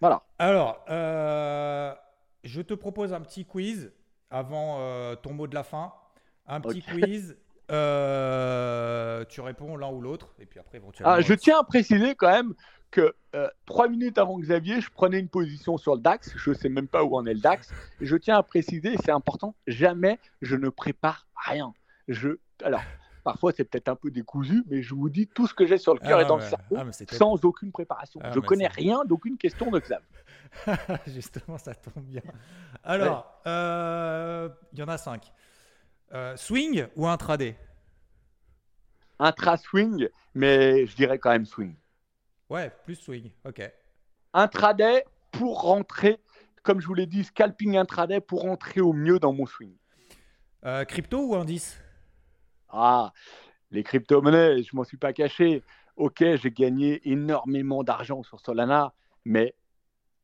Voilà. 0.00 0.22
Alors, 0.38 0.84
euh, 0.88 1.92
je 2.44 2.62
te 2.62 2.74
propose 2.74 3.12
un 3.12 3.20
petit 3.20 3.44
quiz 3.44 3.92
avant 4.30 4.78
euh, 4.78 5.16
ton 5.16 5.32
mot 5.32 5.46
de 5.48 5.54
la 5.54 5.64
fin. 5.64 5.92
Un 6.46 6.60
petit 6.60 6.82
quiz. 6.82 7.36
Euh, 7.70 9.24
tu 9.28 9.40
réponds 9.40 9.76
l'un 9.76 9.90
ou 9.90 10.00
l'autre. 10.00 10.34
Et 10.38 10.46
puis 10.46 10.60
après, 10.60 10.80
ah, 11.04 11.20
je 11.20 11.34
tiens 11.34 11.58
à 11.60 11.64
préciser 11.64 12.14
quand 12.14 12.30
même 12.30 12.54
que 12.90 13.14
euh, 13.34 13.48
trois 13.66 13.88
minutes 13.88 14.18
avant 14.18 14.38
Xavier, 14.38 14.80
je 14.80 14.90
prenais 14.90 15.18
une 15.18 15.28
position 15.28 15.76
sur 15.76 15.94
le 15.94 16.00
DAX. 16.00 16.32
Je 16.36 16.50
ne 16.50 16.54
sais 16.54 16.68
même 16.68 16.88
pas 16.88 17.04
où 17.04 17.16
en 17.16 17.26
est 17.26 17.34
le 17.34 17.40
DAX. 17.40 17.72
Et 18.00 18.06
je 18.06 18.16
tiens 18.16 18.36
à 18.36 18.42
préciser, 18.42 18.94
et 18.94 18.96
c'est 19.04 19.10
important, 19.10 19.54
jamais 19.66 20.18
je 20.42 20.56
ne 20.56 20.68
prépare 20.68 21.26
rien. 21.34 21.74
Je, 22.08 22.38
alors, 22.62 22.82
parfois 23.24 23.52
c'est 23.52 23.64
peut-être 23.64 23.88
un 23.88 23.96
peu 23.96 24.10
décousu, 24.10 24.62
mais 24.68 24.82
je 24.82 24.94
vous 24.94 25.10
dis 25.10 25.26
tout 25.26 25.48
ce 25.48 25.54
que 25.54 25.66
j'ai 25.66 25.78
sur 25.78 25.94
le 25.94 26.00
cœur 26.00 26.20
ah, 26.20 26.22
et 26.22 26.26
dans 26.26 26.36
le 26.36 26.42
cerveau, 26.42 26.76
ah, 26.78 26.84
sans 27.10 27.44
aucune 27.44 27.72
préparation. 27.72 28.20
je 28.32 28.40
connais 28.40 28.68
rien 28.68 29.04
d'aucune 29.04 29.36
question 29.36 29.70
de 29.70 29.80
Xavier. 29.80 30.06
Justement, 31.08 31.58
ça 31.58 31.74
tombe 31.74 32.04
bien. 32.04 32.22
Alors, 32.84 33.40
euh, 33.46 34.48
il 34.72 34.78
y 34.78 34.82
en 34.82 34.88
a 34.88 34.96
cinq. 34.96 35.32
Euh, 36.12 36.36
swing 36.36 36.86
ou 36.94 37.06
intraday? 37.06 37.56
Intra-swing, 39.18 40.08
mais 40.34 40.86
je 40.86 40.94
dirais 40.94 41.18
quand 41.18 41.30
même 41.30 41.46
swing. 41.46 41.74
Ouais, 42.48 42.70
plus 42.84 42.96
swing, 42.96 43.30
ok. 43.44 43.62
Intraday 44.32 45.04
pour 45.32 45.62
rentrer, 45.62 46.20
comme 46.62 46.80
je 46.80 46.86
vous 46.86 46.94
l'ai 46.94 47.06
dit, 47.06 47.24
scalping 47.24 47.76
intraday 47.76 48.20
pour 48.20 48.42
rentrer 48.42 48.80
au 48.80 48.92
mieux 48.92 49.18
dans 49.18 49.32
mon 49.32 49.46
swing. 49.46 49.74
Euh, 50.64 50.84
crypto 50.84 51.18
ou 51.26 51.34
indice? 51.34 51.80
Ah, 52.68 53.12
les 53.70 53.82
crypto-monnaies, 53.82 54.62
je 54.62 54.76
m'en 54.76 54.84
suis 54.84 54.96
pas 54.96 55.12
caché. 55.12 55.62
Ok, 55.96 56.18
j'ai 56.20 56.50
gagné 56.50 57.00
énormément 57.08 57.82
d'argent 57.82 58.22
sur 58.22 58.40
Solana, 58.40 58.92
mais 59.24 59.54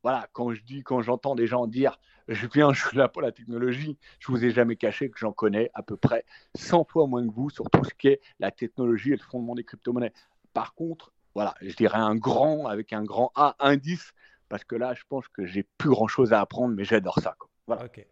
voilà, 0.03 0.29
quand 0.33 0.53
je 0.53 0.63
dis, 0.63 0.83
quand 0.83 1.01
j'entends 1.03 1.35
des 1.35 1.47
gens 1.47 1.67
dire 1.67 1.99
je 2.29 2.47
viens, 2.47 2.73
je 2.73 2.87
suis 2.87 2.97
là 2.97 3.09
pour 3.09 3.23
la 3.23 3.33
technologie, 3.33 3.99
je 4.21 4.29
vous 4.29 4.45
ai 4.45 4.51
jamais 4.51 4.77
caché 4.77 5.11
que 5.11 5.19
j'en 5.19 5.33
connais 5.33 5.71
à 5.75 5.83
peu 5.83 5.97
près 5.97 6.25
100 6.55 6.85
fois 6.85 7.07
moins 7.07 7.27
que 7.27 7.33
vous 7.33 7.51
sur 7.51 7.69
tout 7.71 7.85
ce 7.85 7.95
qui 7.95 8.09
est 8.09 8.21
la 8.39 8.51
technologie 8.51 9.13
et 9.13 9.17
le 9.17 9.23
fondement 9.23 9.55
des 9.55 9.65
crypto-monnaies. 9.65 10.13
Par 10.53 10.75
contre, 10.75 11.13
voilà, 11.35 11.55
je 11.61 11.75
dirais 11.75 11.99
un 11.99 12.15
grand 12.15 12.67
avec 12.67 12.93
un 12.93 13.05
grand 13.05 13.33
A 13.35 13.57
indice 13.59 14.13
parce 14.49 14.65
que 14.65 14.77
là, 14.77 14.95
je 14.95 15.03
pense 15.09 15.27
que 15.29 15.47
j'ai 15.47 15.67
plus 15.79 15.91
grand 15.91 16.09
chose 16.09 16.33
à 16.33 16.41
apprendre, 16.41 16.75
mais 16.75 16.85
j'adore 16.85 17.19
ça. 17.21 17.37
Voilà. 17.67 17.87
Ok. 17.87 18.07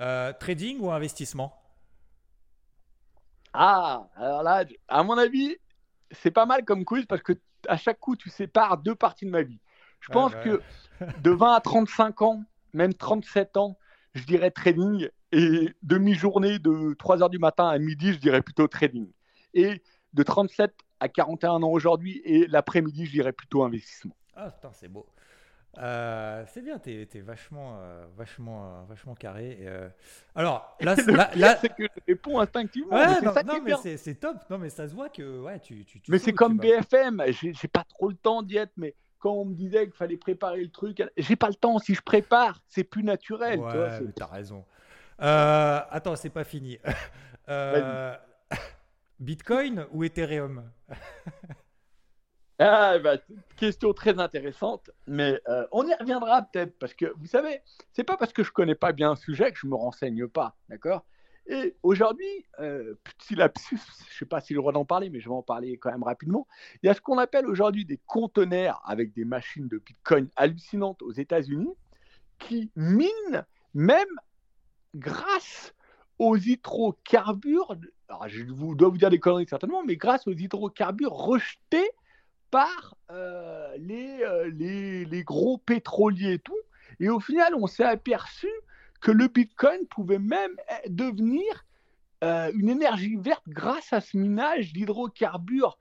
Euh, 0.00 0.32
trading 0.38 0.78
ou 0.80 0.90
investissement? 0.90 1.54
Ah, 3.54 4.10
alors 4.14 4.42
là, 4.42 4.64
à 4.88 5.02
mon 5.02 5.16
avis, 5.16 5.56
c'est 6.10 6.30
pas 6.30 6.44
mal 6.44 6.64
comme 6.64 6.84
quiz 6.84 7.06
parce 7.06 7.22
que 7.22 7.32
à 7.66 7.78
chaque 7.78 7.98
coup, 7.98 8.14
tu 8.14 8.28
sépares 8.28 8.78
deux 8.78 8.94
parties 8.94 9.24
de 9.24 9.30
ma 9.30 9.42
vie. 9.42 9.58
Je 10.06 10.12
pense 10.12 10.34
que 10.36 10.60
de 11.22 11.30
20 11.30 11.54
à 11.54 11.60
35 11.60 12.22
ans, 12.22 12.44
même 12.72 12.94
37 12.94 13.56
ans, 13.56 13.76
je 14.14 14.24
dirais 14.24 14.50
trading. 14.50 15.08
Et 15.32 15.70
demi-journée 15.82 16.58
de 16.60 16.94
3 16.94 17.22
heures 17.22 17.30
du 17.30 17.38
matin 17.38 17.68
à 17.68 17.78
midi, 17.78 18.12
je 18.12 18.18
dirais 18.18 18.42
plutôt 18.42 18.68
trading. 18.68 19.10
Et 19.54 19.82
de 20.14 20.22
37 20.22 20.72
à 21.00 21.08
41 21.08 21.62
ans 21.62 21.70
aujourd'hui 21.70 22.22
et 22.24 22.46
l'après-midi, 22.46 23.06
je 23.06 23.10
dirais 23.10 23.32
plutôt 23.32 23.64
investissement. 23.64 24.14
Ah, 24.36 24.50
putain, 24.50 24.70
c'est 24.72 24.88
beau. 24.88 25.06
Euh, 25.78 26.44
c'est 26.48 26.62
bien, 26.62 26.78
t'es 26.78 27.06
es 27.12 27.20
vachement, 27.20 27.76
euh, 27.80 28.06
vachement, 28.16 28.64
euh, 28.64 28.84
vachement 28.88 29.14
carré. 29.14 29.68
Alors 30.34 30.76
là, 30.80 30.94
là, 31.36 31.56
c'est 31.60 31.68
que 31.68 31.82
je 31.82 32.00
réponds 32.06 32.38
instinctivement. 32.38 32.96
mais 33.62 33.96
c'est 33.96 34.14
top. 34.14 34.36
Non, 34.48 34.58
mais 34.58 34.70
ça 34.70 34.88
se 34.88 34.94
voit 34.94 35.08
que 35.08 35.40
ouais, 35.40 35.58
tu. 35.58 35.84
tu, 35.84 36.00
mais 36.08 36.18
c'est 36.18 36.32
comme 36.32 36.56
BFM. 36.56 37.22
J'ai 37.28 37.68
pas 37.68 37.84
trop 37.84 38.08
le 38.08 38.14
temps 38.14 38.42
d'y 38.42 38.56
être, 38.56 38.72
mais 38.76 38.94
quand 39.18 39.32
on 39.32 39.44
me 39.44 39.54
disait 39.54 39.84
qu'il 39.84 39.94
fallait 39.94 40.16
préparer 40.16 40.62
le 40.62 40.70
truc, 40.70 41.02
j'ai 41.16 41.36
pas 41.36 41.48
le 41.48 41.54
temps. 41.54 41.78
Si 41.78 41.94
je 41.94 42.02
prépare, 42.02 42.60
c'est 42.68 42.84
plus 42.84 43.02
naturel. 43.02 43.60
Ouais, 43.60 44.00
t'as 44.14 44.26
raison. 44.26 44.64
attends, 45.18 46.16
c'est 46.16 46.30
pas 46.30 46.44
fini. 46.44 46.78
Bitcoin 49.18 49.86
ou 49.92 50.04
Ethereum? 50.04 50.70
Ah, 52.58 52.98
bah, 52.98 53.18
question 53.56 53.92
très 53.92 54.18
intéressante, 54.18 54.90
mais 55.06 55.38
euh, 55.46 55.66
on 55.72 55.86
y 55.86 55.92
reviendra 55.94 56.40
peut-être 56.42 56.78
parce 56.78 56.94
que 56.94 57.12
vous 57.18 57.26
savez, 57.26 57.60
c'est 57.92 58.04
pas 58.04 58.16
parce 58.16 58.32
que 58.32 58.42
je 58.42 58.50
connais 58.50 58.74
pas 58.74 58.92
bien 58.92 59.10
un 59.10 59.16
sujet 59.16 59.52
que 59.52 59.58
je 59.58 59.66
me 59.66 59.74
renseigne 59.74 60.26
pas, 60.26 60.56
d'accord? 60.70 61.04
Et 61.48 61.76
aujourd'hui, 61.82 62.46
euh, 62.58 62.94
si 63.22 63.34
la, 63.34 63.52
je 63.70 64.18
sais 64.18 64.26
pas 64.26 64.40
si 64.40 64.52
le 64.52 64.58
droit 64.58 64.72
d'en 64.72 64.84
parler, 64.84 65.10
mais 65.10 65.20
je 65.20 65.28
vais 65.28 65.34
en 65.34 65.42
parler 65.42 65.78
quand 65.78 65.90
même 65.90 66.02
rapidement. 66.02 66.46
Il 66.82 66.86
y 66.86 66.88
a 66.88 66.94
ce 66.94 67.00
qu'on 67.00 67.18
appelle 67.18 67.46
aujourd'hui 67.46 67.84
des 67.84 68.00
conteneurs 68.06 68.82
avec 68.84 69.12
des 69.12 69.24
machines 69.24 69.68
de 69.68 69.78
Bitcoin 69.78 70.28
hallucinantes 70.36 71.02
aux 71.02 71.12
États-Unis 71.12 71.74
qui 72.38 72.70
minent 72.74 73.44
même 73.74 74.20
grâce 74.94 75.74
aux 76.18 76.36
hydrocarbures. 76.36 77.76
Je 78.26 78.44
vous, 78.44 78.74
dois 78.74 78.88
vous 78.88 78.98
dire 78.98 79.10
des 79.10 79.20
conneries 79.20 79.46
certainement, 79.48 79.84
mais 79.84 79.96
grâce 79.96 80.26
aux 80.26 80.32
hydrocarbures 80.32 81.12
rejetés 81.12 81.90
par 82.50 82.94
euh, 83.10 83.76
euh, 83.76 84.50
les, 84.54 85.24
gros 85.24 85.58
pétroliers 85.58 86.34
et 86.34 86.38
tout. 86.38 86.56
Et 87.00 87.08
au 87.08 87.20
final, 87.20 87.54
on 87.54 87.66
s'est 87.66 87.84
aperçu 87.84 88.48
que 89.00 89.10
le 89.10 89.28
Bitcoin 89.28 89.86
pouvait 89.88 90.18
même 90.18 90.52
eh, 90.84 90.88
devenir 90.88 91.64
euh, 92.24 92.50
une 92.54 92.68
énergie 92.68 93.16
verte 93.16 93.44
grâce 93.48 93.92
à 93.92 94.00
ce 94.00 94.16
minage 94.16 94.72
d'hydrocarbures 94.72 95.78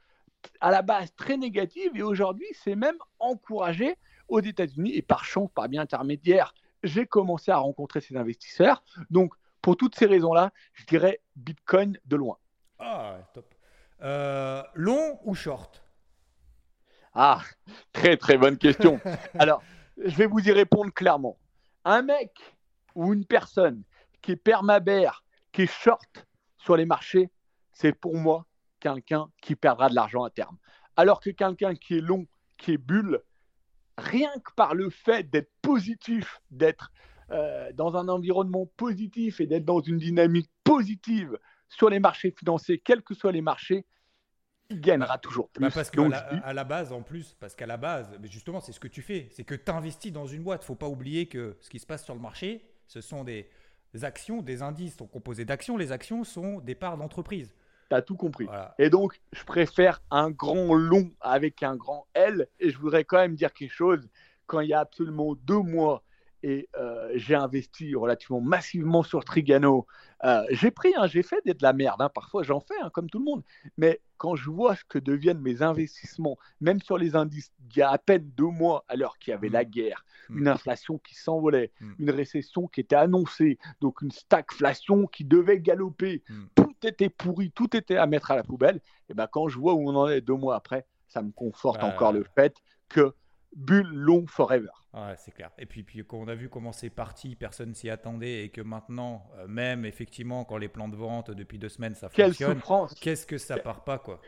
à 0.59 0.71
la 0.71 0.81
base 0.81 1.13
très 1.15 1.37
négative. 1.37 1.91
Et 1.95 2.03
aujourd'hui, 2.03 2.47
c'est 2.63 2.75
même 2.75 2.97
encouragé 3.19 3.95
aux 4.27 4.41
États-Unis. 4.41 4.93
Et 4.93 5.01
par 5.01 5.23
chance, 5.23 5.49
par 5.53 5.69
bien 5.69 5.81
intermédiaire, 5.81 6.53
j'ai 6.83 7.05
commencé 7.05 7.51
à 7.51 7.57
rencontrer 7.57 8.01
ces 8.01 8.15
investisseurs. 8.15 8.83
Donc, 9.09 9.33
pour 9.61 9.77
toutes 9.77 9.95
ces 9.95 10.05
raisons-là, 10.05 10.51
je 10.73 10.85
dirais 10.85 11.21
Bitcoin 11.35 11.97
de 12.05 12.15
loin. 12.15 12.37
Ah, 12.77 13.17
top. 13.33 13.45
long 14.75 15.19
ou 15.23 15.33
short? 15.33 15.85
Ah, 17.15 17.41
très 17.93 18.17
très 18.17 18.37
bonne 18.37 18.57
question. 18.57 18.99
Alors, 19.39 19.63
je 19.97 20.15
vais 20.15 20.25
vous 20.25 20.45
y 20.47 20.51
répondre 20.51 20.93
clairement. 20.93 21.37
Un 21.85 22.01
mec 22.01 22.54
ou 22.95 23.13
une 23.13 23.25
personne 23.25 23.83
qui 24.21 24.31
est 24.31 24.37
permabère, 24.37 25.23
qui 25.51 25.63
est 25.63 25.71
short 25.71 26.25
sur 26.57 26.75
les 26.75 26.85
marchés, 26.85 27.29
c'est 27.71 27.93
pour 27.93 28.15
moi 28.15 28.45
quelqu'un 28.79 29.27
qui 29.41 29.55
perdra 29.55 29.89
de 29.89 29.95
l'argent 29.95 30.23
à 30.23 30.29
terme. 30.29 30.57
Alors 30.97 31.19
que 31.19 31.29
quelqu'un 31.29 31.75
qui 31.75 31.97
est 31.97 32.01
long, 32.01 32.25
qui 32.57 32.71
est 32.73 32.77
bulle, 32.77 33.21
rien 33.97 34.31
que 34.43 34.51
par 34.55 34.73
le 34.75 34.89
fait 34.89 35.29
d'être 35.29 35.51
positif, 35.61 36.41
d'être 36.51 36.91
euh, 37.31 37.71
dans 37.73 37.95
un 37.95 38.07
environnement 38.07 38.67
positif 38.77 39.39
et 39.41 39.47
d'être 39.47 39.65
dans 39.65 39.81
une 39.81 39.97
dynamique 39.97 40.49
positive 40.63 41.37
sur 41.67 41.89
les 41.89 41.99
marchés 41.99 42.31
financiers, 42.37 42.79
quels 42.79 43.01
que 43.01 43.13
soient 43.13 43.31
les 43.31 43.41
marchés, 43.41 43.85
il 44.69 44.81
gagnera 44.81 45.17
toujours 45.17 45.49
plus. 45.49 45.61
Bah, 45.61 45.69
parce 45.73 45.91
qu'à 45.91 46.07
la, 46.07 46.17
à 46.17 46.53
la 46.53 46.63
base, 46.63 46.91
en 46.91 47.01
plus, 47.01 47.35
parce 47.39 47.55
qu'à 47.55 47.65
la 47.65 47.77
base, 47.77 48.17
mais 48.19 48.27
justement, 48.27 48.59
c'est 48.59 48.71
ce 48.71 48.79
que 48.79 48.87
tu 48.87 49.01
fais, 49.01 49.27
c'est 49.31 49.43
que 49.43 49.55
tu 49.55 49.71
investis 49.71 50.11
dans 50.11 50.25
une 50.25 50.43
boîte. 50.43 50.63
faut 50.63 50.75
pas 50.75 50.87
oublier 50.87 51.27
que 51.27 51.57
ce 51.61 51.69
qui 51.69 51.79
se 51.79 51.85
passe 51.85 52.03
sur 52.03 52.15
le 52.15 52.21
marché, 52.21 52.65
ce 52.87 53.01
sont 53.01 53.23
des 53.23 53.47
actions, 54.01 54.41
des 54.41 54.61
indices 54.61 54.97
sont 54.97 55.07
composés 55.07 55.45
d'actions. 55.45 55.77
Les 55.77 55.91
actions 55.91 56.23
sont 56.23 56.59
des 56.59 56.75
parts 56.75 56.97
d'entreprise. 56.97 57.53
Tu 57.89 57.95
as 57.95 58.01
tout 58.01 58.17
compris. 58.17 58.47
Et 58.79 58.89
donc, 58.89 59.21
je 59.31 59.43
préfère 59.43 60.01
un 60.11 60.31
grand 60.31 60.73
long 60.73 61.11
avec 61.21 61.63
un 61.63 61.75
grand 61.75 62.07
L. 62.13 62.47
Et 62.59 62.71
je 62.71 62.77
voudrais 62.77 63.03
quand 63.03 63.17
même 63.17 63.35
dire 63.35 63.53
quelque 63.53 63.73
chose. 63.73 64.09
Quand 64.47 64.59
il 64.59 64.69
y 64.69 64.73
a 64.73 64.79
absolument 64.79 65.35
deux 65.35 65.59
mois, 65.59 66.03
et 66.45 66.69
euh, 66.77 67.09
j'ai 67.15 67.33
investi 67.33 67.95
relativement 67.95 68.39
massivement 68.39 69.01
sur 69.01 69.25
Trigano. 69.25 69.87
Euh, 70.23 70.43
j'ai 70.51 70.69
pris, 70.69 70.93
hein, 70.95 71.07
j'ai 71.07 71.23
fait 71.23 71.43
de 71.43 71.55
la 71.59 71.73
merde, 71.73 72.03
hein. 72.03 72.09
parfois 72.13 72.43
j'en 72.43 72.59
fais, 72.59 72.79
hein, 72.83 72.91
comme 72.93 73.09
tout 73.09 73.17
le 73.17 73.25
monde. 73.25 73.41
Mais 73.79 73.99
quand 74.17 74.35
je 74.35 74.51
vois 74.51 74.75
ce 74.75 74.83
que 74.83 74.99
deviennent 74.99 75.41
mes 75.41 75.63
investissements, 75.63 76.37
même 76.61 76.79
sur 76.81 76.99
les 76.99 77.15
indices, 77.15 77.51
il 77.71 77.79
y 77.79 77.81
a 77.81 77.89
à 77.89 77.97
peine 77.97 78.29
deux 78.37 78.45
mois, 78.45 78.85
alors 78.87 79.17
qu'il 79.17 79.31
y 79.31 79.33
avait 79.33 79.49
la 79.49 79.63
mmh. 79.63 79.69
guerre, 79.71 80.05
mmh. 80.29 80.37
une 80.37 80.47
inflation 80.47 80.99
qui 80.99 81.15
s'envolait, 81.15 81.71
mmh. 81.81 81.91
une 81.97 82.11
récession 82.11 82.67
qui 82.67 82.81
était 82.81 82.95
annoncée, 82.95 83.57
donc 83.81 84.03
une 84.03 84.11
stagflation 84.11 85.07
qui 85.07 85.25
devait 85.25 85.59
galoper, 85.59 86.21
tout 86.53 86.75
était 86.83 87.09
pourri, 87.09 87.49
tout 87.49 87.75
était 87.75 87.97
à 87.97 88.05
mettre 88.05 88.29
à 88.29 88.35
la 88.35 88.43
poubelle. 88.43 88.81
Et 89.09 89.15
ben 89.15 89.25
quand 89.25 89.47
je 89.47 89.57
vois 89.57 89.73
où 89.73 89.89
on 89.89 89.95
en 89.95 90.07
est 90.09 90.21
deux 90.21 90.35
mois 90.35 90.55
après, 90.55 90.85
ça 91.07 91.23
me 91.23 91.31
conforte 91.31 91.81
bah, 91.81 91.87
encore 91.87 92.13
le 92.13 92.23
fait 92.35 92.55
que 92.87 93.15
bulle 93.55 93.89
long 93.89 94.25
forever. 94.27 94.69
Ouais, 94.93 95.15
c'est 95.17 95.31
clair. 95.31 95.51
Et 95.57 95.65
puis, 95.65 95.83
puis 95.83 96.05
quand 96.05 96.17
on 96.17 96.27
a 96.27 96.35
vu 96.35 96.49
comment 96.49 96.71
c'est 96.71 96.89
parti, 96.89 97.35
personne 97.35 97.73
s'y 97.73 97.89
attendait 97.89 98.43
et 98.43 98.49
que 98.49 98.61
maintenant, 98.61 99.25
euh, 99.37 99.47
même 99.47 99.85
effectivement, 99.85 100.45
quand 100.45 100.57
les 100.57 100.67
plans 100.67 100.87
de 100.87 100.95
vente 100.95 101.31
depuis 101.31 101.57
deux 101.57 101.69
semaines 101.69 101.95
ça 101.95 102.09
Quelle 102.13 102.33
fonctionne, 102.33 102.61
qu'est-ce 103.01 103.25
que 103.25 103.37
ça 103.37 103.57
part 103.57 103.83
pas 103.83 103.97
quoi? 103.97 104.21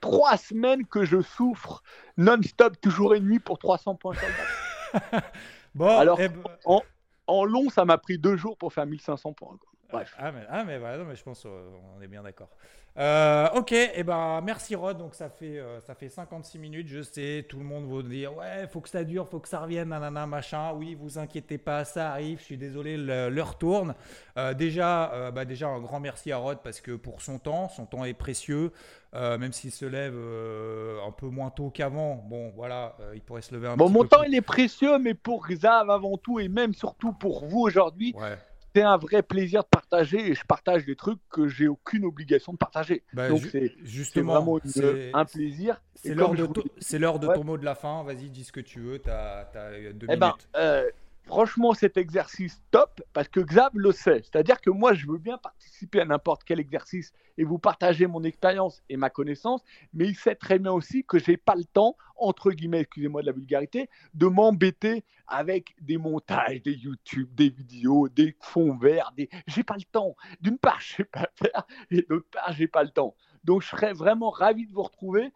Trois 0.00 0.36
semaines 0.36 0.86
que 0.86 1.04
je 1.04 1.20
souffre 1.22 1.82
non-stop, 2.16 2.80
toujours 2.80 3.14
et 3.14 3.20
nuit 3.20 3.40
pour 3.40 3.58
300 3.58 3.96
points 3.96 4.14
bon, 5.74 5.98
alors 5.98 6.18
eh 6.20 6.28
ben 6.28 6.42
en, 6.64 6.80
en, 7.26 7.44
long, 7.44 7.68
ça 7.70 7.84
m'a 7.84 7.98
pris 7.98 8.18
deux 8.18 8.36
jours 8.36 8.56
pour 8.56 8.72
faire 8.72 8.86
1500 8.86 9.32
points. 9.32 9.58
Bref. 9.90 10.14
Ah 10.18 10.32
mais, 10.32 10.46
ah, 10.48 10.64
mais, 10.64 10.78
non, 10.78 11.04
mais 11.04 11.16
je 11.16 11.22
pense 11.22 11.42
qu'on 11.42 12.02
est 12.02 12.08
bien 12.08 12.22
d'accord. 12.22 12.50
Euh, 12.98 13.48
ok, 13.54 13.72
et 13.72 13.90
eh 13.96 14.02
ben 14.04 14.40
merci 14.42 14.74
Rod. 14.74 14.96
Donc 14.96 15.14
ça 15.14 15.28
fait 15.28 15.58
euh, 15.58 15.80
ça 15.80 15.94
fait 15.94 16.08
56 16.08 16.58
minutes. 16.58 16.88
Je 16.88 17.02
sais, 17.02 17.44
tout 17.46 17.58
le 17.58 17.64
monde 17.64 17.86
va 17.86 18.02
dire 18.08 18.34
ouais, 18.34 18.66
faut 18.68 18.80
que 18.80 18.88
ça 18.88 19.04
dure, 19.04 19.28
faut 19.28 19.38
que 19.38 19.48
ça 19.48 19.60
revienne, 19.60 19.90
nanana 19.90 20.26
machin. 20.26 20.72
Oui, 20.74 20.94
vous 20.94 21.18
inquiétez 21.18 21.58
pas, 21.58 21.84
ça 21.84 22.12
arrive. 22.12 22.38
Je 22.38 22.44
suis 22.44 22.56
désolé, 22.56 22.96
l'heure 22.96 23.58
tourne. 23.58 23.94
Euh, 24.38 24.54
déjà, 24.54 25.30
bah, 25.30 25.44
déjà 25.44 25.68
un 25.68 25.80
grand 25.80 26.00
merci 26.00 26.32
à 26.32 26.38
Rod 26.38 26.58
parce 26.64 26.80
que 26.80 26.92
pour 26.92 27.20
son 27.20 27.38
temps, 27.38 27.68
son 27.68 27.84
temps 27.84 28.04
est 28.04 28.14
précieux. 28.14 28.72
même 29.12 29.52
s'il 29.52 29.72
se 29.72 29.84
lève 29.84 30.16
un 31.06 31.12
peu 31.12 31.26
moins 31.26 31.50
tôt 31.50 31.68
qu'avant, 31.68 32.14
bon 32.14 32.50
voilà, 32.56 32.96
il 33.14 33.20
pourrait 33.20 33.42
se 33.42 33.54
lever 33.54 33.68
un 33.68 33.76
bon, 33.76 33.86
petit 33.86 33.92
peu. 33.92 33.98
Bon, 33.98 34.02
mon 34.04 34.08
temps 34.08 34.22
il 34.22 34.34
est 34.34 34.40
précieux, 34.40 34.98
mais 34.98 35.12
pour 35.12 35.46
Xav 35.46 35.90
avant 35.90 36.16
tout 36.16 36.40
et 36.40 36.48
même 36.48 36.72
surtout 36.72 37.12
pour 37.12 37.44
vous 37.44 37.60
aujourd'hui. 37.60 38.14
Ouais 38.16 38.38
c'est 38.76 38.82
un 38.82 38.98
vrai 38.98 39.22
plaisir 39.22 39.62
de 39.62 39.68
partager 39.68 40.30
et 40.30 40.34
je 40.34 40.44
partage 40.44 40.84
des 40.84 40.96
trucs 40.96 41.18
que 41.30 41.48
j'ai 41.48 41.66
aucune 41.66 42.04
obligation 42.04 42.52
de 42.52 42.58
partager. 42.58 43.04
Bah, 43.14 43.30
Donc 43.30 43.40
c'est 43.50 43.72
justement 43.82 44.34
vraiment 44.34 44.60
un 45.14 45.24
plaisir. 45.24 45.80
C'est 45.94 46.14
l'heure 46.14 46.34
de, 46.34 46.46
de, 46.46 47.34
ton 47.34 47.42
mot 47.42 47.56
de 47.56 47.64
la 47.64 47.74
fin. 47.74 48.04
Vas-y, 48.04 48.28
dis 48.28 48.44
ce 48.44 48.52
que 48.52 48.60
tu 48.60 48.80
veux. 48.80 48.98
Tu 48.98 49.08
as, 49.08 49.48
deux 49.94 50.06
eh 50.10 50.16
ben, 50.16 50.26
minutes. 50.26 50.48
Euh, 50.56 50.90
franchement, 51.26 51.74
cet 51.74 51.96
exercice 51.96 52.62
top 52.70 53.02
parce 53.12 53.28
que 53.28 53.40
Xav 53.40 53.70
le 53.74 53.92
sait. 53.92 54.22
C'est-à-dire 54.22 54.60
que 54.60 54.70
moi, 54.70 54.94
je 54.94 55.06
veux 55.06 55.18
bien 55.18 55.36
participer 55.38 56.00
à 56.00 56.04
n'importe 56.04 56.44
quel 56.44 56.60
exercice 56.60 57.12
et 57.36 57.44
vous 57.44 57.58
partager 57.58 58.06
mon 58.06 58.22
expérience 58.22 58.82
et 58.88 58.96
ma 58.96 59.10
connaissance, 59.10 59.62
mais 59.92 60.06
il 60.06 60.16
sait 60.16 60.36
très 60.36 60.58
bien 60.58 60.72
aussi 60.72 61.04
que 61.04 61.18
j'ai 61.18 61.36
pas 61.36 61.54
le 61.54 61.64
temps, 61.64 61.96
entre 62.16 62.52
guillemets, 62.52 62.80
excusez-moi 62.80 63.20
de 63.20 63.26
la 63.26 63.32
vulgarité, 63.32 63.90
de 64.14 64.26
m'embêter 64.26 65.04
avec 65.26 65.74
des 65.80 65.98
montages, 65.98 66.62
des 66.62 66.72
YouTube, 66.72 67.34
des 67.34 67.50
vidéos, 67.50 68.08
des 68.08 68.36
fonds 68.40 68.76
verts. 68.76 69.12
Des... 69.16 69.28
J'ai 69.46 69.64
pas 69.64 69.76
le 69.76 69.84
temps. 69.90 70.16
D'une 70.40 70.58
part, 70.58 70.80
je 70.80 70.94
sais 70.96 71.04
pas 71.04 71.28
faire 71.34 71.66
et 71.90 72.02
d'autre 72.08 72.28
part, 72.30 72.52
j'ai 72.52 72.68
pas 72.68 72.84
le 72.84 72.90
temps. 72.90 73.14
Donc, 73.44 73.62
je 73.62 73.68
serais 73.68 73.92
vraiment 73.92 74.30
ravi 74.30 74.66
de 74.66 74.72
vous 74.72 74.82
retrouver 74.82 75.32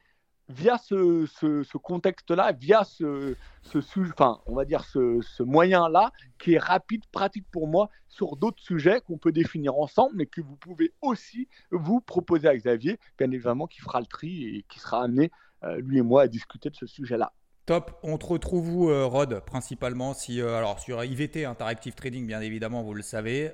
via 0.51 0.78
ce, 0.78 1.26
ce, 1.26 1.78
contexte-là, 1.78 2.53
via 2.53 2.84
ce, 2.84 3.36
ce, 3.62 3.78
enfin, 4.01 4.40
on 4.46 4.55
va 4.55 4.64
dire 4.64 4.84
ce, 4.84 5.20
ce 5.22 5.42
moyen-là, 5.42 6.12
qui 6.38 6.55
est 6.55 6.59
rapide, 6.59 7.03
pratique 7.12 7.46
pour 7.51 7.68
moi, 7.68 7.88
sur 8.09 8.36
d'autres 8.36 8.62
sujets 8.62 9.01
qu'on 9.01 9.18
peut 9.18 9.32
définir 9.32 9.76
ensemble, 9.76 10.12
mais 10.16 10.26
que 10.26 10.40
vous 10.40 10.57
pouvez 10.57 10.92
aussi 11.01 11.48
vous 11.70 12.01
proposer 12.01 12.48
à 12.48 12.57
Xavier, 12.57 12.98
bien 13.18 13.30
évidemment, 13.30 13.66
qui 13.66 13.80
fera 13.80 14.01
le 14.01 14.07
tri 14.07 14.57
et 14.57 14.64
qui 14.68 14.80
sera 14.80 15.03
amené, 15.05 15.30
euh, 15.64 15.80
lui 15.80 15.98
et 15.98 16.03
moi, 16.03 16.22
à 16.22 16.28
discuter 16.28 16.70
de 16.70 16.76
ce 16.76 16.86
sujet-là. 16.86 17.32
Top. 17.66 17.92
On 18.03 18.18
te 18.18 18.26
retrouve 18.26 18.74
où, 18.74 18.90
euh, 18.90 19.05
Rod, 19.07 19.40
principalement 19.46 20.12
si, 20.12 20.40
euh, 20.40 20.57
Alors, 20.57 20.80
sur 20.80 21.05
IVT, 21.05 21.44
Interactive 21.44 21.94
Trading, 21.94 22.26
bien 22.26 22.40
évidemment, 22.40 22.82
vous 22.82 22.94
le 22.94 23.03
savez. 23.03 23.53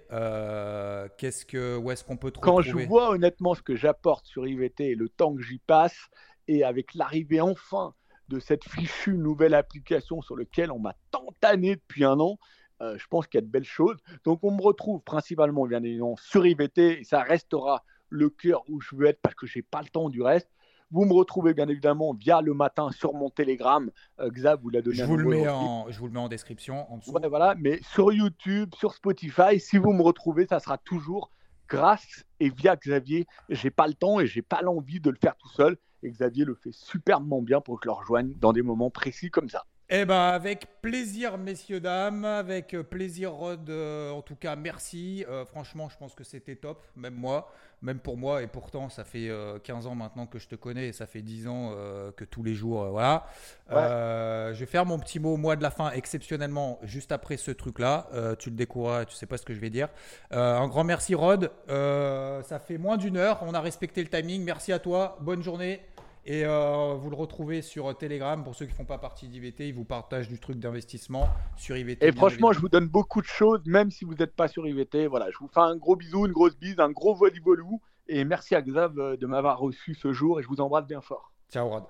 qu'est-ce 1.19 1.45
que, 1.45 1.77
où 1.77 1.91
est-ce 1.91 2.05
qu'on 2.05 2.17
peut 2.17 2.31
trouver 2.31 2.47
Quand 2.47 2.63
je 2.63 2.79
vois 2.87 3.11
honnêtement 3.11 3.55
ce 3.55 3.63
que 3.63 3.77
j'apporte 3.77 4.25
sur 4.25 4.47
IVT 4.47 4.93
et 4.93 4.95
le 4.95 5.11
temps 5.11 5.35
que 5.35 5.43
j'y 5.43 5.59
passe, 5.59 6.09
et 6.49 6.65
avec 6.65 6.95
l'arrivée 6.95 7.41
enfin 7.41 7.95
de 8.29 8.41
cette 8.41 8.65
fichue 8.65 9.17
nouvelle 9.17 9.55
application 9.55 10.21
sur 10.21 10.37
laquelle 10.37 10.73
on 10.73 10.79
m'a 10.79 10.95
tantané 11.11 11.77
depuis 11.77 12.05
un 12.05 12.19
an, 12.19 12.39
euh, 12.83 12.99
je 12.99 13.07
pense 13.09 13.27
qu'il 13.27 13.39
y 13.39 13.43
a 13.43 13.47
de 13.47 13.51
belles 13.51 13.65
choses. 13.65 13.97
Donc 14.25 14.41
on 14.43 14.51
me 14.51 14.63
retrouve 14.63 15.01
principalement 15.03 15.67
bien 15.67 15.83
évidemment 15.83 16.17
sur 16.17 16.47
IVT 16.47 17.01
et 17.01 17.05
ça 17.05 17.23
restera 17.23 17.85
le 18.09 18.31
cœur 18.31 18.63
où 18.69 18.81
je 18.81 18.95
veux 18.95 19.07
être 19.07 19.21
parce 19.21 19.35
que 19.35 19.47
je 19.47 19.59
n'ai 19.59 19.63
pas 19.63 19.83
le 19.83 19.89
temps 19.89 20.09
du 20.09 20.23
reste. 20.23 20.49
Vous 20.93 21.05
me 21.05 21.13
retrouvez 21.13 21.53
bien 21.53 21.67
évidemment 21.67 22.15
via 22.15 22.41
le 22.41 22.55
matin 22.55 22.93
sur 22.93 23.13
mon 23.13 23.29
Telegram. 23.29 23.91
Euh, 24.21 24.31
Xav 24.31 24.61
vous 24.63 24.71
l'a 24.71 24.83
donné. 24.83 24.97
Je 24.97 25.05
vous, 25.05 25.17
le 25.17 25.29
mets 25.29 25.49
en, 25.49 25.91
je 25.91 25.99
vous 25.99 26.07
le 26.07 26.13
mets 26.13 26.21
en 26.21 26.29
description 26.29 26.91
en 26.93 26.99
dessous. 26.99 27.13
voilà, 27.29 27.57
mais 27.59 27.81
sur 27.83 28.13
YouTube, 28.13 28.73
sur 28.77 28.95
Spotify, 28.95 29.59
si 29.59 29.79
vous 29.79 29.93
me 29.93 30.03
retrouvez, 30.03 30.47
ça 30.47 30.61
sera 30.61 30.79
toujours 30.79 31.33
grâce 31.69 32.25
et 32.41 32.51
via 32.51 32.77
Xavier. 32.77 33.27
J'ai 33.49 33.71
pas 33.71 33.87
le 33.87 33.95
temps 33.95 34.21
et 34.21 34.27
j'ai 34.27 34.43
pas 34.43 34.63
l'envie 34.63 35.01
de 35.01 35.11
le 35.11 35.17
faire 35.17 35.37
tout 35.37 35.51
seul. 35.51 35.77
Et 36.03 36.11
Xavier 36.11 36.45
le 36.45 36.55
fait 36.55 36.73
superbement 36.73 37.43
bien 37.43 37.61
pour 37.61 37.81
que 37.81 37.85
je 37.85 37.89
le 37.89 37.95
rejoigne 37.95 38.33
dans 38.37 38.53
des 38.53 38.63
moments 38.63 38.91
précis 38.91 39.31
comme 39.31 39.49
ça. 39.49 39.65
Eh 39.89 40.05
ben 40.05 40.19
avec 40.19 40.67
plaisir 40.83 41.39
messieurs 41.39 41.79
dames, 41.79 42.25
avec 42.25 42.77
plaisir 42.91 43.33
Rod. 43.33 43.71
Euh, 43.71 44.11
en 44.11 44.21
tout 44.21 44.35
cas 44.35 44.57
merci. 44.57 45.25
Euh, 45.29 45.45
franchement 45.45 45.89
je 45.89 45.97
pense 45.97 46.15
que 46.15 46.25
c'était 46.25 46.57
top, 46.57 46.85
même 46.97 47.15
moi, 47.15 47.53
même 47.83 47.99
pour 47.99 48.17
moi 48.17 48.43
et 48.43 48.47
pourtant 48.47 48.89
ça 48.89 49.05
fait 49.05 49.31
15 49.65 49.87
ans 49.87 49.95
maintenant 49.95 50.27
que 50.27 50.39
je 50.39 50.49
te 50.49 50.55
connais 50.55 50.89
et 50.89 50.93
ça 50.93 51.07
fait 51.07 51.23
10 51.23 51.49
ans 51.49 51.75
que 52.17 52.25
tous 52.25 52.43
les 52.43 52.55
jours 52.55 52.87
voilà. 52.87 53.27
je 53.71 54.59
vais 54.59 54.67
faire 54.67 54.87
mon 54.87 54.99
petit 54.99 55.19
mot 55.19 55.35
au 55.35 55.37
mois 55.37 55.57
de 55.57 55.63
la 55.63 55.71
fin 55.71 55.91
exceptionnellement 55.93 56.79
juste 56.83 57.13
après 57.13 57.37
ce 57.37 57.51
truc 57.51 57.79
là. 57.79 58.09
tu 58.39 58.51
le 58.51 58.57
découvriras, 58.57 59.05
tu 59.05 59.15
sais 59.15 59.27
pas 59.27 59.37
ce 59.37 59.45
que 59.45 59.55
je 59.55 59.61
vais 59.61 59.71
dire. 59.71 59.89
un 60.31 60.67
grand 60.69 60.85
merci 60.85 61.15
Rod. 61.15 61.51
ça 61.69 62.59
fait 62.59 62.79
moins 62.79 62.97
d'une 62.97 63.17
heure, 63.17 63.41
on 63.43 63.55
a 63.55 63.61
respecté 63.61 64.03
le 64.03 64.09
timing. 64.09 64.45
Merci 64.45 64.73
à 64.73 64.79
toi, 64.79 65.19
bonne 65.21 65.43
journée. 65.43 65.81
Et 66.29 66.45
euh, 66.45 66.95
vous 66.95 67.09
le 67.09 67.15
retrouvez 67.15 67.63
sur 67.63 67.97
Telegram. 67.97 68.43
Pour 68.43 68.57
ceux 68.57 68.67
qui 68.67 68.73
ne 68.73 68.77
font 68.77 68.85
pas 68.85 68.99
partie 68.99 69.29
d'IVT, 69.29 69.69
ils 69.69 69.75
vous 69.75 69.85
partagent 69.85 70.29
du 70.29 70.41
truc 70.41 70.59
d'investissement 70.59 71.29
sur 71.57 71.77
IVT. 71.77 72.05
Et 72.05 72.11
franchement, 72.11 72.53
je 72.53 72.59
vous 72.59 72.69
donne 72.69 72.89
beaucoup 72.89 73.23
de 73.23 73.27
choses, 73.27 73.61
même 73.65 73.93
si 73.93 74.05
vous 74.05 74.15
n'êtes 74.15 74.35
pas 74.35 74.49
sur 74.49 74.67
IVT. 74.67 75.07
Voilà, 75.07 75.31
je 75.31 75.39
vous 75.39 75.47
fais 75.47 75.61
un 75.61 75.77
gros 75.77 75.95
bisou, 75.95 76.27
une 76.27 76.33
grosse 76.33 76.59
bise, 76.59 76.81
un 76.81 76.91
gros 76.91 77.15
volleyballou. 77.15 77.81
Et 78.09 78.25
merci 78.25 78.57
à 78.57 78.63
Xav 78.63 78.99
euh, 78.99 79.17
de 79.17 79.25
m'avoir 79.27 79.61
reçu 79.61 79.95
ce 79.95 80.13
jour. 80.13 80.41
Et 80.41 80.43
je 80.43 80.49
vous 80.49 80.61
embrasse 80.61 80.87
bien 80.87 81.01
fort. 81.01 81.31
Ciao, 81.49 81.69
Rod. 81.69 81.85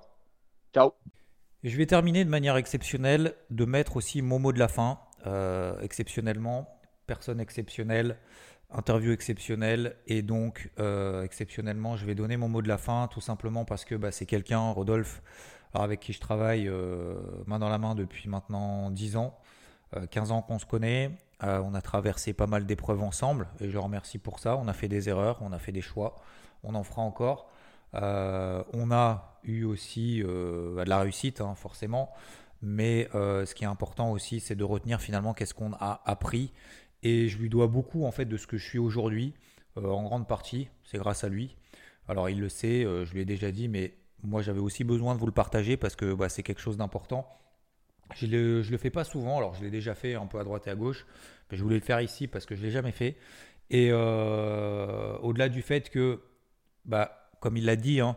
Ciao. 0.75 0.93
Et 1.63 1.71
je 1.71 1.77
vais 1.79 1.87
terminer 1.87 2.23
de 2.23 2.31
manière 2.31 2.59
exceptionnelle 2.59 3.35
de 3.49 3.65
mettre 3.65 3.97
aussi 3.97 4.21
mon 4.21 4.39
mot 4.39 4.53
de 4.53 4.59
la 4.59 4.69
fin. 4.69 5.01
Euh, 5.27 5.81
exceptionnellement, 5.81 6.69
personne 7.07 7.41
exceptionnelle 7.41 8.19
interview 8.71 9.13
exceptionnelle 9.13 9.97
et 10.07 10.23
donc 10.23 10.71
euh, 10.79 11.23
exceptionnellement 11.23 11.97
je 11.97 12.05
vais 12.05 12.15
donner 12.15 12.37
mon 12.37 12.49
mot 12.49 12.63
de 12.63 12.69
la 12.69 12.79
fin 12.79 13.09
tout 13.09 13.21
simplement 13.21 13.65
parce 13.65 13.85
que 13.85 13.95
bah, 13.95 14.11
c'est 14.11 14.27
quelqu'un, 14.27 14.71
Rodolphe, 14.71 15.23
avec 15.73 16.01
qui 16.01 16.13
je 16.13 16.21
travaille 16.21 16.69
euh, 16.69 17.15
main 17.47 17.59
dans 17.59 17.69
la 17.69 17.79
main 17.79 17.95
depuis 17.95 18.29
maintenant 18.29 18.91
10 18.91 19.17
ans, 19.17 19.39
15 20.11 20.31
euh, 20.31 20.35
ans 20.35 20.43
qu'on 20.43 20.59
se 20.59 20.67
connaît, 20.67 21.13
on 21.43 21.75
a 21.75 21.83
traversé 21.83 22.33
pas 22.33 22.47
mal 22.47 22.65
d'épreuves 22.65 23.03
ensemble 23.03 23.47
et 23.61 23.69
je 23.69 23.77
remercie 23.77 24.19
pour 24.19 24.39
ça, 24.39 24.57
on 24.57 24.69
a 24.69 24.73
fait 24.73 24.89
des 24.89 25.11
erreurs, 25.11 25.39
on 25.43 25.53
a 25.53 25.59
fait 25.59 25.73
des 25.73 25.83
choix, 25.83 26.17
on 26.65 26.75
en 26.75 26.83
fera 26.83 27.03
encore. 27.03 27.51
on 27.93 28.91
a 28.91 29.39
eu 29.45 29.65
aussi 29.65 30.21
de 30.23 30.83
la 30.87 30.99
réussite 31.01 31.43
hein, 31.43 31.55
forcément, 31.55 32.11
mais 32.63 33.11
ce 33.13 33.55
qui 33.55 33.65
est 33.65 33.69
important 33.69 34.13
aussi 34.13 34.41
c'est 34.41 34.55
de 34.55 34.65
retenir 34.65 35.03
finalement 35.03 35.35
qu'est-ce 35.35 35.53
qu'on 35.53 35.75
a 35.75 36.01
appris 36.07 36.55
et 37.03 37.29
je 37.29 37.39
lui 37.39 37.49
dois 37.49 37.67
beaucoup 37.67 38.05
en 38.05 38.11
fait 38.11 38.25
de 38.25 38.37
ce 38.37 38.47
que 38.47 38.57
je 38.57 38.65
suis 38.65 38.79
aujourd'hui, 38.79 39.35
euh, 39.79 39.89
en 39.89 40.03
grande 40.03 40.27
partie, 40.27 40.69
c'est 40.85 40.99
grâce 40.99 41.25
à 41.25 41.29
lui. 41.29 41.57
Alors 42.09 42.31
il 42.31 42.41
le 42.41 42.49
sait, 42.49 42.85
euh, 42.85 43.05
je 43.05 43.13
lui 43.13 43.21
ai 43.21 43.25
déjà 43.25 43.51
dit, 43.51 43.69
mais 43.69 43.95
moi 44.23 44.43
j'avais 44.43 44.61
aussi 44.61 44.85
besoin 44.85 45.15
de 45.15 45.21
vous 45.21 45.27
le 45.27 45.33
partager 45.33 45.77
parce 45.77 45.97
que 45.97 46.15
bah, 46.15 46.29
c'est 46.29 46.43
quelque 46.43 46.61
chose 46.61 46.77
d'important. 46.77 47.27
Je 48.15 48.27
ne 48.27 48.63
le, 48.63 48.79
fais 48.79 48.91
pas 48.91 49.03
souvent, 49.03 49.39
alors 49.39 49.55
je 49.55 49.65
l'ai 49.65 49.71
déjà 49.71 49.95
fait 49.95 50.15
un 50.15 50.27
peu 50.27 50.39
à 50.39 50.45
droite 50.45 50.67
et 50.69 50.71
à 50.71 50.77
gauche, 50.77 51.07
mais 51.51 51.57
je 51.57 51.63
voulais 51.63 51.77
le 51.77 51.83
faire 51.83 52.01
ici 52.01 52.29
parce 52.29 52.47
que 52.47 52.55
je 52.55 52.61
ne 52.61 52.67
l'ai 52.67 52.73
jamais 52.73 52.93
fait. 52.93 53.17
Et 53.69 53.89
euh, 53.91 55.19
au-delà 55.19 55.49
du 55.49 55.61
fait 55.61 55.91
que, 55.91 56.21
bah, 56.85 57.31
comme 57.41 57.57
il 57.57 57.65
l'a 57.65 57.75
dit, 57.75 58.01
hein, 58.01 58.17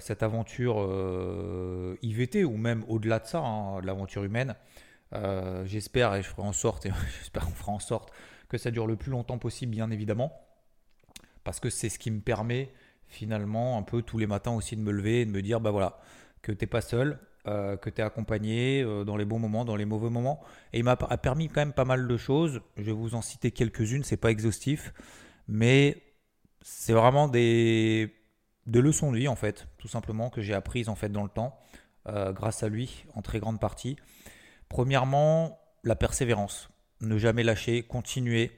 cette 0.00 0.22
aventure 0.22 0.78
IVT, 2.02 2.44
ou 2.44 2.56
même 2.56 2.84
au-delà 2.88 3.18
de 3.18 3.26
ça, 3.26 3.40
hein, 3.40 3.80
l'aventure 3.82 4.24
humaine, 4.24 4.56
euh, 5.14 5.64
j'espère 5.66 6.14
et 6.14 6.22
je 6.22 6.28
ferai 6.28 6.42
en 6.42 6.52
sorte, 6.52 6.86
j'espère 7.18 7.44
qu'on 7.44 7.52
fera 7.52 7.72
en 7.72 7.78
sorte 7.78 8.12
que 8.48 8.58
ça 8.58 8.70
dure 8.70 8.86
le 8.86 8.96
plus 8.96 9.10
longtemps 9.10 9.38
possible, 9.38 9.72
bien 9.72 9.90
évidemment, 9.90 10.32
parce 11.44 11.60
que 11.60 11.70
c'est 11.70 11.88
ce 11.88 11.98
qui 11.98 12.10
me 12.10 12.20
permet 12.20 12.72
finalement 13.06 13.76
un 13.76 13.82
peu 13.82 14.02
tous 14.02 14.18
les 14.18 14.26
matins 14.26 14.52
aussi 14.52 14.76
de 14.76 14.82
me 14.82 14.92
lever 14.92 15.22
et 15.22 15.24
de 15.24 15.30
me 15.30 15.42
dire 15.42 15.60
bah 15.60 15.70
voilà 15.70 15.98
que 16.42 16.52
t'es 16.52 16.66
pas 16.66 16.80
seul, 16.80 17.18
euh, 17.46 17.76
que 17.76 17.90
tu 17.90 18.00
es 18.00 18.04
accompagné 18.04 18.82
euh, 18.82 19.04
dans 19.04 19.16
les 19.16 19.24
bons 19.24 19.38
moments, 19.38 19.64
dans 19.64 19.76
les 19.76 19.84
mauvais 19.84 20.10
moments. 20.10 20.40
Et 20.72 20.78
il 20.78 20.84
m'a 20.84 20.96
permis 20.96 21.48
quand 21.48 21.60
même 21.60 21.72
pas 21.72 21.84
mal 21.84 22.06
de 22.06 22.16
choses. 22.16 22.60
Je 22.76 22.84
vais 22.84 22.92
vous 22.92 23.14
en 23.14 23.22
citer 23.22 23.50
quelques-unes, 23.50 24.04
c'est 24.04 24.16
pas 24.16 24.30
exhaustif, 24.30 24.92
mais 25.48 26.02
c'est 26.62 26.92
vraiment 26.92 27.28
des, 27.28 28.14
des 28.66 28.80
leçons 28.80 29.12
de 29.12 29.18
vie 29.18 29.28
en 29.28 29.36
fait, 29.36 29.66
tout 29.78 29.88
simplement 29.88 30.30
que 30.30 30.40
j'ai 30.40 30.54
apprises 30.54 30.88
en 30.88 30.94
fait 30.94 31.10
dans 31.10 31.22
le 31.24 31.30
temps, 31.30 31.58
grâce 32.06 32.62
à 32.62 32.68
lui 32.68 33.04
en 33.14 33.22
très 33.22 33.38
grande 33.38 33.60
partie. 33.60 33.96
Premièrement, 34.70 35.58
la 35.82 35.96
persévérance. 35.96 36.70
Ne 37.00 37.18
jamais 37.18 37.42
lâcher, 37.42 37.82
continuer, 37.82 38.52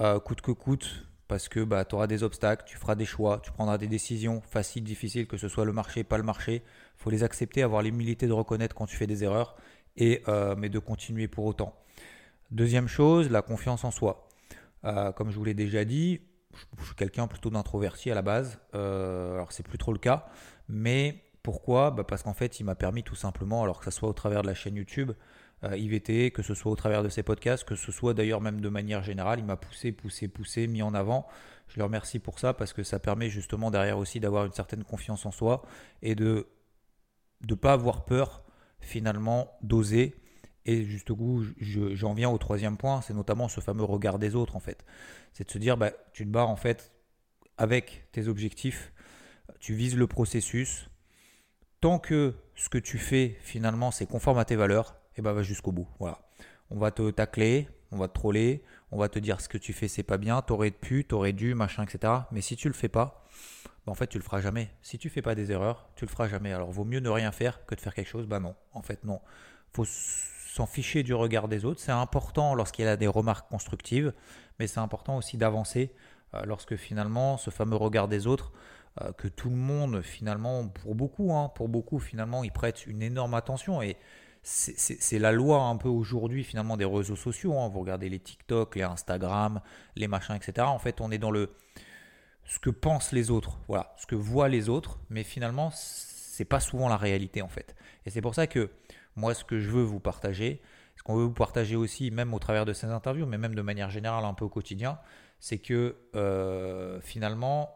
euh, 0.00 0.18
coûte 0.18 0.40
que 0.40 0.50
coûte, 0.50 1.06
parce 1.28 1.48
que 1.48 1.60
bah, 1.60 1.84
tu 1.84 1.94
auras 1.94 2.08
des 2.08 2.24
obstacles, 2.24 2.64
tu 2.66 2.76
feras 2.76 2.96
des 2.96 3.04
choix, 3.04 3.40
tu 3.40 3.52
prendras 3.52 3.78
des 3.78 3.86
décisions 3.86 4.42
faciles, 4.42 4.82
difficiles, 4.82 5.28
que 5.28 5.36
ce 5.36 5.46
soit 5.46 5.64
le 5.64 5.72
marché, 5.72 6.02
pas 6.02 6.18
le 6.18 6.24
marché. 6.24 6.56
Il 6.56 7.02
faut 7.02 7.10
les 7.10 7.22
accepter, 7.22 7.62
avoir 7.62 7.82
l'humilité 7.82 8.26
de 8.26 8.32
reconnaître 8.32 8.74
quand 8.74 8.86
tu 8.86 8.96
fais 8.96 9.06
des 9.06 9.22
erreurs, 9.22 9.54
et, 9.96 10.24
euh, 10.26 10.56
mais 10.58 10.68
de 10.70 10.80
continuer 10.80 11.28
pour 11.28 11.44
autant. 11.44 11.72
Deuxième 12.50 12.88
chose, 12.88 13.30
la 13.30 13.40
confiance 13.40 13.84
en 13.84 13.92
soi. 13.92 14.28
Euh, 14.84 15.12
comme 15.12 15.30
je 15.30 15.36
vous 15.38 15.44
l'ai 15.44 15.54
déjà 15.54 15.84
dit, 15.84 16.20
je 16.80 16.84
suis 16.84 16.96
quelqu'un 16.96 17.28
plutôt 17.28 17.50
d'introverti 17.50 18.10
à 18.10 18.16
la 18.16 18.22
base. 18.22 18.58
alors 18.72 19.52
c'est 19.52 19.66
plus 19.66 19.78
trop 19.78 19.92
le 19.92 20.00
cas, 20.00 20.26
mais 20.68 21.22
pourquoi? 21.44 21.92
Bah, 21.92 22.02
Parce 22.02 22.24
qu'en 22.24 22.34
fait, 22.34 22.58
il 22.58 22.64
m'a 22.64 22.74
permis 22.74 23.04
tout 23.04 23.14
simplement, 23.14 23.62
alors 23.62 23.78
que 23.78 23.84
ce 23.84 23.92
soit 23.92 24.08
au 24.08 24.12
travers 24.12 24.42
de 24.42 24.48
la 24.48 24.54
chaîne 24.54 24.74
YouTube, 24.74 25.12
euh, 25.64 25.76
IVT, 25.76 26.30
que 26.30 26.42
ce 26.42 26.54
soit 26.54 26.70
au 26.70 26.76
travers 26.76 27.02
de 27.02 27.08
ses 27.08 27.22
podcasts, 27.22 27.64
que 27.64 27.74
ce 27.74 27.92
soit 27.92 28.14
d'ailleurs 28.14 28.40
même 28.40 28.60
de 28.60 28.68
manière 28.68 29.02
générale. 29.02 29.38
Il 29.38 29.44
m'a 29.44 29.56
poussé, 29.56 29.92
poussé, 29.92 30.28
poussé, 30.28 30.66
mis 30.66 30.82
en 30.82 30.94
avant. 30.94 31.26
Je 31.68 31.78
le 31.78 31.84
remercie 31.84 32.18
pour 32.18 32.38
ça 32.38 32.52
parce 32.52 32.72
que 32.72 32.82
ça 32.82 32.98
permet 32.98 33.30
justement 33.30 33.70
derrière 33.70 33.98
aussi 33.98 34.20
d'avoir 34.20 34.44
une 34.44 34.52
certaine 34.52 34.84
confiance 34.84 35.24
en 35.26 35.32
soi 35.32 35.62
et 36.02 36.14
de 36.14 36.48
ne 37.48 37.54
pas 37.54 37.72
avoir 37.72 38.04
peur 38.04 38.44
finalement 38.80 39.56
d'oser. 39.62 40.14
Et 40.66 40.84
juste 40.84 41.10
au 41.10 41.16
goût, 41.16 41.44
j'en 41.58 42.14
viens 42.14 42.30
au 42.30 42.38
troisième 42.38 42.76
point, 42.76 43.00
c'est 43.02 43.14
notamment 43.14 43.48
ce 43.48 43.60
fameux 43.60 43.84
regard 43.84 44.18
des 44.18 44.34
autres 44.34 44.56
en 44.56 44.60
fait. 44.60 44.84
C'est 45.32 45.46
de 45.46 45.50
se 45.50 45.58
dire, 45.58 45.76
bah, 45.76 45.92
tu 46.12 46.24
te 46.24 46.30
barres 46.30 46.48
en 46.48 46.56
fait 46.56 46.92
avec 47.58 48.08
tes 48.12 48.28
objectifs, 48.28 48.92
tu 49.60 49.74
vises 49.74 49.96
le 49.96 50.06
processus. 50.06 50.88
Tant 51.80 51.98
que 51.98 52.34
ce 52.54 52.68
que 52.68 52.78
tu 52.78 52.98
fais 52.98 53.36
finalement 53.40 53.90
c'est 53.90 54.06
conforme 54.06 54.38
à 54.38 54.46
tes 54.46 54.56
valeurs, 54.56 54.96
et 55.16 55.22
bah 55.22 55.32
va 55.32 55.42
jusqu'au 55.42 55.72
bout. 55.72 55.88
Voilà. 55.98 56.18
On 56.70 56.78
va 56.78 56.90
te 56.90 57.10
tacler, 57.10 57.68
on 57.92 57.98
va 57.98 58.08
te 58.08 58.14
troller, 58.14 58.62
on 58.90 58.98
va 58.98 59.08
te 59.08 59.18
dire 59.18 59.40
ce 59.40 59.48
que 59.48 59.58
tu 59.58 59.72
fais 59.72 59.88
c'est 59.88 60.02
pas 60.02 60.18
bien, 60.18 60.40
t'aurais 60.42 60.70
pu, 60.70 61.04
t'aurais 61.04 61.32
dû, 61.32 61.54
machin, 61.54 61.84
etc. 61.84 62.12
Mais 62.32 62.40
si 62.40 62.56
tu 62.56 62.68
le 62.68 62.74
fais 62.74 62.88
pas, 62.88 63.24
bah 63.86 63.92
en 63.92 63.94
fait 63.94 64.06
tu 64.06 64.18
le 64.18 64.24
feras 64.24 64.40
jamais. 64.40 64.70
Si 64.82 64.98
tu 64.98 65.10
fais 65.10 65.22
pas 65.22 65.34
des 65.34 65.52
erreurs, 65.52 65.88
tu 65.96 66.04
le 66.04 66.10
feras 66.10 66.28
jamais. 66.28 66.52
Alors 66.52 66.70
vaut 66.70 66.84
mieux 66.84 67.00
ne 67.00 67.08
rien 67.08 67.32
faire 67.32 67.64
que 67.66 67.74
de 67.74 67.80
faire 67.80 67.94
quelque 67.94 68.08
chose. 68.08 68.26
Bah 68.26 68.40
non, 68.40 68.54
en 68.72 68.82
fait 68.82 69.04
non. 69.04 69.20
Faut 69.72 69.84
s'en 69.84 70.66
ficher 70.66 71.02
du 71.02 71.14
regard 71.14 71.48
des 71.48 71.64
autres. 71.64 71.80
C'est 71.80 71.92
important 71.92 72.54
lorsqu'il 72.54 72.84
y 72.84 72.88
a 72.88 72.96
des 72.96 73.08
remarques 73.08 73.48
constructives, 73.48 74.12
mais 74.58 74.66
c'est 74.66 74.80
important 74.80 75.16
aussi 75.16 75.36
d'avancer 75.36 75.92
euh, 76.34 76.44
lorsque 76.44 76.76
finalement 76.76 77.36
ce 77.36 77.50
fameux 77.50 77.76
regard 77.76 78.08
des 78.08 78.26
autres 78.26 78.52
euh, 79.02 79.12
que 79.12 79.26
tout 79.26 79.50
le 79.50 79.56
monde 79.56 80.02
finalement, 80.02 80.68
pour 80.68 80.94
beaucoup, 80.94 81.34
hein, 81.34 81.50
pour 81.54 81.68
beaucoup 81.68 81.98
finalement, 81.98 82.44
ils 82.44 82.52
prêtent 82.52 82.86
une 82.86 83.02
énorme 83.02 83.34
attention 83.34 83.82
et 83.82 83.96
c'est 84.44 85.18
la 85.18 85.32
loi 85.32 85.62
un 85.62 85.76
peu 85.76 85.88
aujourd'hui 85.88 86.44
finalement 86.44 86.76
des 86.76 86.84
réseaux 86.84 87.16
sociaux. 87.16 87.58
Hein. 87.58 87.68
Vous 87.68 87.80
regardez 87.80 88.10
les 88.10 88.18
TikTok, 88.18 88.76
les 88.76 88.82
Instagram, 88.82 89.60
les 89.96 90.06
machins, 90.06 90.34
etc. 90.34 90.66
En 90.68 90.78
fait, 90.78 91.00
on 91.00 91.10
est 91.10 91.18
dans 91.18 91.30
le 91.30 91.50
ce 92.44 92.58
que 92.58 92.68
pensent 92.68 93.12
les 93.12 93.30
autres, 93.30 93.58
voilà, 93.68 93.94
ce 93.96 94.06
que 94.06 94.14
voient 94.14 94.50
les 94.50 94.68
autres, 94.68 94.98
mais 95.08 95.24
finalement, 95.24 95.70
c'est 95.72 96.44
pas 96.44 96.60
souvent 96.60 96.90
la 96.90 96.98
réalité 96.98 97.40
en 97.40 97.48
fait. 97.48 97.74
Et 98.04 98.10
c'est 98.10 98.20
pour 98.20 98.34
ça 98.34 98.46
que 98.46 98.70
moi, 99.16 99.32
ce 99.32 99.44
que 99.44 99.58
je 99.58 99.70
veux 99.70 99.82
vous 99.82 100.00
partager, 100.00 100.60
ce 100.96 101.02
qu'on 101.02 101.16
veut 101.16 101.24
vous 101.24 101.32
partager 101.32 101.76
aussi, 101.76 102.10
même 102.10 102.34
au 102.34 102.38
travers 102.38 102.66
de 102.66 102.74
ces 102.74 102.86
interviews, 102.88 103.26
mais 103.26 103.38
même 103.38 103.54
de 103.54 103.62
manière 103.62 103.88
générale 103.88 104.24
un 104.24 104.34
peu 104.34 104.44
au 104.44 104.50
quotidien, 104.50 104.98
c'est 105.40 105.58
que 105.58 105.96
euh, 106.14 107.00
finalement, 107.00 107.70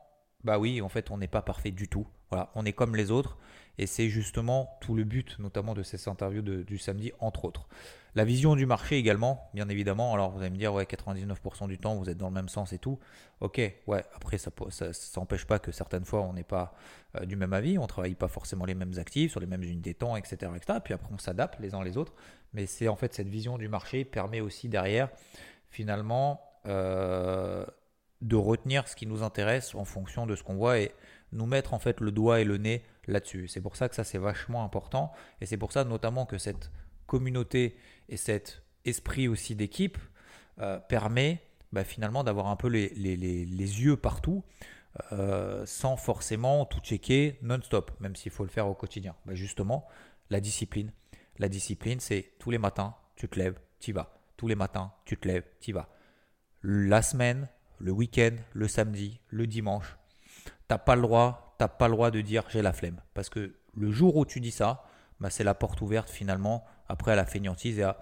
bah 0.44 0.58
oui, 0.58 0.80
en 0.82 0.88
fait, 0.88 1.10
on 1.10 1.18
n'est 1.18 1.28
pas 1.28 1.42
parfait 1.42 1.70
du 1.70 1.88
tout. 1.88 2.06
Voilà, 2.30 2.50
on 2.54 2.64
est 2.64 2.72
comme 2.72 2.94
les 2.94 3.10
autres. 3.10 3.38
Et 3.78 3.86
c'est 3.86 4.08
justement 4.08 4.76
tout 4.80 4.94
le 4.94 5.04
but, 5.04 5.38
notamment 5.38 5.74
de 5.74 5.82
ces 5.82 6.08
interviews 6.08 6.42
du 6.42 6.78
samedi, 6.78 7.12
entre 7.20 7.44
autres. 7.44 7.68
La 8.14 8.24
vision 8.24 8.56
du 8.56 8.66
marché 8.66 8.96
également, 8.96 9.48
bien 9.54 9.68
évidemment. 9.68 10.12
Alors 10.12 10.32
vous 10.32 10.40
allez 10.40 10.50
me 10.50 10.56
dire, 10.56 10.74
ouais, 10.74 10.84
99% 10.84 11.68
du 11.68 11.78
temps, 11.78 11.94
vous 11.94 12.10
êtes 12.10 12.16
dans 12.16 12.28
le 12.28 12.34
même 12.34 12.48
sens 12.48 12.72
et 12.72 12.78
tout. 12.78 12.98
Ok, 13.40 13.60
ouais, 13.86 14.04
après, 14.14 14.38
ça 14.38 14.50
n'empêche 15.16 15.44
pas 15.44 15.60
que 15.60 15.70
certaines 15.70 16.04
fois, 16.04 16.22
on 16.22 16.32
n'est 16.32 16.42
pas 16.42 16.74
euh, 17.14 17.26
du 17.26 17.36
même 17.36 17.52
avis, 17.52 17.78
on 17.78 17.82
ne 17.82 17.86
travaille 17.86 18.16
pas 18.16 18.26
forcément 18.26 18.64
les 18.64 18.74
mêmes 18.74 18.94
actifs, 18.98 19.30
sur 19.30 19.40
les 19.40 19.46
mêmes 19.46 19.62
unités 19.62 19.92
de 19.92 19.98
temps, 19.98 20.16
etc. 20.16 20.50
etc. 20.56 20.80
Puis 20.82 20.94
après, 20.94 21.10
on 21.12 21.18
s'adapte 21.18 21.60
les 21.60 21.74
uns 21.74 21.84
les 21.84 21.96
autres. 21.96 22.14
Mais 22.54 22.66
c'est 22.66 22.88
en 22.88 22.96
fait 22.96 23.14
cette 23.14 23.28
vision 23.28 23.58
du 23.58 23.68
marché 23.68 24.04
permet 24.04 24.40
aussi 24.40 24.68
derrière, 24.68 25.10
finalement, 25.70 26.40
euh, 26.66 27.64
de 28.20 28.34
retenir 28.34 28.88
ce 28.88 28.96
qui 28.96 29.06
nous 29.06 29.22
intéresse 29.22 29.76
en 29.76 29.84
fonction 29.84 30.26
de 30.26 30.34
ce 30.34 30.42
qu'on 30.42 30.56
voit 30.56 30.80
et 30.80 30.92
nous 31.32 31.46
mettre 31.46 31.74
en 31.74 31.78
fait 31.78 32.00
le 32.00 32.10
doigt 32.10 32.40
et 32.40 32.44
le 32.44 32.56
nez 32.56 32.82
là-dessus. 33.06 33.48
C'est 33.48 33.60
pour 33.60 33.76
ça 33.76 33.88
que 33.88 33.94
ça 33.94 34.04
c'est 34.04 34.18
vachement 34.18 34.64
important 34.64 35.12
et 35.40 35.46
c'est 35.46 35.56
pour 35.56 35.72
ça 35.72 35.84
notamment 35.84 36.26
que 36.26 36.38
cette 36.38 36.70
communauté 37.06 37.76
et 38.08 38.16
cet 38.16 38.62
esprit 38.84 39.28
aussi 39.28 39.54
d'équipe 39.54 39.98
euh, 40.60 40.78
permet 40.78 41.42
bah, 41.72 41.84
finalement 41.84 42.24
d'avoir 42.24 42.46
un 42.46 42.56
peu 42.56 42.68
les, 42.68 42.88
les, 42.90 43.16
les, 43.16 43.44
yeux 43.46 43.96
partout 43.96 44.42
euh, 45.12 45.64
sans 45.66 45.96
forcément 45.96 46.64
tout 46.64 46.80
checker 46.80 47.38
non-stop, 47.42 47.92
même 48.00 48.16
s'il 48.16 48.32
faut 48.32 48.44
le 48.44 48.50
faire 48.50 48.66
au 48.66 48.74
quotidien. 48.74 49.14
Bah, 49.26 49.34
justement, 49.34 49.86
la 50.30 50.40
discipline. 50.40 50.92
La 51.38 51.48
discipline, 51.48 52.00
c'est 52.00 52.32
tous 52.38 52.50
les 52.50 52.58
matins, 52.58 52.94
tu 53.16 53.28
te 53.28 53.38
lèves, 53.38 53.58
tu 53.78 53.92
vas. 53.92 54.18
Tous 54.36 54.48
les 54.48 54.54
matins, 54.54 54.92
tu 55.04 55.16
te 55.16 55.28
lèves, 55.28 55.44
tu 55.60 55.72
vas. 55.72 55.88
La 56.62 57.02
semaine, 57.02 57.48
le 57.78 57.92
week-end, 57.92 58.34
le 58.52 58.66
samedi, 58.66 59.20
le 59.28 59.46
dimanche, 59.46 59.96
t'as 60.68 60.78
pas 60.78 60.94
le 60.96 61.02
droit, 61.02 61.56
pas 61.58 61.88
le 61.88 61.94
droit 61.94 62.10
de 62.10 62.20
dire 62.20 62.44
j'ai 62.48 62.62
la 62.62 62.72
flemme. 62.72 63.00
Parce 63.14 63.28
que 63.28 63.54
le 63.74 63.90
jour 63.90 64.16
où 64.16 64.24
tu 64.24 64.40
dis 64.40 64.50
ça, 64.50 64.84
bah, 65.20 65.30
c'est 65.30 65.44
la 65.44 65.54
porte 65.54 65.80
ouverte 65.80 66.10
finalement 66.10 66.64
après 66.88 67.12
à 67.12 67.16
la 67.16 67.26
fainéantise 67.26 67.78
et 67.78 67.82
à 67.82 67.98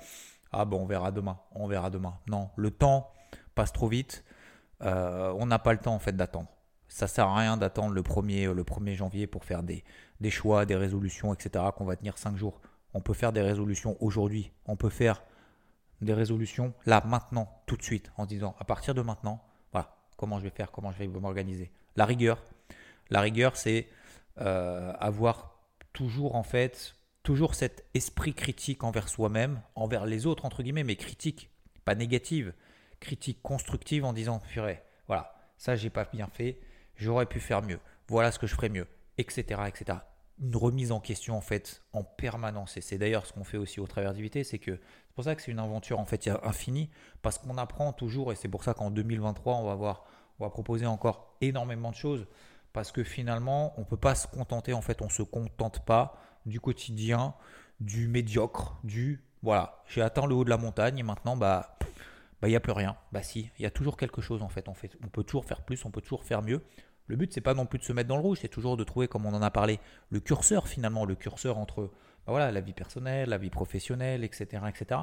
ah 0.53 0.65
bon 0.65 0.83
on 0.83 0.87
verra 0.87 1.11
demain, 1.11 1.39
on 1.53 1.67
verra 1.67 1.91
demain. 1.91 2.19
Non, 2.29 2.51
le 2.57 2.71
temps 2.71 3.13
passe 3.55 3.73
trop 3.73 3.89
vite. 3.89 4.25
Euh, 4.83 5.33
on 5.39 5.47
n'a 5.47 5.59
pas 5.59 5.73
le 5.73 5.79
temps 5.79 5.95
en 5.95 5.99
fait 5.99 6.17
d'attendre. 6.17 6.49
Ça 6.89 7.07
sert 7.09 7.27
à 7.27 7.37
rien 7.37 7.57
d'attendre 7.57 7.95
le 7.95 8.03
1er, 8.03 8.53
le 8.53 8.63
1er 8.63 8.95
janvier 8.95 9.27
pour 9.27 9.45
faire 9.45 9.63
des, 9.63 9.85
des 10.21 10.31
choix, 10.31 10.67
des 10.67 10.77
résolutions, 10.77 11.35
etc. 11.35 11.65
qu'on 11.77 11.85
va 11.85 11.97
tenir 11.97 12.17
5 12.17 12.37
jours. 12.37 12.61
On 12.95 13.01
peut 13.01 13.15
faire 13.15 13.33
des 13.33 13.43
résolutions 13.43 13.97
aujourd'hui. 14.01 14.53
On 14.67 14.77
peut 14.77 14.89
faire 14.89 15.23
des 16.01 16.15
résolutions 16.15 16.75
là, 16.85 17.03
maintenant, 17.05 17.49
tout 17.67 17.77
de 17.77 17.83
suite, 17.83 18.13
en 18.17 18.25
se 18.25 18.29
disant 18.29 18.55
à 18.59 18.65
partir 18.65 18.95
de 18.95 19.03
maintenant, 19.03 19.43
voilà, 19.73 19.97
comment 20.17 20.39
je 20.39 20.45
vais 20.45 20.51
faire, 20.51 20.71
comment 20.71 20.93
je 20.93 20.99
vais 20.99 21.07
m'organiser. 21.09 21.73
La 21.97 22.05
rigueur, 22.05 22.39
la 23.11 23.21
rigueur, 23.21 23.57
c'est 23.57 23.89
euh, 24.41 24.93
avoir 24.99 25.61
toujours 25.93 26.35
en 26.35 26.43
fait, 26.43 26.95
toujours 27.23 27.55
cet 27.55 27.87
esprit 27.95 28.35
critique 28.35 28.85
envers 28.85 29.09
soi-même, 29.09 29.63
envers 29.75 30.07
les 30.07 30.27
autres 30.27 30.45
entre 30.45 30.63
guillemets, 30.63 30.85
mais 30.85 30.97
critique, 30.97 31.51
pas 31.85 31.95
négative, 31.95 32.53
critique 33.01 33.41
constructive 33.43 34.05
en 34.05 34.13
disant 34.13 34.41
purée, 34.41 34.83
voilà, 35.07 35.35
ça 35.57 35.77
j'ai 35.77 35.91
pas 35.91 36.05
bien 36.05 36.29
fait, 36.29 36.61
j'aurais 36.97 37.27
pu 37.27 37.41
faire 37.41 37.63
mieux, 37.63 37.81
voilà 38.09 38.31
ce 38.31 38.39
que 38.39 38.47
je 38.47 38.55
ferais 38.55 38.69
mieux, 38.69 38.87
etc., 39.19 39.63
etc. 39.67 39.99
Une 40.39 40.57
remise 40.57 40.93
en 40.93 41.01
question 41.01 41.35
en 41.35 41.41
fait 41.41 41.83
en 41.95 42.05
permanence 42.05 42.77
et 42.77 42.83
c'est 42.83 42.99
d'ailleurs 42.99 43.25
ce 43.25 43.33
qu'on 43.33 43.45
fait 43.45 43.57
aussi 43.57 43.81
au 43.81 43.87
travers 43.87 44.13
d'IVT, 44.13 44.45
c'est 44.45 44.59
que 44.59 44.73
c'est 44.73 45.15
pour 45.15 45.25
ça 45.25 45.35
que 45.35 45.41
c'est 45.41 45.51
une 45.51 45.59
aventure 45.59 45.99
en 45.99 46.05
fait 46.05 46.29
infinie 46.43 46.91
parce 47.23 47.39
qu'on 47.39 47.57
apprend 47.57 47.95
toujours 47.95 48.33
et 48.33 48.37
c'est 48.37 48.49
pour 48.49 48.63
ça 48.63 48.75
qu'en 48.75 48.91
2023 48.91 49.55
on 49.55 49.65
va 49.65 49.75
voir, 49.75 50.05
on 50.39 50.45
va 50.45 50.51
proposer 50.51 50.85
encore 50.85 51.39
énormément 51.41 51.91
de 51.91 51.97
choses 51.97 52.27
parce 52.77 52.93
que 52.93 53.03
finalement, 53.03 53.73
on 53.79 53.81
ne 53.81 53.87
peut 53.87 53.97
pas 53.97 54.15
se 54.15 54.27
contenter, 54.27 54.75
en 54.75 54.83
fait, 54.83 55.01
on 55.01 55.07
ne 55.07 55.11
se 55.11 55.23
contente 55.23 55.83
pas 55.87 56.21
du 56.45 56.61
quotidien, 56.61 57.33
du 57.81 58.07
médiocre, 58.07 58.79
du 58.85 59.25
voilà, 59.43 59.83
j'ai 59.87 60.03
atteint 60.03 60.27
le 60.27 60.35
haut 60.35 60.45
de 60.45 60.51
la 60.51 60.59
montagne 60.59 60.99
et 60.99 61.03
maintenant, 61.03 61.39
bah, 61.39 61.79
bah, 62.43 62.49
il 62.49 62.51
n'y 62.51 62.57
a 62.57 62.61
plus 62.61 62.73
rien. 62.73 62.95
Bah 63.13 63.23
si, 63.23 63.51
il 63.59 63.63
y 63.63 63.67
a 63.67 63.71
toujours 63.71 63.97
quelque 63.97 64.21
chose 64.21 64.43
en 64.43 64.51
fait. 64.51 64.69
On, 64.69 64.75
peut 65.09 65.25
toujours 65.25 65.47
faire 65.47 65.63
plus, 65.63 65.87
on 65.87 65.91
peut 65.91 66.03
toujours 66.03 66.23
faire 66.23 66.43
mieux. 66.43 66.61
Le 67.07 67.17
but, 67.17 67.33
c'est 67.33 67.41
pas 67.41 67.55
non 67.55 67.65
plus 67.65 67.79
de 67.79 67.85
se 67.85 67.95
mettre 67.95 68.11
dans 68.11 68.17
le 68.17 68.23
rouge, 68.23 68.41
c'est 68.43 68.49
toujours 68.49 68.77
de 68.77 68.85
trouver, 68.85 69.09
comme 69.09 69.25
on 69.25 69.33
en 69.33 69.41
a 69.41 69.51
parlé, 69.51 69.81
le 70.11 70.21
curseur 70.21 70.69
finalement, 70.69 71.07
le 71.07 71.15
curseur 71.15 71.57
entre 71.57 71.85
bah, 72.27 72.33
voilà, 72.33 72.53
la 72.53 72.61
vie 72.61 72.75
personnelle, 72.75 73.31
la 73.31 73.39
vie 73.39 73.49
professionnelle, 73.49 74.23
etc., 74.23 74.65
etc. 74.69 75.01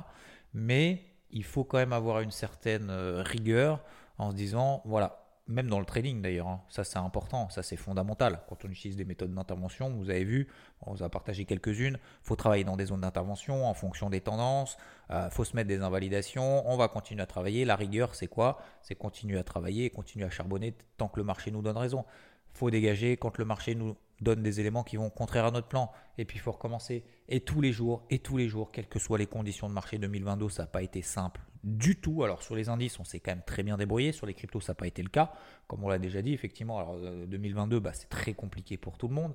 Mais 0.53 1.05
il 1.31 1.43
faut 1.43 1.63
quand 1.63 1.79
même 1.79 1.93
avoir 1.93 2.19
une 2.19 2.29
certaine 2.29 2.91
euh, 2.91 3.23
rigueur 3.23 3.81
en 4.19 4.29
se 4.29 4.35
disant, 4.35 4.83
voilà, 4.85 5.22
même 5.47 5.67
dans 5.67 5.79
le 5.79 5.85
trading 5.85 6.21
d'ailleurs, 6.21 6.47
hein. 6.47 6.61
ça 6.69 6.83
c'est 6.83 6.97
important, 6.97 7.49
ça 7.49 7.63
c'est 7.63 7.75
fondamental. 7.75 8.39
Quand 8.47 8.63
on 8.63 8.69
utilise 8.69 8.95
des 8.95 9.03
méthodes 9.03 9.33
d'intervention, 9.33 9.89
vous 9.89 10.09
avez 10.09 10.23
vu, 10.23 10.47
on 10.81 10.93
vous 10.93 11.03
a 11.03 11.09
partagé 11.09 11.43
quelques-unes, 11.45 11.97
il 12.01 12.25
faut 12.25 12.35
travailler 12.35 12.63
dans 12.63 12.77
des 12.77 12.85
zones 12.85 13.01
d'intervention 13.01 13.65
en 13.65 13.73
fonction 13.73 14.09
des 14.09 14.21
tendances, 14.21 14.77
il 15.09 15.15
euh, 15.15 15.29
faut 15.29 15.43
se 15.43 15.55
mettre 15.55 15.67
des 15.67 15.81
invalidations, 15.81 16.67
on 16.69 16.77
va 16.77 16.87
continuer 16.87 17.21
à 17.21 17.25
travailler. 17.25 17.65
La 17.65 17.75
rigueur 17.75 18.15
c'est 18.15 18.27
quoi? 18.27 18.59
C'est 18.81 18.95
continuer 18.95 19.37
à 19.37 19.43
travailler, 19.43 19.89
continuer 19.89 20.25
à 20.25 20.29
charbonner 20.29 20.77
tant 20.97 21.09
que 21.09 21.19
le 21.19 21.25
marché 21.25 21.51
nous 21.51 21.61
donne 21.61 21.77
raison. 21.77 22.05
faut 22.53 22.69
dégager 22.69 23.17
quand 23.17 23.37
le 23.37 23.45
marché 23.45 23.75
nous 23.75 23.97
donne 24.21 24.43
des 24.43 24.61
éléments 24.61 24.83
qui 24.83 24.95
vont 24.95 25.09
contraire 25.09 25.45
à 25.45 25.51
notre 25.51 25.67
plan. 25.67 25.91
Et 26.17 26.23
puis 26.23 26.37
il 26.37 26.41
faut 26.41 26.53
recommencer. 26.53 27.03
Et 27.27 27.41
tous 27.41 27.59
les 27.59 27.73
jours, 27.73 28.05
et 28.09 28.19
tous 28.19 28.37
les 28.37 28.47
jours, 28.47 28.71
quelles 28.71 28.87
que 28.87 28.99
soient 28.99 29.17
les 29.17 29.27
conditions 29.27 29.67
de 29.67 29.73
marché 29.73 29.97
2022, 29.97 30.49
ça 30.49 30.63
n'a 30.63 30.67
pas 30.67 30.83
été 30.83 31.01
simple 31.01 31.41
du 31.63 31.95
tout. 31.95 32.23
Alors 32.23 32.41
sur 32.43 32.55
les 32.55 32.69
indices, 32.69 32.99
on 32.99 33.03
s'est 33.03 33.19
quand 33.19 33.31
même 33.31 33.43
très 33.45 33.63
bien 33.63 33.77
débrouillé. 33.77 34.11
Sur 34.11 34.25
les 34.25 34.33
cryptos, 34.33 34.61
ça 34.61 34.71
n'a 34.71 34.75
pas 34.75 34.87
été 34.87 35.01
le 35.01 35.09
cas. 35.09 35.33
Comme 35.67 35.83
on 35.83 35.89
l'a 35.89 35.99
déjà 35.99 36.21
dit, 36.21 36.33
effectivement, 36.33 36.77
alors 36.77 36.97
2022, 36.97 37.77
euh, 37.77 37.79
bah, 37.79 37.91
c'est 37.93 38.09
très 38.09 38.33
compliqué 38.33 38.77
pour 38.77 38.97
tout 38.97 39.07
le 39.07 39.13
monde. 39.13 39.33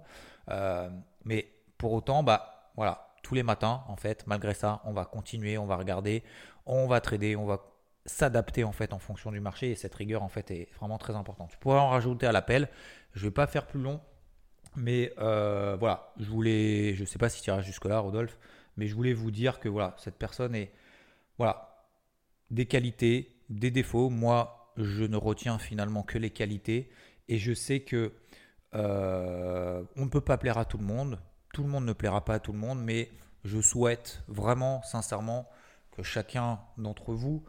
Euh, 0.50 0.90
mais 1.24 1.52
pour 1.78 1.92
autant, 1.92 2.22
bah, 2.22 2.70
voilà, 2.76 3.14
tous 3.22 3.34
les 3.34 3.42
matins, 3.42 3.82
en 3.88 3.96
fait, 3.96 4.26
malgré 4.26 4.54
ça, 4.54 4.82
on 4.84 4.92
va 4.92 5.04
continuer, 5.04 5.58
on 5.58 5.66
va 5.66 5.76
regarder, 5.76 6.22
on 6.66 6.86
va 6.86 7.00
trader, 7.00 7.36
on 7.36 7.46
va 7.46 7.62
s'adapter 8.08 8.64
en 8.64 8.72
fait 8.72 8.92
en 8.92 8.98
fonction 8.98 9.30
du 9.30 9.40
marché 9.40 9.70
et 9.70 9.74
cette 9.74 9.94
rigueur 9.94 10.22
en 10.22 10.28
fait 10.28 10.50
est 10.50 10.68
vraiment 10.76 10.98
très 10.98 11.14
importante. 11.14 11.50
Tu 11.50 11.58
pourrais 11.58 11.78
en 11.78 11.90
rajouter 11.90 12.26
à 12.26 12.32
l'appel. 12.32 12.68
Je 13.12 13.20
ne 13.20 13.24
vais 13.26 13.34
pas 13.34 13.46
faire 13.46 13.66
plus 13.66 13.80
long, 13.80 14.00
mais 14.76 15.12
euh, 15.18 15.76
voilà, 15.78 16.12
je 16.18 16.28
voulais, 16.30 16.94
je 16.94 17.04
sais 17.04 17.18
pas 17.18 17.28
si 17.28 17.42
tu 17.42 17.50
iras 17.50 17.60
jusque 17.60 17.84
là, 17.84 17.98
Rodolphe, 17.98 18.38
mais 18.76 18.86
je 18.86 18.94
voulais 18.94 19.12
vous 19.12 19.30
dire 19.30 19.60
que 19.60 19.68
voilà, 19.68 19.94
cette 19.98 20.16
personne 20.16 20.54
est, 20.54 20.72
voilà, 21.36 21.77
des 22.50 22.66
qualités, 22.66 23.36
des 23.48 23.70
défauts. 23.70 24.10
Moi, 24.10 24.72
je 24.76 25.04
ne 25.04 25.16
retiens 25.16 25.58
finalement 25.58 26.02
que 26.02 26.18
les 26.18 26.30
qualités 26.30 26.90
et 27.28 27.38
je 27.38 27.52
sais 27.52 27.80
que 27.80 28.12
euh, 28.74 29.82
on 29.96 30.04
ne 30.04 30.10
peut 30.10 30.20
pas 30.20 30.38
plaire 30.38 30.58
à 30.58 30.64
tout 30.64 30.78
le 30.78 30.84
monde. 30.84 31.18
Tout 31.52 31.62
le 31.62 31.68
monde 31.68 31.84
ne 31.84 31.92
plaira 31.92 32.24
pas 32.24 32.34
à 32.34 32.38
tout 32.40 32.52
le 32.52 32.58
monde, 32.58 32.82
mais 32.82 33.10
je 33.44 33.60
souhaite 33.60 34.22
vraiment, 34.28 34.82
sincèrement, 34.82 35.48
que 35.96 36.02
chacun 36.02 36.60
d'entre 36.76 37.14
vous 37.14 37.44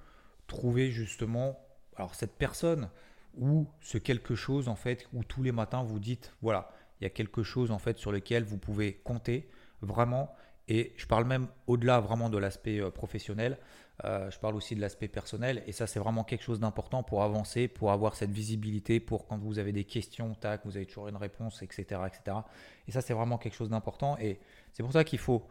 trouve 0.47 0.79
justement, 0.79 1.59
alors 1.95 2.15
cette 2.15 2.37
personne 2.37 2.89
ou 3.37 3.67
ce 3.81 3.97
quelque 3.97 4.35
chose 4.35 4.67
en 4.67 4.75
fait 4.75 5.07
où 5.13 5.23
tous 5.23 5.43
les 5.43 5.51
matins 5.51 5.83
vous 5.83 5.99
dites 5.99 6.33
voilà, 6.41 6.71
il 6.99 7.03
y 7.03 7.07
a 7.07 7.11
quelque 7.11 7.43
chose 7.43 7.71
en 7.71 7.79
fait 7.79 7.97
sur 7.97 8.11
lequel 8.11 8.43
vous 8.43 8.57
pouvez 8.57 8.95
compter 8.95 9.49
vraiment. 9.81 10.33
Et 10.69 10.93
je 10.95 11.05
parle 11.07 11.25
même 11.25 11.47
au-delà 11.67 11.99
vraiment 11.99 12.29
de 12.29 12.37
l'aspect 12.37 12.79
euh, 12.79 12.91
professionnel. 12.91 13.57
Euh, 14.05 14.31
je 14.31 14.39
parle 14.39 14.55
aussi 14.55 14.75
de 14.75 14.81
l'aspect 14.81 15.09
personnel 15.09 15.61
et 15.67 15.73
ça 15.73 15.85
c'est 15.85 15.99
vraiment 15.99 16.23
quelque 16.23 16.43
chose 16.43 16.61
d'important 16.61 17.03
pour 17.03 17.21
avancer, 17.21 17.67
pour 17.67 17.91
avoir 17.91 18.15
cette 18.15 18.31
visibilité, 18.31 19.01
pour 19.01 19.27
quand 19.27 19.37
vous 19.37 19.59
avez 19.59 19.73
des 19.73 19.83
questions, 19.83 20.35
tac, 20.35 20.61
vous 20.63 20.77
avez 20.77 20.85
toujours 20.85 21.09
une 21.09 21.17
réponse, 21.17 21.61
etc. 21.63 22.01
etc. 22.07 22.37
Et 22.87 22.93
ça 22.93 23.01
c'est 23.01 23.13
vraiment 23.13 23.37
quelque 23.37 23.55
chose 23.55 23.69
d'important 23.69 24.17
et 24.17 24.39
c'est 24.71 24.83
pour 24.83 24.93
ça 24.93 25.03
qu'il 25.03 25.19
faut, 25.19 25.45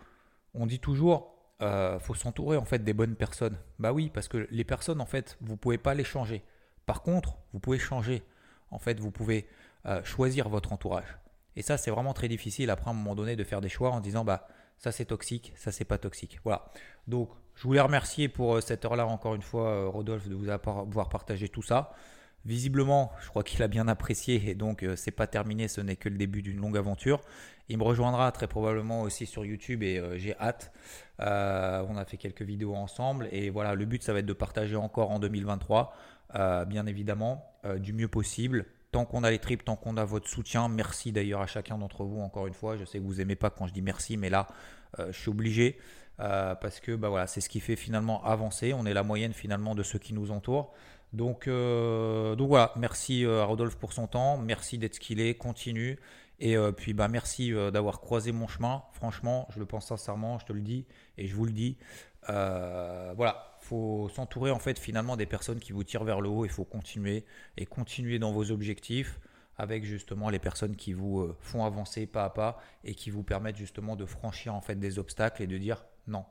on 0.55 0.65
dit 0.65 0.79
toujours, 0.79 1.35
euh, 1.61 1.99
faut 1.99 2.15
s'entourer 2.15 2.57
en 2.57 2.65
fait 2.65 2.83
des 2.83 2.95
bonnes 2.95 3.17
personnes. 3.17 3.59
Bah 3.79 3.93
oui, 3.93 4.09
parce 4.09 4.29
que 4.29 4.49
les 4.51 4.65
personnes 4.65 5.03
en 5.03 5.07
fait, 5.07 5.37
vous 5.43 5.59
pouvez 5.59 5.77
pas 5.77 5.93
les 5.93 6.05
changer. 6.05 6.43
Par 6.87 7.03
contre, 7.03 7.37
vous 7.53 7.61
pouvez 7.61 7.79
changer. 7.79 8.23
En 8.71 8.79
fait, 8.79 8.99
vous 8.99 9.11
pouvez 9.11 9.47
euh, 9.85 10.03
choisir 10.05 10.49
votre 10.49 10.73
entourage. 10.73 11.19
Et 11.55 11.61
ça 11.61 11.77
c'est 11.77 11.91
vraiment 11.91 12.15
très 12.15 12.29
difficile 12.29 12.71
après 12.71 12.91
un 12.91 12.95
moment 12.95 13.15
donné 13.15 13.37
de 13.37 13.45
faire 13.45 13.61
des 13.61 13.69
choix 13.69 13.91
en 13.91 14.01
disant 14.01 14.25
bah 14.25 14.49
ça 14.79 14.93
c'est 14.93 15.07
toxique, 15.07 15.53
ça 15.57 15.73
c'est 15.73 15.85
pas 15.85 15.99
toxique. 15.99 16.41
Voilà. 16.45 16.65
Donc 17.07 17.31
je 17.59 17.65
voulais 17.65 17.81
remercier 17.81 18.29
pour 18.29 18.57
euh, 18.57 18.61
cette 18.61 18.85
heure-là 18.85 19.07
encore 19.07 19.35
une 19.35 19.43
fois, 19.43 19.69
euh, 19.69 19.89
Rodolphe, 19.89 20.29
de 20.29 20.35
vous 20.35 20.49
avoir 20.49 21.09
partagé 21.09 21.49
tout 21.49 21.63
ça. 21.63 21.93
Visiblement, 22.45 23.11
je 23.21 23.29
crois 23.29 23.43
qu'il 23.43 23.63
a 23.65 23.69
bien 23.69 23.89
apprécié 23.89 24.49
et 24.49 24.55
donc 24.55 24.85
euh, 24.85 24.95
c'est 24.95 25.11
pas 25.11 25.27
terminé, 25.27 25.67
ce 25.67 25.81
n'est 25.81 25.97
que 25.97 26.09
le 26.09 26.17
début 26.17 26.41
d'une 26.41 26.61
longue 26.61 26.79
aventure. 26.79 27.21
Il 27.69 27.77
me 27.77 27.83
rejoindra 27.83 28.31
très 28.31 28.47
probablement 28.47 29.03
aussi 29.03 29.27
sur 29.27 29.45
YouTube 29.45 29.83
et 29.83 30.01
j'ai 30.17 30.35
hâte. 30.39 30.73
on 31.19 31.97
a 31.97 32.05
fait 32.07 32.17
quelques 32.17 32.41
vidéos 32.41 32.75
ensemble 32.75 33.29
et 33.31 33.51
voilà, 33.51 33.75
le 33.75 33.85
but 33.85 34.03
ça 34.03 34.15
va 34.15 34.21
être 34.21 34.27
de 34.27 34.33
partager 34.33 34.77
encore 34.77 35.11
en 35.11 35.19
2023, 35.19 35.93
bien 36.67 36.87
évidemment, 36.87 37.53
du 37.79 37.93
mieux 37.93 38.09
possible 38.09 38.65
tant 38.91 39.05
qu'on 39.05 39.25
a 39.25 39.31
les 39.31 39.39
tripes, 39.39 39.65
tant 39.65 39.77
qu'on 39.77 39.97
a 39.97 40.05
votre 40.05 40.29
soutien. 40.29 40.69
Merci 40.69 41.13
d'ailleurs 41.13 41.41
à 41.41 41.47
chacun 41.47 41.79
d'entre 41.79 42.05
vous, 42.05 42.21
encore 42.21 42.47
une 42.47 42.55
fois. 42.55 42.77
Je 42.77 42.85
sais 42.85 42.99
que 42.99 43.05
vous 43.05 43.21
aimez 43.21 43.37
pas 43.37 43.51
quand 43.51 43.67
je 43.67 43.73
dis 43.73 43.83
merci, 43.83 44.17
mais 44.17 44.31
là, 44.31 44.47
je 44.99 45.13
suis 45.13 45.31
obligé. 45.31 45.79
parce 46.19 46.81
que 46.81 46.95
bah 46.97 47.09
voilà, 47.09 47.27
c'est 47.27 47.41
ce 47.41 47.49
qui 47.49 47.61
fait 47.61 47.77
finalement 47.77 48.25
avancer. 48.25 48.73
On 48.73 48.87
est 48.87 48.95
la 48.95 49.03
moyenne 49.03 49.33
finalement 49.33 49.75
de 49.75 49.83
ceux 49.83 49.99
qui 49.99 50.15
nous 50.15 50.31
entourent. 50.31 50.73
Donc, 51.13 51.49
donc 51.49 52.49
voilà, 52.49 52.73
merci 52.77 53.25
à 53.25 53.45
Rodolphe 53.45 53.77
pour 53.77 53.93
son 53.93 54.07
temps, 54.07 54.37
merci 54.39 54.79
d'être 54.79 54.97
ce 54.97 55.01
qu'il 55.01 55.21
est, 55.21 55.35
continue. 55.35 55.99
Et 56.41 56.57
puis 56.77 56.95
bah 56.95 57.09
merci 57.09 57.53
d'avoir 57.73 58.01
croisé 58.01 58.33
mon 58.33 58.47
chemin. 58.47 58.83
Franchement, 58.93 59.49
je 59.51 59.59
le 59.59 59.67
pense 59.67 59.87
sincèrement, 59.87 60.39
je 60.39 60.47
te 60.47 60.53
le 60.53 60.61
dis 60.61 60.87
et 61.17 61.27
je 61.27 61.35
vous 61.35 61.45
le 61.45 61.53
dis. 61.53 61.77
voilà, 62.27 63.58
faut 63.69 64.09
s'entourer 64.15 64.51
en 64.51 64.59
fait 64.59 64.79
finalement 64.79 65.17
des 65.17 65.27
personnes 65.27 65.61
qui 65.61 65.73
vous 65.73 65.85
tirent 65.85 66.05
vers 66.05 66.21
le 66.21 66.29
haut. 66.29 66.45
Il 66.45 66.51
faut 66.51 66.65
continuer 66.65 67.25
et 67.57 67.67
continuer 67.67 68.19
dans 68.19 68.33
vos 68.33 68.51
objectifs 68.51 69.21
avec 69.59 69.85
justement 69.85 70.31
les 70.31 70.39
personnes 70.39 70.77
qui 70.77 70.93
vous 70.93 71.21
euh, 71.21 71.37
font 71.41 71.65
avancer 71.65 72.07
pas 72.07 72.25
à 72.25 72.31
pas 72.31 72.61
et 72.85 72.95
qui 72.95 73.11
vous 73.11 73.23
permettent 73.23 73.57
justement 73.57 73.97
de 73.97 74.07
franchir 74.07 74.55
en 74.55 74.61
fait 74.61 74.77
des 74.77 74.99
obstacles 74.99 75.43
et 75.43 75.47
de 75.47 75.59
dire 75.59 75.85
non, 76.07 76.25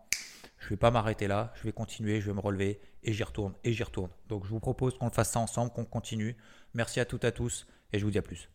je 0.60 0.70
vais 0.70 0.78
pas 0.78 0.92
m'arrêter 0.92 1.28
là, 1.28 1.54
je 1.56 1.64
vais 1.64 1.74
continuer, 1.74 2.22
je 2.22 2.28
vais 2.28 2.34
me 2.34 2.40
relever 2.40 2.80
et 3.04 3.14
j'y 3.14 3.24
retourne 3.24 3.54
et 3.64 3.74
j'y 3.74 3.84
retourne. 3.84 4.10
Donc 4.28 4.46
je 4.46 4.50
vous 4.50 4.60
propose 4.60 4.98
qu'on 4.98 5.10
fasse 5.10 5.32
ça 5.32 5.40
ensemble, 5.40 5.72
qu'on 5.72 5.86
continue. 5.86 6.36
Merci 6.74 7.00
à 7.00 7.06
toutes 7.06 7.26
et 7.26 7.28
à 7.28 7.32
tous 7.32 7.68
et 7.94 8.00
je 8.00 8.06
vous 8.06 8.12
dis 8.12 8.18
à 8.18 8.24
plus. 8.24 8.50